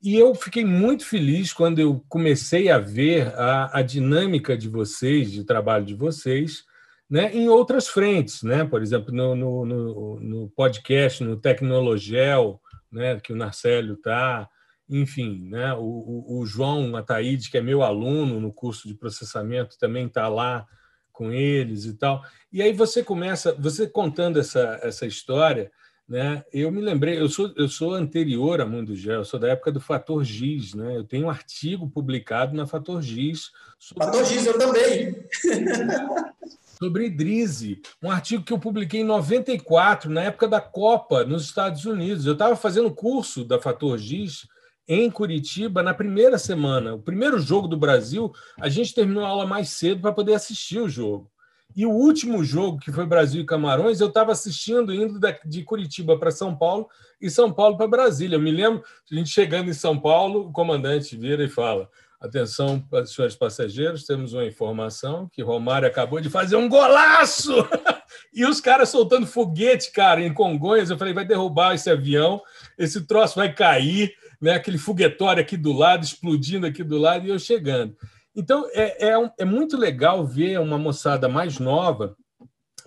E 0.02 0.16
eu 0.16 0.36
fiquei 0.36 0.64
muito 0.64 1.04
feliz 1.04 1.52
quando 1.52 1.80
eu 1.80 2.06
comecei 2.08 2.70
a 2.70 2.78
ver 2.78 3.34
a, 3.36 3.80
a 3.80 3.82
dinâmica 3.82 4.56
de 4.56 4.70
vocês, 4.70 5.32
de 5.32 5.44
trabalho 5.44 5.84
de 5.84 5.96
vocês, 5.96 6.64
né, 7.10 7.32
em 7.34 7.50
outras 7.50 7.88
frentes, 7.88 8.44
né? 8.44 8.64
por 8.64 8.82
exemplo, 8.84 9.12
no, 9.14 9.36
no, 9.36 9.66
no, 9.66 10.20
no 10.20 10.50
podcast, 10.50 11.24
no 11.24 11.38
Tecnologel, 11.38 12.62
né, 12.92 13.20
que 13.20 13.34
o 13.34 13.36
Narcélio 13.36 13.96
está, 13.96 14.48
enfim, 14.88 15.48
né, 15.50 15.74
o, 15.74 15.80
o, 15.80 16.40
o 16.40 16.46
João 16.46 16.96
Ataíde, 16.96 17.50
que 17.50 17.58
é 17.58 17.62
meu 17.62 17.82
aluno 17.82 18.40
no 18.40 18.54
curso 18.54 18.88
de 18.88 18.94
processamento, 18.94 19.78
também 19.80 20.06
está 20.06 20.28
lá 20.28 20.68
com 21.16 21.32
eles 21.32 21.86
e 21.86 21.94
tal. 21.94 22.22
E 22.52 22.62
aí 22.62 22.74
você 22.74 23.04
começa, 23.04 23.56
você 23.58 23.88
contando 23.88 24.40
essa, 24.40 24.80
essa 24.84 25.06
história, 25.06 25.72
né? 26.08 26.44
Eu 26.54 26.72
me 26.72 26.82
lembrei, 26.82 27.20
eu 27.20 27.28
sou 27.28 27.52
eu 27.58 27.68
sou 27.68 27.94
anterior 27.94 28.62
a 28.62 28.66
Mundo 28.66 28.96
Gel, 28.96 29.22
eu 29.22 29.26
sou 29.26 29.40
da 29.40 29.50
época 29.50 29.72
do 29.72 29.82
Fator 29.82 30.24
Giz, 30.24 30.76
né? 30.76 30.96
Eu 30.96 31.04
tenho 31.04 31.26
um 31.26 31.30
artigo 31.30 31.90
publicado 31.90 32.56
na 32.56 32.68
Fator 32.68 33.02
Giz. 33.02 33.52
Sobre... 33.80 34.06
Fator 34.06 34.24
Giz 34.26 34.46
eu 34.46 34.58
também. 34.58 35.16
sobre 36.78 37.06
Idrise, 37.06 37.82
um 38.04 38.12
artigo 38.12 38.44
que 38.44 38.52
eu 38.52 38.60
publiquei 38.60 39.00
em 39.00 39.06
94, 39.06 40.12
na 40.12 40.24
época 40.24 40.48
da 40.48 40.60
Copa 40.60 41.24
nos 41.24 41.46
Estados 41.46 41.86
Unidos. 41.86 42.26
Eu 42.26 42.34
estava 42.34 42.56
fazendo 42.56 42.94
curso 42.94 43.44
da 43.46 43.60
Fator 43.60 43.98
Giz 43.98 44.48
em 44.88 45.10
Curitiba 45.10 45.82
na 45.82 45.94
primeira 45.94 46.38
semana. 46.38 46.94
O 46.94 47.00
primeiro 47.00 47.40
jogo 47.40 47.68
do 47.68 47.78
Brasil, 47.78 48.32
a 48.60 48.70
gente 48.70 48.94
terminou 48.94 49.26
a 49.26 49.30
aula 49.30 49.46
mais 49.46 49.70
cedo 49.70 50.02
para 50.02 50.12
poder 50.12 50.34
assistir 50.34 50.80
o 50.80 50.90
jogo. 50.90 51.32
E 51.76 51.86
o 51.86 51.92
último 51.92 52.44
jogo, 52.44 52.80
que 52.80 52.92
foi 52.92 53.06
Brasil 53.06 53.42
e 53.42 53.46
Camarões, 53.46 54.00
eu 54.00 54.08
estava 54.08 54.32
assistindo 54.32 54.94
indo 54.94 55.20
de 55.44 55.64
Curitiba 55.64 56.18
para 56.18 56.32
São 56.32 56.56
Paulo 56.56 56.88
e 57.20 57.30
São 57.30 57.52
Paulo 57.52 57.76
para 57.76 57.88
Brasília. 57.88 58.38
Eu 58.38 58.42
me 58.42 58.52
lembro, 58.52 58.82
a 59.12 59.16
gente 59.16 59.30
chegando 59.30 59.70
em 59.70 59.74
São 59.74 60.00
Paulo, 60.00 60.48
o 60.48 60.52
comandante 60.54 61.18
vira 61.18 61.44
e 61.44 61.50
fala: 61.50 61.90
Atenção, 62.22 62.82
senhores 63.06 63.36
passageiros, 63.36 64.06
temos 64.06 64.32
uma 64.32 64.46
informação 64.46 65.28
que 65.34 65.42
Romário 65.42 65.88
acabou 65.88 66.22
de 66.22 66.30
fazer 66.30 66.56
um 66.56 66.70
golaço! 66.70 67.54
e 68.34 68.46
os 68.46 68.62
caras 68.62 68.88
soltando 68.88 69.28
foguete, 69.28 69.92
cara, 69.92 70.22
em 70.22 70.34
Congonhas. 70.34 70.90
Eu 70.90 70.98
falei: 70.98 71.14
vai 71.14 71.26
derrubar 71.26 71.76
esse 71.76 71.90
avião, 71.90 72.42
esse 72.78 73.06
troço 73.06 73.36
vai 73.36 73.54
cair 73.54 74.14
né, 74.46 74.54
aquele 74.54 74.78
foguetório 74.78 75.42
aqui 75.42 75.58
do 75.58 75.74
lado, 75.74 76.04
explodindo 76.04 76.68
aqui 76.68 76.84
do 76.84 77.00
lado, 77.00 77.26
e 77.26 77.30
eu 77.30 77.40
chegando. 77.40 77.98
Então, 78.36 78.70
é, 78.74 79.10
é, 79.10 79.32
é 79.40 79.44
muito 79.44 79.76
legal 79.76 80.24
ver 80.24 80.60
uma 80.60 80.78
moçada 80.78 81.28
mais 81.28 81.58
nova, 81.58 82.16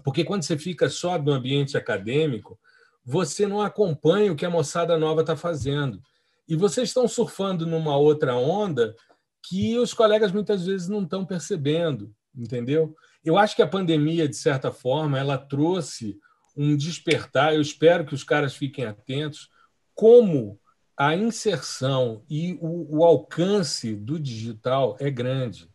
porque 0.05 0.23
quando 0.23 0.45
você 0.45 0.57
fica 0.57 0.89
só 0.89 1.19
no 1.19 1.33
ambiente 1.33 1.77
acadêmico, 1.77 2.57
você 3.05 3.45
não 3.45 3.61
acompanha 3.61 4.33
o 4.33 4.37
que 4.37 4.47
a 4.47 4.51
moçada 4.51 4.97
nova 4.97 5.23
está 5.23 5.37
fazendo. 5.37 6.01
E 6.47 6.55
vocês 6.55 6.91
estão 6.91 7.09
surfando 7.09 7.67
numa 7.67 7.97
outra 7.97 8.37
onda 8.37 8.95
que 9.43 9.77
os 9.79 9.93
colegas 9.93 10.31
muitas 10.31 10.65
vezes 10.65 10.87
não 10.87 11.03
estão 11.03 11.27
percebendo, 11.27 12.15
entendeu? 12.37 12.95
Eu 13.25 13.37
acho 13.37 13.57
que 13.57 13.63
a 13.63 13.67
pandemia, 13.67 14.29
de 14.29 14.37
certa 14.37 14.71
forma, 14.71 15.19
ela 15.19 15.37
trouxe 15.37 16.21
um 16.57 16.77
despertar. 16.77 17.53
Eu 17.53 17.61
espero 17.61 18.07
que 18.07 18.15
os 18.15 18.23
caras 18.23 18.55
fiquem 18.55 18.85
atentos 18.85 19.49
como 19.93 20.61
a 20.99 21.15
inserção 21.15 22.25
e 22.29 22.59
o, 22.61 22.99
o, 22.99 23.05
alcance 23.05 23.95
do 23.95 24.19
digital 24.19 24.97
é 24.99 25.09
grande. 25.09 25.71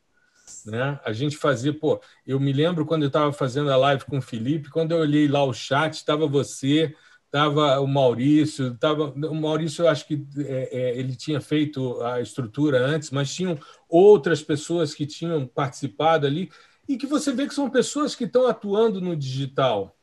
Né? 0.66 1.00
A 1.06 1.14
gente 1.14 1.38
fazia, 1.38 1.74
pô, 1.74 2.02
eu 2.28 2.42
me 2.42 2.52
lembro 2.52 2.86
quando 2.86 3.04
eu 3.04 3.08
estava 3.08 3.32
fazendo 3.32 3.72
a 3.72 3.78
live 3.78 4.04
com 4.04 4.18
o 4.18 4.22
Felipe, 4.22 4.70
quando 4.70 4.92
eu 4.92 4.98
olhei 4.98 5.30
lá 5.30 5.42
o 5.42 5.54
chat, 5.54 5.94
estava 5.94 6.28
você, 6.28 6.94
estava 7.26 7.80
o 7.80 7.88
Maurício, 7.88 8.74
estava 8.74 9.06
o 9.06 9.34
Maurício, 9.34 9.86
eu 9.86 9.90
acho 9.90 10.06
que 10.06 10.28
é, 10.40 10.70
é, 10.72 10.98
ele 11.00 11.16
tinha 11.16 11.40
feito 11.40 12.02
a 12.02 12.20
estrutura 12.20 12.86
antes, 12.86 13.10
mas 13.10 13.34
tinham 13.34 13.58
outras 13.88 14.44
pessoas 14.44 14.94
que 14.94 15.06
tinham 15.06 15.48
participado 15.48 16.28
ali 16.28 16.52
e 16.88 16.98
que 16.98 17.08
você 17.08 17.32
vê 17.32 17.48
que 17.48 17.56
são 17.56 17.70
pessoas 17.70 18.14
que 18.14 18.26
estão 18.26 18.46
atuando 18.46 19.00
no 19.00 19.16
digital, 19.16 19.98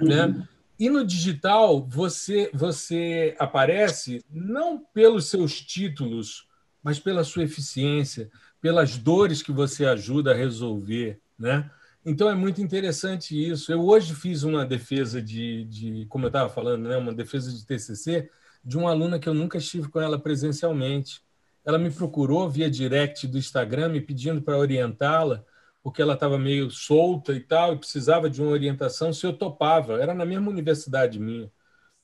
né? 0.00 0.24
uhum. 0.24 0.32
né? 0.32 0.48
E 0.78 0.88
no 0.88 1.04
digital, 1.04 1.84
você, 1.84 2.50
você 2.54 3.34
aparece 3.38 4.24
não 4.30 4.78
pelos 4.78 5.26
seus 5.26 5.60
títulos, 5.60 6.46
mas 6.82 7.00
pela 7.00 7.24
sua 7.24 7.42
eficiência, 7.42 8.30
pelas 8.60 8.96
dores 8.96 9.42
que 9.42 9.50
você 9.50 9.84
ajuda 9.84 10.30
a 10.30 10.36
resolver. 10.36 11.20
Né? 11.36 11.68
Então, 12.04 12.30
é 12.30 12.34
muito 12.34 12.62
interessante 12.62 13.34
isso. 13.34 13.72
Eu 13.72 13.84
hoje 13.84 14.14
fiz 14.14 14.44
uma 14.44 14.64
defesa 14.64 15.20
de, 15.20 15.64
de 15.64 16.06
como 16.08 16.26
eu 16.26 16.28
estava 16.28 16.48
falando, 16.48 16.88
né? 16.88 16.96
uma 16.96 17.12
defesa 17.12 17.52
de 17.52 17.66
TCC 17.66 18.30
de 18.64 18.76
uma 18.76 18.90
aluna 18.90 19.18
que 19.18 19.28
eu 19.28 19.34
nunca 19.34 19.58
estive 19.58 19.88
com 19.88 20.00
ela 20.00 20.18
presencialmente. 20.18 21.22
Ela 21.64 21.78
me 21.78 21.90
procurou 21.90 22.48
via 22.48 22.70
direct 22.70 23.26
do 23.26 23.38
Instagram, 23.38 23.88
me 23.88 24.00
pedindo 24.00 24.40
para 24.42 24.56
orientá-la 24.58 25.44
porque 25.88 26.02
ela 26.02 26.12
estava 26.12 26.38
meio 26.38 26.70
solta 26.70 27.32
e 27.32 27.40
tal, 27.40 27.72
e 27.72 27.78
precisava 27.78 28.28
de 28.28 28.42
uma 28.42 28.50
orientação, 28.50 29.10
se 29.10 29.24
eu 29.26 29.32
topava. 29.32 29.94
Era 30.00 30.12
na 30.12 30.26
mesma 30.26 30.50
universidade 30.50 31.18
minha. 31.18 31.50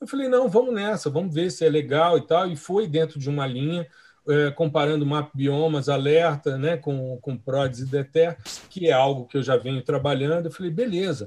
Eu 0.00 0.06
falei, 0.06 0.26
não, 0.26 0.48
vamos 0.48 0.74
nessa, 0.74 1.10
vamos 1.10 1.34
ver 1.34 1.50
se 1.50 1.66
é 1.66 1.68
legal 1.68 2.16
e 2.16 2.26
tal. 2.26 2.48
E 2.48 2.56
foi 2.56 2.86
dentro 2.86 3.18
de 3.18 3.28
uma 3.28 3.46
linha, 3.46 3.86
é, 4.26 4.50
comparando 4.52 5.04
map 5.04 5.30
biomas, 5.34 5.90
alerta, 5.90 6.56
né, 6.56 6.78
com, 6.78 7.18
com 7.20 7.36
PRODES 7.36 7.80
e 7.80 7.86
DETER, 7.86 8.38
que 8.70 8.88
é 8.88 8.92
algo 8.92 9.26
que 9.26 9.36
eu 9.36 9.42
já 9.42 9.58
venho 9.58 9.82
trabalhando. 9.82 10.46
Eu 10.46 10.52
falei, 10.52 10.70
beleza, 10.70 11.26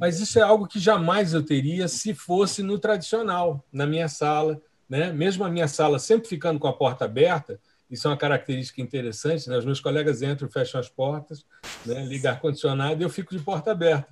mas 0.00 0.18
isso 0.18 0.38
é 0.38 0.42
algo 0.42 0.66
que 0.66 0.78
jamais 0.78 1.34
eu 1.34 1.44
teria 1.44 1.88
se 1.88 2.14
fosse 2.14 2.62
no 2.62 2.78
tradicional, 2.78 3.62
na 3.70 3.86
minha 3.86 4.08
sala. 4.08 4.58
Né? 4.88 5.12
Mesmo 5.12 5.44
a 5.44 5.50
minha 5.50 5.68
sala 5.68 5.98
sempre 5.98 6.26
ficando 6.26 6.58
com 6.58 6.68
a 6.68 6.72
porta 6.72 7.04
aberta, 7.04 7.60
isso 7.90 8.06
é 8.06 8.10
uma 8.10 8.16
característica 8.16 8.80
interessante. 8.80 9.48
Né? 9.48 9.56
Os 9.56 9.64
meus 9.64 9.80
colegas 9.80 10.22
entram, 10.22 10.48
fecham 10.50 10.80
as 10.80 10.88
portas, 10.88 11.44
né? 11.86 12.04
liga 12.04 12.30
ar-condicionado 12.30 13.00
e 13.00 13.04
eu 13.04 13.10
fico 13.10 13.36
de 13.36 13.42
porta 13.42 13.70
aberta. 13.72 14.08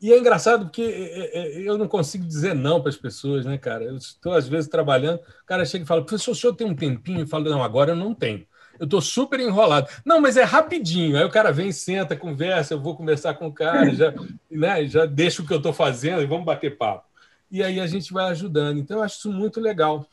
E 0.00 0.12
é 0.12 0.18
engraçado 0.18 0.66
porque 0.66 0.82
é, 0.82 0.86
é, 0.86 1.58
é, 1.58 1.68
eu 1.68 1.76
não 1.76 1.88
consigo 1.88 2.24
dizer 2.24 2.54
não 2.54 2.80
para 2.80 2.88
as 2.88 2.96
pessoas, 2.96 3.44
né, 3.44 3.58
cara? 3.58 3.84
Eu 3.84 3.96
estou, 3.96 4.32
às 4.32 4.46
vezes, 4.46 4.70
trabalhando, 4.70 5.18
o 5.18 5.46
cara 5.46 5.64
chega 5.64 5.84
e 5.84 5.86
fala, 5.86 6.04
professor, 6.04 6.30
o 6.30 6.34
senhor 6.34 6.54
tem 6.54 6.66
um 6.66 6.74
tempinho? 6.74 7.20
Eu 7.20 7.26
falo, 7.26 7.50
não, 7.50 7.62
agora 7.64 7.92
eu 7.92 7.96
não 7.96 8.14
tenho. 8.14 8.46
eu 8.78 8.84
estou 8.84 9.00
super 9.00 9.40
enrolado. 9.40 9.88
Não, 10.04 10.20
mas 10.20 10.36
é 10.36 10.44
rapidinho. 10.44 11.18
Aí 11.18 11.24
o 11.24 11.30
cara 11.30 11.50
vem, 11.52 11.72
senta, 11.72 12.14
conversa, 12.16 12.74
eu 12.74 12.80
vou 12.80 12.96
conversar 12.96 13.34
com 13.34 13.48
o 13.48 13.52
cara, 13.52 13.92
já, 13.92 14.14
né, 14.48 14.86
já 14.86 15.04
deixo 15.04 15.42
o 15.42 15.46
que 15.46 15.52
eu 15.52 15.56
estou 15.58 15.72
fazendo 15.72 16.22
e 16.22 16.26
vamos 16.26 16.46
bater 16.46 16.76
papo. 16.78 17.08
E 17.50 17.62
aí 17.62 17.80
a 17.80 17.86
gente 17.86 18.12
vai 18.12 18.30
ajudando. 18.30 18.78
Então, 18.78 18.98
eu 18.98 19.02
acho 19.02 19.18
isso 19.18 19.32
muito 19.32 19.60
legal. 19.60 20.06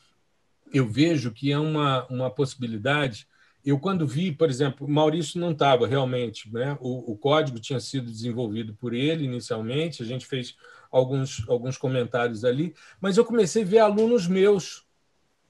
Eu 0.72 0.86
vejo 0.88 1.32
que 1.32 1.52
é 1.52 1.58
uma, 1.58 2.06
uma 2.06 2.30
possibilidade. 2.30 3.26
Eu, 3.64 3.78
quando 3.78 4.06
vi, 4.06 4.30
por 4.30 4.48
exemplo, 4.48 4.88
Maurício 4.88 5.40
não 5.40 5.52
estava 5.52 5.86
realmente, 5.86 6.52
né? 6.52 6.76
O, 6.80 7.12
o 7.12 7.16
código 7.16 7.58
tinha 7.58 7.80
sido 7.80 8.10
desenvolvido 8.10 8.74
por 8.74 8.94
ele 8.94 9.24
inicialmente, 9.24 10.02
a 10.02 10.06
gente 10.06 10.26
fez 10.26 10.56
alguns, 10.90 11.48
alguns 11.48 11.76
comentários 11.76 12.44
ali, 12.44 12.74
mas 13.00 13.16
eu 13.16 13.24
comecei 13.24 13.62
a 13.62 13.66
ver 13.66 13.78
alunos 13.80 14.26
meus 14.26 14.86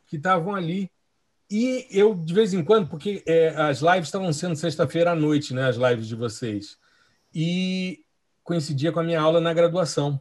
que 0.07 0.17
estavam 0.17 0.55
ali. 0.55 0.91
E 1.49 1.87
eu, 1.91 2.15
de 2.15 2.35
vez 2.35 2.53
em 2.53 2.65
quando, 2.65 2.89
porque 2.89 3.23
é, 3.27 3.49
as 3.49 3.81
lives 3.81 4.09
estavam 4.09 4.33
sendo 4.33 4.57
sexta-feira 4.57 5.13
à 5.13 5.15
noite, 5.15 5.55
né, 5.55 5.69
as 5.69 5.77
lives 5.77 6.09
de 6.09 6.17
vocês, 6.17 6.77
e 7.33 8.05
coincidia 8.43 8.91
com 8.91 9.01
a 9.01 9.05
minha 9.05 9.21
aula 9.21 9.41
na 9.41 9.55
graduação. 9.55 10.21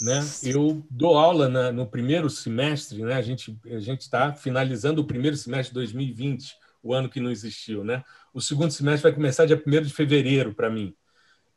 Né? 0.00 0.20
Eu 0.42 0.84
dou 0.90 1.16
aula 1.16 1.48
na, 1.48 1.70
no 1.70 1.86
primeiro 1.86 2.28
semestre, 2.28 3.02
né? 3.02 3.14
a 3.14 3.22
gente 3.22 3.56
a 3.64 3.94
está 3.94 4.32
finalizando 4.32 5.00
o 5.00 5.06
primeiro 5.06 5.36
semestre 5.36 5.68
de 5.68 5.74
2020, 5.74 6.56
o 6.82 6.92
ano 6.92 7.08
que 7.08 7.20
não 7.20 7.30
existiu. 7.30 7.84
Né? 7.84 8.02
O 8.32 8.40
segundo 8.40 8.72
semestre 8.72 9.04
vai 9.04 9.12
começar 9.12 9.46
dia 9.46 9.62
1 9.64 9.82
de 9.82 9.92
fevereiro 9.92 10.54
para 10.54 10.68
mim. 10.68 10.94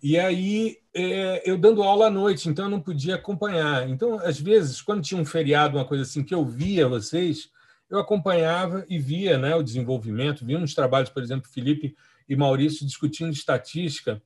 E 0.01 0.19
aí 0.19 0.77
é, 0.93 1.41
eu 1.49 1.57
dando 1.57 1.81
aula 1.81 2.07
à 2.07 2.09
noite, 2.11 2.47
então 2.47 2.65
eu 2.65 2.71
não 2.71 2.79
podia 2.79 3.15
acompanhar. 3.15 3.89
Então, 3.89 4.19
às 4.19 4.39
vezes, 4.39 4.81
quando 4.81 5.01
tinha 5.01 5.19
um 5.19 5.25
feriado, 5.25 5.77
uma 5.77 5.85
coisa 5.85 6.03
assim, 6.03 6.23
que 6.23 6.35
eu 6.35 6.45
via 6.45 6.87
vocês, 6.87 7.49
eu 7.89 7.97
acompanhava 7.97 8.85
e 8.87 8.99
via 8.99 9.39
né, 9.39 9.55
o 9.55 9.63
desenvolvimento, 9.63 10.45
via 10.45 10.59
uns 10.59 10.75
trabalhos, 10.75 11.09
por 11.09 11.23
exemplo, 11.23 11.49
Felipe 11.49 11.95
e 12.29 12.35
Maurício 12.35 12.85
discutindo 12.85 13.31
estatística 13.31 14.21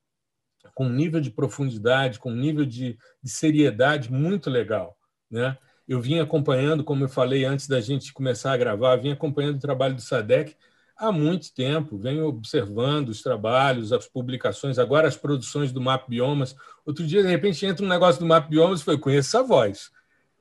com 0.74 0.86
um 0.86 0.94
nível 0.94 1.20
de 1.22 1.32
profundidade, 1.32 2.20
com 2.20 2.32
um 2.32 2.36
nível 2.36 2.66
de, 2.66 2.98
de 3.22 3.30
seriedade 3.30 4.12
muito 4.12 4.50
legal. 4.50 4.98
Né? 5.30 5.58
Eu 5.88 6.02
vim 6.02 6.20
acompanhando, 6.20 6.84
como 6.84 7.04
eu 7.04 7.10
falei 7.10 7.46
antes 7.46 7.68
da 7.68 7.82
gente 7.82 8.14
começar 8.14 8.54
a 8.54 8.58
gravar, 8.58 8.96
vim 8.98 9.12
acompanhando 9.12 9.56
o 9.56 9.62
trabalho 9.62 9.96
do 9.96 10.02
SADEC 10.02 10.56
há 11.02 11.12
muito 11.12 11.52
tempo, 11.54 11.98
venho 11.98 12.28
observando 12.28 13.10
os 13.10 13.24
trabalhos, 13.24 13.92
as 13.92 14.08
publicações, 14.08 14.78
agora 14.78 15.08
as 15.08 15.18
produções 15.18 15.72
do 15.72 15.82
Map 15.82 16.08
Biomas. 16.08 16.56
Outro 16.86 17.06
dia, 17.06 17.24
de 17.24 17.28
repente, 17.28 17.66
entra 17.66 17.84
um 17.84 17.90
negócio 17.90 18.20
do 18.20 18.28
Map 18.28 18.48
Biomas 18.48 18.82
e 18.82 18.84
foi, 18.84 19.00
conheço 19.00 19.36
essa 19.36 19.46
voz. 19.46 19.90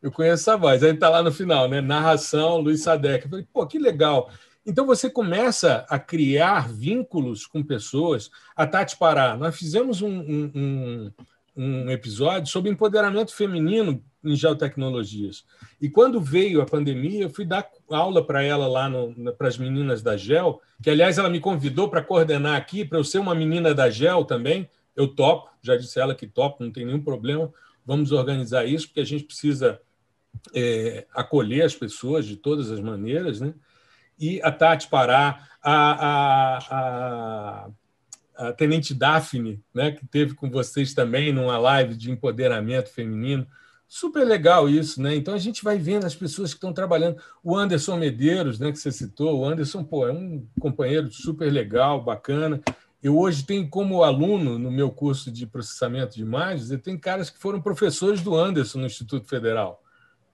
Eu 0.03 0.13
conheço 0.13 0.43
essa 0.43 0.57
voz. 0.59 0.83
Aí 0.83 0.93
está 0.93 1.09
lá 1.09 1.23
no 1.23 1.33
final, 1.33 1.69
né? 1.69 1.81
Narração, 1.81 2.59
Luiz 2.59 2.83
Sadek. 2.83 3.25
Eu 3.25 3.31
falei, 3.31 3.47
pô, 3.51 3.67
que 3.67 3.79
legal. 3.79 4.31
Então 4.65 4.87
você 4.87 5.09
começa 5.09 5.87
a 5.89 5.99
criar 5.99 6.69
vínculos 6.69 7.47
com 7.47 7.63
pessoas. 7.63 8.31
A 8.55 8.67
Tati 8.67 8.97
Pará, 8.97 9.37
nós 9.37 9.57
fizemos 9.57 10.03
um, 10.03 10.21
um, 10.55 11.13
um, 11.57 11.91
episódio 11.91 12.51
sobre 12.51 12.71
empoderamento 12.71 13.35
feminino 13.35 14.03
em 14.23 14.37
geotecnologias. 14.37 15.45
E 15.81 15.89
quando 15.89 16.21
veio 16.21 16.61
a 16.61 16.67
pandemia, 16.67 17.23
eu 17.23 17.31
fui 17.31 17.47
dar 17.47 17.67
aula 17.91 18.25
para 18.25 18.43
ela 18.43 18.67
lá 18.67 18.91
para 19.37 19.49
as 19.49 19.57
meninas 19.57 20.03
da 20.03 20.17
GEL, 20.17 20.61
que 20.83 20.91
aliás 20.91 21.17
ela 21.17 21.31
me 21.31 21.41
convidou 21.41 21.89
para 21.89 22.03
coordenar 22.03 22.57
aqui, 22.57 22.85
para 22.85 22.99
eu 22.99 23.05
ser 23.05 23.19
uma 23.19 23.35
menina 23.35 23.75
da 23.75 23.89
GEL 23.89 24.25
também. 24.25 24.69
Eu 24.95 25.09
topo, 25.09 25.51
já 25.63 25.75
disse 25.77 25.99
ela 25.99 26.15
que 26.15 26.27
topo, 26.27 26.63
não 26.63 26.71
tem 26.71 26.85
nenhum 26.85 27.03
problema. 27.03 27.51
Vamos 27.87 28.13
organizar 28.13 28.67
isso, 28.67 28.89
porque 28.89 29.01
a 29.01 29.07
gente 29.07 29.25
precisa 29.25 29.81
é, 30.55 31.07
acolher 31.15 31.63
as 31.63 31.75
pessoas 31.75 32.27
de 32.27 32.37
todas 32.37 32.71
as 32.71 32.81
maneiras, 32.81 33.41
né? 33.41 33.55
E 34.21 34.41
a 34.43 34.53
Tati 34.53 34.89
Pará, 34.89 35.49
a, 35.63 36.07
a, 36.07 36.59
a 36.71 37.71
a 38.41 38.53
Tenente 38.55 38.95
Daphne, 38.95 39.63
né, 39.75 39.93
que 39.93 40.07
teve 40.07 40.35
com 40.35 40.51
vocês 40.51 40.95
também 40.95 41.31
numa 41.31 41.59
live 41.59 41.95
de 41.95 42.11
empoderamento 42.11 42.89
feminino. 42.89 43.47
Super 43.87 44.25
legal 44.25 44.67
isso, 44.67 45.03
né? 45.03 45.15
Então 45.15 45.35
a 45.35 45.39
gente 45.39 45.63
vai 45.63 45.77
vendo 45.77 46.07
as 46.07 46.15
pessoas 46.15 46.55
que 46.55 46.57
estão 46.57 46.73
trabalhando. 46.73 47.21
O 47.45 47.55
Anderson 47.55 47.99
Medeiros, 47.99 48.59
né, 48.59 48.73
que 48.73 48.79
você 48.79 48.91
citou, 48.91 49.41
o 49.41 49.45
Anderson, 49.45 49.85
pô, 49.85 50.09
é 50.09 50.13
um 50.13 50.47
companheiro 50.59 51.11
super 51.13 51.53
legal, 51.53 52.03
bacana. 52.03 52.63
Eu 53.03 53.19
hoje 53.19 53.43
tenho 53.43 53.69
como 53.69 54.03
aluno 54.03 54.59
no 54.59 54.71
meu 54.71 54.91
curso 54.91 55.31
de 55.31 55.47
processamento 55.47 56.15
de 56.15 56.23
imagens, 56.23 56.71
eu 56.71 56.79
tenho 56.79 56.99
caras 56.99 57.29
que 57.29 57.39
foram 57.39 57.61
professores 57.61 58.23
do 58.23 58.35
Anderson 58.35 58.79
no 58.79 58.87
Instituto 58.87 59.29
Federal, 59.29 59.83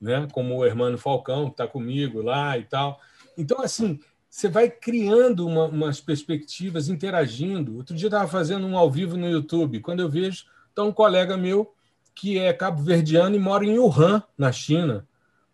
né? 0.01 0.29
Como 0.31 0.59
o 0.59 0.65
Hermano 0.65 0.97
Falcão, 0.97 1.47
que 1.47 1.53
está 1.53 1.67
comigo 1.67 2.23
lá 2.23 2.57
e 2.57 2.63
tal. 2.63 3.01
Então, 3.37 3.61
assim, 3.61 3.99
você 4.29 4.49
vai 4.49 4.69
criando 4.69 5.47
uma, 5.47 5.65
umas 5.65 6.01
perspectivas, 6.01 6.89
interagindo. 6.89 7.77
Outro 7.77 7.95
dia 7.95 8.07
eu 8.07 8.09
estava 8.09 8.29
fazendo 8.29 8.67
um 8.67 8.77
ao 8.77 8.91
vivo 8.91 9.17
no 9.17 9.29
YouTube, 9.29 9.81
quando 9.81 10.01
eu 10.01 10.09
vejo, 10.09 10.45
está 10.69 10.83
um 10.83 10.93
colega 10.93 11.37
meu 11.37 11.73
que 12.15 12.39
é 12.39 12.53
cabo-verdiano 12.53 13.37
e 13.37 13.39
mora 13.39 13.65
em 13.65 13.79
Wuhan, 13.79 14.23
na 14.37 14.51
China. 14.51 15.07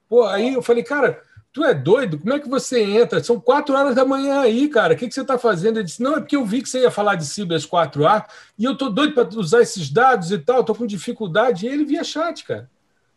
Pô, 0.08 0.26
aí 0.26 0.54
eu 0.54 0.62
falei, 0.62 0.82
cara, 0.82 1.20
tu 1.52 1.64
é 1.64 1.74
doido? 1.74 2.18
Como 2.18 2.32
é 2.32 2.38
que 2.38 2.48
você 2.48 2.82
entra? 2.82 3.22
São 3.22 3.40
quatro 3.40 3.74
horas 3.74 3.94
da 3.94 4.04
manhã 4.04 4.40
aí, 4.40 4.68
cara. 4.68 4.94
O 4.94 4.96
que, 4.96 5.08
que 5.08 5.14
você 5.14 5.22
está 5.22 5.36
fazendo? 5.36 5.78
Ele 5.78 5.84
disse, 5.84 6.02
não, 6.02 6.16
é 6.16 6.20
porque 6.20 6.36
eu 6.36 6.46
vi 6.46 6.62
que 6.62 6.68
você 6.68 6.80
ia 6.80 6.90
falar 6.90 7.16
de 7.16 7.26
Cibers 7.26 7.66
4A 7.66 8.26
e 8.58 8.64
eu 8.64 8.76
tô 8.76 8.88
doido 8.88 9.14
para 9.14 9.28
usar 9.38 9.60
esses 9.60 9.90
dados 9.90 10.30
e 10.30 10.38
tal, 10.38 10.64
tô 10.64 10.74
com 10.74 10.86
dificuldade. 10.86 11.66
E 11.66 11.68
ele 11.68 11.84
via 11.84 12.04
chat, 12.04 12.44
cara. 12.44 12.70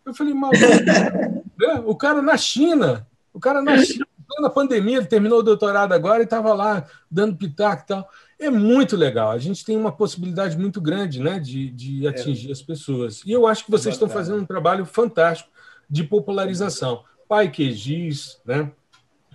Eu 0.06 0.14
falei, 0.14 0.34
maluco, 0.34 0.60
né? 1.58 1.84
o 1.86 1.96
cara 1.96 2.22
na 2.22 2.38
China, 2.38 3.08
o 3.34 3.40
cara 3.40 3.62
na 3.62 3.78
China 3.84 4.06
na 4.40 4.50
pandemia, 4.50 4.98
ele 4.98 5.06
terminou 5.06 5.40
o 5.40 5.44
doutorado 5.44 5.94
agora 5.94 6.22
e 6.22 6.24
estava 6.26 6.54
lá 6.54 6.86
dando 7.10 7.38
pitaco 7.38 7.84
e 7.84 7.86
tal. 7.88 8.10
É 8.40 8.50
muito 8.50 8.96
legal. 8.96 9.32
A 9.32 9.38
gente 9.38 9.64
tem 9.64 9.78
uma 9.78 9.92
possibilidade 9.92 10.58
muito 10.58 10.82
grande 10.82 11.22
né, 11.22 11.40
de, 11.40 11.70
de 11.70 12.06
é. 12.06 12.10
atingir 12.10 12.50
é. 12.50 12.52
as 12.52 12.62
pessoas. 12.62 13.22
E 13.26 13.32
eu 13.32 13.48
acho 13.48 13.66
que 13.66 13.72
vocês 13.72 13.96
estão 13.96 14.10
fazendo 14.10 14.42
um 14.42 14.46
trabalho 14.46 14.86
fantástico 14.86 15.50
de 15.90 16.04
popularização. 16.04 17.04
PyQGIS, 17.28 18.42
né, 18.46 18.72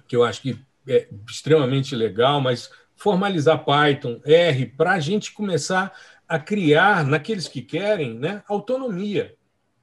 que 0.06 0.14
eu 0.14 0.22
acho 0.22 0.42
que 0.42 0.60
é 0.86 1.08
extremamente 1.28 1.94
legal, 1.94 2.40
mas 2.40 2.70
formalizar 2.96 3.64
Python, 3.64 4.20
R, 4.24 4.66
para 4.66 4.92
a 4.92 5.00
gente 5.00 5.32
começar 5.32 5.92
a 6.28 6.38
criar, 6.38 7.04
naqueles 7.04 7.48
que 7.48 7.62
querem, 7.62 8.14
né, 8.14 8.42
autonomia. 8.46 9.34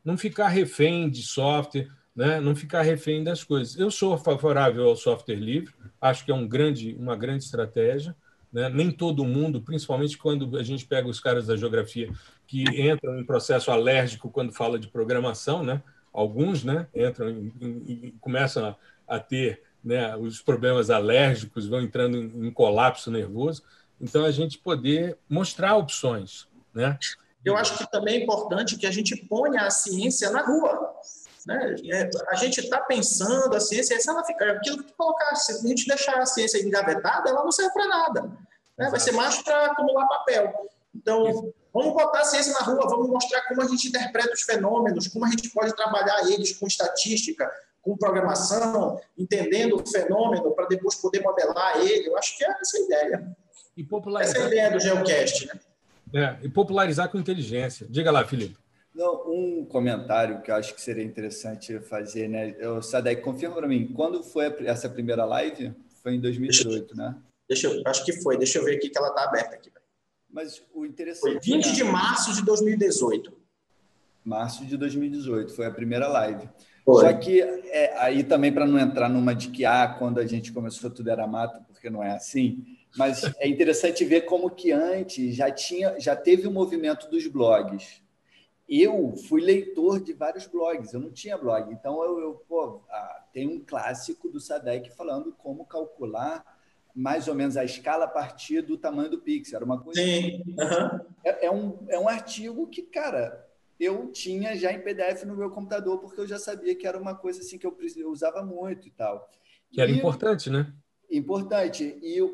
Não 0.03 0.17
ficar 0.17 0.47
refém 0.47 1.09
de 1.09 1.21
software, 1.21 1.89
né? 2.17 2.41
não 2.41 2.55
ficar 2.55 2.81
refém 2.81 3.23
das 3.23 3.43
coisas. 3.43 3.77
Eu 3.77 3.91
sou 3.91 4.17
favorável 4.17 4.89
ao 4.89 4.95
software 4.95 5.35
livre, 5.35 5.71
acho 6.01 6.25
que 6.25 6.31
é 6.31 6.33
um 6.33 6.47
grande, 6.47 6.95
uma 6.99 7.15
grande 7.15 7.43
estratégia. 7.43 8.15
Né? 8.51 8.69
Nem 8.69 8.89
todo 8.89 9.23
mundo, 9.23 9.61
principalmente 9.61 10.17
quando 10.17 10.57
a 10.57 10.63
gente 10.63 10.83
pega 10.87 11.07
os 11.07 11.19
caras 11.19 11.45
da 11.45 11.55
geografia 11.55 12.11
que 12.47 12.63
entram 12.63 13.19
em 13.19 13.23
processo 13.23 13.69
alérgico 13.69 14.31
quando 14.31 14.51
fala 14.51 14.79
de 14.79 14.87
programação, 14.87 15.63
né? 15.63 15.83
alguns 16.11 16.63
né? 16.63 16.87
entram 16.95 17.29
e 17.29 18.15
começam 18.19 18.65
a, 18.65 19.15
a 19.15 19.19
ter 19.19 19.61
né, 19.83 20.15
os 20.17 20.41
problemas 20.41 20.89
alérgicos, 20.89 21.67
vão 21.67 21.81
entrando 21.81 22.17
em, 22.17 22.47
em 22.47 22.51
colapso 22.51 23.11
nervoso. 23.11 23.61
Então, 24.01 24.25
a 24.25 24.31
gente 24.31 24.57
poder 24.57 25.17
mostrar 25.29 25.75
opções. 25.75 26.47
Né? 26.73 26.97
Eu 27.45 27.55
acho 27.55 27.77
que 27.77 27.91
também 27.91 28.15
é 28.15 28.23
importante 28.23 28.75
que 28.75 28.87
a 28.87 28.91
gente 28.91 29.15
ponha 29.15 29.61
a 29.61 29.69
ciência 29.69 30.31
na 30.31 30.43
rua. 30.43 30.95
Né? 31.47 31.75
É, 31.89 32.09
a 32.27 32.35
gente 32.35 32.59
está 32.59 32.81
pensando 32.81 33.55
a 33.55 33.59
ciência, 33.61 33.97
se 33.97 34.09
ela 34.09 34.21
ficar, 34.25 34.49
aquilo 34.49 34.83
que 34.83 34.91
colocar, 34.93 35.33
se 35.35 35.53
a 35.53 35.67
gente 35.67 35.87
deixar 35.87 36.17
a 36.17 36.25
ciência 36.25 36.61
engavetada, 36.61 37.29
ela 37.29 37.41
não 37.41 37.51
serve 37.53 37.71
para 37.71 37.87
nada. 37.87 38.21
Né? 38.77 38.89
Vai 38.89 38.99
ser 38.99 39.13
mais 39.13 39.41
para 39.41 39.67
acumular 39.67 40.05
papel. 40.07 40.69
Então, 40.93 41.53
vamos 41.73 41.93
botar 41.93 42.19
a 42.19 42.25
ciência 42.25 42.51
na 42.51 42.59
rua, 42.59 42.89
vamos 42.89 43.07
mostrar 43.07 43.43
como 43.47 43.61
a 43.61 43.67
gente 43.67 43.87
interpreta 43.87 44.33
os 44.33 44.41
fenômenos, 44.41 45.07
como 45.07 45.23
a 45.23 45.29
gente 45.29 45.49
pode 45.51 45.73
trabalhar 45.73 46.29
eles 46.29 46.51
com 46.51 46.67
estatística, 46.67 47.49
com 47.81 47.95
programação, 47.95 48.99
entendendo 49.17 49.81
o 49.81 49.87
fenômeno 49.87 50.51
para 50.51 50.67
depois 50.67 50.95
poder 50.95 51.21
modelar 51.21 51.77
ele. 51.77 52.09
Eu 52.09 52.17
acho 52.17 52.37
que 52.37 52.43
é 52.43 52.49
essa 52.59 52.77
a 52.77 52.81
ideia. 52.81 53.37
E 53.77 53.85
popularizar... 53.85 54.35
Essa 54.35 54.43
é 54.43 54.47
a 54.47 54.47
ideia 54.49 54.71
do 54.71 54.79
Geocast, 54.81 55.47
né? 55.47 55.59
É, 56.13 56.37
e 56.45 56.49
popularizar 56.49 57.09
com 57.09 57.17
inteligência. 57.17 57.87
Diga 57.89 58.11
lá, 58.11 58.25
Felipe. 58.25 58.57
Não, 58.97 59.31
um 59.31 59.63
comentário 59.63 60.41
que 60.41 60.49
eu 60.49 60.55
acho 60.55 60.73
que 60.73 60.81
seria 60.81 61.03
interessante 61.03 61.79
fazer, 61.81 62.27
né? 62.27 62.55
Eu, 62.57 62.81
Sadek, 62.81 63.21
confirma 63.21 63.53
para 63.53 63.67
mim, 63.67 63.93
quando 63.93 64.23
foi 64.23 64.51
essa 64.65 64.89
primeira 64.89 65.23
live? 65.23 65.71
Foi 66.01 66.15
em 66.15 66.19
2018, 66.19 66.97
né? 66.97 67.15
Deixa 67.47 67.67
eu, 67.67 67.83
acho 67.85 68.03
que 68.03 68.11
foi. 68.13 68.39
Deixa 68.39 68.57
eu 68.57 68.65
ver 68.65 68.77
aqui 68.77 68.89
que 68.89 68.97
ela 68.97 69.09
está 69.09 69.25
aberta 69.25 69.55
aqui. 69.55 69.71
Mas 70.27 70.63
o 70.73 70.83
interessante. 70.83 71.47
Foi 71.47 71.57
20 71.57 71.73
de 71.73 71.83
março 71.83 72.33
de 72.33 72.43
2018. 72.43 73.37
Março 74.25 74.65
de 74.65 74.75
2018 74.75 75.53
foi 75.53 75.67
a 75.67 75.71
primeira 75.71 76.07
live. 76.07 76.49
Foi. 76.83 77.05
Só 77.05 77.13
que 77.13 77.39
é, 77.39 77.95
aí 77.99 78.23
também 78.23 78.51
para 78.51 78.65
não 78.65 78.79
entrar 78.79 79.09
numa 79.09 79.35
de 79.35 79.49
que 79.49 79.63
ah, 79.63 79.95
quando 79.99 80.19
a 80.19 80.25
gente 80.25 80.51
começou 80.51 80.89
tudo 80.89 81.11
era 81.11 81.27
mato, 81.27 81.63
porque 81.67 81.87
não 81.87 82.01
é 82.01 82.15
assim. 82.15 82.65
Mas 82.97 83.23
é 83.37 83.47
interessante 83.47 84.03
ver 84.03 84.21
como 84.21 84.49
que 84.49 84.71
antes 84.71 85.35
já 85.35 85.51
tinha, 85.51 85.99
já 85.99 86.15
teve 86.15 86.47
o 86.47 86.51
movimento 86.51 87.07
dos 87.11 87.27
blogs 87.27 88.06
eu 88.67 89.15
fui 89.15 89.41
leitor 89.41 89.99
de 89.99 90.13
vários 90.13 90.45
blogs, 90.45 90.93
eu 90.93 90.99
não 90.99 91.11
tinha 91.11 91.37
blog. 91.37 91.71
Então, 91.71 92.03
eu, 92.03 92.19
eu 92.19 92.33
pô, 92.47 92.81
ah, 92.89 93.23
tem 93.31 93.47
um 93.47 93.63
clássico 93.63 94.29
do 94.29 94.39
SADEC 94.39 94.89
falando 94.95 95.31
como 95.31 95.65
calcular 95.65 96.43
mais 96.93 97.27
ou 97.27 97.35
menos 97.35 97.55
a 97.55 97.63
escala 97.63 98.05
a 98.05 98.09
partir 98.09 98.61
do 98.61 98.75
tamanho 98.75 99.11
do 99.11 99.19
pixel. 99.19 99.57
Era 99.57 99.65
uma 99.65 99.79
coisa. 99.79 100.01
Sim. 100.01 100.41
Uhum. 100.47 100.99
É, 101.23 101.45
é, 101.45 101.51
um, 101.51 101.77
é 101.89 101.99
um 101.99 102.09
artigo 102.09 102.65
que, 102.67 102.81
cara, 102.81 103.47
eu 103.79 104.07
tinha 104.11 104.55
já 104.55 104.73
em 104.73 104.81
PDF 104.81 105.23
no 105.23 105.35
meu 105.35 105.51
computador, 105.51 105.99
porque 105.99 106.19
eu 106.19 106.25
já 106.25 106.39
sabia 106.39 106.73
que 106.73 106.87
era 106.87 106.99
uma 106.99 107.13
coisa 107.13 107.41
assim 107.41 107.59
que 107.59 107.67
eu, 107.67 107.77
eu 107.95 108.09
usava 108.09 108.43
muito 108.43 108.87
e 108.87 108.91
tal. 108.91 109.29
Que 109.71 109.79
era 109.79 109.91
e, 109.91 109.97
importante, 109.97 110.49
né? 110.49 110.73
Importante. 111.11 111.99
E 112.01 112.21
um, 112.21 112.27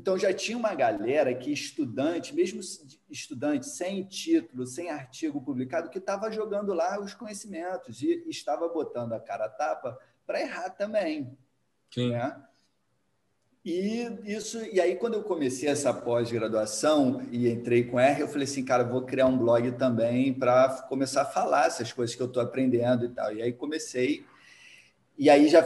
então 0.00 0.18
já 0.18 0.32
tinha 0.32 0.56
uma 0.56 0.74
galera 0.74 1.34
que 1.34 1.52
estudante, 1.52 2.34
mesmo 2.34 2.62
estudante 3.10 3.66
sem 3.66 4.02
título, 4.02 4.66
sem 4.66 4.88
artigo 4.88 5.42
publicado, 5.42 5.90
que 5.90 5.98
estava 5.98 6.32
jogando 6.32 6.72
lá 6.72 6.98
os 6.98 7.12
conhecimentos 7.12 8.00
e 8.00 8.24
estava 8.26 8.66
botando 8.66 9.12
a 9.12 9.20
cara 9.20 9.44
a 9.44 9.50
tapa 9.50 9.98
para 10.26 10.40
errar 10.40 10.70
também. 10.70 11.36
Sim. 11.90 12.12
Né? 12.12 12.34
E 13.62 14.10
isso, 14.24 14.58
e 14.72 14.80
aí 14.80 14.96
quando 14.96 15.14
eu 15.14 15.22
comecei 15.22 15.68
essa 15.68 15.92
pós-graduação 15.92 17.22
e 17.30 17.46
entrei 17.50 17.84
com 17.84 18.00
R, 18.00 18.22
eu 18.22 18.28
falei 18.28 18.44
assim, 18.44 18.64
cara, 18.64 18.82
vou 18.82 19.02
criar 19.02 19.26
um 19.26 19.36
blog 19.36 19.72
também 19.72 20.32
para 20.32 20.82
começar 20.88 21.22
a 21.22 21.26
falar 21.26 21.66
essas 21.66 21.92
coisas 21.92 22.16
que 22.16 22.22
eu 22.22 22.26
estou 22.26 22.42
aprendendo 22.42 23.04
e 23.04 23.10
tal. 23.10 23.36
E 23.36 23.42
aí 23.42 23.52
comecei 23.52 24.24
e 25.20 25.28
aí 25.28 25.48
já, 25.48 25.62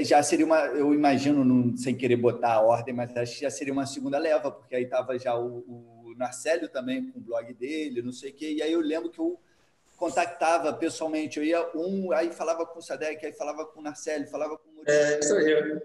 já 0.00 0.20
seria 0.20 0.44
uma, 0.44 0.66
eu 0.66 0.92
imagino, 0.92 1.44
não, 1.44 1.76
sem 1.76 1.94
querer 1.94 2.16
botar 2.16 2.54
a 2.54 2.60
ordem, 2.60 2.92
mas 2.92 3.16
acho 3.16 3.34
que 3.34 3.42
já 3.42 3.50
seria 3.50 3.72
uma 3.72 3.86
segunda 3.86 4.18
leva, 4.18 4.50
porque 4.50 4.74
aí 4.74 4.82
estava 4.82 5.16
já 5.16 5.38
o, 5.38 5.58
o 5.58 6.14
Narcélio 6.16 6.68
também 6.68 7.08
com 7.12 7.20
o 7.20 7.22
blog 7.22 7.54
dele, 7.54 8.02
não 8.02 8.10
sei 8.10 8.32
o 8.32 8.34
quê. 8.34 8.54
E 8.54 8.62
aí 8.62 8.72
eu 8.72 8.80
lembro 8.80 9.08
que 9.08 9.20
eu 9.20 9.38
contactava 9.96 10.72
pessoalmente, 10.72 11.38
eu 11.38 11.44
ia 11.44 11.70
um, 11.76 12.10
aí 12.10 12.32
falava 12.32 12.66
com 12.66 12.80
o 12.80 12.82
Sadek, 12.82 13.24
aí 13.24 13.32
falava 13.32 13.64
com 13.64 13.78
o 13.78 13.82
Narcélio, 13.84 14.26
falava 14.26 14.58
com 14.58 14.68
o 14.70 14.72
Murilo. 14.72 14.90
É, 14.90 15.22
sou 15.22 15.38
eu. 15.38 15.80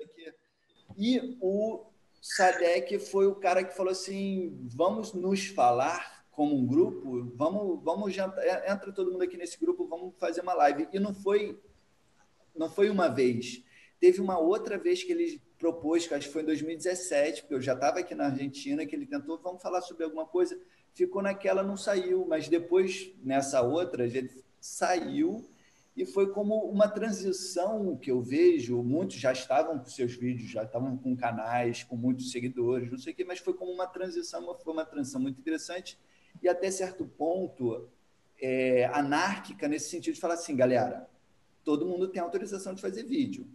E 0.98 1.38
o 1.40 1.86
Sadek 2.20 2.98
foi 2.98 3.28
o 3.28 3.36
cara 3.36 3.64
que 3.64 3.78
falou 3.78 3.92
assim: 3.92 4.58
vamos 4.76 5.14
nos 5.14 5.46
falar 5.46 6.26
como 6.32 6.56
um 6.56 6.66
grupo, 6.66 7.32
vamos, 7.36 7.84
vamos 7.84 8.16
jantar, 8.16 8.44
entra 8.68 8.92
todo 8.92 9.12
mundo 9.12 9.22
aqui 9.22 9.38
nesse 9.38 9.60
grupo, 9.60 9.88
vamos 9.88 10.16
fazer 10.18 10.42
uma 10.42 10.56
live. 10.56 10.88
E 10.92 11.00
não 11.00 11.14
foi 11.14 11.62
não 12.56 12.70
foi 12.70 12.90
uma 12.90 13.08
vez. 13.08 13.64
Teve 14.00 14.20
uma 14.20 14.38
outra 14.40 14.78
vez 14.78 15.04
que 15.04 15.12
ele 15.12 15.42
propôs, 15.58 16.08
que 16.08 16.14
acho 16.14 16.28
que 16.28 16.34
foi 16.34 16.42
em 16.42 16.46
2017, 16.46 17.42
porque 17.42 17.54
eu 17.54 17.62
já 17.62 17.74
estava 17.74 18.00
aqui 18.00 18.16
na 18.16 18.26
Argentina, 18.26 18.86
que 18.86 18.96
ele 18.96 19.06
tentou, 19.06 19.40
vamos 19.40 19.62
falar 19.62 19.82
sobre 19.82 20.04
alguma 20.04 20.26
coisa. 20.26 20.60
Ficou 20.94 21.22
naquela, 21.22 21.62
não 21.64 21.78
saiu, 21.78 22.26
mas 22.26 22.48
depois, 22.48 23.14
nessa 23.24 23.62
outra, 23.62 24.06
ele 24.06 24.30
saiu 24.60 25.48
e 25.96 26.06
foi 26.06 26.32
como 26.32 26.56
uma 26.66 26.88
transição 26.88 27.96
que 27.98 28.10
eu 28.10 28.22
vejo. 28.22 28.82
Muitos 28.82 29.18
já 29.18 29.32
estavam 29.32 29.78
com 29.78 29.86
seus 29.86 30.14
vídeos, 30.14 30.50
já 30.50 30.64
estavam 30.64 30.98
com 30.98 31.16
canais, 31.16 31.84
com 31.84 31.96
muitos 31.96 32.32
seguidores, 32.32 32.90
não 32.90 32.98
sei 32.98 33.14
o 33.14 33.16
quê, 33.16 33.24
mas 33.24 33.40
foi 33.40 33.54
como 33.54 33.72
uma 33.72 33.88
transição, 33.88 34.58
foi 34.64 34.74
uma 34.74 34.86
transição 34.86 35.22
muito 35.22 35.40
interessante 35.40 35.98
e 36.42 36.48
até 36.48 36.72
certo 36.72 37.06
ponto 37.06 37.88
é, 38.42 38.86
anárquica 38.94 39.68
nesse 39.68 39.90
sentido 39.90 40.16
de 40.16 40.22
falar 40.22 40.36
assim, 40.36 40.56
galera, 40.56 41.08
todo 41.64 41.86
mundo 41.86 42.08
tem 42.08 42.22
autorização 42.22 42.74
de 42.74 42.82
fazer 42.82 43.04
vídeo. 43.04 43.46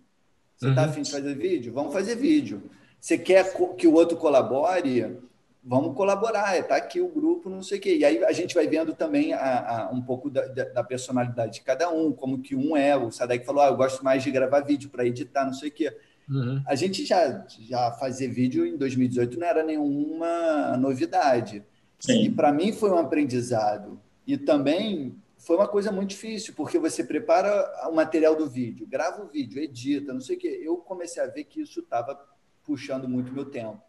Você 0.56 0.68
está 0.68 0.84
uhum. 0.84 0.88
afim 0.88 1.02
de 1.02 1.10
fazer 1.10 1.34
vídeo? 1.34 1.72
Vamos 1.72 1.92
fazer 1.92 2.16
vídeo. 2.16 2.62
Você 3.00 3.18
quer 3.18 3.54
que 3.76 3.86
o 3.86 3.92
outro 3.92 4.16
colabore? 4.16 5.16
Vamos 5.62 5.94
colaborar. 5.94 6.58
Está 6.58 6.76
aqui 6.76 7.00
o 7.00 7.08
grupo, 7.08 7.50
não 7.50 7.62
sei 7.62 7.78
o 7.78 7.80
quê. 7.80 7.96
E 7.96 8.04
aí 8.04 8.24
a 8.24 8.32
gente 8.32 8.54
vai 8.54 8.66
vendo 8.66 8.94
também 8.94 9.34
a, 9.34 9.88
a, 9.88 9.90
um 9.90 10.00
pouco 10.00 10.30
da, 10.30 10.46
da, 10.46 10.82
personalidade 10.82 11.54
de 11.54 11.60
cada 11.60 11.90
um, 11.90 12.12
como 12.12 12.40
que 12.40 12.54
um 12.54 12.76
é. 12.76 12.96
O 12.96 13.10
Sadek 13.10 13.44
falou, 13.44 13.62
ah, 13.62 13.68
eu 13.68 13.76
gosto 13.76 14.04
mais 14.04 14.22
de 14.22 14.30
gravar 14.30 14.60
vídeo 14.60 14.88
para 14.88 15.04
editar, 15.04 15.44
não 15.44 15.52
sei 15.52 15.68
o 15.68 15.72
quê. 15.72 15.96
Uhum. 16.28 16.62
A 16.66 16.74
gente 16.74 17.04
já, 17.04 17.44
já 17.60 17.92
fazer 17.92 18.28
vídeo 18.28 18.66
em 18.66 18.76
2018 18.76 19.38
não 19.38 19.46
era 19.46 19.62
nenhuma 19.62 20.76
novidade. 20.76 21.62
Sim. 21.98 22.24
E 22.24 22.30
para 22.30 22.52
mim 22.52 22.72
foi 22.72 22.90
um 22.90 22.98
aprendizado. 22.98 24.00
E 24.26 24.36
também 24.36 25.14
foi 25.46 25.54
uma 25.54 25.68
coisa 25.68 25.92
muito 25.92 26.10
difícil, 26.10 26.54
porque 26.56 26.76
você 26.76 27.04
prepara 27.04 27.88
o 27.88 27.94
material 27.94 28.34
do 28.34 28.50
vídeo, 28.50 28.84
grava 28.84 29.22
o 29.22 29.28
vídeo, 29.28 29.62
edita, 29.62 30.12
não 30.12 30.20
sei 30.20 30.34
o 30.34 30.38
quê. 30.40 30.60
Eu 30.60 30.78
comecei 30.78 31.22
a 31.22 31.26
ver 31.28 31.44
que 31.44 31.60
isso 31.60 31.78
estava 31.78 32.20
puxando 32.64 33.08
muito 33.08 33.32
meu 33.32 33.44
tempo. 33.44 33.80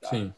Tá? 0.00 0.08
Sim. 0.08 0.34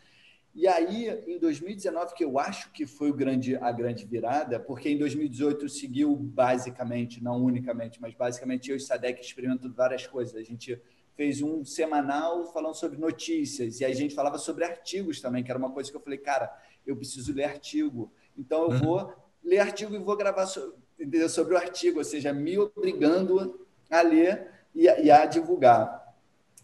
E 0.55 0.69
aí, 0.69 1.09
em 1.27 1.39
2019, 1.39 2.12
que 2.12 2.23
eu 2.23 2.39
acho 2.39 2.70
que 2.73 2.85
foi 2.85 3.09
o 3.09 3.15
grande, 3.15 3.57
a 3.57 3.73
grande 3.73 4.05
virada, 4.05 4.61
porque 4.61 4.90
em 4.90 4.98
2018 4.98 5.66
seguiu 5.66 6.15
basicamente, 6.15 7.24
não 7.24 7.43
unicamente, 7.43 7.98
mas 7.98 8.12
basicamente 8.12 8.70
eu 8.70 8.77
e 8.77 8.81
Sadek 8.81 9.23
experimentando 9.23 9.74
várias 9.74 10.07
coisas. 10.07 10.36
A 10.36 10.43
gente 10.43 10.78
fez 11.15 11.40
um 11.40 11.65
semanal 11.65 12.53
falando 12.53 12.74
sobre 12.74 12.98
notícias, 12.98 13.81
e 13.81 13.85
a 13.86 13.94
gente 13.94 14.15
falava 14.15 14.36
sobre 14.36 14.66
artigos 14.66 15.23
também, 15.23 15.43
que 15.43 15.51
era 15.51 15.59
uma 15.59 15.73
coisa 15.73 15.90
que 15.90 15.97
eu 15.97 16.03
falei, 16.03 16.19
cara, 16.19 16.55
eu 16.86 16.94
preciso 16.94 17.32
ler 17.32 17.44
artigo. 17.44 18.12
Então 18.36 18.65
eu 18.65 18.70
uhum. 18.73 18.78
vou 18.78 19.26
ler 19.47 19.60
artigo 19.60 19.94
e 19.94 19.98
vou 19.98 20.16
gravar 20.16 20.47
sobre, 20.47 21.28
sobre 21.28 21.55
o 21.55 21.56
artigo, 21.56 21.98
ou 21.98 22.05
seja, 22.05 22.32
me 22.32 22.59
obrigando 22.59 23.66
a 23.89 24.02
ler 24.02 24.48
e 24.74 24.89
a, 24.89 25.01
e 25.01 25.10
a 25.10 25.24
divulgar 25.24 26.06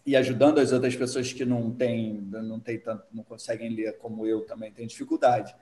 e 0.05 0.15
ajudando 0.15 0.59
as 0.59 0.71
outras 0.71 0.95
pessoas 0.95 1.31
que 1.31 1.45
não 1.45 1.71
têm, 1.71 2.21
não 2.29 2.59
têm 2.59 2.77
tanto, 2.77 3.03
não 3.13 3.23
conseguem 3.23 3.73
ler 3.73 3.97
como 3.97 4.27
eu 4.27 4.41
também 4.41 4.71
tenho 4.71 4.87
dificuldade. 4.87 5.55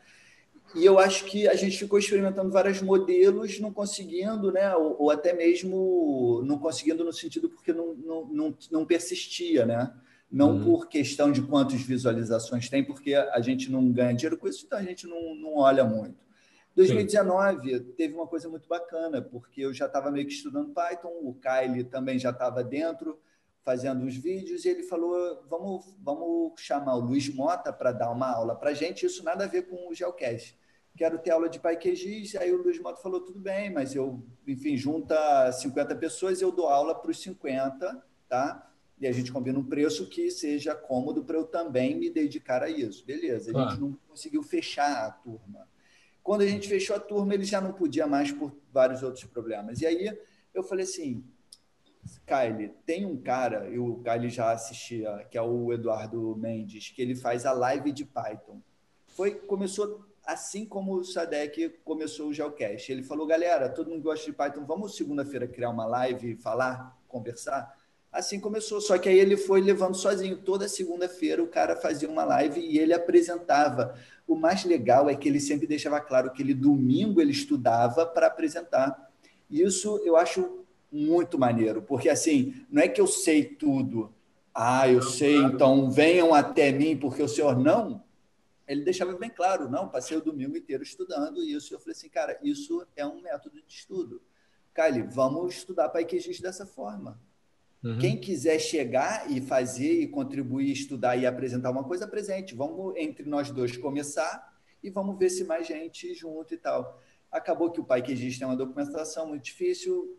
E 0.73 0.85
eu 0.85 0.98
acho 0.98 1.26
que 1.26 1.48
a 1.48 1.53
gente 1.53 1.77
ficou 1.77 1.99
experimentando 1.99 2.49
vários 2.49 2.81
modelos, 2.81 3.60
não 3.60 3.72
conseguindo, 3.73 4.52
né? 4.52 4.73
Ou, 4.76 5.03
ou 5.03 5.11
até 5.11 5.34
mesmo 5.34 6.41
não 6.45 6.57
conseguindo 6.57 7.03
no 7.03 7.11
sentido 7.11 7.49
porque 7.49 7.73
não, 7.73 7.93
não, 7.93 8.26
não, 8.26 8.57
não 8.72 8.85
persistia, 8.85 9.65
né? 9.65 9.93
Não 10.31 10.56
uhum. 10.56 10.64
por 10.64 10.88
questão 10.88 11.30
de 11.30 11.41
quantas 11.41 11.81
visualizações 11.81 12.69
tem, 12.69 12.84
porque 12.84 13.14
a 13.14 13.41
gente 13.41 13.69
não 13.69 13.91
ganha 13.91 14.14
dinheiro 14.14 14.38
com 14.38 14.48
isso, 14.48 14.64
então 14.65 14.80
a 14.80 14.84
gente 14.84 15.06
não, 15.06 15.35
não 15.35 15.57
olha 15.57 15.84
muito. 15.84 16.15
2019 16.76 17.69
Sim. 17.69 17.84
teve 17.98 18.14
uma 18.14 18.27
coisa 18.27 18.48
muito 18.48 18.68
bacana, 18.68 19.22
porque 19.22 19.61
eu 19.61 19.73
já 19.73 19.88
estava 19.88 20.10
meio 20.10 20.26
que 20.26 20.34
estudando 20.34 20.73
Python, 20.73 21.11
o 21.22 21.35
Kyle 21.35 21.84
também 21.84 22.18
já 22.18 22.30
estava 22.30 22.64
dentro, 22.64 23.19
fazendo 23.64 24.06
os 24.06 24.15
vídeos, 24.15 24.65
e 24.65 24.69
ele 24.69 24.84
falou: 24.84 25.43
vamos, 25.49 25.95
vamos 26.02 26.53
chamar 26.57 26.95
o 26.95 27.02
Luiz 27.02 27.34
Mota 27.34 27.72
para 27.72 27.91
dar 27.91 28.11
uma 28.11 28.31
aula 28.31 28.56
para 28.56 28.72
a 28.72 28.73
gente. 28.73 29.06
Isso 29.06 29.23
nada 29.23 29.45
a 29.45 29.48
ver 29.48 29.64
com 29.64 29.89
o 29.89 29.93
Geocast. 29.93 30.60
Quero 30.98 31.19
ter 31.19 31.31
aula 31.31 31.48
de 31.48 31.60
PyQGIS. 31.60 32.35
Aí 32.35 32.52
o 32.52 32.61
Luiz 32.61 32.80
Mota 32.80 33.02
falou: 33.02 33.22
tudo 33.22 33.39
bem, 33.39 33.72
mas 33.72 33.95
eu, 33.95 34.23
enfim, 34.48 34.76
junta 34.77 35.52
50 35.52 35.95
pessoas 35.95 36.41
eu 36.41 36.52
dou 36.52 36.68
aula 36.68 36.95
para 36.95 37.11
os 37.11 37.22
50, 37.22 38.03
tá? 38.27 38.68
E 38.99 39.07
a 39.07 39.11
gente 39.11 39.31
combina 39.31 39.57
um 39.57 39.64
preço 39.64 40.07
que 40.07 40.30
seja 40.30 40.76
cômodo 40.76 41.23
para 41.23 41.35
eu 41.35 41.45
também 41.45 41.98
me 41.98 42.10
dedicar 42.10 42.61
a 42.61 42.69
isso. 42.69 43.03
Beleza, 43.03 43.52
a 43.52 43.69
gente 43.69 43.81
não 43.81 43.98
conseguiu 44.07 44.43
fechar 44.43 45.07
a 45.07 45.11
turma. 45.11 45.68
Quando 46.23 46.41
a 46.41 46.48
gente 46.48 46.68
fechou 46.68 46.95
a 46.95 46.99
turma, 46.99 47.34
ele 47.34 47.43
já 47.43 47.60
não 47.60 47.73
podia 47.73 48.07
mais 48.07 48.31
por 48.31 48.56
vários 48.72 49.03
outros 49.03 49.23
problemas. 49.26 49.81
E 49.81 49.85
aí 49.85 50.18
eu 50.53 50.64
falei 50.64 50.85
assim, 50.85 51.23
Kyle, 52.26 52.69
tem 52.85 53.06
um 53.06 53.18
cara, 53.18 53.69
e 53.69 53.77
o 53.80 54.02
Kyle 54.03 54.30
já 54.30 54.52
assistia, 54.52 55.26
que 55.30 55.38
é 55.38 55.41
o 55.41 55.72
Eduardo 55.73 56.35
Mendes, 56.35 56.89
que 56.89 57.02
ele 57.02 57.15
faz 57.15 57.45
a 57.45 57.52
live 57.52 57.91
de 57.91 58.06
Python. 58.06 58.61
Foi, 59.07 59.35
começou 59.35 60.06
assim 60.26 60.65
como 60.65 60.95
o 60.95 61.03
Sadek 61.03 61.69
começou 61.84 62.30
o 62.30 62.34
Geocast. 62.34 62.91
Ele 62.91 63.03
falou, 63.03 63.26
galera, 63.26 63.69
todo 63.69 63.89
mundo 63.89 64.03
gosta 64.03 64.26
de 64.26 64.34
Python, 64.34 64.65
vamos 64.65 64.95
segunda-feira 64.95 65.48
criar 65.48 65.69
uma 65.69 65.85
live, 65.85 66.35
falar, 66.35 66.98
conversar? 67.07 67.76
Assim 68.12 68.40
começou, 68.40 68.82
só 68.82 68.98
que 68.98 69.08
aí 69.08 69.18
ele 69.18 69.38
foi 69.38 69.62
levando 69.62 69.96
sozinho. 69.96 70.38
Toda 70.38 70.68
segunda-feira 70.68 71.42
o 71.42 71.48
cara 71.48 71.78
fazia 71.78 72.10
uma 72.10 72.26
live 72.26 72.60
e 72.60 72.78
ele 72.78 72.94
apresentava 72.94 73.96
o 74.28 74.36
mais 74.36 74.64
legal 74.66 75.10
é 75.10 75.16
que 75.16 75.28
ele 75.28 75.40
sempre 75.40 75.68
deixava 75.68 76.00
claro 76.00 76.32
que 76.32 76.42
ele 76.42 76.54
domingo 76.54 77.22
ele 77.22 77.32
estudava 77.32 78.06
para 78.06 78.28
apresentar. 78.28 79.12
Isso 79.50 80.02
eu 80.06 80.16
acho 80.16 80.66
muito 80.92 81.40
maneiro, 81.40 81.82
porque 81.82 82.10
assim, 82.10 82.66
não 82.70 82.82
é 82.82 82.88
que 82.88 83.00
eu 83.00 83.08
sei 83.08 83.44
tudo. 83.44 84.14
Ah, 84.54 84.90
eu 84.90 85.02
sei, 85.02 85.38
então 85.38 85.90
venham 85.90 86.34
até 86.34 86.72
mim 86.72 86.98
porque 86.98 87.24
o 87.24 87.28
senhor 87.28 87.58
não. 87.58 88.04
Ele 88.68 88.84
deixava 88.84 89.14
bem 89.18 89.30
claro, 89.30 89.70
não, 89.70 89.90
passei 89.90 90.16
o 90.16 90.22
domingo 90.22 90.56
inteiro 90.56 90.84
estudando 90.84 91.44
isso. 91.44 91.74
Eu 91.74 91.80
falei 91.80 91.94
assim, 91.94 92.10
cara, 92.10 92.38
isso 92.42 92.86
é 92.96 93.06
um 93.06 93.22
método 93.22 93.62
de 93.66 93.74
estudo. 93.74 94.22
Kyle, 94.74 95.04
vamos 95.10 95.56
estudar 95.56 95.90
para 95.90 96.02
IQGIS 96.02 96.40
dessa 96.40 96.66
forma. 96.66 97.20
Uhum. 97.84 97.98
Quem 97.98 98.18
quiser 98.18 98.60
chegar 98.60 99.30
e 99.32 99.41
fazer 99.41 100.02
e 100.02 100.08
contribuir, 100.08 100.72
estudar 100.72 101.16
e 101.18 101.26
apresentar 101.26 101.72
uma 101.72 101.84
coisa, 101.84 102.06
apresente. 102.06 102.53
Vamos 102.53 102.95
entre 102.95 103.28
nós 103.28 103.49
dois 103.49 103.76
começar 103.76 104.52
e 104.84 104.90
vamos 104.90 105.18
ver 105.18 105.30
se 105.30 105.44
mais 105.44 105.66
gente 105.66 106.14
junto 106.14 106.53
e 106.53 106.58
tal. 106.58 107.02
Acabou 107.32 107.72
que 107.72 107.80
o 107.80 107.84
pai 107.84 108.02
que 108.02 108.12
existe 108.12 108.40
tem 108.40 108.48
uma 108.48 108.58
documentação 108.58 109.28
muito 109.28 109.44
difícil, 109.44 110.18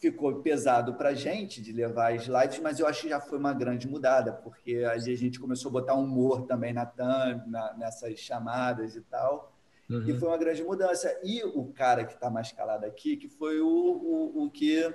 ficou 0.00 0.40
pesado 0.40 0.94
para 0.94 1.10
a 1.10 1.14
gente 1.14 1.60
de 1.60 1.72
levar 1.72 2.14
as 2.14 2.26
lives, 2.26 2.58
mas 2.60 2.78
eu 2.78 2.86
acho 2.86 3.02
que 3.02 3.08
já 3.08 3.20
foi 3.20 3.38
uma 3.38 3.52
grande 3.52 3.88
mudada, 3.88 4.32
porque 4.32 4.76
aí 4.76 5.12
a 5.12 5.16
gente 5.16 5.40
começou 5.40 5.68
a 5.70 5.72
botar 5.72 5.94
humor 5.94 6.46
também 6.46 6.72
na 6.72 6.86
thumb, 6.86 7.42
na, 7.46 7.74
nessas 7.76 8.18
chamadas 8.18 8.94
e 8.94 9.00
tal. 9.02 9.52
Uhum. 9.90 10.08
E 10.08 10.14
foi 10.14 10.28
uma 10.28 10.38
grande 10.38 10.62
mudança. 10.62 11.18
E 11.24 11.42
o 11.42 11.64
cara 11.72 12.04
que 12.04 12.14
está 12.14 12.30
mais 12.30 12.52
calado 12.52 12.86
aqui, 12.86 13.16
que 13.16 13.28
foi 13.28 13.60
o, 13.60 13.66
o, 13.66 14.44
o 14.44 14.50
que 14.50 14.88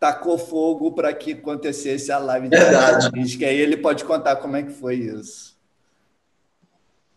tacou 0.00 0.38
fogo 0.38 0.92
para 0.92 1.12
que 1.12 1.32
acontecesse 1.32 2.10
a 2.10 2.18
live 2.18 2.48
de 2.48 2.56
Verdade. 2.56 3.36
que 3.36 3.44
aí 3.44 3.60
ele 3.60 3.76
pode 3.76 4.02
contar 4.04 4.36
como 4.36 4.56
é 4.56 4.62
que 4.62 4.72
foi 4.72 4.96
isso. 4.96 5.60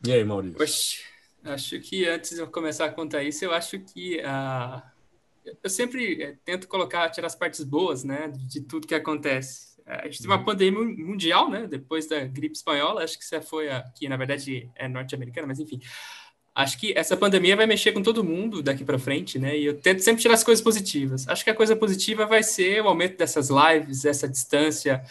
E 0.06 0.12
aí, 0.12 0.22
Maurício? 0.26 0.62
Oxe, 0.62 1.02
acho 1.46 1.80
que 1.80 2.06
antes 2.06 2.32
de 2.32 2.40
eu 2.40 2.48
começar 2.48 2.86
a 2.86 2.92
contar 2.92 3.24
isso, 3.24 3.46
eu 3.46 3.54
acho 3.54 3.80
que 3.80 4.20
uh, 4.20 4.82
eu 5.64 5.70
sempre 5.70 6.22
eh, 6.22 6.36
tento 6.44 6.68
colocar, 6.68 7.10
tirar 7.10 7.28
as 7.28 7.36
partes 7.36 7.64
boas, 7.64 8.04
né, 8.04 8.28
de 8.28 8.60
tudo 8.60 8.86
que 8.86 8.96
acontece. 8.96 9.74
A 9.86 10.06
gente 10.06 10.18
teve 10.18 10.30
uma 10.30 10.40
uhum. 10.40 10.46
pandemia 10.46 11.06
mundial, 11.06 11.50
né, 11.50 11.66
depois 11.68 12.06
da 12.08 12.26
gripe 12.26 12.56
espanhola, 12.56 13.04
acho 13.04 13.18
que 13.18 13.24
essa 13.24 13.42
foi 13.42 13.70
a, 13.70 13.82
que 13.96 14.10
na 14.10 14.18
verdade 14.18 14.70
é 14.76 14.90
norte-americana, 14.90 15.48
mas 15.48 15.60
enfim. 15.60 15.80
Acho 16.56 16.78
que 16.78 16.94
essa 16.96 17.18
pandemia 17.18 17.56
vai 17.56 17.66
mexer 17.66 17.92
com 17.92 18.04
todo 18.04 18.24
mundo 18.24 18.62
daqui 18.62 18.84
para 18.84 19.00
frente, 19.00 19.40
né? 19.40 19.58
E 19.58 19.66
eu 19.66 19.74
tento 19.74 20.02
sempre 20.02 20.22
tirar 20.22 20.36
as 20.36 20.44
coisas 20.44 20.64
positivas. 20.64 21.28
Acho 21.28 21.44
que 21.44 21.50
a 21.50 21.56
coisa 21.56 21.76
positiva 21.76 22.26
vai 22.28 22.44
ser 22.44 22.82
o 22.82 22.88
aumento 22.88 23.18
dessas 23.18 23.50
lives, 23.50 24.06
essa 24.06 24.28
distância, 24.28 25.04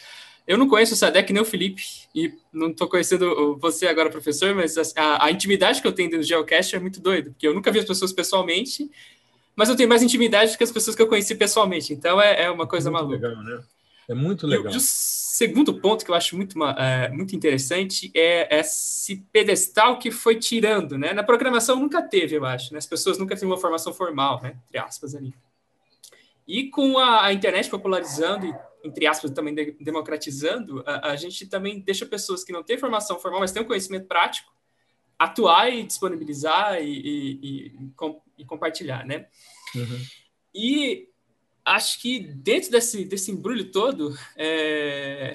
eu 0.47 0.59
não 0.59 0.69
conheço 0.69 0.95
o 0.95 0.97
Sadek 0.97 1.33
nem 1.33 1.41
o 1.41 1.45
Felipe, 1.45 1.83
e 2.15 2.33
não 2.53 2.71
estou 2.71 2.89
conhecendo 2.89 3.57
você 3.59 3.87
agora, 3.87 4.11
professor, 4.11 4.55
mas 4.55 4.77
a, 4.97 5.25
a, 5.27 5.31
intimidade 5.31 5.81
que 5.81 5.87
eu 5.87 5.93
tenho 5.93 6.11
dentro 6.11 6.25
do 6.25 6.29
Geocast 6.29 6.75
é 6.75 6.81
muito 6.81 7.01
doido, 7.01 7.31
porque 7.31 7.47
eu 7.47 7.55
nunca 7.55 7.71
vi 7.71 7.79
as 7.79 7.85
pessoas 7.85 8.13
pessoalmente, 8.13 8.91
mas 9.55 9.69
eu 9.69 9.77
tenho 9.77 9.89
mais 9.89 10.03
intimidade 10.03 10.59
que 10.59 10.65
as 10.65 10.73
pessoas 10.73 10.97
que 10.97 11.03
eu 11.03 11.07
conheci 11.07 11.35
pessoalmente, 11.37 11.93
então 11.93 12.21
é, 12.21 12.45
é 12.45 12.51
uma 12.51 12.67
coisa 12.67 12.91
muito 12.91 13.05
maluca. 13.05 13.29
Legal, 13.29 13.43
né? 13.45 13.63
É 14.13 14.15
muito 14.15 14.47
legal. 14.47 14.73
E 14.73 14.77
o, 14.77 14.81
segundo 14.81 15.81
ponto 15.81 16.05
que 16.05 16.11
eu 16.11 16.15
acho 16.15 16.37
muito, 16.37 16.63
é, 16.65 17.09
muito 17.09 17.35
interessante 17.35 18.13
é 18.15 18.61
esse 18.61 19.17
pedestal 19.33 19.99
que 19.99 20.11
foi 20.11 20.39
tirando, 20.39 20.99
né? 20.99 21.13
Na 21.13 21.23
programação 21.23 21.81
nunca 21.81 22.03
teve, 22.03 22.37
eu 22.37 22.45
acho, 22.45 22.73
né? 22.73 22.79
As 22.79 22.87
pessoas 22.87 23.19
nunca 23.19 23.35
tiveram 23.35 23.55
uma 23.55 23.61
formação 23.61 23.93
formal, 23.93 24.41
né? 24.43 24.57
Entre 24.67 24.79
aspas 24.79 25.15
ali. 25.15 25.35
E 26.47 26.69
com 26.69 26.99
a, 26.99 27.27
a 27.27 27.33
internet 27.33 27.71
popularizando 27.71 28.47
e 28.47 28.55
entre 28.85 29.07
aspas, 29.07 29.31
também 29.31 29.55
de, 29.55 29.73
democratizando, 29.81 30.83
a, 30.87 31.11
a, 31.11 31.17
gente 31.17 31.47
também 31.47 31.81
deixa 31.81 32.05
pessoas 32.05 32.43
que 32.45 32.53
não 32.53 32.63
têm 32.63 32.79
formação 32.79 33.19
formal, 33.19 33.41
mas 33.41 33.53
têm 33.53 33.63
um 33.63 33.67
conhecimento 33.67 34.07
prático, 34.07 34.53
atuar 35.19 35.73
e 35.73 35.85
disponibilizar 35.85 36.83
e, 36.83 36.91
e, 36.91 37.67
e, 37.67 37.91
com, 37.97 38.21
e 38.37 38.45
compartilhar, 38.45 39.07
né? 39.07 39.27
Uhum. 39.75 39.99
E 40.55 41.09
acho 41.65 42.01
que 42.01 42.21
dentro 42.21 42.71
desse, 42.71 43.05
desse 43.05 43.31
embrulho 43.31 43.71
todo, 43.71 44.17
é, 44.37 45.35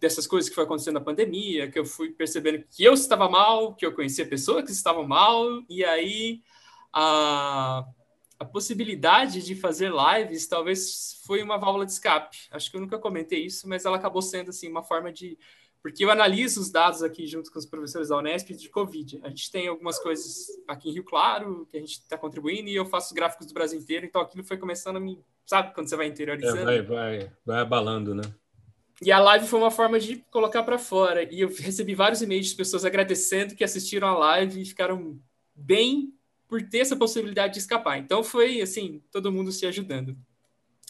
dessas 0.00 0.26
coisas 0.26 0.48
que 0.48 0.54
foi 0.54 0.64
acontecendo 0.64 0.94
na 0.94 1.00
pandemia, 1.00 1.70
que 1.70 1.78
eu 1.78 1.84
fui 1.84 2.10
percebendo 2.10 2.64
que 2.70 2.84
eu 2.84 2.94
estava 2.94 3.28
mal, 3.28 3.74
que 3.74 3.84
eu 3.84 3.92
conhecia 3.92 4.26
pessoas 4.26 4.64
que 4.64 4.72
estavam 4.72 5.06
mal, 5.06 5.62
e 5.68 5.84
aí 5.84 6.42
a 6.92 7.84
a 8.42 8.44
possibilidade 8.44 9.40
de 9.40 9.54
fazer 9.54 9.92
lives 9.92 10.48
talvez 10.48 11.20
foi 11.24 11.42
uma 11.42 11.56
válvula 11.56 11.86
de 11.86 11.92
escape. 11.92 12.36
Acho 12.50 12.70
que 12.70 12.76
eu 12.76 12.80
nunca 12.80 12.98
comentei 12.98 13.44
isso, 13.46 13.68
mas 13.68 13.84
ela 13.84 13.96
acabou 13.96 14.20
sendo 14.20 14.50
assim 14.50 14.68
uma 14.68 14.82
forma 14.82 15.12
de 15.12 15.38
porque 15.82 16.04
eu 16.04 16.10
analiso 16.10 16.60
os 16.60 16.70
dados 16.70 17.02
aqui 17.02 17.26
junto 17.26 17.50
com 17.50 17.58
os 17.58 17.66
professores 17.66 18.08
da 18.08 18.16
Unesp 18.16 18.50
de 18.50 18.68
Covid. 18.68 19.20
A 19.24 19.28
gente 19.28 19.50
tem 19.50 19.66
algumas 19.66 19.98
coisas 19.98 20.46
aqui 20.68 20.88
em 20.88 20.92
Rio 20.92 21.04
Claro 21.04 21.66
que 21.68 21.76
a 21.76 21.80
gente 21.80 21.94
está 21.94 22.16
contribuindo 22.16 22.68
e 22.68 22.76
eu 22.76 22.86
faço 22.86 23.12
gráficos 23.14 23.48
do 23.48 23.54
Brasil 23.54 23.80
inteiro, 23.80 24.06
então 24.06 24.20
aquilo 24.20 24.44
foi 24.44 24.56
começando 24.56 24.96
a 24.96 25.00
me. 25.00 25.18
Sabe 25.44 25.74
quando 25.74 25.88
você 25.88 25.96
vai 25.96 26.06
interiorizando? 26.06 26.70
É, 26.70 26.80
vai, 26.80 26.82
vai, 26.82 27.32
vai 27.44 27.60
abalando, 27.60 28.14
né? 28.14 28.22
E 29.04 29.10
a 29.10 29.18
live 29.18 29.48
foi 29.48 29.58
uma 29.58 29.72
forma 29.72 29.98
de 29.98 30.18
colocar 30.30 30.62
para 30.62 30.78
fora. 30.78 31.24
E 31.24 31.40
eu 31.40 31.48
recebi 31.48 31.92
vários 31.92 32.22
e-mails 32.22 32.46
de 32.46 32.54
pessoas 32.54 32.84
agradecendo 32.84 33.56
que 33.56 33.64
assistiram 33.64 34.06
a 34.06 34.16
live 34.16 34.62
e 34.62 34.64
ficaram 34.64 35.20
bem 35.52 36.14
por 36.46 36.62
ter 36.62 36.78
essa 36.78 36.94
possibilidade 36.94 37.54
de 37.54 37.58
escapar. 37.58 37.98
Então 37.98 38.22
foi 38.22 38.60
assim, 38.60 39.02
todo 39.10 39.32
mundo 39.32 39.50
se 39.50 39.66
ajudando. 39.66 40.16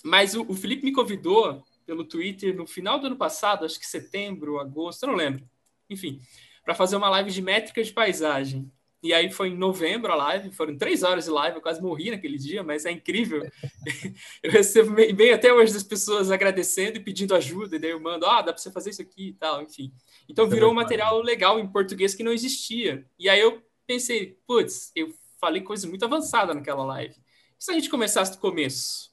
Mas 0.05 0.35
o, 0.35 0.45
o 0.47 0.55
Felipe 0.55 0.85
me 0.85 0.93
convidou 0.93 1.65
pelo 1.85 2.05
Twitter 2.05 2.55
no 2.55 2.67
final 2.67 2.99
do 2.99 3.07
ano 3.07 3.17
passado, 3.17 3.65
acho 3.65 3.79
que 3.79 3.87
setembro, 3.87 4.59
agosto, 4.59 5.03
eu 5.03 5.09
não 5.09 5.17
lembro. 5.17 5.49
Enfim, 5.89 6.21
para 6.65 6.75
fazer 6.75 6.97
uma 6.97 7.11
live 7.11 7.31
de 7.31 7.43
métrica 7.43 7.83
de 7.83 7.93
paisagem. 7.93 8.71
E 9.03 9.13
aí 9.13 9.33
foi 9.33 9.49
em 9.49 9.57
novembro 9.57 10.13
a 10.13 10.15
live, 10.15 10.53
foram 10.53 10.79
três 10.79 11.03
horas 11.03 11.25
de 11.25 11.31
live, 11.31 11.57
eu 11.57 11.63
quase 11.63 11.83
morri 11.83 12.13
naquele 12.13 12.39
dia, 12.39 12.63
mas 12.63 12.87
é 12.87 12.93
incrível. 12.93 13.43
eu 14.41 14.51
recebo 14.51 14.95
bem 14.95 15.33
até 15.33 15.53
hoje 15.53 15.73
das 15.73 15.83
pessoas 15.83 16.31
agradecendo 16.31 16.99
e 16.99 17.01
pedindo 17.01 17.35
ajuda, 17.35 17.75
e 17.75 17.79
daí 17.81 17.91
eu 17.91 18.01
mando, 18.01 18.27
ah, 18.27 18.41
dá 18.43 18.53
para 18.53 18.63
você 18.63 18.71
fazer 18.71 18.91
isso 18.91 19.03
aqui 19.03 19.31
e 19.31 19.33
tal, 19.33 19.61
enfim. 19.61 19.93
Então 20.29 20.49
virou 20.49 20.71
um 20.71 20.75
material 20.75 21.21
legal 21.21 21.59
em 21.59 21.67
português 21.67 22.15
que 22.15 22.23
não 22.23 22.33
existia. 22.33 23.05
E 23.19 23.29
aí 23.29 23.41
eu 23.41 23.61
pensei, 23.85 24.39
putz, 24.47 24.93
eu 24.95 25.13
falei 25.41 25.63
coisas 25.63 25.85
muito 25.85 26.05
avançadas 26.05 26.55
naquela 26.55 26.85
live. 26.85 27.17
E 27.59 27.65
se 27.65 27.73
a 27.73 27.75
gente 27.75 27.91
começasse 27.91 28.31
do 28.31 28.39
começo? 28.39 29.12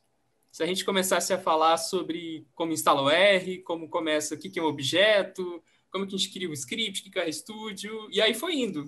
Se 0.60 0.64
a 0.64 0.65
gente 0.65 0.84
começasse 0.84 1.31
a 1.31 1.40
falar 1.40 1.77
sobre 1.77 2.45
como 2.53 2.73
instala 2.73 3.02
o 3.02 3.10
R, 3.10 3.60
como 3.60 3.88
começa, 3.88 4.36
o 4.36 4.38
que 4.38 4.60
é 4.60 4.61
um 4.61 4.65
objeto, 4.65 5.64
como 5.90 6.06
que 6.06 6.14
a 6.14 6.18
gente 6.18 6.34
cria 6.34 6.49
um 6.49 6.52
script, 6.52 7.07
o 7.07 7.10
que 7.10 7.18
é 7.18 7.23
RStudio, 7.30 8.10
e 8.11 8.22
aí 8.22 8.34
foi 8.34 8.56
indo. 8.56 8.84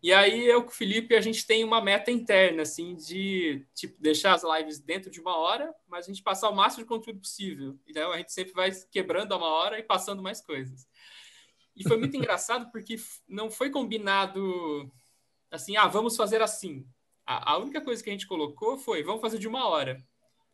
E 0.00 0.12
aí 0.12 0.46
eu 0.46 0.62
com 0.62 0.70
o 0.70 0.72
Felipe, 0.72 1.16
a 1.16 1.20
gente 1.20 1.44
tem 1.48 1.64
uma 1.64 1.82
meta 1.82 2.12
interna, 2.12 2.62
assim, 2.62 2.94
de 2.94 3.66
tipo, 3.74 4.00
deixar 4.00 4.34
as 4.34 4.44
lives 4.44 4.78
dentro 4.78 5.10
de 5.10 5.20
uma 5.20 5.36
hora, 5.36 5.74
mas 5.88 6.04
a 6.04 6.12
gente 6.12 6.22
passar 6.22 6.48
o 6.48 6.54
máximo 6.54 6.84
de 6.84 6.88
conteúdo 6.88 7.18
possível. 7.18 7.76
Então 7.88 8.12
a 8.12 8.18
gente 8.18 8.32
sempre 8.32 8.52
vai 8.52 8.70
quebrando 8.92 9.32
a 9.32 9.36
uma 9.36 9.48
hora 9.48 9.76
e 9.76 9.82
passando 9.82 10.22
mais 10.22 10.40
coisas. 10.42 10.86
E 11.74 11.82
foi 11.82 11.96
muito 11.96 12.14
engraçado 12.16 12.70
porque 12.70 12.94
não 13.26 13.50
foi 13.50 13.68
combinado 13.68 14.88
assim, 15.50 15.76
ah, 15.76 15.88
vamos 15.88 16.14
fazer 16.14 16.40
assim. 16.40 16.86
A, 17.26 17.58
única 17.58 17.80
coisa 17.80 18.00
que 18.00 18.10
a 18.10 18.12
gente 18.12 18.28
colocou 18.28 18.78
foi, 18.78 19.02
vamos 19.02 19.20
fazer 19.20 19.40
de 19.40 19.48
uma 19.48 19.66
hora. 19.68 20.00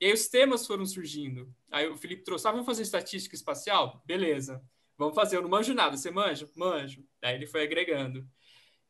E 0.00 0.06
aí 0.06 0.12
os 0.12 0.28
temas 0.28 0.66
foram 0.66 0.86
surgindo. 0.86 1.54
Aí 1.70 1.86
o 1.86 1.96
Felipe 1.96 2.24
trouxe, 2.24 2.48
ah, 2.48 2.52
vamos 2.52 2.66
fazer 2.66 2.82
estatística 2.82 3.34
espacial? 3.34 4.02
Beleza. 4.06 4.64
Vamos 4.96 5.14
fazer, 5.14 5.36
eu 5.36 5.42
não 5.42 5.48
manjo 5.48 5.74
nada. 5.74 5.96
Você 5.96 6.10
manja? 6.10 6.48
Manjo. 6.56 7.04
Aí 7.22 7.34
ele 7.34 7.46
foi 7.46 7.62
agregando. 7.62 8.26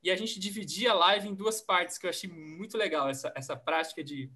E 0.03 0.11
a 0.11 0.17
gente 0.17 0.39
dividia 0.39 0.93
a 0.93 0.95
live 0.95 1.29
em 1.29 1.35
duas 1.35 1.61
partes, 1.61 1.99
que 1.99 2.07
eu 2.07 2.11
achei 2.11 2.31
muito 2.31 2.79
legal, 2.79 3.09
essa, 3.09 3.33
essa 3.37 3.55
prática 3.55 4.03
de 4.03 4.31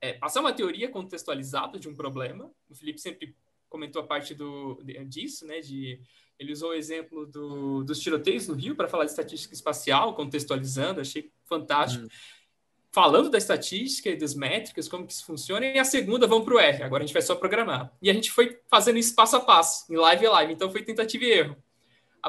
é, 0.00 0.12
passar 0.12 0.40
uma 0.40 0.52
teoria 0.52 0.90
contextualizada 0.90 1.78
de 1.78 1.88
um 1.88 1.94
problema. 1.94 2.52
O 2.68 2.74
Felipe 2.74 3.00
sempre 3.00 3.34
comentou 3.68 4.02
a 4.02 4.06
parte 4.06 4.34
do, 4.34 4.82
disso, 5.06 5.46
né, 5.46 5.60
de 5.60 6.00
ele 6.38 6.52
usou 6.52 6.70
o 6.70 6.74
exemplo 6.74 7.26
do, 7.26 7.82
dos 7.82 7.98
tiroteios 7.98 8.46
no 8.46 8.54
Rio 8.54 8.76
para 8.76 8.88
falar 8.88 9.04
de 9.04 9.10
estatística 9.10 9.54
espacial, 9.54 10.14
contextualizando, 10.14 11.00
achei 11.00 11.32
fantástico. 11.44 12.04
Hum. 12.04 12.08
Falando 12.96 13.28
da 13.28 13.36
estatística 13.36 14.08
e 14.08 14.16
das 14.16 14.34
métricas, 14.34 14.88
como 14.88 15.06
que 15.06 15.12
isso 15.12 15.26
funciona, 15.26 15.66
e 15.66 15.78
a 15.78 15.84
segunda 15.84 16.26
vamos 16.26 16.46
para 16.46 16.54
o 16.54 16.58
R, 16.58 16.82
agora 16.82 17.04
a 17.04 17.06
gente 17.06 17.12
vai 17.12 17.20
só 17.20 17.34
programar. 17.34 17.92
E 18.00 18.08
a 18.08 18.14
gente 18.14 18.30
foi 18.32 18.58
fazendo 18.70 18.96
isso 18.96 19.14
passo 19.14 19.36
a 19.36 19.40
passo, 19.40 19.84
em 19.92 19.96
live 19.96 20.24
e 20.24 20.28
live, 20.30 20.52
então 20.54 20.70
foi 20.70 20.82
tentativa 20.82 21.22
e 21.22 21.30
erro. 21.30 21.56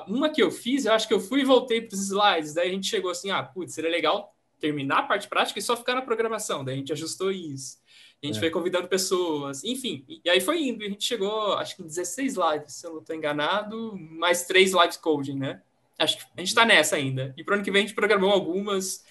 Uma 0.09 0.29
que 0.29 0.43
eu 0.43 0.51
fiz, 0.51 0.83
eu 0.83 0.91
acho 0.91 1.07
que 1.07 1.13
eu 1.13 1.21
fui 1.21 1.39
e 1.39 1.45
voltei 1.45 1.79
para 1.79 1.95
os 1.95 2.01
slides, 2.01 2.53
daí 2.53 2.67
a 2.67 2.71
gente 2.73 2.85
chegou 2.85 3.09
assim, 3.09 3.31
ah, 3.31 3.41
putz, 3.41 3.75
seria 3.75 3.89
legal 3.89 4.35
terminar 4.59 4.97
a 4.97 5.03
parte 5.03 5.29
prática 5.29 5.57
e 5.57 5.61
só 5.61 5.77
ficar 5.77 5.95
na 5.95 6.01
programação, 6.01 6.65
daí 6.65 6.75
a 6.75 6.77
gente 6.79 6.91
ajustou 6.91 7.31
isso. 7.31 7.77
A 8.21 8.25
gente 8.25 8.35
é. 8.35 8.39
foi 8.41 8.49
convidando 8.49 8.89
pessoas, 8.89 9.63
enfim. 9.63 10.03
E 10.21 10.29
aí 10.29 10.41
foi 10.41 10.63
indo. 10.63 10.83
E 10.83 10.87
a 10.87 10.89
gente 10.89 11.05
chegou, 11.05 11.53
acho 11.53 11.77
que 11.77 11.81
em 11.81 11.87
16 11.87 12.35
lives, 12.35 12.73
se 12.73 12.85
eu 12.85 12.91
não 12.91 12.99
estou 12.99 13.15
enganado, 13.15 13.97
mais 13.97 14.45
três 14.45 14.73
lives 14.73 14.97
coding, 14.97 15.39
né? 15.39 15.61
Acho 15.97 16.17
que 16.17 16.25
a 16.35 16.41
gente 16.41 16.49
está 16.49 16.65
nessa 16.65 16.97
ainda. 16.97 17.33
E 17.37 17.43
para 17.43 17.53
o 17.53 17.55
ano 17.55 17.63
que 17.63 17.71
vem 17.71 17.83
a 17.83 17.85
gente 17.87 17.95
programou 17.95 18.31
algumas. 18.31 19.05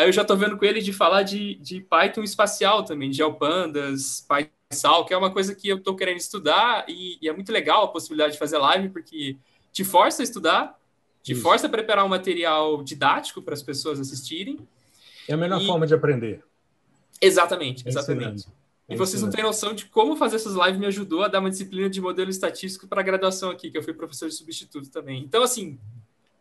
Aí 0.00 0.08
eu 0.08 0.12
já 0.12 0.22
estou 0.22 0.34
vendo 0.34 0.56
com 0.56 0.64
ele 0.64 0.80
de 0.80 0.94
falar 0.94 1.22
de, 1.22 1.56
de 1.56 1.82
Python 1.82 2.22
espacial 2.22 2.82
também, 2.82 3.10
de 3.10 3.18
GeoPandas, 3.18 4.26
PySal, 4.26 5.04
que 5.04 5.12
é 5.12 5.16
uma 5.16 5.30
coisa 5.30 5.54
que 5.54 5.68
eu 5.68 5.76
estou 5.76 5.94
querendo 5.94 6.16
estudar 6.16 6.86
e, 6.88 7.18
e, 7.20 7.28
é 7.28 7.32
muito 7.34 7.52
legal 7.52 7.84
a 7.84 7.88
possibilidade 7.88 8.32
de 8.32 8.38
fazer 8.38 8.56
live, 8.56 8.88
porque 8.88 9.36
te 9.70 9.84
força 9.84 10.22
a 10.22 10.24
estudar, 10.24 10.80
te 11.22 11.32
Isso. 11.32 11.42
força 11.42 11.66
a 11.66 11.70
preparar 11.70 12.06
um 12.06 12.08
material 12.08 12.82
didático 12.82 13.42
para 13.42 13.52
as 13.52 13.62
pessoas 13.62 14.00
assistirem. 14.00 14.58
É 15.28 15.34
a 15.34 15.36
melhor 15.36 15.60
e... 15.60 15.66
forma 15.66 15.86
de 15.86 15.92
aprender. 15.92 16.42
Exatamente, 17.20 17.86
exatamente. 17.86 18.46
E 18.88 18.96
vocês 18.96 19.20
não 19.20 19.28
têm 19.28 19.44
noção 19.44 19.74
de 19.74 19.84
como 19.84 20.16
fazer 20.16 20.36
essas 20.36 20.54
lives 20.54 20.80
me 20.80 20.86
ajudou 20.86 21.24
a 21.24 21.28
dar 21.28 21.40
uma 21.40 21.50
disciplina 21.50 21.90
de 21.90 22.00
modelo 22.00 22.30
estatístico 22.30 22.88
para 22.88 23.02
a 23.02 23.04
graduação 23.04 23.50
aqui, 23.50 23.70
que 23.70 23.76
eu 23.76 23.82
fui 23.82 23.92
professor 23.92 24.30
de 24.30 24.34
substituto 24.34 24.90
também. 24.90 25.22
Então, 25.22 25.42
assim, 25.42 25.78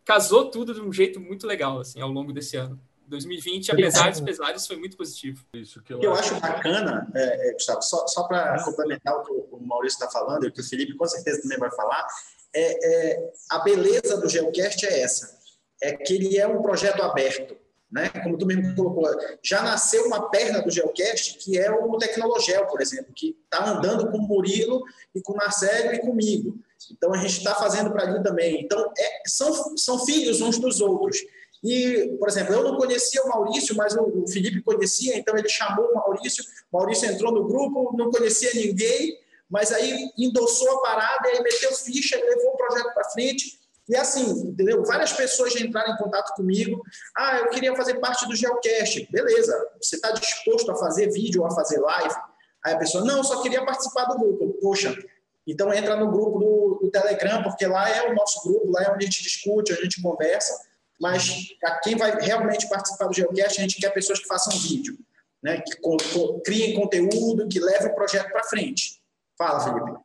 casou 0.06 0.50
tudo 0.50 0.74
de 0.74 0.80
um 0.80 0.94
jeito 0.94 1.20
muito 1.20 1.46
legal, 1.46 1.78
assim, 1.82 2.00
ao 2.00 2.10
longo 2.10 2.32
desse 2.32 2.56
ano. 2.56 2.80
2020, 3.10 3.72
apesar 3.72 4.12
dos 4.12 4.22
pesares, 4.22 4.68
foi 4.68 4.78
muito 4.78 4.96
positivo. 4.96 5.44
Isso 5.54 5.82
que 5.82 5.94
eu, 5.94 6.02
eu 6.02 6.14
acho 6.14 6.40
bacana, 6.40 7.08
é, 7.16 7.50
é, 7.50 7.54
Gustavo, 7.54 7.82
só, 7.82 8.08
só 8.08 8.24
para 8.24 8.64
complementar 8.64 9.16
o 9.16 9.24
que 9.24 9.32
o 9.32 9.60
Maurício 9.62 9.98
está 9.98 10.10
falando, 10.10 10.46
e 10.46 10.48
o 10.48 10.52
que 10.52 10.62
o 10.62 10.64
Felipe 10.64 10.96
com 10.96 11.06
certeza 11.06 11.42
também 11.42 11.58
vai 11.58 11.72
falar, 11.72 12.08
é, 12.54 13.14
é, 13.14 13.32
a 13.52 13.60
beleza 13.60 14.18
do 14.18 14.30
Geocast 14.30 14.86
é 14.86 15.02
essa, 15.02 15.38
é 15.82 15.94
que 15.94 16.14
ele 16.14 16.38
é 16.38 16.48
um 16.48 16.62
projeto 16.62 17.02
aberto 17.02 17.58
né? 17.92 18.10
Como 18.24 18.38
tu 18.38 18.46
mesmo 18.46 18.76
colocou, 18.76 19.10
já 19.44 19.64
nasceu 19.64 20.06
uma 20.06 20.30
perna 20.30 20.62
do 20.62 20.70
Geocast, 20.70 21.38
que 21.40 21.58
é 21.58 21.72
o 21.72 21.98
Tecnologel, 21.98 22.66
por 22.68 22.82
exemplo, 22.82 23.12
que 23.16 23.36
está 23.44 23.68
andando 23.68 24.10
com 24.12 24.18
o 24.18 24.28
Murilo 24.28 24.84
e 25.16 25.22
com 25.22 25.34
o 25.34 25.38
Marcelo 25.38 25.94
e 25.94 26.00
comigo. 26.00 26.58
Então, 26.92 27.14
a 27.14 27.18
gente 27.18 27.38
está 27.38 27.56
fazendo 27.56 27.92
para 27.92 28.04
ali 28.04 28.24
também. 28.24 28.62
Então, 28.62 28.80
é, 28.98 29.22
são, 29.26 29.76
são 29.76 30.06
filhos 30.06 30.40
uns 30.40 30.60
dos 30.60 30.80
outros. 30.82 31.18
E, 31.64 32.16
por 32.18 32.30
exemplo, 32.30 32.54
eu 32.54 32.64
não 32.64 32.78
conhecia 32.78 33.22
o 33.24 33.28
Maurício, 33.28 33.76
mas 33.76 33.96
o 33.96 34.26
Felipe 34.28 34.62
conhecia, 34.62 35.18
então 35.18 35.38
ele 35.38 35.50
chamou 35.50 35.86
o 35.86 35.96
Maurício. 35.96 36.44
O 36.72 36.78
Maurício 36.78 37.10
entrou 37.10 37.32
no 37.34 37.48
grupo, 37.48 37.96
não 37.98 38.10
conhecia 38.10 38.52
ninguém, 38.54 39.18
mas 39.50 39.72
aí 39.72 40.10
endossou 40.18 40.70
a 40.78 40.82
parada, 40.82 41.28
aí 41.28 41.42
meteu 41.42 41.74
ficha, 41.74 42.16
levou 42.18 42.54
o 42.54 42.58
projeto 42.58 42.94
para 42.94 43.10
frente. 43.10 43.60
E 43.90 43.96
assim, 43.96 44.30
entendeu? 44.48 44.84
Várias 44.86 45.12
pessoas 45.12 45.54
já 45.54 45.66
entraram 45.66 45.94
em 45.94 45.98
contato 45.98 46.36
comigo. 46.36 46.82
Ah, 47.18 47.40
eu 47.40 47.50
queria 47.50 47.76
fazer 47.76 48.00
parte 48.00 48.28
do 48.28 48.36
Geocast. 48.36 49.08
Beleza, 49.12 49.68
você 49.82 49.96
está 49.96 50.12
disposto 50.12 50.72
a 50.72 50.76
fazer 50.76 51.12
vídeo 51.12 51.42
ou 51.42 51.48
a 51.48 51.52
fazer 51.52 51.80
live? 51.80 52.16
Aí 52.64 52.74
a 52.74 52.78
pessoa, 52.78 53.04
não, 53.04 53.24
só 53.24 53.42
queria 53.42 53.66
participar 53.66 54.06
do 54.06 54.20
grupo. 54.20 54.56
Poxa, 54.62 54.96
então 55.48 55.74
entra 55.74 55.96
no 55.96 56.12
grupo 56.12 56.38
do, 56.38 56.80
do 56.84 56.92
Telegram, 56.92 57.42
porque 57.42 57.66
lá 57.66 57.90
é 57.90 58.12
o 58.12 58.14
nosso 58.14 58.48
grupo, 58.48 58.72
lá 58.72 58.84
é 58.84 58.92
onde 58.92 59.06
a 59.06 59.10
gente 59.10 59.24
discute, 59.24 59.74
a 59.74 59.76
gente 59.78 60.00
conversa. 60.00 60.54
Mas 61.00 61.48
a 61.64 61.80
quem 61.80 61.96
vai 61.96 62.12
realmente 62.20 62.68
participar 62.68 63.08
do 63.08 63.14
Geocast, 63.14 63.60
a 63.60 63.62
gente 63.62 63.80
quer 63.80 63.92
pessoas 63.92 64.20
que 64.20 64.28
façam 64.28 64.58
vídeo, 64.60 64.98
né? 65.42 65.62
que 65.62 65.78
co 65.78 65.98
criem 66.42 66.76
conteúdo, 66.76 67.48
que 67.48 67.60
levem 67.60 67.92
o 67.92 67.96
projeto 67.96 68.30
para 68.32 68.44
frente. 68.44 69.02
Fala, 69.38 69.60
Felipe. 69.62 70.00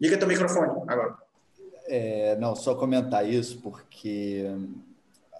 Liga 0.00 0.18
teu 0.18 0.26
microfone 0.26 0.82
agora. 0.88 1.16
É, 1.86 2.36
não, 2.36 2.56
só 2.56 2.74
comentar 2.74 3.28
isso, 3.28 3.60
porque 3.60 4.46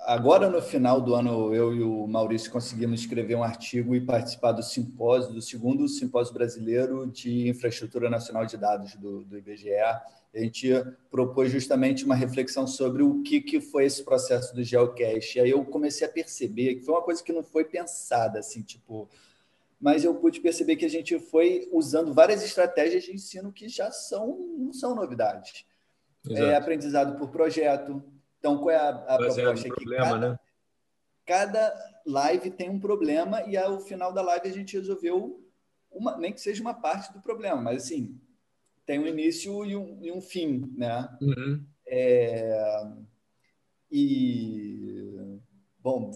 agora 0.05 0.49
no 0.49 0.61
final 0.61 1.01
do 1.01 1.15
ano 1.15 1.55
eu 1.55 1.75
e 1.75 1.83
o 1.83 2.07
Maurício 2.07 2.51
conseguimos 2.51 3.01
escrever 3.01 3.35
um 3.35 3.43
artigo 3.43 3.95
e 3.95 4.01
participar 4.01 4.53
do 4.53 4.63
simpósio, 4.63 5.33
do 5.33 5.43
segundo 5.43 5.89
simpósio 5.89 6.35
brasileiro 6.35 7.07
de 7.07 7.49
infraestrutura 7.49 8.11
nacional 8.11 8.47
de 8.47 8.57
dados 8.57 8.95
do, 8.97 9.25
do 9.25 9.39
IBGE. 9.39 9.71
A 9.75 10.39
gente 10.39 10.71
propôs 11.11 11.53
justamente 11.53 12.05
uma 12.05 12.15
reflexão 12.15 12.67
sobre 12.67 13.03
o 13.03 13.23
que, 13.23 13.41
que 13.41 13.61
foi 13.61 13.85
esse 13.85 14.03
processo 14.03 14.55
do 14.55 14.65
geocache. 14.65 15.39
E 15.39 15.43
aí 15.43 15.51
eu 15.51 15.65
comecei 15.65 16.07
a 16.07 16.11
perceber 16.11 16.77
que 16.77 16.85
foi 16.85 16.95
uma 16.95 17.03
coisa 17.03 17.23
que 17.23 17.33
não 17.33 17.43
foi 17.43 17.65
pensada, 17.65 18.39
assim, 18.39 18.63
tipo, 18.63 19.09
mas 19.79 20.05
eu 20.05 20.15
pude 20.15 20.41
perceber 20.41 20.77
que 20.77 20.85
a 20.85 20.91
gente 20.91 21.19
foi 21.19 21.69
usando 21.73 22.15
várias 22.15 22.43
estratégias 22.43 23.03
de 23.03 23.13
ensino 23.13 23.53
que 23.53 23.69
já 23.69 23.91
são, 23.91 24.39
não 24.57 24.73
são 24.73 24.95
novidades 24.95 25.65
é, 26.31 26.55
aprendizado 26.55 27.19
por 27.19 27.31
projeto. 27.31 28.03
Então, 28.43 28.59
qual 28.59 28.71
é 28.71 28.77
a, 28.77 28.89
a 28.89 29.17
proposta? 29.19 29.51
aqui? 29.53 29.69
Problema, 29.69 30.05
cada, 30.05 30.19
né? 30.19 30.39
cada 31.25 32.01
live 32.05 32.51
tem 32.51 32.69
um 32.69 32.81
problema 32.81 33.41
e 33.45 33.57
ao 33.57 33.79
final 33.79 34.13
da 34.13 34.21
live 34.21 34.49
a 34.49 34.53
gente 34.53 34.77
resolveu, 34.77 35.41
uma, 35.93 36.19
nem 36.19 36.33
que 36.33 36.41
seja 36.41 36.61
uma 36.61 36.75
parte 36.75 37.13
do 37.13 37.23
problema, 37.23 37.63
mas 37.63 37.85
assim, 37.85 38.21
tem 38.85 38.99
um 38.99 39.07
início 39.07 39.65
e 39.65 39.77
um, 39.77 39.99
e 40.03 40.11
um 40.11 40.21
fim, 40.21 40.75
né? 40.77 41.09
Uhum. 41.21 41.65
É, 41.87 42.83
e, 43.89 45.39
bom... 45.79 46.11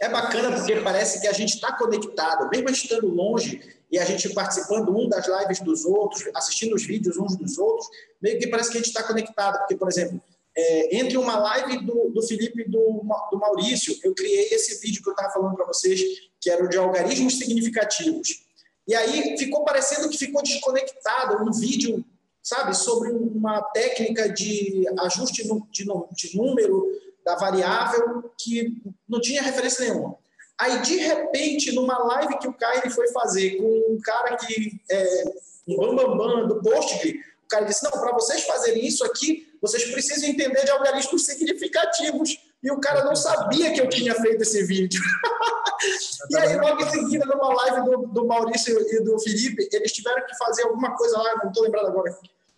É 0.00 0.08
bacana 0.08 0.56
porque 0.56 0.80
parece 0.80 1.20
que 1.20 1.28
a 1.28 1.32
gente 1.32 1.54
está 1.54 1.76
conectado, 1.76 2.48
mesmo 2.48 2.70
estando 2.70 3.06
longe, 3.06 3.60
e 3.90 3.98
a 3.98 4.04
gente 4.04 4.32
participando 4.32 4.96
um 4.96 5.06
das 5.06 5.28
lives 5.28 5.60
dos 5.60 5.84
outros, 5.84 6.26
assistindo 6.34 6.74
os 6.74 6.86
vídeos 6.86 7.18
uns 7.18 7.36
dos 7.36 7.58
outros, 7.58 7.86
meio 8.20 8.38
que 8.38 8.46
parece 8.46 8.70
que 8.70 8.78
a 8.78 8.80
gente 8.80 8.88
está 8.88 9.02
conectado. 9.02 9.58
Porque, 9.58 9.76
por 9.76 9.88
exemplo, 9.88 10.18
é, 10.56 10.96
entre 10.98 11.16
uma 11.16 11.38
live 11.38 11.84
do, 11.84 12.10
do 12.10 12.22
Felipe 12.22 12.62
e 12.62 12.68
do, 12.68 13.02
do 13.30 13.38
Maurício, 13.38 13.96
eu 14.02 14.14
criei 14.14 14.48
esse 14.50 14.80
vídeo 14.80 15.02
que 15.02 15.08
eu 15.08 15.12
estava 15.12 15.32
falando 15.32 15.54
para 15.54 15.66
vocês, 15.66 16.00
que 16.40 16.50
era 16.50 16.64
o 16.64 16.68
de 16.68 16.76
algarismos 16.76 17.38
significativos. 17.38 18.44
E 18.86 18.94
aí 18.94 19.36
ficou 19.38 19.64
parecendo 19.64 20.08
que 20.08 20.18
ficou 20.18 20.42
desconectado 20.42 21.44
um 21.44 21.52
vídeo, 21.52 22.04
sabe, 22.42 22.76
sobre 22.76 23.12
uma 23.12 23.62
técnica 23.62 24.28
de 24.28 24.84
ajuste 25.00 25.44
de, 25.44 25.88
de 26.12 26.36
número 26.36 26.86
da 27.24 27.36
variável 27.36 28.30
que 28.38 28.82
não 29.08 29.20
tinha 29.20 29.42
referência 29.42 29.84
nenhuma. 29.84 30.18
Aí, 30.58 30.82
de 30.82 30.96
repente, 30.96 31.72
numa 31.72 31.96
live 31.98 32.38
que 32.38 32.48
o 32.48 32.52
Caio 32.52 32.90
foi 32.90 33.08
fazer 33.12 33.56
com 33.56 33.94
um 33.94 33.98
cara 34.02 34.36
que 34.36 34.78
é 34.90 35.24
um 35.66 35.76
bambambam 35.76 36.18
bam, 36.18 36.36
bam 36.36 36.48
do 36.48 36.62
Postgre, 36.62 37.20
o 37.44 37.48
cara 37.48 37.64
disse: 37.64 37.82
Não, 37.84 37.90
para 37.92 38.12
vocês 38.12 38.42
fazerem 38.44 38.84
isso 38.86 39.04
aqui, 39.04 39.49
vocês 39.60 39.84
precisam 39.90 40.28
entender 40.28 40.64
de 40.64 40.70
algarismos 40.70 41.24
significativos. 41.24 42.38
E 42.62 42.70
o 42.70 42.78
cara 42.78 43.04
não 43.04 43.16
sabia 43.16 43.72
que 43.72 43.80
eu 43.80 43.88
tinha 43.88 44.14
feito 44.14 44.42
esse 44.42 44.62
vídeo. 44.64 45.00
e 46.30 46.36
aí, 46.36 46.56
logo 46.56 46.82
em 46.82 46.90
seguida, 46.90 47.24
numa 47.24 47.54
live 47.54 47.84
do, 47.84 48.06
do 48.08 48.26
Maurício 48.26 48.78
e 48.78 49.02
do 49.02 49.18
Felipe, 49.18 49.68
eles 49.72 49.92
tiveram 49.92 50.26
que 50.26 50.36
fazer 50.36 50.64
alguma 50.64 50.94
coisa 50.94 51.18
lá, 51.18 51.36
não 51.42 51.48
estou 51.48 51.62
lembrado 51.62 51.86
agora, 51.86 52.14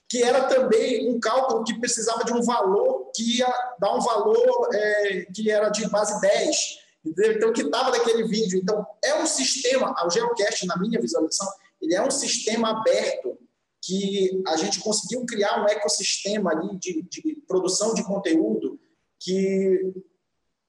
que 0.08 0.22
era 0.22 0.44
também 0.44 1.08
um 1.08 1.20
cálculo 1.20 1.62
que 1.64 1.78
precisava 1.78 2.24
de 2.24 2.32
um 2.32 2.42
valor 2.42 3.10
que 3.14 3.38
ia 3.38 3.74
dar 3.78 3.94
um 3.94 4.00
valor 4.00 4.68
é, 4.72 5.26
que 5.32 5.50
era 5.50 5.68
de 5.68 5.88
base 5.88 6.20
10 6.20 6.82
então, 7.04 7.50
o 7.50 7.52
que 7.52 7.62
estava 7.62 7.90
naquele 7.90 8.24
vídeo. 8.24 8.60
Então, 8.62 8.86
é 9.04 9.14
um 9.16 9.26
sistema, 9.26 9.94
o 10.04 10.10
Geocast, 10.10 10.66
na 10.66 10.76
minha 10.76 11.00
visualização, 11.00 11.48
ele 11.80 11.94
é 11.94 12.02
um 12.02 12.10
sistema 12.10 12.70
aberto 12.70 13.36
que 13.82 14.42
a 14.46 14.56
gente 14.56 14.80
conseguiu 14.80 15.26
criar 15.26 15.62
um 15.62 15.68
ecossistema 15.68 16.52
ali 16.52 16.78
de, 16.78 17.02
de 17.02 17.34
produção 17.48 17.92
de 17.94 18.04
conteúdo 18.04 18.78
que 19.18 19.92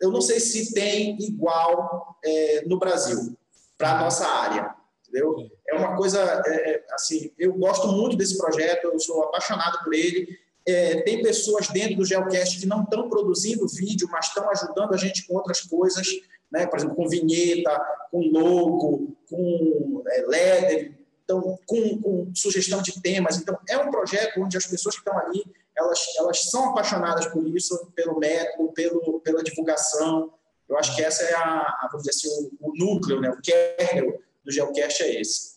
eu 0.02 0.12
não 0.12 0.20
sei 0.20 0.40
se 0.40 0.74
tem 0.74 1.16
igual 1.22 2.18
é, 2.26 2.66
no 2.66 2.78
Brasil, 2.78 3.38
para 3.78 3.98
a 3.98 4.02
nossa 4.02 4.28
área. 4.28 4.76
Entendeu? 5.08 5.36
É 5.68 5.76
uma 5.76 5.96
coisa, 5.96 6.42
é, 6.46 6.72
é, 6.72 6.86
assim, 6.92 7.32
eu 7.38 7.54
gosto 7.54 7.88
muito 7.88 8.18
desse 8.18 8.38
projeto, 8.38 8.86
eu 8.86 9.00
sou 9.00 9.24
apaixonado 9.24 9.84
por 9.84 9.94
ele, 9.94 10.28
é, 10.66 11.02
tem 11.02 11.22
pessoas 11.22 11.68
dentro 11.68 11.98
do 11.98 12.06
Geocast 12.06 12.60
que 12.60 12.66
não 12.66 12.84
estão 12.84 13.10
produzindo 13.10 13.68
vídeo, 13.68 14.08
mas 14.12 14.28
estão 14.28 14.50
ajudando 14.50 14.94
a 14.94 14.98
gente 14.98 15.28
com 15.28 15.36
outras 15.36 15.62
coisas, 15.62 16.08
né? 16.52 16.66
por 16.66 16.80
exemplo, 16.80 16.96
com 16.96 17.08
vinheta, 17.08 17.80
com 18.10 18.20
logo, 18.32 19.16
com 19.30 20.04
é, 20.08 20.22
leather, 20.28 21.03
então, 21.24 21.58
com, 21.66 22.02
com, 22.02 22.32
sugestão 22.36 22.82
de 22.82 23.02
temas. 23.02 23.38
Então, 23.38 23.58
é 23.70 23.78
um 23.78 23.90
projeto 23.90 24.42
onde 24.42 24.58
as 24.58 24.66
pessoas 24.66 24.96
que 24.96 25.02
estão 25.02 25.18
ali, 25.18 25.44
elas, 25.76 26.00
elas 26.18 26.44
são 26.50 26.70
apaixonadas 26.70 27.28
por 27.28 27.48
isso, 27.48 27.92
pelo 27.96 28.20
método, 28.20 28.72
pelo, 28.74 29.20
pela 29.22 29.44
divulgação. 29.44 30.34
Eu 30.68 30.78
acho 30.78 30.96
que 30.96 31.02
essa 31.02 31.24
é 31.24 31.34
a, 31.34 31.42
a 31.42 31.90
vamos 31.92 32.06
dizer 32.06 32.12
assim, 32.12 32.50
o, 32.60 32.70
o 32.70 32.76
núcleo, 32.76 33.22
né? 33.22 33.30
o 33.30 33.42
kernel 33.42 34.22
do 34.44 34.52
Geocast 34.52 35.02
é 35.04 35.22
esse. 35.22 35.54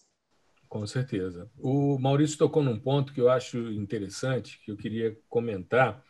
Com 0.69 0.87
certeza. 0.87 1.51
O 1.59 1.99
Maurício 1.99 2.39
tocou 2.39 2.63
num 2.63 2.79
ponto 2.79 3.13
que 3.13 3.21
eu 3.21 3.29
acho 3.29 3.59
interessante, 3.73 4.61
que 4.65 4.71
eu 4.71 4.77
queria 4.77 5.17
comentar, 5.29 6.05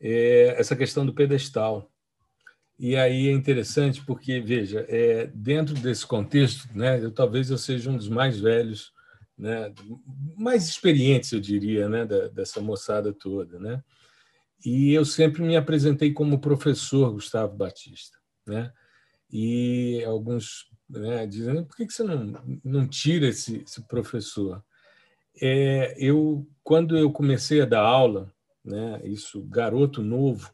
é 0.00 0.54
essa 0.58 0.74
questão 0.74 1.04
do 1.04 1.14
pedestal. 1.14 1.91
E 2.82 2.96
aí 2.96 3.28
é 3.28 3.32
interessante 3.32 4.04
porque, 4.04 4.40
veja, 4.40 4.84
é, 4.88 5.28
dentro 5.28 5.72
desse 5.72 6.04
contexto, 6.04 6.68
né, 6.76 7.00
eu, 7.00 7.12
talvez 7.12 7.48
eu 7.48 7.56
seja 7.56 7.88
um 7.88 7.96
dos 7.96 8.08
mais 8.08 8.40
velhos, 8.40 8.92
né, 9.38 9.72
mais 10.36 10.68
experientes, 10.68 11.30
eu 11.30 11.38
diria, 11.38 11.88
né, 11.88 12.04
da, 12.04 12.26
dessa 12.26 12.60
moçada 12.60 13.12
toda. 13.12 13.56
Né? 13.60 13.80
E 14.66 14.92
eu 14.92 15.04
sempre 15.04 15.42
me 15.42 15.54
apresentei 15.56 16.12
como 16.12 16.40
professor 16.40 17.12
Gustavo 17.12 17.56
Batista. 17.56 18.18
Né? 18.44 18.72
E 19.30 20.02
alguns 20.04 20.68
né, 20.90 21.24
dizendo 21.24 21.64
por 21.64 21.76
que, 21.76 21.86
que 21.86 21.92
você 21.92 22.02
não, 22.02 22.42
não 22.64 22.88
tira 22.88 23.28
esse, 23.28 23.62
esse 23.62 23.80
professor? 23.86 24.60
É, 25.40 25.94
eu, 25.96 26.44
quando 26.64 26.98
eu 26.98 27.12
comecei 27.12 27.62
a 27.62 27.64
dar 27.64 27.82
aula, 27.82 28.28
né, 28.64 29.00
isso, 29.04 29.40
garoto 29.44 30.02
novo, 30.02 30.52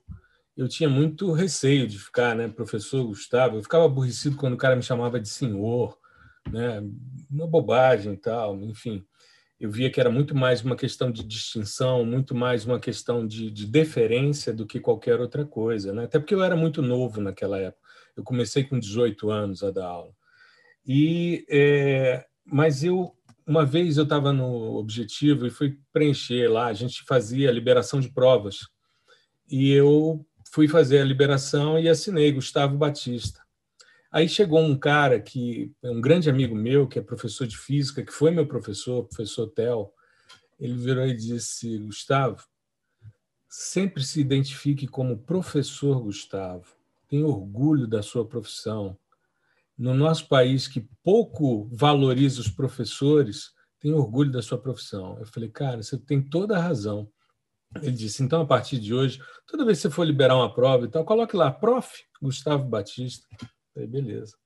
eu 0.58 0.66
tinha 0.66 0.88
muito 0.88 1.30
receio 1.30 1.86
de 1.86 1.96
ficar, 1.96 2.34
né, 2.34 2.48
professor 2.48 3.04
Gustavo. 3.06 3.56
Eu 3.56 3.62
ficava 3.62 3.84
aborrecido 3.84 4.36
quando 4.36 4.54
o 4.54 4.58
cara 4.58 4.74
me 4.74 4.82
chamava 4.82 5.20
de 5.20 5.28
senhor, 5.28 5.96
né, 6.50 6.82
uma 7.30 7.46
bobagem 7.46 8.14
e 8.14 8.16
tal, 8.16 8.60
enfim. 8.62 9.06
Eu 9.60 9.70
via 9.70 9.88
que 9.88 10.00
era 10.00 10.10
muito 10.10 10.34
mais 10.34 10.60
uma 10.60 10.74
questão 10.74 11.12
de 11.12 11.22
distinção, 11.22 12.04
muito 12.04 12.34
mais 12.34 12.66
uma 12.66 12.80
questão 12.80 13.24
de, 13.24 13.52
de 13.52 13.66
deferência 13.66 14.52
do 14.52 14.66
que 14.66 14.80
qualquer 14.80 15.20
outra 15.20 15.44
coisa, 15.44 15.92
né? 15.92 16.04
Até 16.04 16.18
porque 16.18 16.34
eu 16.34 16.42
era 16.42 16.56
muito 16.56 16.82
novo 16.82 17.20
naquela 17.20 17.58
época. 17.58 17.82
Eu 18.16 18.24
comecei 18.24 18.64
com 18.64 18.80
18 18.80 19.30
anos 19.30 19.62
a 19.62 19.70
dar 19.70 19.86
aula. 19.86 20.12
E, 20.84 21.44
é, 21.48 22.24
mas 22.44 22.82
eu, 22.82 23.12
uma 23.46 23.64
vez 23.64 23.96
eu 23.96 24.04
estava 24.04 24.32
no 24.32 24.76
Objetivo 24.76 25.46
e 25.46 25.50
fui 25.50 25.78
preencher 25.92 26.48
lá, 26.48 26.66
a 26.66 26.72
gente 26.72 27.04
fazia 27.04 27.52
liberação 27.52 28.00
de 28.00 28.12
provas. 28.12 28.58
E 29.50 29.72
eu 29.72 30.24
fui 30.52 30.68
fazer 30.68 31.00
a 31.00 31.04
liberação 31.04 31.78
e 31.78 31.88
assinei 31.88 32.32
Gustavo 32.32 32.76
Batista. 32.76 33.40
Aí 34.10 34.28
chegou 34.28 34.60
um 34.60 34.78
cara 34.78 35.20
que 35.20 35.72
é 35.82 35.90
um 35.90 36.00
grande 36.00 36.30
amigo 36.30 36.54
meu, 36.54 36.88
que 36.88 36.98
é 36.98 37.02
professor 37.02 37.46
de 37.46 37.58
física, 37.58 38.02
que 38.02 38.12
foi 38.12 38.30
meu 38.30 38.46
professor, 38.46 39.04
professor 39.04 39.48
Tel. 39.48 39.92
Ele 40.58 40.74
virou 40.74 41.06
e 41.06 41.14
disse: 41.14 41.78
Gustavo, 41.78 42.42
sempre 43.48 44.02
se 44.02 44.20
identifique 44.20 44.86
como 44.86 45.18
professor 45.18 46.00
Gustavo. 46.00 46.66
Tenha 47.06 47.26
orgulho 47.26 47.86
da 47.86 48.02
sua 48.02 48.26
profissão 48.26 48.98
no 49.78 49.94
nosso 49.94 50.26
país 50.26 50.66
que 50.66 50.88
pouco 51.04 51.68
valoriza 51.70 52.40
os 52.40 52.48
professores, 52.48 53.52
tem 53.78 53.94
orgulho 53.94 54.32
da 54.32 54.42
sua 54.42 54.58
profissão. 54.58 55.16
Eu 55.20 55.26
falei, 55.26 55.48
cara, 55.48 55.82
você 55.82 55.96
tem 55.96 56.20
toda 56.20 56.58
a 56.58 56.60
razão. 56.60 57.08
Ele 57.76 57.92
disse: 57.92 58.22
então, 58.22 58.42
a 58.42 58.46
partir 58.46 58.78
de 58.78 58.94
hoje, 58.94 59.20
toda 59.46 59.64
vez 59.64 59.78
que 59.78 59.82
você 59.82 59.90
for 59.90 60.04
liberar 60.04 60.36
uma 60.36 60.52
prova 60.52 60.84
e 60.84 60.88
tal, 60.88 61.04
coloque 61.04 61.36
lá, 61.36 61.50
prof. 61.50 62.04
Gustavo 62.20 62.64
Batista. 62.64 63.26
Falei, 63.72 63.88
beleza. 63.88 64.36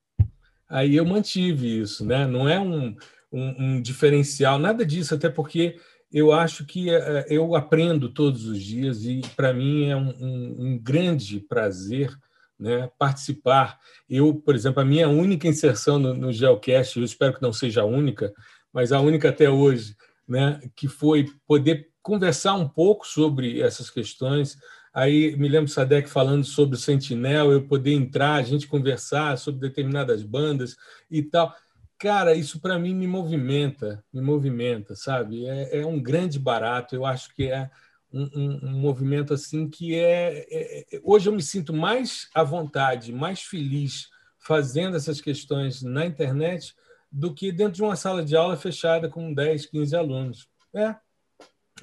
Aí 0.69 0.95
eu 0.95 1.05
mantive 1.05 1.81
isso, 1.81 2.05
né? 2.05 2.25
Não 2.25 2.47
é 2.47 2.59
um, 2.59 2.95
um, 3.31 3.55
um 3.59 3.81
diferencial, 3.81 4.59
nada 4.59 4.85
disso, 4.85 5.15
até 5.15 5.29
porque 5.29 5.79
eu 6.11 6.31
acho 6.31 6.65
que 6.65 6.91
é, 6.91 7.25
eu 7.29 7.55
aprendo 7.55 8.07
todos 8.07 8.45
os 8.45 8.61
dias 8.61 9.03
e 9.03 9.21
para 9.35 9.51
mim 9.53 9.87
é 9.87 9.95
um, 9.95 10.09
um, 10.19 10.55
um, 10.59 10.79
grande 10.79 11.39
prazer 11.39 12.15
né, 12.59 12.89
participar. 12.99 13.79
Eu, 14.07 14.35
por 14.35 14.53
exemplo, 14.53 14.79
a 14.79 14.85
minha 14.85 15.09
única 15.09 15.47
inserção 15.47 15.97
no, 15.97 16.13
no 16.13 16.31
Geocast, 16.31 16.97
eu 16.97 17.03
espero 17.03 17.33
que 17.33 17.41
não 17.41 17.51
seja 17.51 17.81
a 17.81 17.85
única, 17.85 18.31
mas 18.71 18.91
a 18.91 18.99
única 18.99 19.29
até 19.29 19.49
hoje, 19.49 19.95
né, 20.27 20.61
que 20.75 20.87
foi 20.87 21.27
poder 21.47 21.89
conversar 22.03 22.53
um 22.53 22.67
pouco 22.67 23.07
sobre 23.07 23.61
essas 23.61 23.89
questões. 23.89 24.57
Aí 24.93 25.35
me 25.37 25.47
lembro 25.47 25.71
Sadek 25.71 26.07
falando 26.07 26.43
sobre 26.43 26.75
o 26.75 26.79
Sentinel, 26.79 27.51
eu 27.51 27.65
poder 27.65 27.93
entrar, 27.93 28.35
a 28.35 28.43
gente 28.43 28.67
conversar 28.67 29.37
sobre 29.39 29.61
determinadas 29.61 30.21
bandas 30.21 30.75
e 31.09 31.23
tal. 31.23 31.55
Cara, 31.97 32.35
isso 32.35 32.59
para 32.59 32.77
mim 32.77 32.93
me 32.93 33.07
movimenta, 33.07 34.03
me 34.13 34.21
movimenta, 34.21 34.93
sabe? 34.93 35.47
É, 35.47 35.79
é, 35.79 35.85
um 35.85 35.99
grande 35.99 36.37
barato. 36.37 36.93
Eu 36.93 37.05
acho 37.05 37.33
que 37.33 37.49
é 37.49 37.71
um, 38.11 38.29
um, 38.35 38.59
um 38.67 38.79
movimento 38.79 39.33
assim 39.33 39.69
que 39.69 39.95
é, 39.95 40.45
é, 40.51 40.95
é, 40.95 41.01
Hoje 41.01 41.29
eu 41.29 41.33
me 41.33 41.41
sinto 41.41 41.73
mais 41.73 42.27
à 42.35 42.43
vontade, 42.43 43.13
mais 43.13 43.41
feliz 43.41 44.09
fazendo 44.37 44.97
essas 44.97 45.21
questões 45.21 45.81
na 45.81 46.05
internet 46.05 46.75
do 47.09 47.33
que 47.33 47.51
dentro 47.51 47.75
de 47.75 47.83
uma 47.83 47.95
sala 47.95 48.23
de 48.23 48.35
aula 48.35 48.57
fechada 48.57 49.07
com 49.07 49.33
10, 49.33 49.67
15 49.67 49.95
alunos. 49.95 50.49
É, 50.75 50.95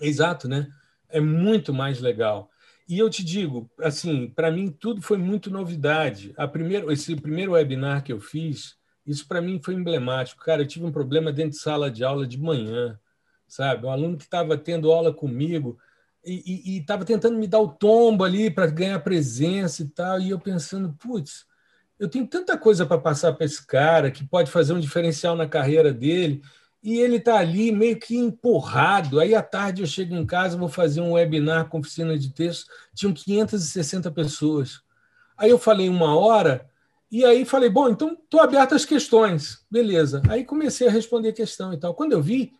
exato, 0.00 0.48
né? 0.48 0.68
É 1.08 1.20
muito 1.20 1.72
mais 1.72 2.00
legal. 2.00 2.50
E 2.88 2.98
eu 2.98 3.08
te 3.08 3.22
digo, 3.22 3.70
assim, 3.80 4.28
para 4.28 4.50
mim 4.50 4.68
tudo 4.68 5.00
foi 5.00 5.16
muito 5.16 5.50
novidade. 5.50 6.32
A 6.36 6.48
primeiro, 6.48 6.90
esse 6.90 7.14
primeiro 7.14 7.52
webinar 7.52 8.02
que 8.02 8.12
eu 8.12 8.20
fiz, 8.20 8.76
isso 9.06 9.26
para 9.28 9.40
mim 9.40 9.60
foi 9.62 9.74
emblemático. 9.74 10.44
Cara, 10.44 10.62
eu 10.62 10.66
tive 10.66 10.84
um 10.84 10.92
problema 10.92 11.32
dentro 11.32 11.52
de 11.52 11.58
sala 11.58 11.90
de 11.90 12.02
aula 12.02 12.26
de 12.26 12.38
manhã, 12.38 12.98
sabe? 13.46 13.86
Um 13.86 13.90
aluno 13.90 14.16
que 14.16 14.24
estava 14.24 14.56
tendo 14.56 14.90
aula 14.90 15.12
comigo 15.12 15.78
e 16.24 16.78
estava 16.78 17.04
tentando 17.04 17.38
me 17.38 17.46
dar 17.46 17.60
o 17.60 17.68
tombo 17.68 18.24
ali 18.24 18.50
para 18.50 18.66
ganhar 18.66 18.98
presença 19.00 19.82
e 19.82 19.88
tal, 19.88 20.20
e 20.20 20.30
eu 20.30 20.38
pensando, 20.38 20.92
putz, 20.92 21.46
eu 21.98 22.08
tenho 22.08 22.26
tanta 22.26 22.58
coisa 22.58 22.84
para 22.84 22.98
passar 22.98 23.32
para 23.32 23.46
esse 23.46 23.66
cara 23.66 24.10
que 24.10 24.26
pode 24.26 24.50
fazer 24.50 24.72
um 24.72 24.80
diferencial 24.80 25.34
na 25.34 25.48
carreira 25.48 25.92
dele, 25.92 26.42
e 26.82 26.98
ele 26.98 27.16
está 27.16 27.38
ali 27.38 27.70
meio 27.70 27.98
que 27.98 28.16
empurrado. 28.16 29.20
Aí 29.20 29.34
à 29.34 29.42
tarde 29.42 29.82
eu 29.82 29.86
chego 29.86 30.14
em 30.14 30.24
casa, 30.24 30.56
vou 30.56 30.68
fazer 30.68 31.00
um 31.00 31.12
webinar 31.12 31.68
com 31.68 31.78
oficina 31.78 32.18
de 32.18 32.30
texto, 32.30 32.66
tinham 32.94 33.12
560 33.12 34.10
pessoas. 34.10 34.80
Aí 35.36 35.50
eu 35.50 35.58
falei 35.58 35.88
uma 35.88 36.18
hora, 36.18 36.68
e 37.10 37.24
aí 37.24 37.44
falei, 37.44 37.68
bom, 37.68 37.88
então 37.88 38.12
estou 38.12 38.40
aberto 38.40 38.74
às 38.74 38.84
questões, 38.84 39.64
beleza. 39.70 40.22
Aí 40.28 40.44
comecei 40.44 40.86
a 40.86 40.90
responder 40.90 41.32
questão 41.32 41.72
e 41.72 41.76
tal. 41.76 41.92
Quando 41.92 42.12
eu 42.12 42.22
vi, 42.22 42.52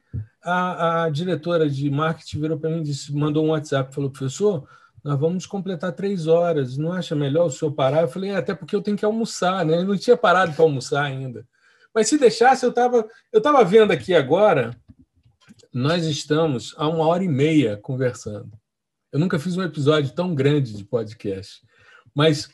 a, 0.42 1.04
a 1.04 1.10
diretora 1.10 1.68
de 1.68 1.88
marketing 1.88 2.40
virou 2.40 2.58
para 2.58 2.70
mim 2.70 2.80
e 2.80 2.84
disse, 2.84 3.14
mandou 3.14 3.44
um 3.44 3.50
WhatsApp, 3.50 3.94
falou, 3.94 4.10
professor, 4.10 4.66
nós 5.04 5.18
vamos 5.18 5.46
completar 5.46 5.92
três 5.92 6.26
horas, 6.26 6.76
não 6.76 6.92
acha 6.92 7.14
melhor 7.14 7.46
o 7.46 7.50
senhor 7.50 7.72
parar? 7.72 8.02
Eu 8.02 8.08
falei, 8.08 8.30
é, 8.30 8.36
até 8.36 8.54
porque 8.54 8.74
eu 8.74 8.82
tenho 8.82 8.96
que 8.96 9.04
almoçar, 9.04 9.64
né? 9.64 9.76
Eu 9.76 9.84
não 9.84 9.96
tinha 9.96 10.16
parado 10.16 10.52
para 10.52 10.64
almoçar 10.64 11.04
ainda. 11.04 11.46
Mas 11.94 12.08
se 12.08 12.18
deixasse, 12.18 12.64
eu 12.64 12.70
estava 12.70 13.08
eu 13.32 13.40
tava 13.40 13.64
vendo 13.64 13.92
aqui 13.92 14.14
agora, 14.14 14.76
nós 15.72 16.04
estamos 16.04 16.74
há 16.76 16.88
uma 16.88 17.06
hora 17.06 17.24
e 17.24 17.28
meia 17.28 17.76
conversando. 17.76 18.50
Eu 19.12 19.18
nunca 19.18 19.38
fiz 19.38 19.56
um 19.56 19.62
episódio 19.62 20.12
tão 20.14 20.34
grande 20.34 20.72
de 20.72 20.84
podcast, 20.84 21.62
mas 22.14 22.48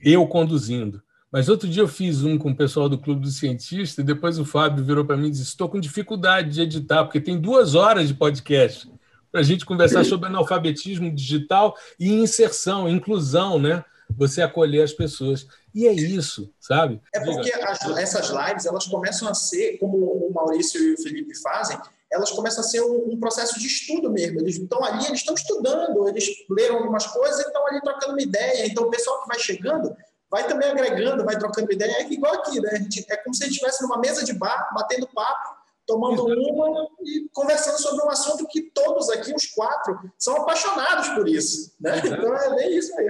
eu 0.00 0.26
conduzindo. 0.26 1.02
Mas 1.30 1.48
outro 1.48 1.68
dia 1.68 1.82
eu 1.82 1.88
fiz 1.88 2.22
um 2.22 2.38
com 2.38 2.50
o 2.50 2.56
pessoal 2.56 2.88
do 2.88 2.98
Clube 2.98 3.22
do 3.22 3.30
Cientista 3.30 4.00
e 4.00 4.04
depois 4.04 4.38
o 4.38 4.44
Fábio 4.44 4.84
virou 4.84 5.04
para 5.04 5.16
mim 5.16 5.28
e 5.28 5.30
disse: 5.30 5.42
Estou 5.42 5.68
com 5.68 5.78
dificuldade 5.78 6.50
de 6.50 6.62
editar, 6.62 7.04
porque 7.04 7.20
tem 7.20 7.38
duas 7.38 7.74
horas 7.74 8.08
de 8.08 8.14
podcast 8.14 8.90
para 9.30 9.40
a 9.40 9.44
gente 9.44 9.66
conversar 9.66 10.04
sobre 10.04 10.28
analfabetismo 10.28 11.14
digital 11.14 11.76
e 12.00 12.10
inserção, 12.10 12.88
inclusão, 12.88 13.58
né? 13.58 13.84
Você 14.16 14.40
acolher 14.40 14.82
as 14.82 14.92
pessoas. 14.92 15.46
E 15.76 15.86
é 15.86 15.92
isso, 15.92 16.50
sabe? 16.58 17.02
É 17.12 17.20
porque 17.20 17.52
as, 17.52 17.84
essas 17.98 18.30
lives 18.30 18.64
elas 18.64 18.86
começam 18.86 19.28
a 19.28 19.34
ser, 19.34 19.76
como 19.76 19.98
o 19.98 20.32
Maurício 20.32 20.82
e 20.82 20.94
o 20.94 21.02
Felipe 21.02 21.38
fazem, 21.42 21.78
elas 22.10 22.30
começam 22.30 22.60
a 22.60 22.66
ser 22.66 22.80
um, 22.80 23.12
um 23.12 23.20
processo 23.20 23.60
de 23.60 23.66
estudo 23.66 24.10
mesmo. 24.10 24.40
Eles 24.40 24.56
estão 24.56 24.82
ali, 24.82 25.04
eles 25.04 25.20
estão 25.20 25.34
estudando, 25.34 26.08
eles 26.08 26.30
leram 26.48 26.78
algumas 26.78 27.06
coisas 27.06 27.40
e 27.40 27.48
estão 27.48 27.66
ali 27.66 27.82
trocando 27.82 28.14
uma 28.14 28.22
ideia. 28.22 28.66
Então, 28.66 28.84
o 28.84 28.90
pessoal 28.90 29.20
que 29.20 29.28
vai 29.28 29.38
chegando 29.38 29.94
vai 30.30 30.48
também 30.48 30.70
agregando, 30.70 31.26
vai 31.26 31.38
trocando 31.38 31.70
ideia. 31.70 31.92
É 31.98 32.10
igual 32.10 32.36
aqui, 32.36 32.58
né? 32.58 32.88
É 33.10 33.16
como 33.18 33.34
se 33.34 33.42
a 33.42 33.46
gente 33.46 33.56
estivesse 33.56 33.82
numa 33.82 33.98
mesa 33.98 34.24
de 34.24 34.32
bar, 34.32 34.70
batendo 34.72 35.06
papo, 35.08 35.56
tomando 35.86 36.24
uma 36.24 36.88
e 37.02 37.28
conversando 37.34 37.78
sobre 37.78 38.02
um 38.02 38.08
assunto 38.08 38.48
que 38.48 38.62
todos 38.62 39.10
aqui, 39.10 39.34
os 39.34 39.44
quatro, 39.44 40.10
são 40.18 40.36
apaixonados 40.38 41.10
por 41.10 41.28
isso. 41.28 41.76
Né? 41.78 41.98
Então 41.98 42.34
é 42.34 42.54
bem 42.54 42.78
isso 42.78 42.98
aí. 42.98 43.08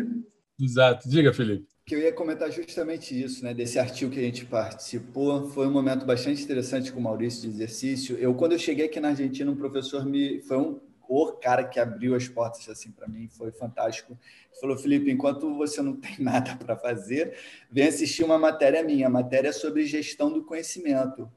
Exato. 0.61 1.09
Diga, 1.09 1.33
Felipe. 1.33 1.76
Que 1.87 1.95
eu 1.95 2.01
ia 2.01 2.13
comentar 2.13 2.51
justamente 2.51 3.19
isso, 3.19 3.45
né? 3.45 3.55
Desse 3.55 3.79
artigo 3.79 4.11
que 4.11 4.19
a 4.19 4.23
gente 4.23 4.45
participou, 4.45 5.49
foi 5.51 5.69
um 5.69 5.71
momento 5.71 6.05
bastante 6.05 6.43
interessante 6.43 6.93
com 6.93 6.99
o 6.99 7.03
Maurício 7.03 7.43
de 7.43 7.49
exercício. 7.49 8.17
Eu, 8.19 8.35
quando 8.35 8.53
eu 8.53 8.59
cheguei 8.59 8.87
aqui 8.87 8.99
na 8.99 9.11
Argentina, 9.11 9.51
um 9.51 9.57
professor 9.57 10.05
me 10.05 10.43
foi 10.43 10.57
um 10.57 10.81
o 11.09 11.33
cara 11.33 11.65
que 11.65 11.79
abriu 11.79 12.15
as 12.15 12.29
portas 12.29 12.69
assim 12.69 12.91
para 12.91 13.07
mim, 13.07 13.29
foi 13.29 13.53
fantástico. 13.53 14.13
Ele 14.51 14.61
falou, 14.61 14.77
Felipe, 14.77 15.11
enquanto 15.11 15.55
você 15.57 15.81
não 15.81 15.95
tem 15.95 16.17
nada 16.21 16.57
para 16.57 16.77
fazer, 16.77 17.39
vem 17.71 17.87
assistir 17.87 18.25
uma 18.25 18.39
matéria 18.39 18.83
minha, 18.83 19.07
a 19.07 19.11
matéria 19.11 19.53
sobre 19.53 19.87
gestão 19.87 20.33
do 20.33 20.45
conhecimento. 20.45 21.31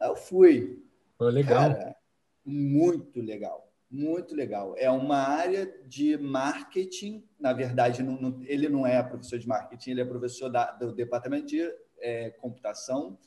Aí 0.00 0.08
eu 0.08 0.16
fui. 0.16 0.82
Foi 1.16 1.30
legal. 1.30 1.74
Cara, 1.74 1.96
muito 2.44 3.20
legal, 3.20 3.67
muito 3.90 4.34
legal. 4.34 4.74
É 4.76 4.90
uma 4.90 5.16
área 5.16 5.66
de 5.86 6.16
marketing, 6.16 7.24
na 7.38 7.52
verdade, 7.52 8.02
não, 8.02 8.20
não, 8.20 8.42
ele 8.44 8.68
não 8.68 8.86
é 8.86 9.02
professor 9.02 9.38
de 9.38 9.48
marketing, 9.48 9.90
ele 9.90 10.00
é 10.02 10.04
professor 10.04 10.50
da, 10.50 10.72
do 10.72 10.92
departamento 10.92 11.46
de 11.46 11.60
é, 12.00 12.30
computação 12.30 13.18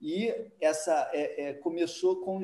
e 0.00 0.32
essa 0.60 1.10
é, 1.12 1.48
é, 1.48 1.52
começou 1.54 2.20
com 2.20 2.42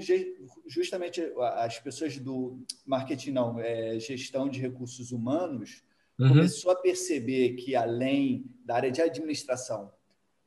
justamente 0.66 1.22
as 1.55 1.78
pessoas 1.78 2.18
do 2.18 2.59
marketing, 2.86 3.32
não, 3.32 3.60
é, 3.60 3.98
gestão 3.98 4.48
de 4.48 4.59
recursos 4.59 5.12
humanos, 5.12 5.84
uhum. 6.18 6.28
começou 6.28 6.72
a 6.72 6.76
perceber 6.76 7.55
que 7.55 7.76
além 7.76 8.47
da 8.64 8.76
área 8.76 8.90
de 8.90 9.02
administração, 9.02 9.93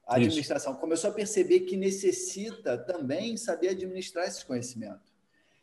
a 0.07 0.15
administração 0.15 0.73
Isso. 0.73 0.81
começou 0.81 1.09
a 1.09 1.13
perceber 1.13 1.61
que 1.61 1.77
necessita 1.77 2.77
também 2.77 3.37
saber 3.37 3.69
administrar 3.69 4.27
esse 4.27 4.45
conhecimento. 4.45 5.14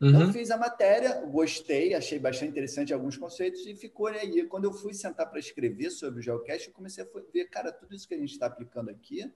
Então, 0.02 0.22
uhum. 0.22 0.32
Fiz 0.32 0.50
a 0.50 0.56
matéria, 0.56 1.20
gostei, 1.26 1.94
achei 1.94 2.18
bastante 2.18 2.50
interessante 2.50 2.92
alguns 2.92 3.16
conceitos 3.16 3.64
e 3.66 3.76
ficou 3.76 4.08
aí. 4.08 4.44
Quando 4.46 4.64
eu 4.64 4.72
fui 4.72 4.92
sentar 4.92 5.30
para 5.30 5.38
escrever 5.38 5.90
sobre 5.90 6.20
o 6.20 6.22
Geocast, 6.22 6.68
eu 6.68 6.74
comecei 6.74 7.04
a 7.04 7.06
ver, 7.32 7.44
cara, 7.44 7.70
tudo 7.70 7.94
isso 7.94 8.08
que 8.08 8.14
a 8.14 8.18
gente 8.18 8.32
está 8.32 8.46
aplicando 8.46 8.90
aqui 8.90 9.32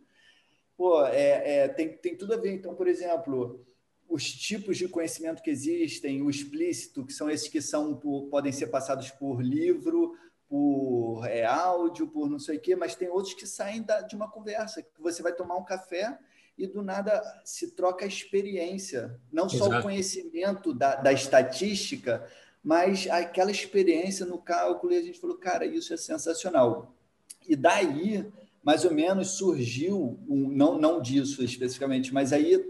pô, 0.77 1.05
é, 1.07 1.65
é, 1.65 1.69
tem, 1.69 1.97
tem 1.97 2.17
tudo 2.17 2.35
a 2.35 2.37
ver. 2.37 2.53
Então, 2.53 2.75
por 2.75 2.87
exemplo, 2.87 3.65
os 4.09 4.31
tipos 4.31 4.77
de 4.77 4.89
conhecimento 4.89 5.43
que 5.43 5.51
existem, 5.51 6.23
o 6.23 6.31
explícito, 6.31 7.05
que 7.05 7.13
são 7.13 7.31
esses 7.31 7.49
que 7.49 7.63
são 7.63 7.97
por, 7.97 8.29
podem 8.29 8.53
ser 8.53 8.67
passados 8.69 9.11
por 9.11 9.43
livro, 9.43 10.17
por 10.49 11.25
é, 11.27 11.45
áudio, 11.45 12.07
por 12.07 12.29
não 12.29 12.39
sei 12.39 12.59
o 12.59 12.61
quê, 12.61 12.77
mas 12.77 12.95
tem 12.95 13.09
outros 13.09 13.35
que 13.35 13.47
saem 13.47 13.83
da, 13.83 14.03
de 14.03 14.15
uma 14.15 14.31
conversa, 14.31 14.83
que 14.83 15.01
você 15.01 15.23
vai 15.23 15.33
tomar 15.33 15.57
um 15.57 15.65
café 15.65 16.17
e 16.59 16.67
do 16.67 16.83
nada 16.83 17.23
se 17.45 17.73
troca 17.73 18.05
a 18.05 18.09
experiência, 18.09 19.19
não 19.33 19.49
só 19.49 19.67
Exato. 19.67 19.81
o 19.81 19.83
conhecimento 19.83 20.73
da, 20.73 20.97
da 20.97 21.13
estatística, 21.13 22.27
mas 22.63 23.07
aquela 23.09 23.51
experiência 23.51 24.25
no 24.25 24.39
cálculo, 24.39 24.93
e 24.93 24.97
a 24.97 25.03
gente 25.03 25.21
falou, 25.21 25.37
cara, 25.37 25.67
isso 25.67 25.93
é 25.93 25.97
sensacional. 25.97 26.95
E 27.47 27.55
daí 27.55 28.27
mais 28.67 28.85
ou 28.85 28.93
menos 28.93 29.39
surgiu, 29.39 30.19
um, 30.29 30.49
não, 30.49 30.77
não 30.77 31.01
disso 31.01 31.45
especificamente, 31.45 32.13
mas 32.13 32.33
aí 32.33 32.61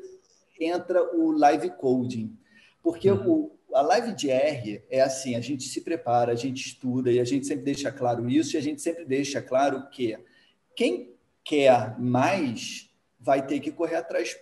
entra 0.61 1.03
o 1.17 1.31
live 1.31 1.71
coding. 1.71 2.37
Porque 2.83 3.11
uhum. 3.11 3.31
o, 3.31 3.59
a 3.73 3.81
live 3.81 4.13
de 4.13 4.29
R 4.29 4.85
é 4.91 5.01
assim, 5.01 5.37
a 5.37 5.41
gente 5.41 5.65
se 5.65 5.81
prepara, 5.81 6.33
a 6.33 6.35
gente 6.35 6.67
estuda 6.67 7.11
e 7.11 7.19
a 7.19 7.25
gente 7.25 7.47
sempre 7.47 7.65
deixa 7.65 7.91
claro 7.91 8.29
isso 8.29 8.55
e 8.55 8.59
a 8.59 8.61
gente 8.61 8.83
sempre 8.83 9.07
deixa 9.07 9.41
claro 9.41 9.89
que 9.89 10.19
quem 10.77 11.15
quer 11.43 11.99
mais 11.99 12.86
vai 13.27 13.45
ter 13.45 13.59
que 13.59 13.73
correr 13.73 13.97
atrás 13.97 14.39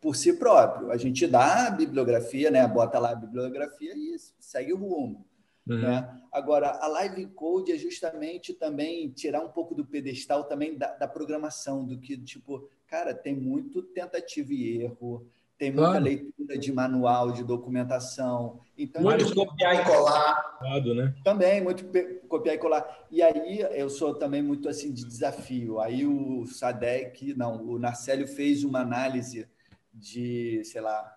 por 0.00 0.14
si 0.14 0.34
próprio. 0.34 0.92
A 0.92 0.96
gente 0.96 1.26
dá 1.26 1.66
a 1.66 1.70
bibliografia, 1.70 2.48
né? 2.48 2.64
bota 2.68 2.96
lá 3.00 3.10
a 3.10 3.16
bibliografia 3.16 3.92
e 3.92 4.16
segue 4.38 4.72
o 4.72 4.76
rumo. 4.76 5.26
Uhum. 5.68 5.80
Né? 5.80 6.20
Agora, 6.30 6.70
a 6.70 6.86
live 6.86 7.26
code 7.26 7.72
é 7.72 7.76
justamente 7.76 8.54
também 8.54 9.10
tirar 9.10 9.40
um 9.40 9.48
pouco 9.48 9.74
do 9.74 9.84
pedestal 9.84 10.44
também 10.44 10.78
da, 10.78 10.94
da, 10.94 11.08
programação, 11.08 11.84
do 11.84 11.98
que, 11.98 12.16
tipo, 12.16 12.68
cara, 12.86 13.12
tem 13.12 13.34
muito 13.34 13.82
tentativa 13.82 14.52
e 14.52 14.82
erro, 14.82 15.26
tem 15.58 15.70
muita 15.70 15.90
claro. 15.90 16.04
leitura 16.04 16.58
de 16.58 16.72
manual, 16.72 17.32
de 17.32 17.44
documentação. 17.44 18.60
Então, 18.76 19.02
muito 19.02 19.34
copiar 19.34 19.80
e 19.80 19.84
colar. 19.84 20.58
Né? 20.96 21.14
Também, 21.22 21.62
muito 21.62 21.84
copiar 22.28 22.56
e 22.56 22.58
colar. 22.58 23.06
E 23.10 23.22
aí 23.22 23.60
eu 23.72 23.88
sou 23.88 24.14
também 24.14 24.42
muito 24.42 24.68
assim 24.68 24.92
de 24.92 25.04
desafio. 25.04 25.80
Aí 25.80 26.04
o 26.04 26.44
Sadek, 26.46 27.34
não, 27.34 27.64
o 27.64 27.78
Narcélio 27.78 28.26
fez 28.26 28.64
uma 28.64 28.80
análise 28.80 29.48
de, 29.92 30.62
sei 30.64 30.80
lá, 30.80 31.16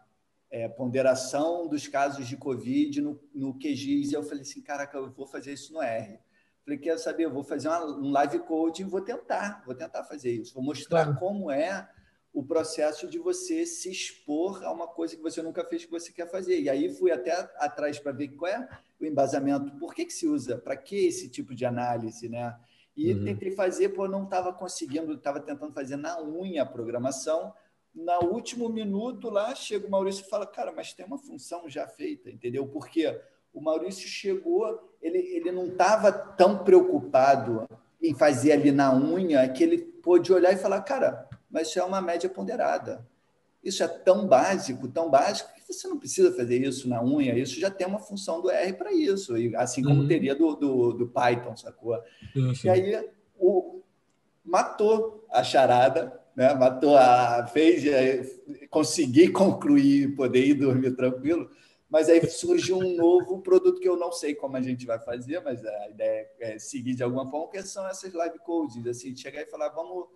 é, 0.51 0.67
ponderação 0.67 1.67
dos 1.67 1.87
casos 1.87 2.27
de 2.27 2.37
Covid 2.37 3.01
no, 3.01 3.19
no 3.33 3.53
QGIS. 3.57 4.11
E 4.11 4.13
eu 4.13 4.23
falei 4.23 4.41
assim, 4.41 4.61
caraca, 4.61 4.97
eu 4.97 5.11
vou 5.11 5.25
fazer 5.25 5.53
isso 5.53 5.73
no 5.73 5.81
R. 5.81 6.19
Falei, 6.63 6.77
quero 6.77 6.99
saber, 6.99 7.25
eu 7.25 7.33
vou 7.33 7.43
fazer 7.43 7.69
uma, 7.69 7.85
um 7.85 8.11
live 8.11 8.39
coaching, 8.39 8.83
vou 8.85 9.01
tentar, 9.01 9.63
vou 9.65 9.73
tentar 9.73 10.03
fazer 10.03 10.31
isso. 10.31 10.53
Vou 10.53 10.63
mostrar 10.63 11.05
claro. 11.05 11.19
como 11.19 11.49
é 11.49 11.89
o 12.37 12.43
processo 12.43 13.07
de 13.07 13.17
você 13.17 13.65
se 13.65 13.89
expor 13.89 14.63
a 14.63 14.71
uma 14.71 14.87
coisa 14.87 15.15
que 15.15 15.23
você 15.23 15.41
nunca 15.41 15.65
fez 15.65 15.85
que 15.85 15.89
você 15.89 16.11
quer 16.11 16.29
fazer. 16.29 16.61
E 16.61 16.69
aí 16.69 16.87
fui 16.93 17.11
até 17.11 17.31
atrás 17.57 17.97
para 17.97 18.11
ver 18.11 18.27
qual 18.27 18.51
é 18.51 18.69
o 19.01 19.05
embasamento, 19.07 19.75
por 19.79 19.95
que, 19.95 20.05
que 20.05 20.13
se 20.13 20.27
usa, 20.27 20.55
para 20.55 20.77
que 20.77 21.07
esse 21.07 21.29
tipo 21.29 21.55
de 21.55 21.65
análise, 21.65 22.29
né? 22.29 22.55
E 22.95 23.11
uhum. 23.11 23.23
tentei 23.23 23.49
fazer, 23.49 23.89
pô, 23.89 24.07
não 24.07 24.25
estava 24.25 24.53
conseguindo, 24.53 25.13
estava 25.13 25.39
tentando 25.39 25.73
fazer 25.73 25.95
na 25.95 26.21
unha 26.21 26.61
a 26.61 26.65
programação. 26.67 27.51
Na 27.91 28.19
último 28.19 28.69
minuto 28.69 29.31
lá, 29.31 29.55
chega 29.55 29.87
o 29.87 29.89
Maurício 29.89 30.23
e 30.23 30.29
fala, 30.29 30.45
cara, 30.45 30.71
mas 30.71 30.93
tem 30.93 31.07
uma 31.07 31.17
função 31.17 31.67
já 31.67 31.87
feita, 31.87 32.29
entendeu? 32.29 32.67
Porque 32.67 33.19
o 33.51 33.59
Maurício 33.59 34.07
chegou, 34.07 34.93
ele, 35.01 35.17
ele 35.17 35.51
não 35.51 35.69
estava 35.69 36.11
tão 36.11 36.63
preocupado 36.63 37.67
em 37.99 38.13
fazer 38.13 38.51
ali 38.51 38.71
na 38.71 38.95
unha 38.95 39.49
que 39.49 39.63
ele 39.63 39.79
pôde 39.79 40.31
olhar 40.31 40.53
e 40.53 40.57
falar, 40.57 40.81
cara, 40.81 41.27
mas 41.49 41.69
isso 41.69 41.79
é 41.79 41.83
uma 41.83 42.01
média 42.01 42.29
ponderada. 42.29 43.07
Isso 43.63 43.83
é 43.83 43.87
tão 43.87 44.27
básico, 44.27 44.87
tão 44.87 45.09
básico, 45.09 45.53
que 45.53 45.73
você 45.73 45.87
não 45.87 45.97
precisa 45.97 46.31
fazer 46.31 46.65
isso 46.65 46.87
na 46.87 47.03
unha. 47.03 47.37
Isso 47.37 47.59
já 47.59 47.69
tem 47.69 47.85
uma 47.85 47.99
função 47.99 48.41
do 48.41 48.49
R 48.49 48.73
para 48.73 48.93
isso, 48.93 49.33
assim 49.57 49.83
como 49.83 50.01
uhum. 50.01 50.07
teria 50.07 50.35
do, 50.35 50.55
do, 50.55 50.93
do, 50.93 51.07
Python, 51.07 51.55
sacou? 51.55 51.97
Uhum. 52.35 52.53
E 52.63 52.69
aí 52.69 53.09
o, 53.37 53.81
matou 54.45 55.25
a 55.29 55.43
charada, 55.43 56.17
né? 56.35 56.53
matou 56.53 56.95
a. 56.95 57.45
fez 57.47 57.83
conseguir 58.69 59.29
concluir, 59.33 60.15
poder 60.15 60.45
ir 60.45 60.53
dormir 60.53 60.95
tranquilo. 60.95 61.49
Mas 61.89 62.09
aí 62.09 62.25
surgiu 62.29 62.77
um 62.77 62.95
novo 62.95 63.41
produto 63.41 63.79
que 63.79 63.87
eu 63.87 63.95
não 63.95 64.11
sei 64.11 64.35
como 64.35 64.57
a 64.57 64.61
gente 64.61 64.85
vai 64.85 64.99
fazer, 64.99 65.41
mas 65.41 65.65
a 65.65 65.89
ideia 65.89 66.29
é 66.39 66.59
seguir 66.59 66.95
de 66.95 67.03
alguma 67.03 67.29
forma, 67.29 67.49
que 67.49 67.63
são 67.63 67.87
essas 67.87 68.13
live 68.13 68.39
codes, 68.39 68.85
assim, 68.85 69.15
chegar 69.15 69.41
e 69.41 69.45
falar, 69.45 69.69
vamos 69.69 70.07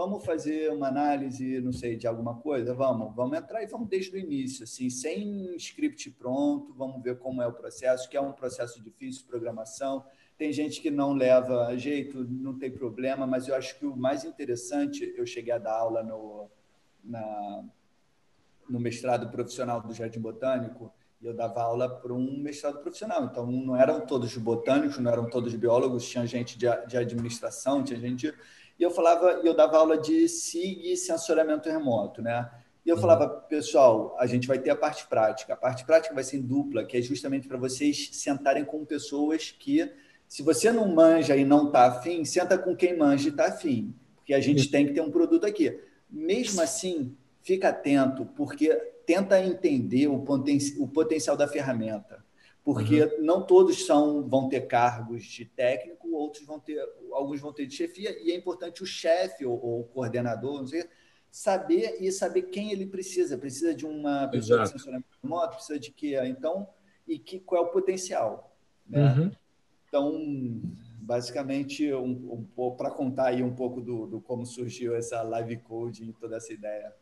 vamos 0.00 0.24
fazer 0.24 0.72
uma 0.72 0.88
análise, 0.88 1.60
não 1.60 1.72
sei, 1.72 1.94
de 1.94 2.06
alguma 2.06 2.34
coisa? 2.34 2.72
Vamos, 2.72 3.14
vamos 3.14 3.36
entrar 3.36 3.62
e 3.62 3.66
vamos 3.66 3.86
desde 3.86 4.16
o 4.16 4.18
início, 4.18 4.64
assim, 4.64 4.88
sem 4.88 5.54
script 5.56 6.10
pronto, 6.12 6.72
vamos 6.72 7.02
ver 7.02 7.18
como 7.18 7.42
é 7.42 7.46
o 7.46 7.52
processo, 7.52 8.08
que 8.08 8.16
é 8.16 8.20
um 8.20 8.32
processo 8.32 8.82
difícil 8.82 9.20
de 9.20 9.28
programação. 9.28 10.02
Tem 10.38 10.50
gente 10.54 10.80
que 10.80 10.90
não 10.90 11.12
leva 11.12 11.76
jeito, 11.76 12.24
não 12.24 12.58
tem 12.58 12.70
problema, 12.70 13.26
mas 13.26 13.46
eu 13.46 13.54
acho 13.54 13.78
que 13.78 13.84
o 13.84 13.94
mais 13.94 14.24
interessante, 14.24 15.12
eu 15.18 15.26
cheguei 15.26 15.52
a 15.52 15.58
dar 15.58 15.74
aula 15.74 16.02
no, 16.02 16.48
na, 17.04 17.64
no 18.70 18.80
mestrado 18.80 19.28
profissional 19.28 19.82
do 19.82 19.92
Jardim 19.92 20.20
Botânico, 20.20 20.90
e 21.20 21.26
eu 21.26 21.34
dava 21.34 21.60
aula 21.60 21.86
para 21.86 22.14
um 22.14 22.38
mestrado 22.38 22.78
profissional. 22.78 23.24
Então, 23.24 23.46
não 23.46 23.76
eram 23.76 24.00
todos 24.06 24.34
botânicos, 24.38 24.98
não 24.98 25.10
eram 25.10 25.28
todos 25.28 25.54
biólogos, 25.54 26.08
tinha 26.08 26.26
gente 26.26 26.56
de, 26.56 26.66
de 26.86 26.96
administração, 26.96 27.84
tinha 27.84 28.00
gente 28.00 28.32
e 28.80 28.82
eu 28.82 28.90
falava, 28.90 29.42
eu 29.44 29.52
dava 29.52 29.76
aula 29.76 29.98
de 29.98 30.26
SIG 30.26 30.90
e 30.90 30.96
sensoriamento 30.96 31.68
remoto, 31.68 32.22
né? 32.22 32.50
E 32.84 32.88
eu 32.88 32.96
uhum. 32.96 33.02
falava, 33.02 33.28
pessoal, 33.28 34.16
a 34.18 34.26
gente 34.26 34.48
vai 34.48 34.58
ter 34.58 34.70
a 34.70 34.74
parte 34.74 35.06
prática. 35.06 35.52
A 35.52 35.56
parte 35.56 35.84
prática 35.84 36.14
vai 36.14 36.24
ser 36.24 36.38
em 36.38 36.40
dupla, 36.40 36.82
que 36.82 36.96
é 36.96 37.02
justamente 37.02 37.46
para 37.46 37.58
vocês 37.58 38.08
sentarem 38.12 38.64
com 38.64 38.82
pessoas 38.86 39.50
que, 39.50 39.92
se 40.26 40.42
você 40.42 40.72
não 40.72 40.88
manja 40.94 41.36
e 41.36 41.44
não 41.44 41.66
está 41.66 41.88
afim, 41.88 42.24
senta 42.24 42.56
com 42.56 42.74
quem 42.74 42.96
manja 42.96 43.28
e 43.28 43.30
está 43.30 43.48
afim. 43.48 43.94
Porque 44.16 44.32
a 44.32 44.40
gente 44.40 44.70
tem 44.70 44.86
que 44.86 44.94
ter 44.94 45.02
um 45.02 45.10
produto 45.10 45.44
aqui. 45.44 45.78
Mesmo 46.08 46.62
assim, 46.62 47.14
fica 47.42 47.68
atento, 47.68 48.24
porque 48.34 48.74
tenta 49.04 49.38
entender 49.44 50.08
o, 50.08 50.20
poten 50.20 50.56
o 50.78 50.88
potencial 50.88 51.36
da 51.36 51.46
ferramenta 51.46 52.24
porque 52.64 53.02
uhum. 53.02 53.24
não 53.24 53.46
todos 53.46 53.86
são 53.86 54.28
vão 54.28 54.48
ter 54.48 54.66
cargos 54.66 55.24
de 55.24 55.44
técnico, 55.44 56.10
outros 56.12 56.44
vão 56.44 56.60
ter, 56.60 56.80
alguns 57.12 57.40
vão 57.40 57.52
ter 57.52 57.66
de 57.66 57.74
chefia, 57.74 58.16
e 58.22 58.30
é 58.30 58.36
importante 58.36 58.82
o 58.82 58.86
chefe 58.86 59.44
ou, 59.44 59.58
ou 59.62 59.80
o 59.80 59.84
coordenador, 59.84 60.60
não 60.60 60.66
sei, 60.66 60.84
saber 61.30 61.96
e 62.00 62.10
saber 62.12 62.42
quem 62.42 62.72
ele 62.72 62.86
precisa. 62.86 63.38
Precisa 63.38 63.74
de 63.74 63.86
uma 63.86 64.28
pessoa 64.28 64.58
Exato. 64.58 64.72
de 64.72 64.78
sensoramento 64.78 65.08
remoto, 65.22 65.56
precisa 65.56 65.78
de 65.78 65.90
quê? 65.90 66.20
Então, 66.24 66.68
e 67.06 67.18
que, 67.18 67.40
qual 67.40 67.64
é 67.64 67.66
o 67.66 67.70
potencial. 67.70 68.54
Né? 68.86 69.04
Uhum. 69.04 69.30
Então, 69.88 70.60
basicamente, 71.00 71.92
um, 71.92 72.46
um 72.56 72.70
para 72.76 72.90
contar 72.90 73.26
aí 73.26 73.42
um 73.42 73.54
pouco 73.54 73.80
do, 73.80 74.06
do 74.06 74.20
como 74.20 74.44
surgiu 74.44 74.94
essa 74.94 75.22
live 75.22 75.56
coding, 75.58 76.12
toda 76.12 76.36
essa 76.36 76.52
ideia. 76.52 76.94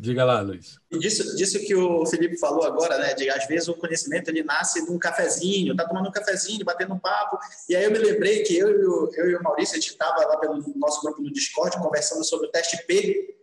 Diga 0.00 0.24
lá, 0.24 0.40
Luiz. 0.40 0.78
E 0.92 0.98
disso, 0.98 1.34
disso 1.34 1.58
que 1.58 1.74
o 1.74 2.06
Felipe 2.06 2.38
falou 2.38 2.64
agora, 2.64 2.98
né? 2.98 3.14
De 3.14 3.28
às 3.28 3.48
vezes 3.48 3.66
o 3.66 3.74
conhecimento 3.74 4.28
ele 4.28 4.44
nasce 4.44 4.80
num 4.86 4.96
cafezinho, 4.96 5.74
tá 5.74 5.88
tomando 5.88 6.08
um 6.08 6.12
cafezinho, 6.12 6.64
batendo 6.64 6.94
um 6.94 6.98
papo. 7.00 7.36
E 7.68 7.74
aí 7.74 7.82
eu 7.82 7.90
me 7.90 7.98
lembrei 7.98 8.44
que 8.44 8.56
eu 8.56 8.70
e 8.70 8.86
o, 8.86 9.10
eu 9.16 9.30
e 9.30 9.34
o 9.34 9.42
Maurício, 9.42 9.74
a 9.74 9.80
gente 9.80 9.90
estava 9.90 10.24
lá 10.24 10.36
pelo 10.36 10.62
nosso 10.76 11.00
grupo 11.02 11.20
no 11.20 11.32
Discord 11.32 11.76
conversando 11.78 12.22
sobre 12.22 12.46
o 12.46 12.50
teste 12.50 12.80
P, 12.86 13.36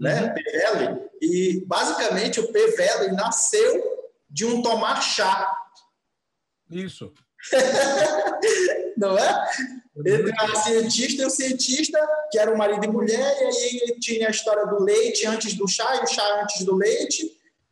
né? 0.00 0.22
Uhum. 0.22 0.34
PVL. 0.34 1.10
E 1.20 1.62
basicamente 1.66 2.40
o 2.40 2.50
PVL 2.50 3.12
nasceu 3.14 4.08
de 4.30 4.46
um 4.46 4.62
tomar 4.62 5.02
chá. 5.02 5.54
Isso. 6.70 7.12
não 8.96 9.16
é? 9.16 9.50
Entre 10.06 10.32
a 10.38 10.54
cientista 10.56 11.22
e 11.22 11.26
o 11.26 11.30
cientista, 11.30 11.98
que 12.30 12.38
era 12.38 12.52
um 12.52 12.56
marido 12.56 12.84
e 12.84 12.88
mulher, 12.88 13.36
e 13.40 13.44
aí 13.44 14.00
tinha 14.00 14.28
a 14.28 14.30
história 14.30 14.66
do 14.66 14.82
leite 14.82 15.26
antes 15.26 15.54
do 15.54 15.68
chá 15.68 15.96
e 15.96 16.04
o 16.04 16.06
chá 16.06 16.42
antes 16.42 16.64
do 16.64 16.74
leite. 16.74 17.30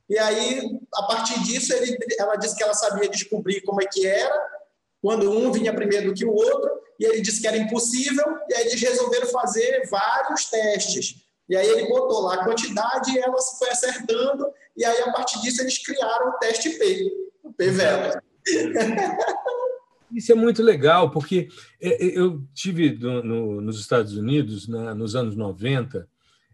E 0.09 0.19
aí, 0.19 0.79
a 0.95 1.03
partir 1.05 1.41
disso, 1.45 1.73
ele, 1.73 1.97
ela 2.19 2.37
disse 2.37 2.57
que 2.57 2.63
ela 2.63 2.75
sabia 2.75 3.09
descobrir 3.09 3.61
como 3.63 3.81
é 3.81 3.87
que 3.87 4.07
era, 4.07 4.35
quando 5.01 5.31
um 5.31 5.51
vinha 5.51 5.73
primeiro 5.73 6.09
do 6.09 6.15
que 6.15 6.25
o 6.25 6.35
outro, 6.35 6.71
e 6.99 7.05
ele 7.07 7.23
disse 7.23 7.41
que 7.41 7.49
era 7.49 7.57
impossível, 7.57 8.25
e 8.49 8.55
aí 8.55 8.67
eles 8.67 8.81
resolveram 8.81 9.27
fazer 9.29 9.89
vários 9.89 10.45
testes. 10.47 11.17
E 11.49 11.57
aí 11.57 11.67
ele 11.67 11.89
botou 11.89 12.21
lá 12.21 12.35
a 12.35 12.45
quantidade 12.45 13.11
e 13.13 13.19
ela 13.19 13.37
foi 13.59 13.71
acertando, 13.71 14.47
e 14.77 14.85
aí 14.85 15.01
a 15.03 15.13
partir 15.13 15.41
disso 15.41 15.63
eles 15.63 15.79
criaram 15.79 16.29
o 16.29 16.39
teste 16.39 16.71
P, 16.71 17.13
o 17.43 17.53
PVEL. 17.53 18.21
Isso 20.13 20.33
é 20.33 20.35
muito 20.35 20.63
legal, 20.63 21.11
porque 21.11 21.49
é, 21.81 22.05
é, 22.05 22.19
eu 22.19 22.43
tive 22.55 22.97
no, 22.99 23.23
no, 23.23 23.61
nos 23.61 23.81
Estados 23.81 24.17
Unidos, 24.17 24.69
na, 24.69 24.95
nos 24.95 25.15
anos 25.15 25.37
90, 25.37 26.09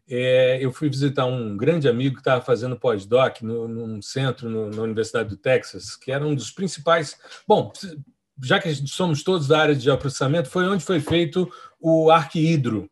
é, 0.08 0.58
eu 0.64 0.72
fui 0.72 0.88
visitar 0.88 1.26
um 1.26 1.56
grande 1.56 1.88
amigo 1.88 2.14
que 2.14 2.20
estava 2.20 2.40
fazendo 2.40 2.78
pós-doc 2.78 3.42
num 3.42 4.00
centro 4.00 4.48
no, 4.48 4.70
na 4.70 4.82
Universidade 4.82 5.28
do 5.28 5.36
Texas, 5.36 5.96
que 5.96 6.12
era 6.12 6.24
um 6.24 6.34
dos 6.34 6.50
principais. 6.50 7.18
Bom, 7.46 7.72
já 8.42 8.60
que 8.60 8.72
somos 8.86 9.24
todos 9.24 9.48
da 9.48 9.58
área 9.58 9.74
de 9.74 9.82
geoprocessamento, 9.82 10.48
foi 10.48 10.66
onde 10.68 10.84
foi 10.84 11.00
feito 11.00 11.50
o 11.80 12.10
ArcHidro, 12.10 12.88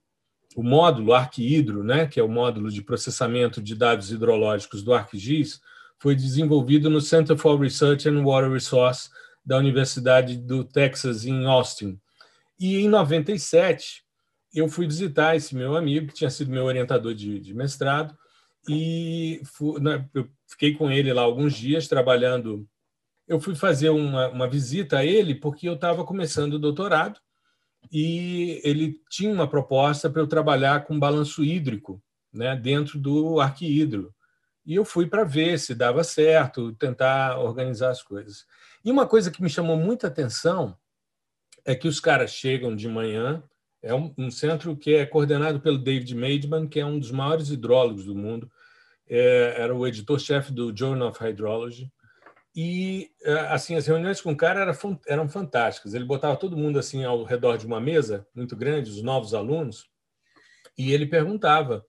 o 0.56 0.62
módulo 0.62 1.12
ArcHidro, 1.12 1.84
né, 1.84 2.06
que 2.06 2.18
é 2.18 2.22
o 2.22 2.28
módulo 2.28 2.70
de 2.70 2.82
processamento 2.82 3.60
de 3.62 3.74
dados 3.74 4.10
hidrológicos 4.10 4.82
do 4.82 4.94
ArcGIS, 4.94 5.60
foi 5.98 6.14
desenvolvido 6.14 6.90
no 6.90 7.00
Center 7.00 7.36
for 7.36 7.58
Research 7.58 8.08
and 8.08 8.22
Water 8.22 8.50
Resource 8.50 9.10
da 9.44 9.58
Universidade 9.58 10.36
do 10.36 10.64
Texas, 10.64 11.24
em 11.24 11.44
Austin. 11.46 12.00
E 12.58 12.76
em 12.78 12.88
97, 12.88 14.04
eu 14.54 14.68
fui 14.68 14.86
visitar 14.86 15.36
esse 15.36 15.54
meu 15.54 15.76
amigo, 15.76 16.06
que 16.06 16.14
tinha 16.14 16.30
sido 16.30 16.50
meu 16.50 16.64
orientador 16.64 17.14
de, 17.14 17.40
de 17.40 17.52
mestrado, 17.52 18.16
e 18.68 19.42
fui, 19.44 19.80
né, 19.80 20.08
eu 20.14 20.28
fiquei 20.48 20.74
com 20.74 20.90
ele 20.90 21.12
lá 21.12 21.22
alguns 21.22 21.54
dias 21.54 21.88
trabalhando. 21.88 22.66
Eu 23.26 23.40
fui 23.40 23.54
fazer 23.54 23.90
uma, 23.90 24.28
uma 24.28 24.48
visita 24.48 24.98
a 24.98 25.04
ele 25.04 25.34
porque 25.34 25.68
eu 25.68 25.74
estava 25.74 26.04
começando 26.04 26.54
o 26.54 26.58
doutorado 26.58 27.18
e 27.92 28.60
ele 28.64 29.00
tinha 29.10 29.32
uma 29.32 29.48
proposta 29.48 30.08
para 30.08 30.22
eu 30.22 30.26
trabalhar 30.26 30.84
com 30.84 30.98
balanço 30.98 31.44
hídrico 31.44 32.02
né, 32.32 32.56
dentro 32.56 32.98
do 32.98 33.40
arquihidro. 33.40 34.14
E 34.66 34.74
eu 34.74 34.84
fui 34.84 35.06
para 35.06 35.24
ver 35.24 35.58
se 35.58 35.74
dava 35.74 36.02
certo, 36.02 36.72
tentar 36.74 37.38
organizar 37.38 37.90
as 37.90 38.02
coisas. 38.02 38.46
E 38.84 38.90
uma 38.90 39.06
coisa 39.06 39.30
que 39.30 39.42
me 39.42 39.48
chamou 39.48 39.76
muita 39.76 40.08
atenção 40.08 40.76
é 41.64 41.74
que 41.74 41.88
os 41.88 41.98
caras 41.98 42.30
chegam 42.30 42.76
de 42.76 42.86
manhã, 42.86 43.42
é 43.82 43.94
um, 43.94 44.12
um 44.18 44.30
centro 44.30 44.76
que 44.76 44.94
é 44.94 45.06
coordenado 45.06 45.60
pelo 45.60 45.78
David 45.78 46.14
Maidman, 46.14 46.68
que 46.68 46.80
é 46.80 46.84
um 46.84 46.98
dos 46.98 47.10
maiores 47.10 47.48
hidrólogos 47.48 48.04
do 48.04 48.14
mundo, 48.14 48.50
é, 49.08 49.54
era 49.58 49.74
o 49.74 49.86
editor-chefe 49.86 50.52
do 50.52 50.76
Journal 50.76 51.08
of 51.08 51.18
Hydrology, 51.22 51.90
e 52.54 53.10
é, 53.22 53.32
assim 53.48 53.74
as 53.74 53.86
reuniões 53.86 54.20
com 54.20 54.32
o 54.32 54.36
cara 54.36 54.60
eram, 55.06 55.28
fantásticas. 55.28 55.94
Ele 55.94 56.04
botava 56.04 56.36
todo 56.36 56.56
mundo 56.56 56.78
assim 56.78 57.04
ao 57.04 57.24
redor 57.24 57.56
de 57.56 57.66
uma 57.66 57.80
mesa 57.80 58.26
muito 58.34 58.54
grande, 58.54 58.90
os 58.90 59.02
novos 59.02 59.34
alunos, 59.34 59.88
e 60.76 60.92
ele 60.92 61.06
perguntava 61.06 61.84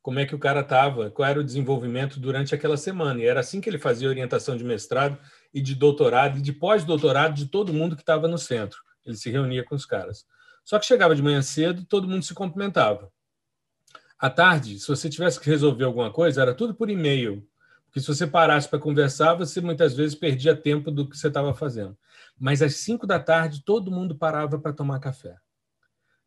como 0.00 0.20
é 0.20 0.24
que 0.24 0.34
o 0.34 0.38
cara 0.38 0.60
estava, 0.60 1.10
qual 1.10 1.28
era 1.28 1.40
o 1.40 1.44
desenvolvimento 1.44 2.20
durante 2.20 2.54
aquela 2.54 2.76
semana. 2.76 3.20
E 3.20 3.26
era 3.26 3.40
assim 3.40 3.60
que 3.60 3.68
ele 3.68 3.78
fazia 3.78 4.08
orientação 4.08 4.56
de 4.56 4.62
mestrado 4.62 5.18
e 5.56 5.62
de 5.62 5.74
doutorado 5.74 6.36
e 6.36 6.42
de 6.42 6.52
pós-doutorado 6.52 7.32
de 7.34 7.46
todo 7.46 7.72
mundo 7.72 7.96
que 7.96 8.02
estava 8.02 8.28
no 8.28 8.36
centro. 8.36 8.78
Ele 9.06 9.16
se 9.16 9.30
reunia 9.30 9.64
com 9.64 9.74
os 9.74 9.86
caras. 9.86 10.26
Só 10.62 10.78
que 10.78 10.84
chegava 10.84 11.16
de 11.16 11.22
manhã 11.22 11.40
cedo, 11.40 11.82
todo 11.86 12.06
mundo 12.06 12.22
se 12.22 12.34
cumprimentava. 12.34 13.10
À 14.18 14.28
tarde, 14.28 14.78
se 14.78 14.86
você 14.86 15.08
tivesse 15.08 15.40
que 15.40 15.48
resolver 15.48 15.84
alguma 15.84 16.12
coisa, 16.12 16.42
era 16.42 16.52
tudo 16.52 16.74
por 16.74 16.90
e-mail. 16.90 17.42
Porque 17.86 18.00
se 18.00 18.06
você 18.06 18.26
parasse 18.26 18.68
para 18.68 18.78
conversar, 18.78 19.32
você 19.32 19.62
muitas 19.62 19.94
vezes 19.94 20.14
perdia 20.14 20.54
tempo 20.54 20.90
do 20.90 21.08
que 21.08 21.16
você 21.16 21.28
estava 21.28 21.54
fazendo. 21.54 21.96
Mas 22.38 22.60
às 22.60 22.74
cinco 22.76 23.06
da 23.06 23.18
tarde, 23.18 23.64
todo 23.64 23.90
mundo 23.90 24.14
parava 24.14 24.58
para 24.58 24.74
tomar 24.74 25.00
café. 25.00 25.38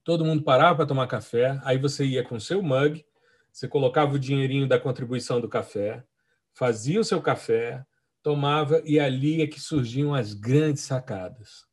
Todo 0.03 0.25
mundo 0.25 0.41
parava 0.41 0.77
para 0.77 0.87
tomar 0.87 1.05
café, 1.05 1.61
aí 1.63 1.77
você 1.77 2.03
ia 2.03 2.23
com 2.23 2.37
o 2.37 2.41
seu 2.41 2.63
mug, 2.63 3.05
você 3.51 3.67
colocava 3.67 4.15
o 4.15 4.19
dinheirinho 4.19 4.67
da 4.67 4.79
contribuição 4.79 5.39
do 5.39 5.47
café, 5.47 6.03
fazia 6.51 6.99
o 6.99 7.03
seu 7.03 7.21
café, 7.21 7.85
tomava 8.29 8.79
e 8.85 8.99
ali 8.99 9.41
é 9.41 9.47
que 9.47 9.59
surgiam 9.59 10.13
as 10.13 10.35
grandes 10.35 10.83
sacadas. 10.83 11.65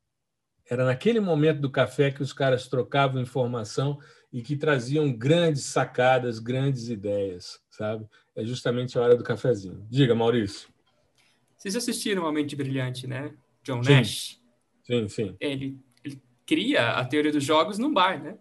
Era 0.70 0.86
naquele 0.86 1.20
momento 1.20 1.60
do 1.60 1.70
café 1.70 2.10
que 2.10 2.22
os 2.22 2.32
caras 2.32 2.66
trocavam 2.66 3.20
informação 3.20 3.98
e 4.32 4.40
que 4.40 4.56
traziam 4.56 5.12
grandes 5.12 5.64
sacadas, 5.64 6.38
grandes 6.38 6.88
ideias, 6.88 7.60
sabe? 7.68 8.06
É 8.34 8.42
justamente 8.42 8.96
a 8.96 9.02
hora 9.02 9.14
do 9.14 9.22
cafezinho. 9.22 9.86
Diga, 9.90 10.14
Maurício. 10.14 10.70
Vocês 11.58 11.76
assistiram 11.76 12.22
uma 12.22 12.32
mente 12.32 12.56
brilhante, 12.56 13.06
né? 13.06 13.34
John 13.62 13.84
sim. 13.84 13.92
Nash. 13.92 14.40
Sim, 14.82 15.08
sim. 15.08 15.36
Ele, 15.38 15.78
ele 16.02 16.22
cria 16.46 16.92
a 16.92 17.04
teoria 17.04 17.32
dos 17.32 17.44
jogos 17.44 17.76
num 17.76 17.92
bar, 17.92 18.22
né? 18.22 18.38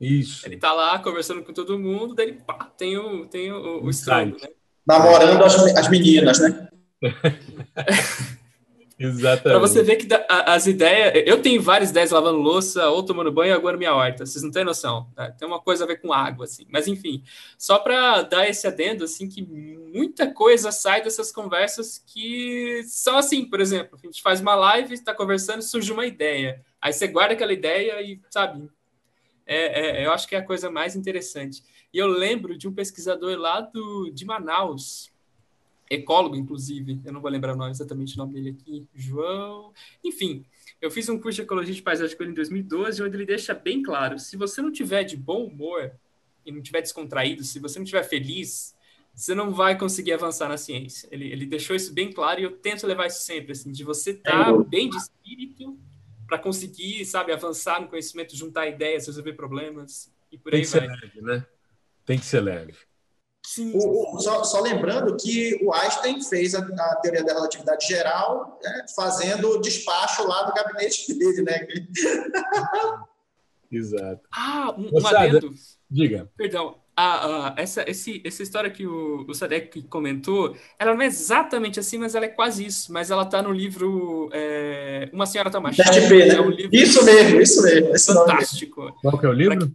Isso. 0.00 0.46
Ele 0.46 0.56
tá 0.56 0.72
lá 0.72 1.00
conversando 1.00 1.42
com 1.42 1.52
todo 1.52 1.76
mundo, 1.76 2.14
daí 2.14 2.32
pá, 2.32 2.66
tem 2.78 2.96
o, 2.96 3.26
tem 3.26 3.50
o, 3.50 3.80
o 3.82 3.86
né? 3.86 4.48
Namorando 4.86 5.44
as, 5.44 5.56
as 5.76 5.88
meninas, 5.88 6.38
né? 6.38 6.69
Exatamente. 9.02 9.42
Para 9.42 9.58
você 9.58 9.82
ver 9.82 9.96
que 9.96 10.06
as 10.28 10.66
ideias. 10.66 11.24
Eu 11.26 11.40
tenho 11.40 11.62
várias 11.62 11.88
ideias 11.88 12.10
lavando 12.10 12.36
louça, 12.36 12.86
ou 12.90 13.02
tomando 13.02 13.32
banho, 13.32 13.54
agora 13.54 13.78
minha 13.78 13.94
horta. 13.94 14.26
Vocês 14.26 14.44
não 14.44 14.50
têm 14.50 14.62
noção. 14.62 15.10
Né? 15.16 15.34
Tem 15.38 15.48
uma 15.48 15.58
coisa 15.58 15.84
a 15.84 15.86
ver 15.86 16.02
com 16.02 16.12
água, 16.12 16.44
assim. 16.44 16.66
Mas, 16.68 16.86
enfim, 16.86 17.22
só 17.56 17.78
para 17.78 18.20
dar 18.20 18.46
esse 18.46 18.66
adendo, 18.66 19.04
assim, 19.04 19.26
que 19.26 19.40
muita 19.40 20.30
coisa 20.30 20.70
sai 20.70 21.02
dessas 21.02 21.32
conversas 21.32 22.04
que 22.06 22.82
são 22.84 23.16
assim, 23.16 23.46
por 23.46 23.58
exemplo, 23.58 23.98
a 24.00 24.06
gente 24.06 24.20
faz 24.20 24.38
uma 24.38 24.54
live, 24.54 24.92
está 24.92 25.14
conversando, 25.14 25.62
surge 25.62 25.90
uma 25.90 26.04
ideia. 26.04 26.62
Aí 26.78 26.92
você 26.92 27.08
guarda 27.08 27.32
aquela 27.32 27.54
ideia 27.54 28.02
e, 28.02 28.20
sabe, 28.28 28.68
é, 29.46 30.02
é, 30.02 30.06
eu 30.06 30.12
acho 30.12 30.28
que 30.28 30.34
é 30.36 30.38
a 30.38 30.44
coisa 30.44 30.70
mais 30.70 30.94
interessante. 30.94 31.62
E 31.90 31.96
eu 31.98 32.06
lembro 32.06 32.56
de 32.56 32.68
um 32.68 32.74
pesquisador 32.74 33.38
lá 33.38 33.62
do, 33.62 34.10
de 34.10 34.26
Manaus, 34.26 35.09
ecólogo, 35.90 36.36
inclusive, 36.36 37.00
eu 37.04 37.12
não 37.12 37.20
vou 37.20 37.30
lembrar 37.30 37.54
o 37.54 37.56
nome, 37.56 37.72
exatamente 37.72 38.14
o 38.14 38.18
nome 38.18 38.34
dele 38.34 38.50
aqui, 38.50 38.86
João. 38.94 39.72
Enfim, 40.04 40.46
eu 40.80 40.90
fiz 40.90 41.08
um 41.08 41.18
curso 41.18 41.36
de 41.36 41.42
ecologia 41.42 41.74
de 41.74 41.82
paisagem 41.82 42.16
com 42.16 42.22
ele 42.22 42.30
em 42.30 42.36
2012, 42.36 43.02
onde 43.02 43.16
ele 43.16 43.26
deixa 43.26 43.52
bem 43.52 43.82
claro: 43.82 44.18
se 44.18 44.36
você 44.36 44.62
não 44.62 44.70
tiver 44.70 45.02
de 45.02 45.16
bom 45.16 45.44
humor 45.46 45.92
e 46.46 46.52
não 46.52 46.62
tiver 46.62 46.80
descontraído, 46.80 47.42
se 47.42 47.58
você 47.58 47.78
não 47.80 47.84
tiver 47.84 48.04
feliz, 48.04 48.74
você 49.12 49.34
não 49.34 49.52
vai 49.52 49.76
conseguir 49.76 50.12
avançar 50.12 50.48
na 50.48 50.56
ciência. 50.56 51.08
Ele, 51.10 51.26
ele 51.30 51.44
deixou 51.44 51.74
isso 51.74 51.92
bem 51.92 52.12
claro 52.12 52.40
e 52.40 52.44
eu 52.44 52.52
tento 52.52 52.86
levar 52.86 53.08
isso 53.08 53.22
sempre, 53.22 53.52
assim, 53.52 53.72
de 53.72 53.82
você 53.82 54.12
estar 54.12 54.44
tá 54.44 54.56
bem 54.56 54.88
de 54.88 54.96
espírito 54.96 55.76
para 56.26 56.38
conseguir, 56.38 57.04
sabe, 57.04 57.32
avançar 57.32 57.80
no 57.80 57.88
conhecimento, 57.88 58.36
juntar 58.36 58.68
ideias, 58.68 59.08
resolver 59.08 59.32
problemas 59.32 60.12
e 60.30 60.38
por 60.38 60.52
Tem 60.52 60.60
aí 60.60 60.66
vai. 60.66 60.80
Que 60.80 60.86
ser 60.86 61.02
leve, 61.02 61.20
né? 61.20 61.46
Tem 62.06 62.18
que 62.18 62.24
ser 62.24 62.40
leve. 62.40 62.74
Sim. 63.52 63.72
O, 63.74 64.14
o, 64.14 64.20
só, 64.20 64.44
só, 64.44 64.60
lembrando 64.60 65.16
que 65.16 65.58
o 65.60 65.74
Einstein 65.74 66.22
fez 66.22 66.54
a, 66.54 66.60
a 66.60 66.96
teoria 67.02 67.24
da 67.24 67.32
relatividade 67.32 67.84
geral 67.84 68.60
né, 68.62 68.86
fazendo 68.94 69.50
o 69.50 69.60
despacho 69.60 70.24
lá 70.24 70.44
do 70.44 70.54
gabinete 70.54 71.12
dele, 71.12 71.42
né? 71.42 71.66
Exato. 73.68 74.20
Ah, 74.32 74.72
um, 74.78 74.88
um 74.96 75.04
adendo. 75.04 75.52
Diga. 75.90 76.30
Perdão. 76.36 76.76
Ah, 76.96 77.48
ah, 77.48 77.54
essa, 77.56 77.82
esse, 77.90 78.22
essa 78.24 78.40
história 78.40 78.70
que 78.70 78.86
o, 78.86 79.24
o 79.26 79.34
Sadek 79.34 79.82
comentou, 79.82 80.56
ela 80.78 80.94
não 80.94 81.02
é 81.02 81.06
exatamente 81.06 81.80
assim, 81.80 81.98
mas 81.98 82.14
ela 82.14 82.26
é 82.26 82.28
quase 82.28 82.64
isso. 82.64 82.92
Mas 82.92 83.10
ela 83.10 83.24
está 83.24 83.42
no 83.42 83.50
livro 83.50 84.30
é, 84.32 85.10
Uma 85.12 85.26
Senhora 85.26 85.50
Toma 85.50 85.72
Chá. 85.72 85.82
né? 85.90 86.28
é 86.28 86.40
um 86.40 86.50
livro 86.50 86.70
isso 86.72 87.04
mesmo, 87.04 87.40
isso 87.40 87.62
mesmo. 87.64 87.98
Fantástico. 87.98 88.96
Qual 89.02 89.18
que 89.18 89.26
é 89.26 89.28
o 89.28 89.32
livro? 89.32 89.72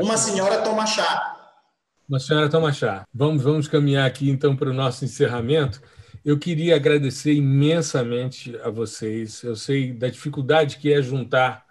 Uma 0.00 0.16
Senhora 0.16 0.62
Toma 0.62 0.86
Uma 2.12 2.20
senhora 2.20 2.46
toma 2.46 2.70
chá. 2.74 3.06
Vamos, 3.14 3.42
vamos 3.42 3.66
caminhar 3.66 4.06
aqui 4.06 4.28
então 4.28 4.54
para 4.54 4.68
o 4.68 4.74
nosso 4.74 5.02
encerramento. 5.02 5.80
Eu 6.22 6.38
queria 6.38 6.76
agradecer 6.76 7.32
imensamente 7.32 8.54
a 8.62 8.68
vocês. 8.68 9.42
Eu 9.42 9.56
sei 9.56 9.94
da 9.94 10.10
dificuldade 10.10 10.76
que 10.76 10.92
é 10.92 11.00
juntar 11.00 11.64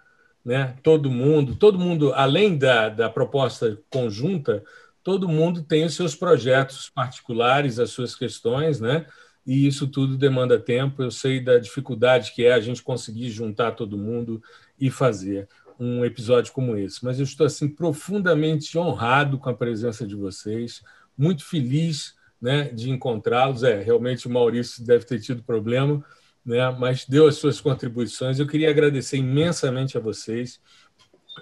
né, 0.44 0.74
todo 0.82 1.08
mundo, 1.08 1.54
todo 1.54 1.78
mundo, 1.78 2.12
além 2.12 2.58
da, 2.58 2.88
da 2.88 3.08
proposta 3.08 3.78
conjunta, 3.88 4.64
todo 5.04 5.28
mundo 5.28 5.62
tem 5.62 5.84
os 5.84 5.94
seus 5.94 6.16
projetos 6.16 6.90
particulares, 6.90 7.78
as 7.78 7.90
suas 7.90 8.16
questões, 8.16 8.80
né? 8.80 9.06
E 9.46 9.64
isso 9.64 9.86
tudo 9.86 10.18
demanda 10.18 10.58
tempo. 10.58 11.04
Eu 11.04 11.12
sei 11.12 11.38
da 11.38 11.56
dificuldade 11.56 12.32
que 12.34 12.44
é 12.44 12.52
a 12.52 12.60
gente 12.60 12.82
conseguir 12.82 13.30
juntar 13.30 13.76
todo 13.76 13.96
mundo 13.96 14.42
e 14.76 14.90
fazer 14.90 15.48
um 15.78 16.04
episódio 16.04 16.52
como 16.52 16.76
esse, 16.76 17.04
mas 17.04 17.18
eu 17.18 17.24
estou 17.24 17.46
assim 17.46 17.68
profundamente 17.68 18.76
honrado 18.78 19.38
com 19.38 19.48
a 19.50 19.54
presença 19.54 20.06
de 20.06 20.14
vocês, 20.14 20.82
muito 21.16 21.44
feliz 21.44 22.14
né, 22.40 22.64
de 22.64 22.90
encontrá-los. 22.90 23.62
É, 23.62 23.80
realmente 23.80 24.26
o 24.26 24.30
Maurício 24.30 24.84
deve 24.84 25.04
ter 25.04 25.20
tido 25.20 25.42
problema, 25.42 26.04
né, 26.44 26.70
mas 26.70 27.06
deu 27.06 27.26
as 27.26 27.36
suas 27.36 27.60
contribuições. 27.60 28.38
Eu 28.38 28.46
queria 28.46 28.70
agradecer 28.70 29.16
imensamente 29.16 29.96
a 29.96 30.00
vocês, 30.00 30.60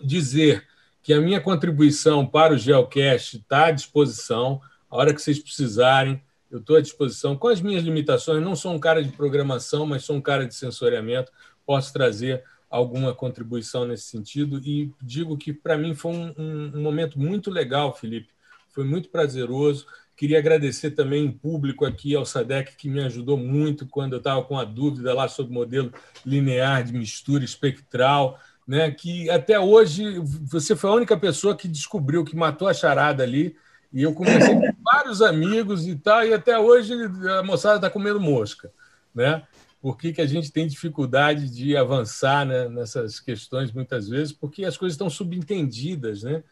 dizer 0.05 0.67
que 1.03 1.13
a 1.13 1.21
minha 1.21 1.41
contribuição 1.41 2.27
para 2.27 2.55
o 2.55 2.59
Geocast 2.59 3.39
está 3.39 3.67
à 3.67 3.71
disposição, 3.71 4.61
a 4.91 4.97
hora 4.97 5.15
que 5.15 5.23
vocês 5.23 5.39
precisarem, 5.39 6.23
eu 6.51 6.59
estou 6.59 6.77
à 6.77 6.81
disposição, 6.81 7.37
com 7.37 7.49
as 7.49 7.61
minhas 7.61 7.85
limitações. 7.85 8.43
Não 8.43 8.57
sou 8.57 8.73
um 8.73 8.79
cara 8.79 9.03
de 9.03 9.13
programação, 9.13 9.87
mas 9.87 10.05
sou 10.05 10.17
um 10.17 10.21
cara 10.21 10.47
de 10.47 10.55
sensoriamento, 10.55 11.31
posso 11.65 11.93
trazer 11.93 12.43
alguma 12.71 13.13
contribuição 13.13 13.85
nesse 13.85 14.05
sentido. 14.05 14.61
E 14.65 14.95
digo 15.03 15.37
que, 15.37 15.53
para 15.53 15.77
mim, 15.77 15.95
foi 15.95 16.13
um, 16.13 16.35
um, 16.39 16.81
momento 16.81 17.19
muito 17.19 17.51
legal, 17.51 17.95
Felipe. 17.95 18.29
Foi 18.71 18.85
muito 18.85 19.09
prazeroso. 19.09 19.87
Queria 20.17 20.39
agradecer 20.39 20.93
também 20.93 21.25
em 21.25 21.33
público 21.33 21.85
aqui 21.85 22.15
ao 22.15 22.25
SADEC, 22.25 22.77
que 22.77 22.89
me 22.89 23.03
ajudou 23.03 23.37
muito 23.37 23.87
quando 23.87 24.13
eu 24.13 24.19
estava 24.19 24.43
com 24.45 24.57
a 24.57 24.65
dúvida 24.65 25.13
lá 25.13 25.27
sobre 25.27 25.53
modelo 25.53 25.93
linear 26.25 26.85
de 26.85 26.93
mistura 26.93 27.45
espectral. 27.45 28.39
Né, 28.69 28.89
que 28.89 29.29
até 29.29 29.59
hoje 29.59 30.21
você 30.21 30.77
foi 30.77 30.91
a 30.91 30.95
única 30.95 31.17
pessoa 31.17 31.57
que 31.57 31.67
descobriu 31.67 32.25
que 32.25 32.37
matou 32.37 32.69
a 32.69 32.75
charada 32.75 33.25
ali. 33.25 33.57
E 33.93 34.03
eu 34.03 34.15
conversei 34.15 34.55
com 34.55 34.73
vários 34.85 35.21
amigos 35.21 35.89
e 35.89 35.97
tal, 35.97 36.25
e 36.25 36.33
até 36.33 36.57
hoje 36.57 36.95
a 37.37 37.43
moçada 37.43 37.77
está 37.77 37.91
comendo 37.91 38.21
mosca. 38.21 38.71
Né? 39.13 39.43
Por 39.81 39.97
que, 39.97 40.13
que 40.13 40.21
a 40.21 40.27
gente 40.27 40.53
tem 40.53 40.67
dificuldade 40.67 41.49
de 41.49 41.77
avançar 41.77 42.45
né, 42.47 42.69
nessas 42.69 43.19
questões 43.19 43.73
muitas 43.73 44.09
vezes, 44.09 44.33
porque 44.33 44.65
as 44.65 44.77
coisas 44.77 44.95
estão 44.95 45.09
subentendidas, 45.09 46.23
né? 46.23 46.43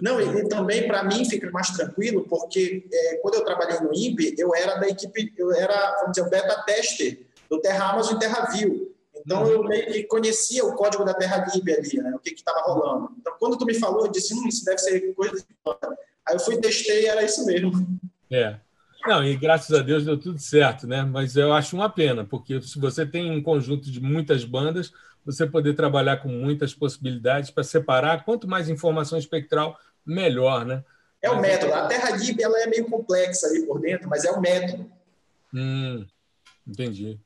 Não, 0.00 0.20
e, 0.20 0.48
também 0.48 0.86
para 0.86 1.04
mim 1.04 1.24
fica 1.24 1.50
mais 1.50 1.70
tranquilo, 1.70 2.26
porque 2.28 2.88
é, 2.92 3.16
quando 3.16 3.34
eu 3.34 3.44
trabalhei 3.44 3.78
no 3.80 3.94
INPE, 3.94 4.34
eu 4.36 4.54
era 4.54 4.76
da 4.76 4.88
equipe, 4.88 5.32
eu 5.36 5.52
era, 5.52 5.96
vamos 6.00 6.12
dizer, 6.12 6.26
o 6.26 6.30
beta 6.30 6.62
tester 6.62 7.26
do 7.48 7.60
Terra 7.60 7.92
Amazon 7.92 8.16
e 8.16 8.18
TerraView. 8.18 8.94
Então 9.14 9.46
eu 9.46 9.62
meio 9.62 9.86
que 9.86 10.04
conhecia 10.04 10.64
o 10.64 10.74
código 10.74 11.04
da 11.04 11.14
Terra 11.14 11.46
Lib 11.52 11.72
ali, 11.72 11.96
né, 11.98 12.12
o 12.14 12.18
que 12.18 12.30
estava 12.30 12.60
rolando. 12.62 13.12
Então 13.18 13.34
quando 13.38 13.56
tu 13.58 13.64
me 13.64 13.74
falou, 13.74 14.06
eu 14.06 14.12
disse, 14.12 14.34
hum, 14.34 14.46
isso 14.48 14.64
deve 14.64 14.78
ser 14.78 15.14
coisa 15.14 15.36
de 15.36 15.44
Aí 16.26 16.34
eu 16.34 16.40
fui 16.40 16.60
testei 16.60 17.02
e 17.02 17.06
era 17.06 17.22
isso 17.22 17.44
mesmo. 17.46 17.72
É. 18.30 18.58
Não, 19.06 19.24
e 19.24 19.34
graças 19.36 19.76
a 19.78 19.82
Deus 19.82 20.04
deu 20.04 20.18
tudo 20.18 20.38
certo, 20.38 20.86
né? 20.86 21.02
Mas 21.02 21.34
eu 21.36 21.52
acho 21.52 21.74
uma 21.74 21.88
pena, 21.88 22.24
porque 22.24 22.60
se 22.60 22.78
você 22.78 23.06
tem 23.06 23.30
um 23.30 23.42
conjunto 23.42 23.90
de 23.90 24.00
muitas 24.00 24.44
bandas, 24.44 24.92
você 25.24 25.46
poder 25.46 25.74
trabalhar 25.74 26.18
com 26.18 26.28
muitas 26.28 26.74
possibilidades 26.74 27.50
para 27.50 27.64
separar, 27.64 28.24
quanto 28.24 28.48
mais 28.48 28.68
informação 28.68 29.18
espectral, 29.18 29.78
melhor, 30.04 30.64
né? 30.64 30.84
É 31.22 31.30
o 31.30 31.40
método. 31.40 31.74
A 31.74 31.86
Terra 31.86 32.16
Deep 32.16 32.42
ela 32.42 32.58
é 32.60 32.66
meio 32.66 32.86
complexa 32.86 33.46
ali 33.46 33.66
por 33.66 33.80
dentro, 33.80 34.08
mas 34.08 34.24
é 34.24 34.30
o 34.30 34.40
método. 34.40 34.90
Hum, 35.52 36.06
entendi, 36.66 37.18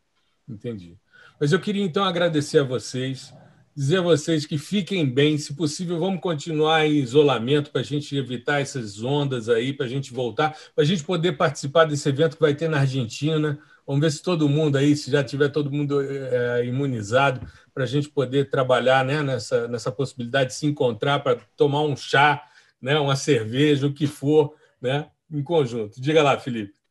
entendi. 0.48 0.96
Mas 1.40 1.52
eu 1.52 1.60
queria 1.60 1.84
então 1.84 2.04
agradecer 2.04 2.58
a 2.58 2.64
vocês 2.64 3.32
dizer 3.74 3.98
a 3.98 4.02
vocês 4.02 4.46
que 4.46 4.56
fiquem 4.56 5.04
bem, 5.04 5.36
se 5.36 5.54
possível, 5.54 5.98
vamos 5.98 6.20
continuar 6.20 6.86
em 6.86 6.94
isolamento 6.94 7.70
para 7.70 7.80
a 7.80 7.84
gente 7.84 8.16
evitar 8.16 8.60
essas 8.60 9.02
ondas 9.02 9.48
aí, 9.48 9.72
para 9.72 9.86
a 9.86 9.88
gente 9.88 10.12
voltar, 10.12 10.56
para 10.74 10.84
a 10.84 10.86
gente 10.86 11.02
poder 11.02 11.32
participar 11.32 11.84
desse 11.84 12.08
evento 12.08 12.36
que 12.36 12.42
vai 12.42 12.54
ter 12.54 12.68
na 12.68 12.80
Argentina. 12.80 13.58
Vamos 13.86 14.00
ver 14.00 14.12
se 14.12 14.22
todo 14.22 14.48
mundo 14.48 14.76
aí, 14.76 14.94
se 14.96 15.10
já 15.10 15.24
tiver 15.24 15.48
todo 15.48 15.70
mundo 15.70 16.00
é, 16.00 16.64
imunizado, 16.64 17.46
para 17.72 17.84
a 17.84 17.86
gente 17.86 18.08
poder 18.08 18.48
trabalhar 18.48 19.04
né, 19.04 19.22
nessa, 19.22 19.66
nessa 19.66 19.90
possibilidade 19.90 20.50
de 20.50 20.56
se 20.56 20.66
encontrar 20.66 21.20
para 21.20 21.36
tomar 21.56 21.82
um 21.82 21.96
chá, 21.96 22.42
né, 22.80 22.98
uma 22.98 23.16
cerveja, 23.16 23.86
o 23.86 23.92
que 23.92 24.06
for, 24.06 24.54
né, 24.80 25.08
em 25.30 25.42
conjunto. 25.42 26.00
Diga 26.00 26.22
lá, 26.22 26.38
Felipe. 26.38 26.83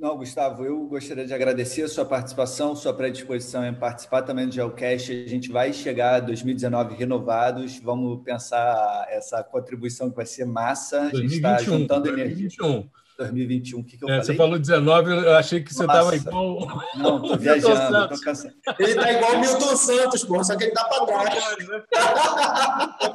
Não, 0.00 0.16
Gustavo, 0.16 0.64
eu 0.64 0.86
gostaria 0.86 1.26
de 1.26 1.34
agradecer 1.34 1.82
a 1.82 1.88
sua 1.88 2.06
participação, 2.06 2.74
sua 2.74 2.94
predisposição 2.94 3.66
em 3.66 3.74
participar 3.74 4.22
também 4.22 4.46
do 4.46 4.54
Geocast. 4.54 5.12
A 5.12 5.28
gente 5.28 5.52
vai 5.52 5.74
chegar 5.74 6.14
a 6.14 6.20
2019 6.20 6.94
renovados. 6.94 7.78
Vamos 7.80 8.22
pensar 8.24 9.06
essa 9.10 9.44
contribuição 9.44 10.08
que 10.08 10.16
vai 10.16 10.24
ser 10.24 10.46
massa. 10.46 11.02
A 11.02 11.14
gente 11.14 11.34
está 11.34 11.58
juntando 11.58 12.04
2021. 12.04 12.66
energia. 12.66 12.90
2021. 13.20 13.80
O 13.80 13.84
que, 13.84 13.96
que 13.96 14.04
eu 14.04 14.08
é, 14.08 14.12
falei? 14.12 14.24
Você 14.24 14.34
falou 14.34 14.58
19, 14.58 15.10
eu 15.10 15.36
achei 15.36 15.62
que 15.62 15.72
você 15.72 15.82
estava 15.82 16.16
igual. 16.16 16.84
Não, 16.96 17.22
estou 17.22 17.38
viajando, 17.38 18.08
tô 18.08 18.20
cansado. 18.20 18.54
Ele 18.78 18.90
está 18.90 19.12
igual 19.12 19.34
o 19.34 19.40
Milton 19.40 19.76
Santos, 19.76 20.24
pô, 20.24 20.42
só 20.42 20.56
que 20.56 20.64
ele 20.64 20.72
está 20.72 20.84
para 20.84 21.06
trás. 21.06 21.68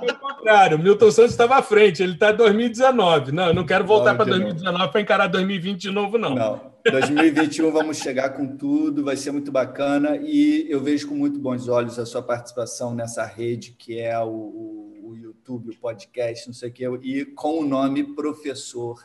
É 0.08 0.12
o 0.12 0.16
contrário, 0.20 0.78
o 0.78 0.82
Milton 0.82 1.12
Santos 1.12 1.32
estava 1.32 1.56
à 1.56 1.62
frente, 1.62 2.04
ele 2.04 2.14
está 2.14 2.32
em 2.32 2.36
2019. 2.36 3.32
Não, 3.32 3.48
eu 3.48 3.54
não 3.54 3.66
quero 3.66 3.86
voltar 3.86 4.16
para 4.16 4.26
2019 4.26 4.92
para 4.92 5.02
encarar 5.02 5.28
2020 5.28 5.82
de 5.82 5.92
novo, 5.92 6.18
não. 6.18 6.36
Não. 6.36 6.76
2021 6.92 7.72
vamos 7.72 7.98
chegar 7.98 8.30
com 8.30 8.56
tudo, 8.56 9.04
vai 9.04 9.18
ser 9.18 9.32
muito 9.32 9.52
bacana 9.52 10.18
e 10.18 10.68
eu 10.70 10.80
vejo 10.80 11.08
com 11.08 11.16
muito 11.16 11.40
bons 11.40 11.68
olhos 11.68 11.98
a 11.98 12.06
sua 12.06 12.22
participação 12.22 12.94
nessa 12.94 13.26
rede 13.26 13.72
que 13.72 14.00
é 14.00 14.20
o, 14.20 14.28
o, 14.28 15.10
o 15.10 15.16
YouTube, 15.16 15.72
o 15.72 15.80
podcast, 15.80 16.46
não 16.46 16.54
sei 16.54 16.70
o 16.70 16.72
que, 16.72 16.86
e 17.02 17.26
com 17.26 17.60
o 17.60 17.66
nome 17.66 18.04
Professor 18.14 19.02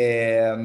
é, 0.00 0.56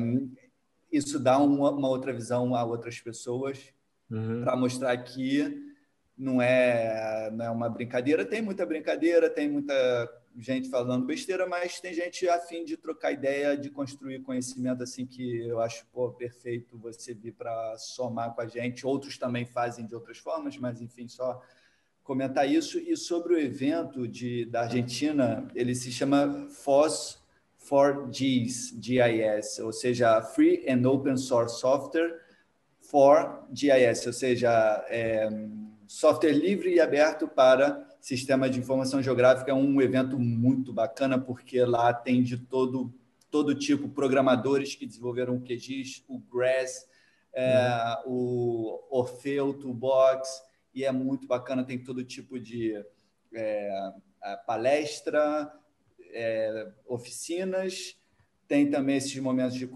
isso 0.91 1.17
dá 1.19 1.39
uma, 1.39 1.71
uma, 1.71 1.89
outra 1.89 2.13
visão 2.13 2.53
a 2.53 2.63
outras 2.63 2.99
pessoas 2.99 3.73
uhum. 4.11 4.43
para 4.43 4.55
mostrar 4.55 4.95
que 4.97 5.73
não 6.15 6.39
é, 6.39 7.31
não 7.31 7.45
é 7.45 7.49
uma 7.49 7.67
brincadeira. 7.67 8.23
Tem 8.23 8.43
muita 8.43 8.63
brincadeira, 8.63 9.31
tem 9.31 9.49
muita 9.49 9.73
gente 10.37 10.69
falando 10.69 11.07
besteira, 11.07 11.47
mas 11.47 11.79
tem 11.79 11.95
gente 11.95 12.29
a 12.29 12.37
fim 12.37 12.63
de 12.63 12.77
trocar 12.77 13.11
ideia, 13.11 13.57
de 13.57 13.71
construir 13.71 14.21
conhecimento 14.21 14.83
assim 14.83 15.03
que 15.03 15.47
eu 15.47 15.59
acho 15.59 15.83
pô, 15.91 16.11
perfeito 16.11 16.77
você 16.77 17.11
vir 17.11 17.33
para 17.33 17.75
somar 17.79 18.35
com 18.35 18.41
a 18.41 18.47
gente. 18.47 18.85
Outros 18.85 19.17
também 19.17 19.47
fazem 19.47 19.87
de 19.87 19.95
outras 19.95 20.19
formas, 20.19 20.55
mas 20.57 20.79
enfim, 20.79 21.07
só 21.07 21.41
comentar 22.03 22.47
isso. 22.47 22.77
E 22.77 22.95
sobre 22.95 23.33
o 23.33 23.39
evento 23.39 24.07
de, 24.07 24.45
da 24.45 24.61
Argentina, 24.61 25.47
ele 25.55 25.73
se 25.73 25.91
chama 25.91 26.47
Foz 26.51 27.22
for 27.63 28.09
GIS, 28.11 28.77
GIS, 28.79 29.59
ou 29.59 29.71
seja, 29.71 30.21
Free 30.21 30.65
and 30.69 30.87
Open 30.87 31.15
Source 31.15 31.59
Software 31.59 32.19
for 32.79 33.47
GIS, 33.51 34.05
ou 34.05 34.13
seja, 34.13 34.85
é, 34.89 35.29
software 35.87 36.33
livre 36.33 36.73
e 36.73 36.79
aberto 36.81 37.27
para 37.27 37.87
sistema 38.01 38.49
de 38.49 38.59
informação 38.59 39.01
geográfica. 39.01 39.51
É 39.51 39.53
um 39.53 39.81
evento 39.81 40.19
muito 40.19 40.73
bacana, 40.73 41.17
porque 41.17 41.63
lá 41.63 41.93
tem 41.93 42.21
de 42.21 42.37
todo, 42.37 42.93
todo 43.31 43.55
tipo, 43.55 43.87
programadores 43.87 44.75
que 44.75 44.85
desenvolveram 44.85 45.37
o 45.37 45.41
QGIS, 45.41 46.03
o 46.09 46.19
GRASS, 46.19 46.85
é, 47.33 47.97
uhum. 48.05 48.11
o 48.11 48.83
Orfeu, 48.91 49.53
Toolbox, 49.53 50.41
e 50.75 50.83
é 50.83 50.91
muito 50.91 51.25
bacana, 51.27 51.63
tem 51.63 51.81
todo 51.81 52.03
tipo 52.03 52.37
de 52.37 52.75
é, 53.33 53.93
palestra, 54.45 55.51
é, 56.13 56.71
oficinas, 56.87 57.97
tem 58.47 58.69
também 58.69 58.97
esses 58.97 59.17
momentos 59.19 59.57
de, 59.57 59.67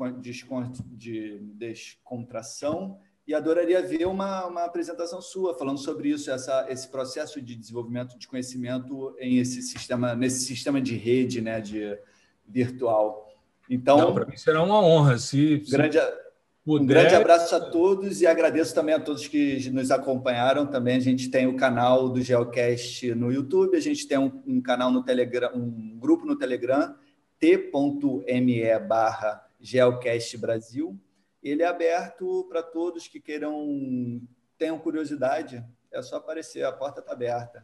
de 0.96 1.40
descontração 1.56 3.00
e 3.28 3.34
adoraria 3.34 3.82
ver 3.82 4.08
uma, 4.08 4.46
uma 4.46 4.64
apresentação 4.64 5.22
sua 5.22 5.58
falando 5.58 5.80
sobre 5.80 6.10
isso, 6.10 6.32
essa, 6.32 6.66
esse 6.70 6.88
processo 6.90 7.42
de 7.42 7.56
desenvolvimento 7.56 8.18
de 8.18 8.28
conhecimento 8.28 9.16
em 9.20 9.40
esse 9.40 9.62
sistema, 9.62 10.16
nesse 10.16 10.46
sistema 10.46 10.82
de 10.82 10.96
rede, 10.96 11.42
né, 11.42 11.60
de 11.60 11.98
virtual. 12.48 13.28
Então, 13.70 14.14
para 14.14 14.26
mim 14.26 14.38
será 14.38 14.64
uma 14.64 14.82
honra 14.82 15.18
se, 15.18 15.58
grande, 15.70 16.00
se 16.00 16.27
puder... 16.68 16.84
um 16.84 16.86
grande 16.86 17.16
abraço 17.16 17.56
a 17.56 17.60
todos 17.60 18.22
e 18.22 18.28
agradeço 18.28 18.76
também 18.76 18.94
a 18.94 19.00
todos 19.00 19.28
que 19.28 19.70
nos 19.72 19.90
acompanharam. 19.90 20.68
Também 20.68 20.98
a 20.98 21.00
gente 21.00 21.30
tem 21.30 21.48
o 21.48 21.56
canal 21.56 22.10
do 22.10 22.22
Geocast 22.22 23.16
no 23.16 23.32
YouTube, 23.32 23.76
a 23.76 23.82
gente 23.82 24.08
tem 24.08 24.18
um, 24.18 24.44
um 24.46 24.62
canal 24.62 24.92
no 24.92 25.04
Telegram, 25.04 25.52
um 25.56 25.98
grupo 25.98 26.26
no 26.26 26.38
Telegram, 26.38 26.94
t.me 27.40 28.80
barra 28.80 29.48
Geocast 29.60 30.38
Brasil 30.38 31.00
ele 31.50 31.64
é 31.64 31.68
aberto 31.68 32.46
para 32.50 32.62
todos 32.62 33.08
que 33.08 33.20
queiram, 33.20 34.22
tenham 34.58 34.78
curiosidade. 34.80 35.64
É 35.92 36.02
só 36.02 36.18
aparecer, 36.18 36.64
a 36.66 36.72
porta 36.72 37.00
está 37.00 37.14
aberta. 37.14 37.64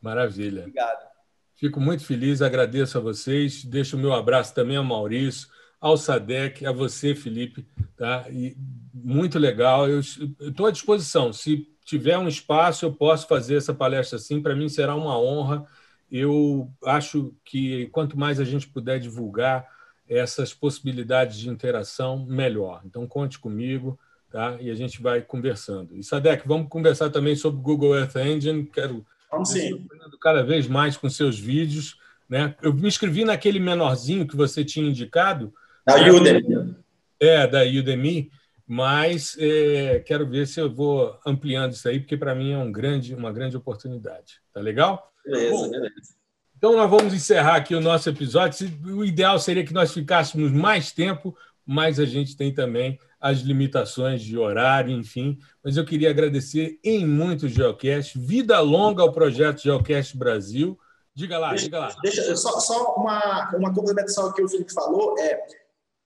Maravilha. 0.00 0.60
Obrigado. 0.62 1.08
Fico 1.54 1.80
muito 1.80 2.04
feliz, 2.04 2.40
agradeço 2.40 2.98
a 2.98 3.00
vocês. 3.00 3.64
Deixo 3.64 3.96
o 3.96 3.98
meu 3.98 4.12
abraço 4.12 4.54
também 4.54 4.76
ao 4.76 4.84
Maurício, 4.84 5.48
ao 5.80 5.96
Sadek, 5.96 6.66
a 6.66 6.72
você, 6.72 7.14
Felipe. 7.14 7.66
Tá? 7.96 8.26
E 8.30 8.56
muito 8.92 9.38
legal. 9.38 9.88
Eu 9.88 10.00
estou 10.00 10.66
à 10.66 10.70
disposição. 10.70 11.32
Se 11.32 11.66
tiver 11.84 12.18
um 12.18 12.28
espaço, 12.28 12.84
eu 12.84 12.92
posso 12.92 13.26
fazer 13.26 13.56
essa 13.56 13.72
palestra 13.72 14.16
assim. 14.16 14.42
Para 14.42 14.56
mim 14.56 14.68
será 14.68 14.94
uma 14.94 15.18
honra. 15.18 15.64
Eu 16.10 16.70
acho 16.84 17.34
que 17.44 17.86
quanto 17.88 18.18
mais 18.18 18.40
a 18.40 18.44
gente 18.44 18.68
puder 18.68 18.98
divulgar, 18.98 19.66
essas 20.08 20.54
possibilidades 20.54 21.36
de 21.38 21.50
interação 21.50 22.24
melhor. 22.24 22.80
Então, 22.84 23.06
conte 23.06 23.38
comigo 23.38 23.98
tá? 24.30 24.56
e 24.60 24.70
a 24.70 24.74
gente 24.74 25.02
vai 25.02 25.20
conversando. 25.20 25.94
E, 25.94 26.02
Sadek, 26.02 26.48
vamos 26.48 26.68
conversar 26.68 27.10
também 27.10 27.36
sobre 27.36 27.60
o 27.60 27.62
Google 27.62 27.94
Earth 27.94 28.16
Engine. 28.16 28.64
Quero 28.64 29.04
vamos 29.30 29.50
sim. 29.50 29.86
cada 30.20 30.42
vez 30.42 30.66
mais 30.66 30.96
com 30.96 31.10
seus 31.10 31.38
vídeos. 31.38 31.98
Né? 32.28 32.54
Eu 32.62 32.72
me 32.72 32.88
inscrevi 32.88 33.24
naquele 33.24 33.60
menorzinho 33.60 34.26
que 34.26 34.36
você 34.36 34.64
tinha 34.64 34.88
indicado. 34.88 35.52
Da 35.88 36.12
Udemy. 36.12 36.76
É, 37.18 37.46
da 37.46 37.62
Udemy, 37.62 38.30
mas 38.66 39.34
é, 39.40 40.00
quero 40.00 40.28
ver 40.28 40.46
se 40.46 40.60
eu 40.60 40.70
vou 40.70 41.18
ampliando 41.26 41.72
isso 41.72 41.88
aí, 41.88 41.98
porque 41.98 42.16
para 42.16 42.34
mim 42.34 42.52
é 42.52 42.58
um 42.58 42.70
grande, 42.70 43.14
uma 43.14 43.32
grande 43.32 43.56
oportunidade. 43.56 44.34
Tá 44.52 44.60
legal? 44.60 45.10
Beleza, 45.24 45.50
Bom, 45.50 45.70
beleza. 45.70 46.18
Então, 46.58 46.76
nós 46.76 46.90
vamos 46.90 47.14
encerrar 47.14 47.56
aqui 47.56 47.74
o 47.74 47.80
nosso 47.80 48.10
episódio. 48.10 48.68
O 48.84 49.04
ideal 49.04 49.38
seria 49.38 49.64
que 49.64 49.72
nós 49.72 49.92
ficássemos 49.92 50.52
mais 50.52 50.92
tempo, 50.92 51.34
mas 51.64 51.98
a 51.98 52.04
gente 52.04 52.36
tem 52.36 52.52
também 52.52 52.98
as 53.18 53.38
limitações 53.38 54.20
de 54.20 54.36
horário, 54.36 54.90
enfim. 54.90 55.38
Mas 55.64 55.76
eu 55.76 55.84
queria 55.84 56.10
agradecer 56.10 56.78
em 56.84 57.06
muito 57.06 57.46
o 57.46 57.48
Geocast. 57.48 58.18
Vida 58.18 58.60
longa 58.60 59.02
ao 59.02 59.12
projeto 59.12 59.62
Geocast 59.62 60.16
Brasil. 60.18 60.78
Diga 61.14 61.38
lá, 61.38 61.50
deixa, 61.50 61.64
diga 61.64 61.78
lá. 61.78 61.96
Deixa, 62.02 62.36
só, 62.36 62.60
só 62.60 62.94
uma, 62.96 63.50
uma 63.56 63.72
complementação 63.72 64.32
que 64.32 64.42
o 64.42 64.48
Felipe 64.48 64.72
falou 64.72 65.18
é 65.18 65.40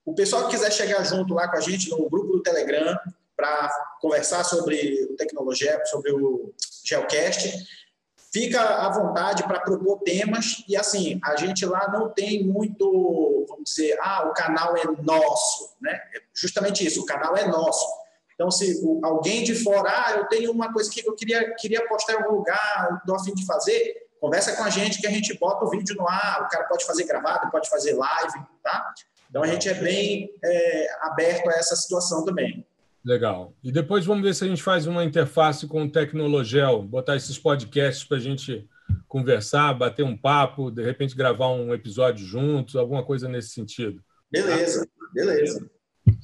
o 0.05 0.15
pessoal 0.15 0.45
que 0.45 0.57
quiser 0.57 0.73
chegar 0.73 1.03
junto 1.05 1.35
lá 1.35 1.49
com 1.49 1.57
a 1.57 1.61
gente 1.61 1.91
no 1.91 2.09
grupo 2.09 2.33
do 2.33 2.43
Telegram 2.43 2.99
para 3.37 3.71
conversar 4.01 4.45
sobre 4.45 5.07
tecnologia, 5.17 5.81
sobre 5.87 6.13
o 6.13 6.53
Geocast, 6.85 7.53
fica 8.33 8.61
à 8.61 8.89
vontade 8.89 9.43
para 9.45 9.61
propor 9.61 10.01
temas. 10.01 10.65
E 10.69 10.77
assim 10.77 11.21
a 11.23 11.37
gente 11.37 11.65
lá 11.67 11.89
não 11.91 12.11
tem 12.11 12.45
muito 12.45 13.47
vamos 13.49 13.65
dizer 13.71 13.97
ah 14.01 14.27
o 14.29 14.33
canal 14.33 14.77
é 14.77 14.85
nosso 15.03 15.77
né? 15.81 15.93
É 16.15 16.23
justamente 16.35 16.85
isso 16.85 17.03
o 17.03 17.07
canal 17.07 17.37
é 17.37 17.47
nosso. 17.47 17.87
Então 18.35 18.51
se 18.51 18.81
alguém 19.05 19.45
de 19.45 19.55
fora 19.55 19.91
ah 19.91 20.13
eu 20.17 20.27
tenho 20.27 20.51
uma 20.51 20.73
coisa 20.73 20.91
que 20.91 21.07
eu 21.07 21.15
queria 21.15 21.55
queria 21.57 21.87
postar 21.87 22.15
em 22.15 22.17
algum 22.17 22.37
lugar 22.37 22.99
estou 22.99 23.15
a 23.15 23.23
fim 23.23 23.35
de 23.35 23.45
fazer 23.47 24.09
conversa 24.21 24.57
com 24.57 24.65
a 24.65 24.71
gente 24.71 25.01
que 25.01 25.07
a 25.07 25.11
gente 25.11 25.37
bota 25.39 25.65
o 25.65 25.71
vídeo 25.71 25.95
no 25.97 26.09
ar 26.09 26.43
o 26.43 26.49
cara 26.49 26.65
pode 26.65 26.85
fazer 26.85 27.05
gravado 27.05 27.51
pode 27.51 27.69
fazer 27.69 27.93
live 27.93 28.41
tá 28.63 28.95
então 29.33 29.43
a 29.43 29.47
gente 29.47 29.67
é 29.67 29.75
bem 29.75 30.29
é, 30.45 30.87
aberto 31.07 31.49
a 31.49 31.55
essa 31.55 31.75
situação 31.75 32.23
também 32.23 32.63
Legal. 33.05 33.53
E 33.65 33.73
depois 33.73 34.07
vamos 34.07 34.23
ver 34.23 34.35
se 34.35 34.45
a 34.45 34.47
gente 34.47 34.63
faz 34.63 34.87
uma 34.87 35.05
interface 35.05 35.67
com 35.67 35.85
o 35.85 35.91
Tecnologel, 35.91 36.83
botar 36.83 37.17
esses 37.17 37.37
podcasts 37.37 38.05
para 38.05 38.17
a 38.17 38.21
gente 38.21 38.65
conversar, 39.09 39.75
bater 39.75 40.05
um 40.05 40.17
papo, 40.17 40.71
de 40.71 40.83
repente 40.83 41.17
gravar 41.17 41.49
um 41.49 41.75
episódio 41.75 42.25
juntos, 42.25 42.77
alguma 42.77 43.03
coisa 43.05 43.29
nesse 43.29 43.49
sentido. 43.49 44.01
Beleza, 44.31 44.87
beleza. 45.13 45.69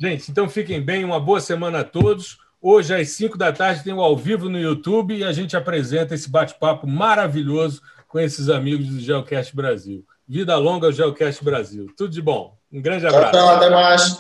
Gente, 0.01 0.31
então 0.31 0.49
fiquem 0.49 0.81
bem, 0.81 1.05
uma 1.05 1.19
boa 1.19 1.41
semana 1.41 1.81
a 1.81 1.85
todos. 1.85 2.39
Hoje, 2.61 2.95
às 2.95 3.11
5 3.11 3.37
da 3.37 3.53
tarde, 3.53 3.85
tem 3.85 3.93
o 3.93 4.01
ao 4.01 4.17
vivo 4.17 4.49
no 4.49 4.59
YouTube 4.59 5.17
e 5.17 5.25
a 5.25 5.33
gente 5.33 5.57
apresenta 5.57 6.15
esse 6.15 6.31
bate-papo 6.31 6.87
maravilhoso 6.87 7.83
com 8.07 8.19
esses 8.19 8.49
amigos 8.49 8.89
do 8.89 9.01
Geocast 9.01 9.55
Brasil. 9.55 10.05
Vida 10.27 10.57
longa 10.57 10.87
ao 10.87 10.93
Geocast 10.93 11.43
Brasil. 11.45 11.87
Tudo 11.97 12.13
de 12.13 12.23
bom. 12.23 12.58
Um 12.73 12.83
grande 12.83 13.07
abraço. 13.07 13.33
Tchau, 13.33 13.47
tchau, 13.47 13.57
até 13.57 13.71
mais. 13.71 14.19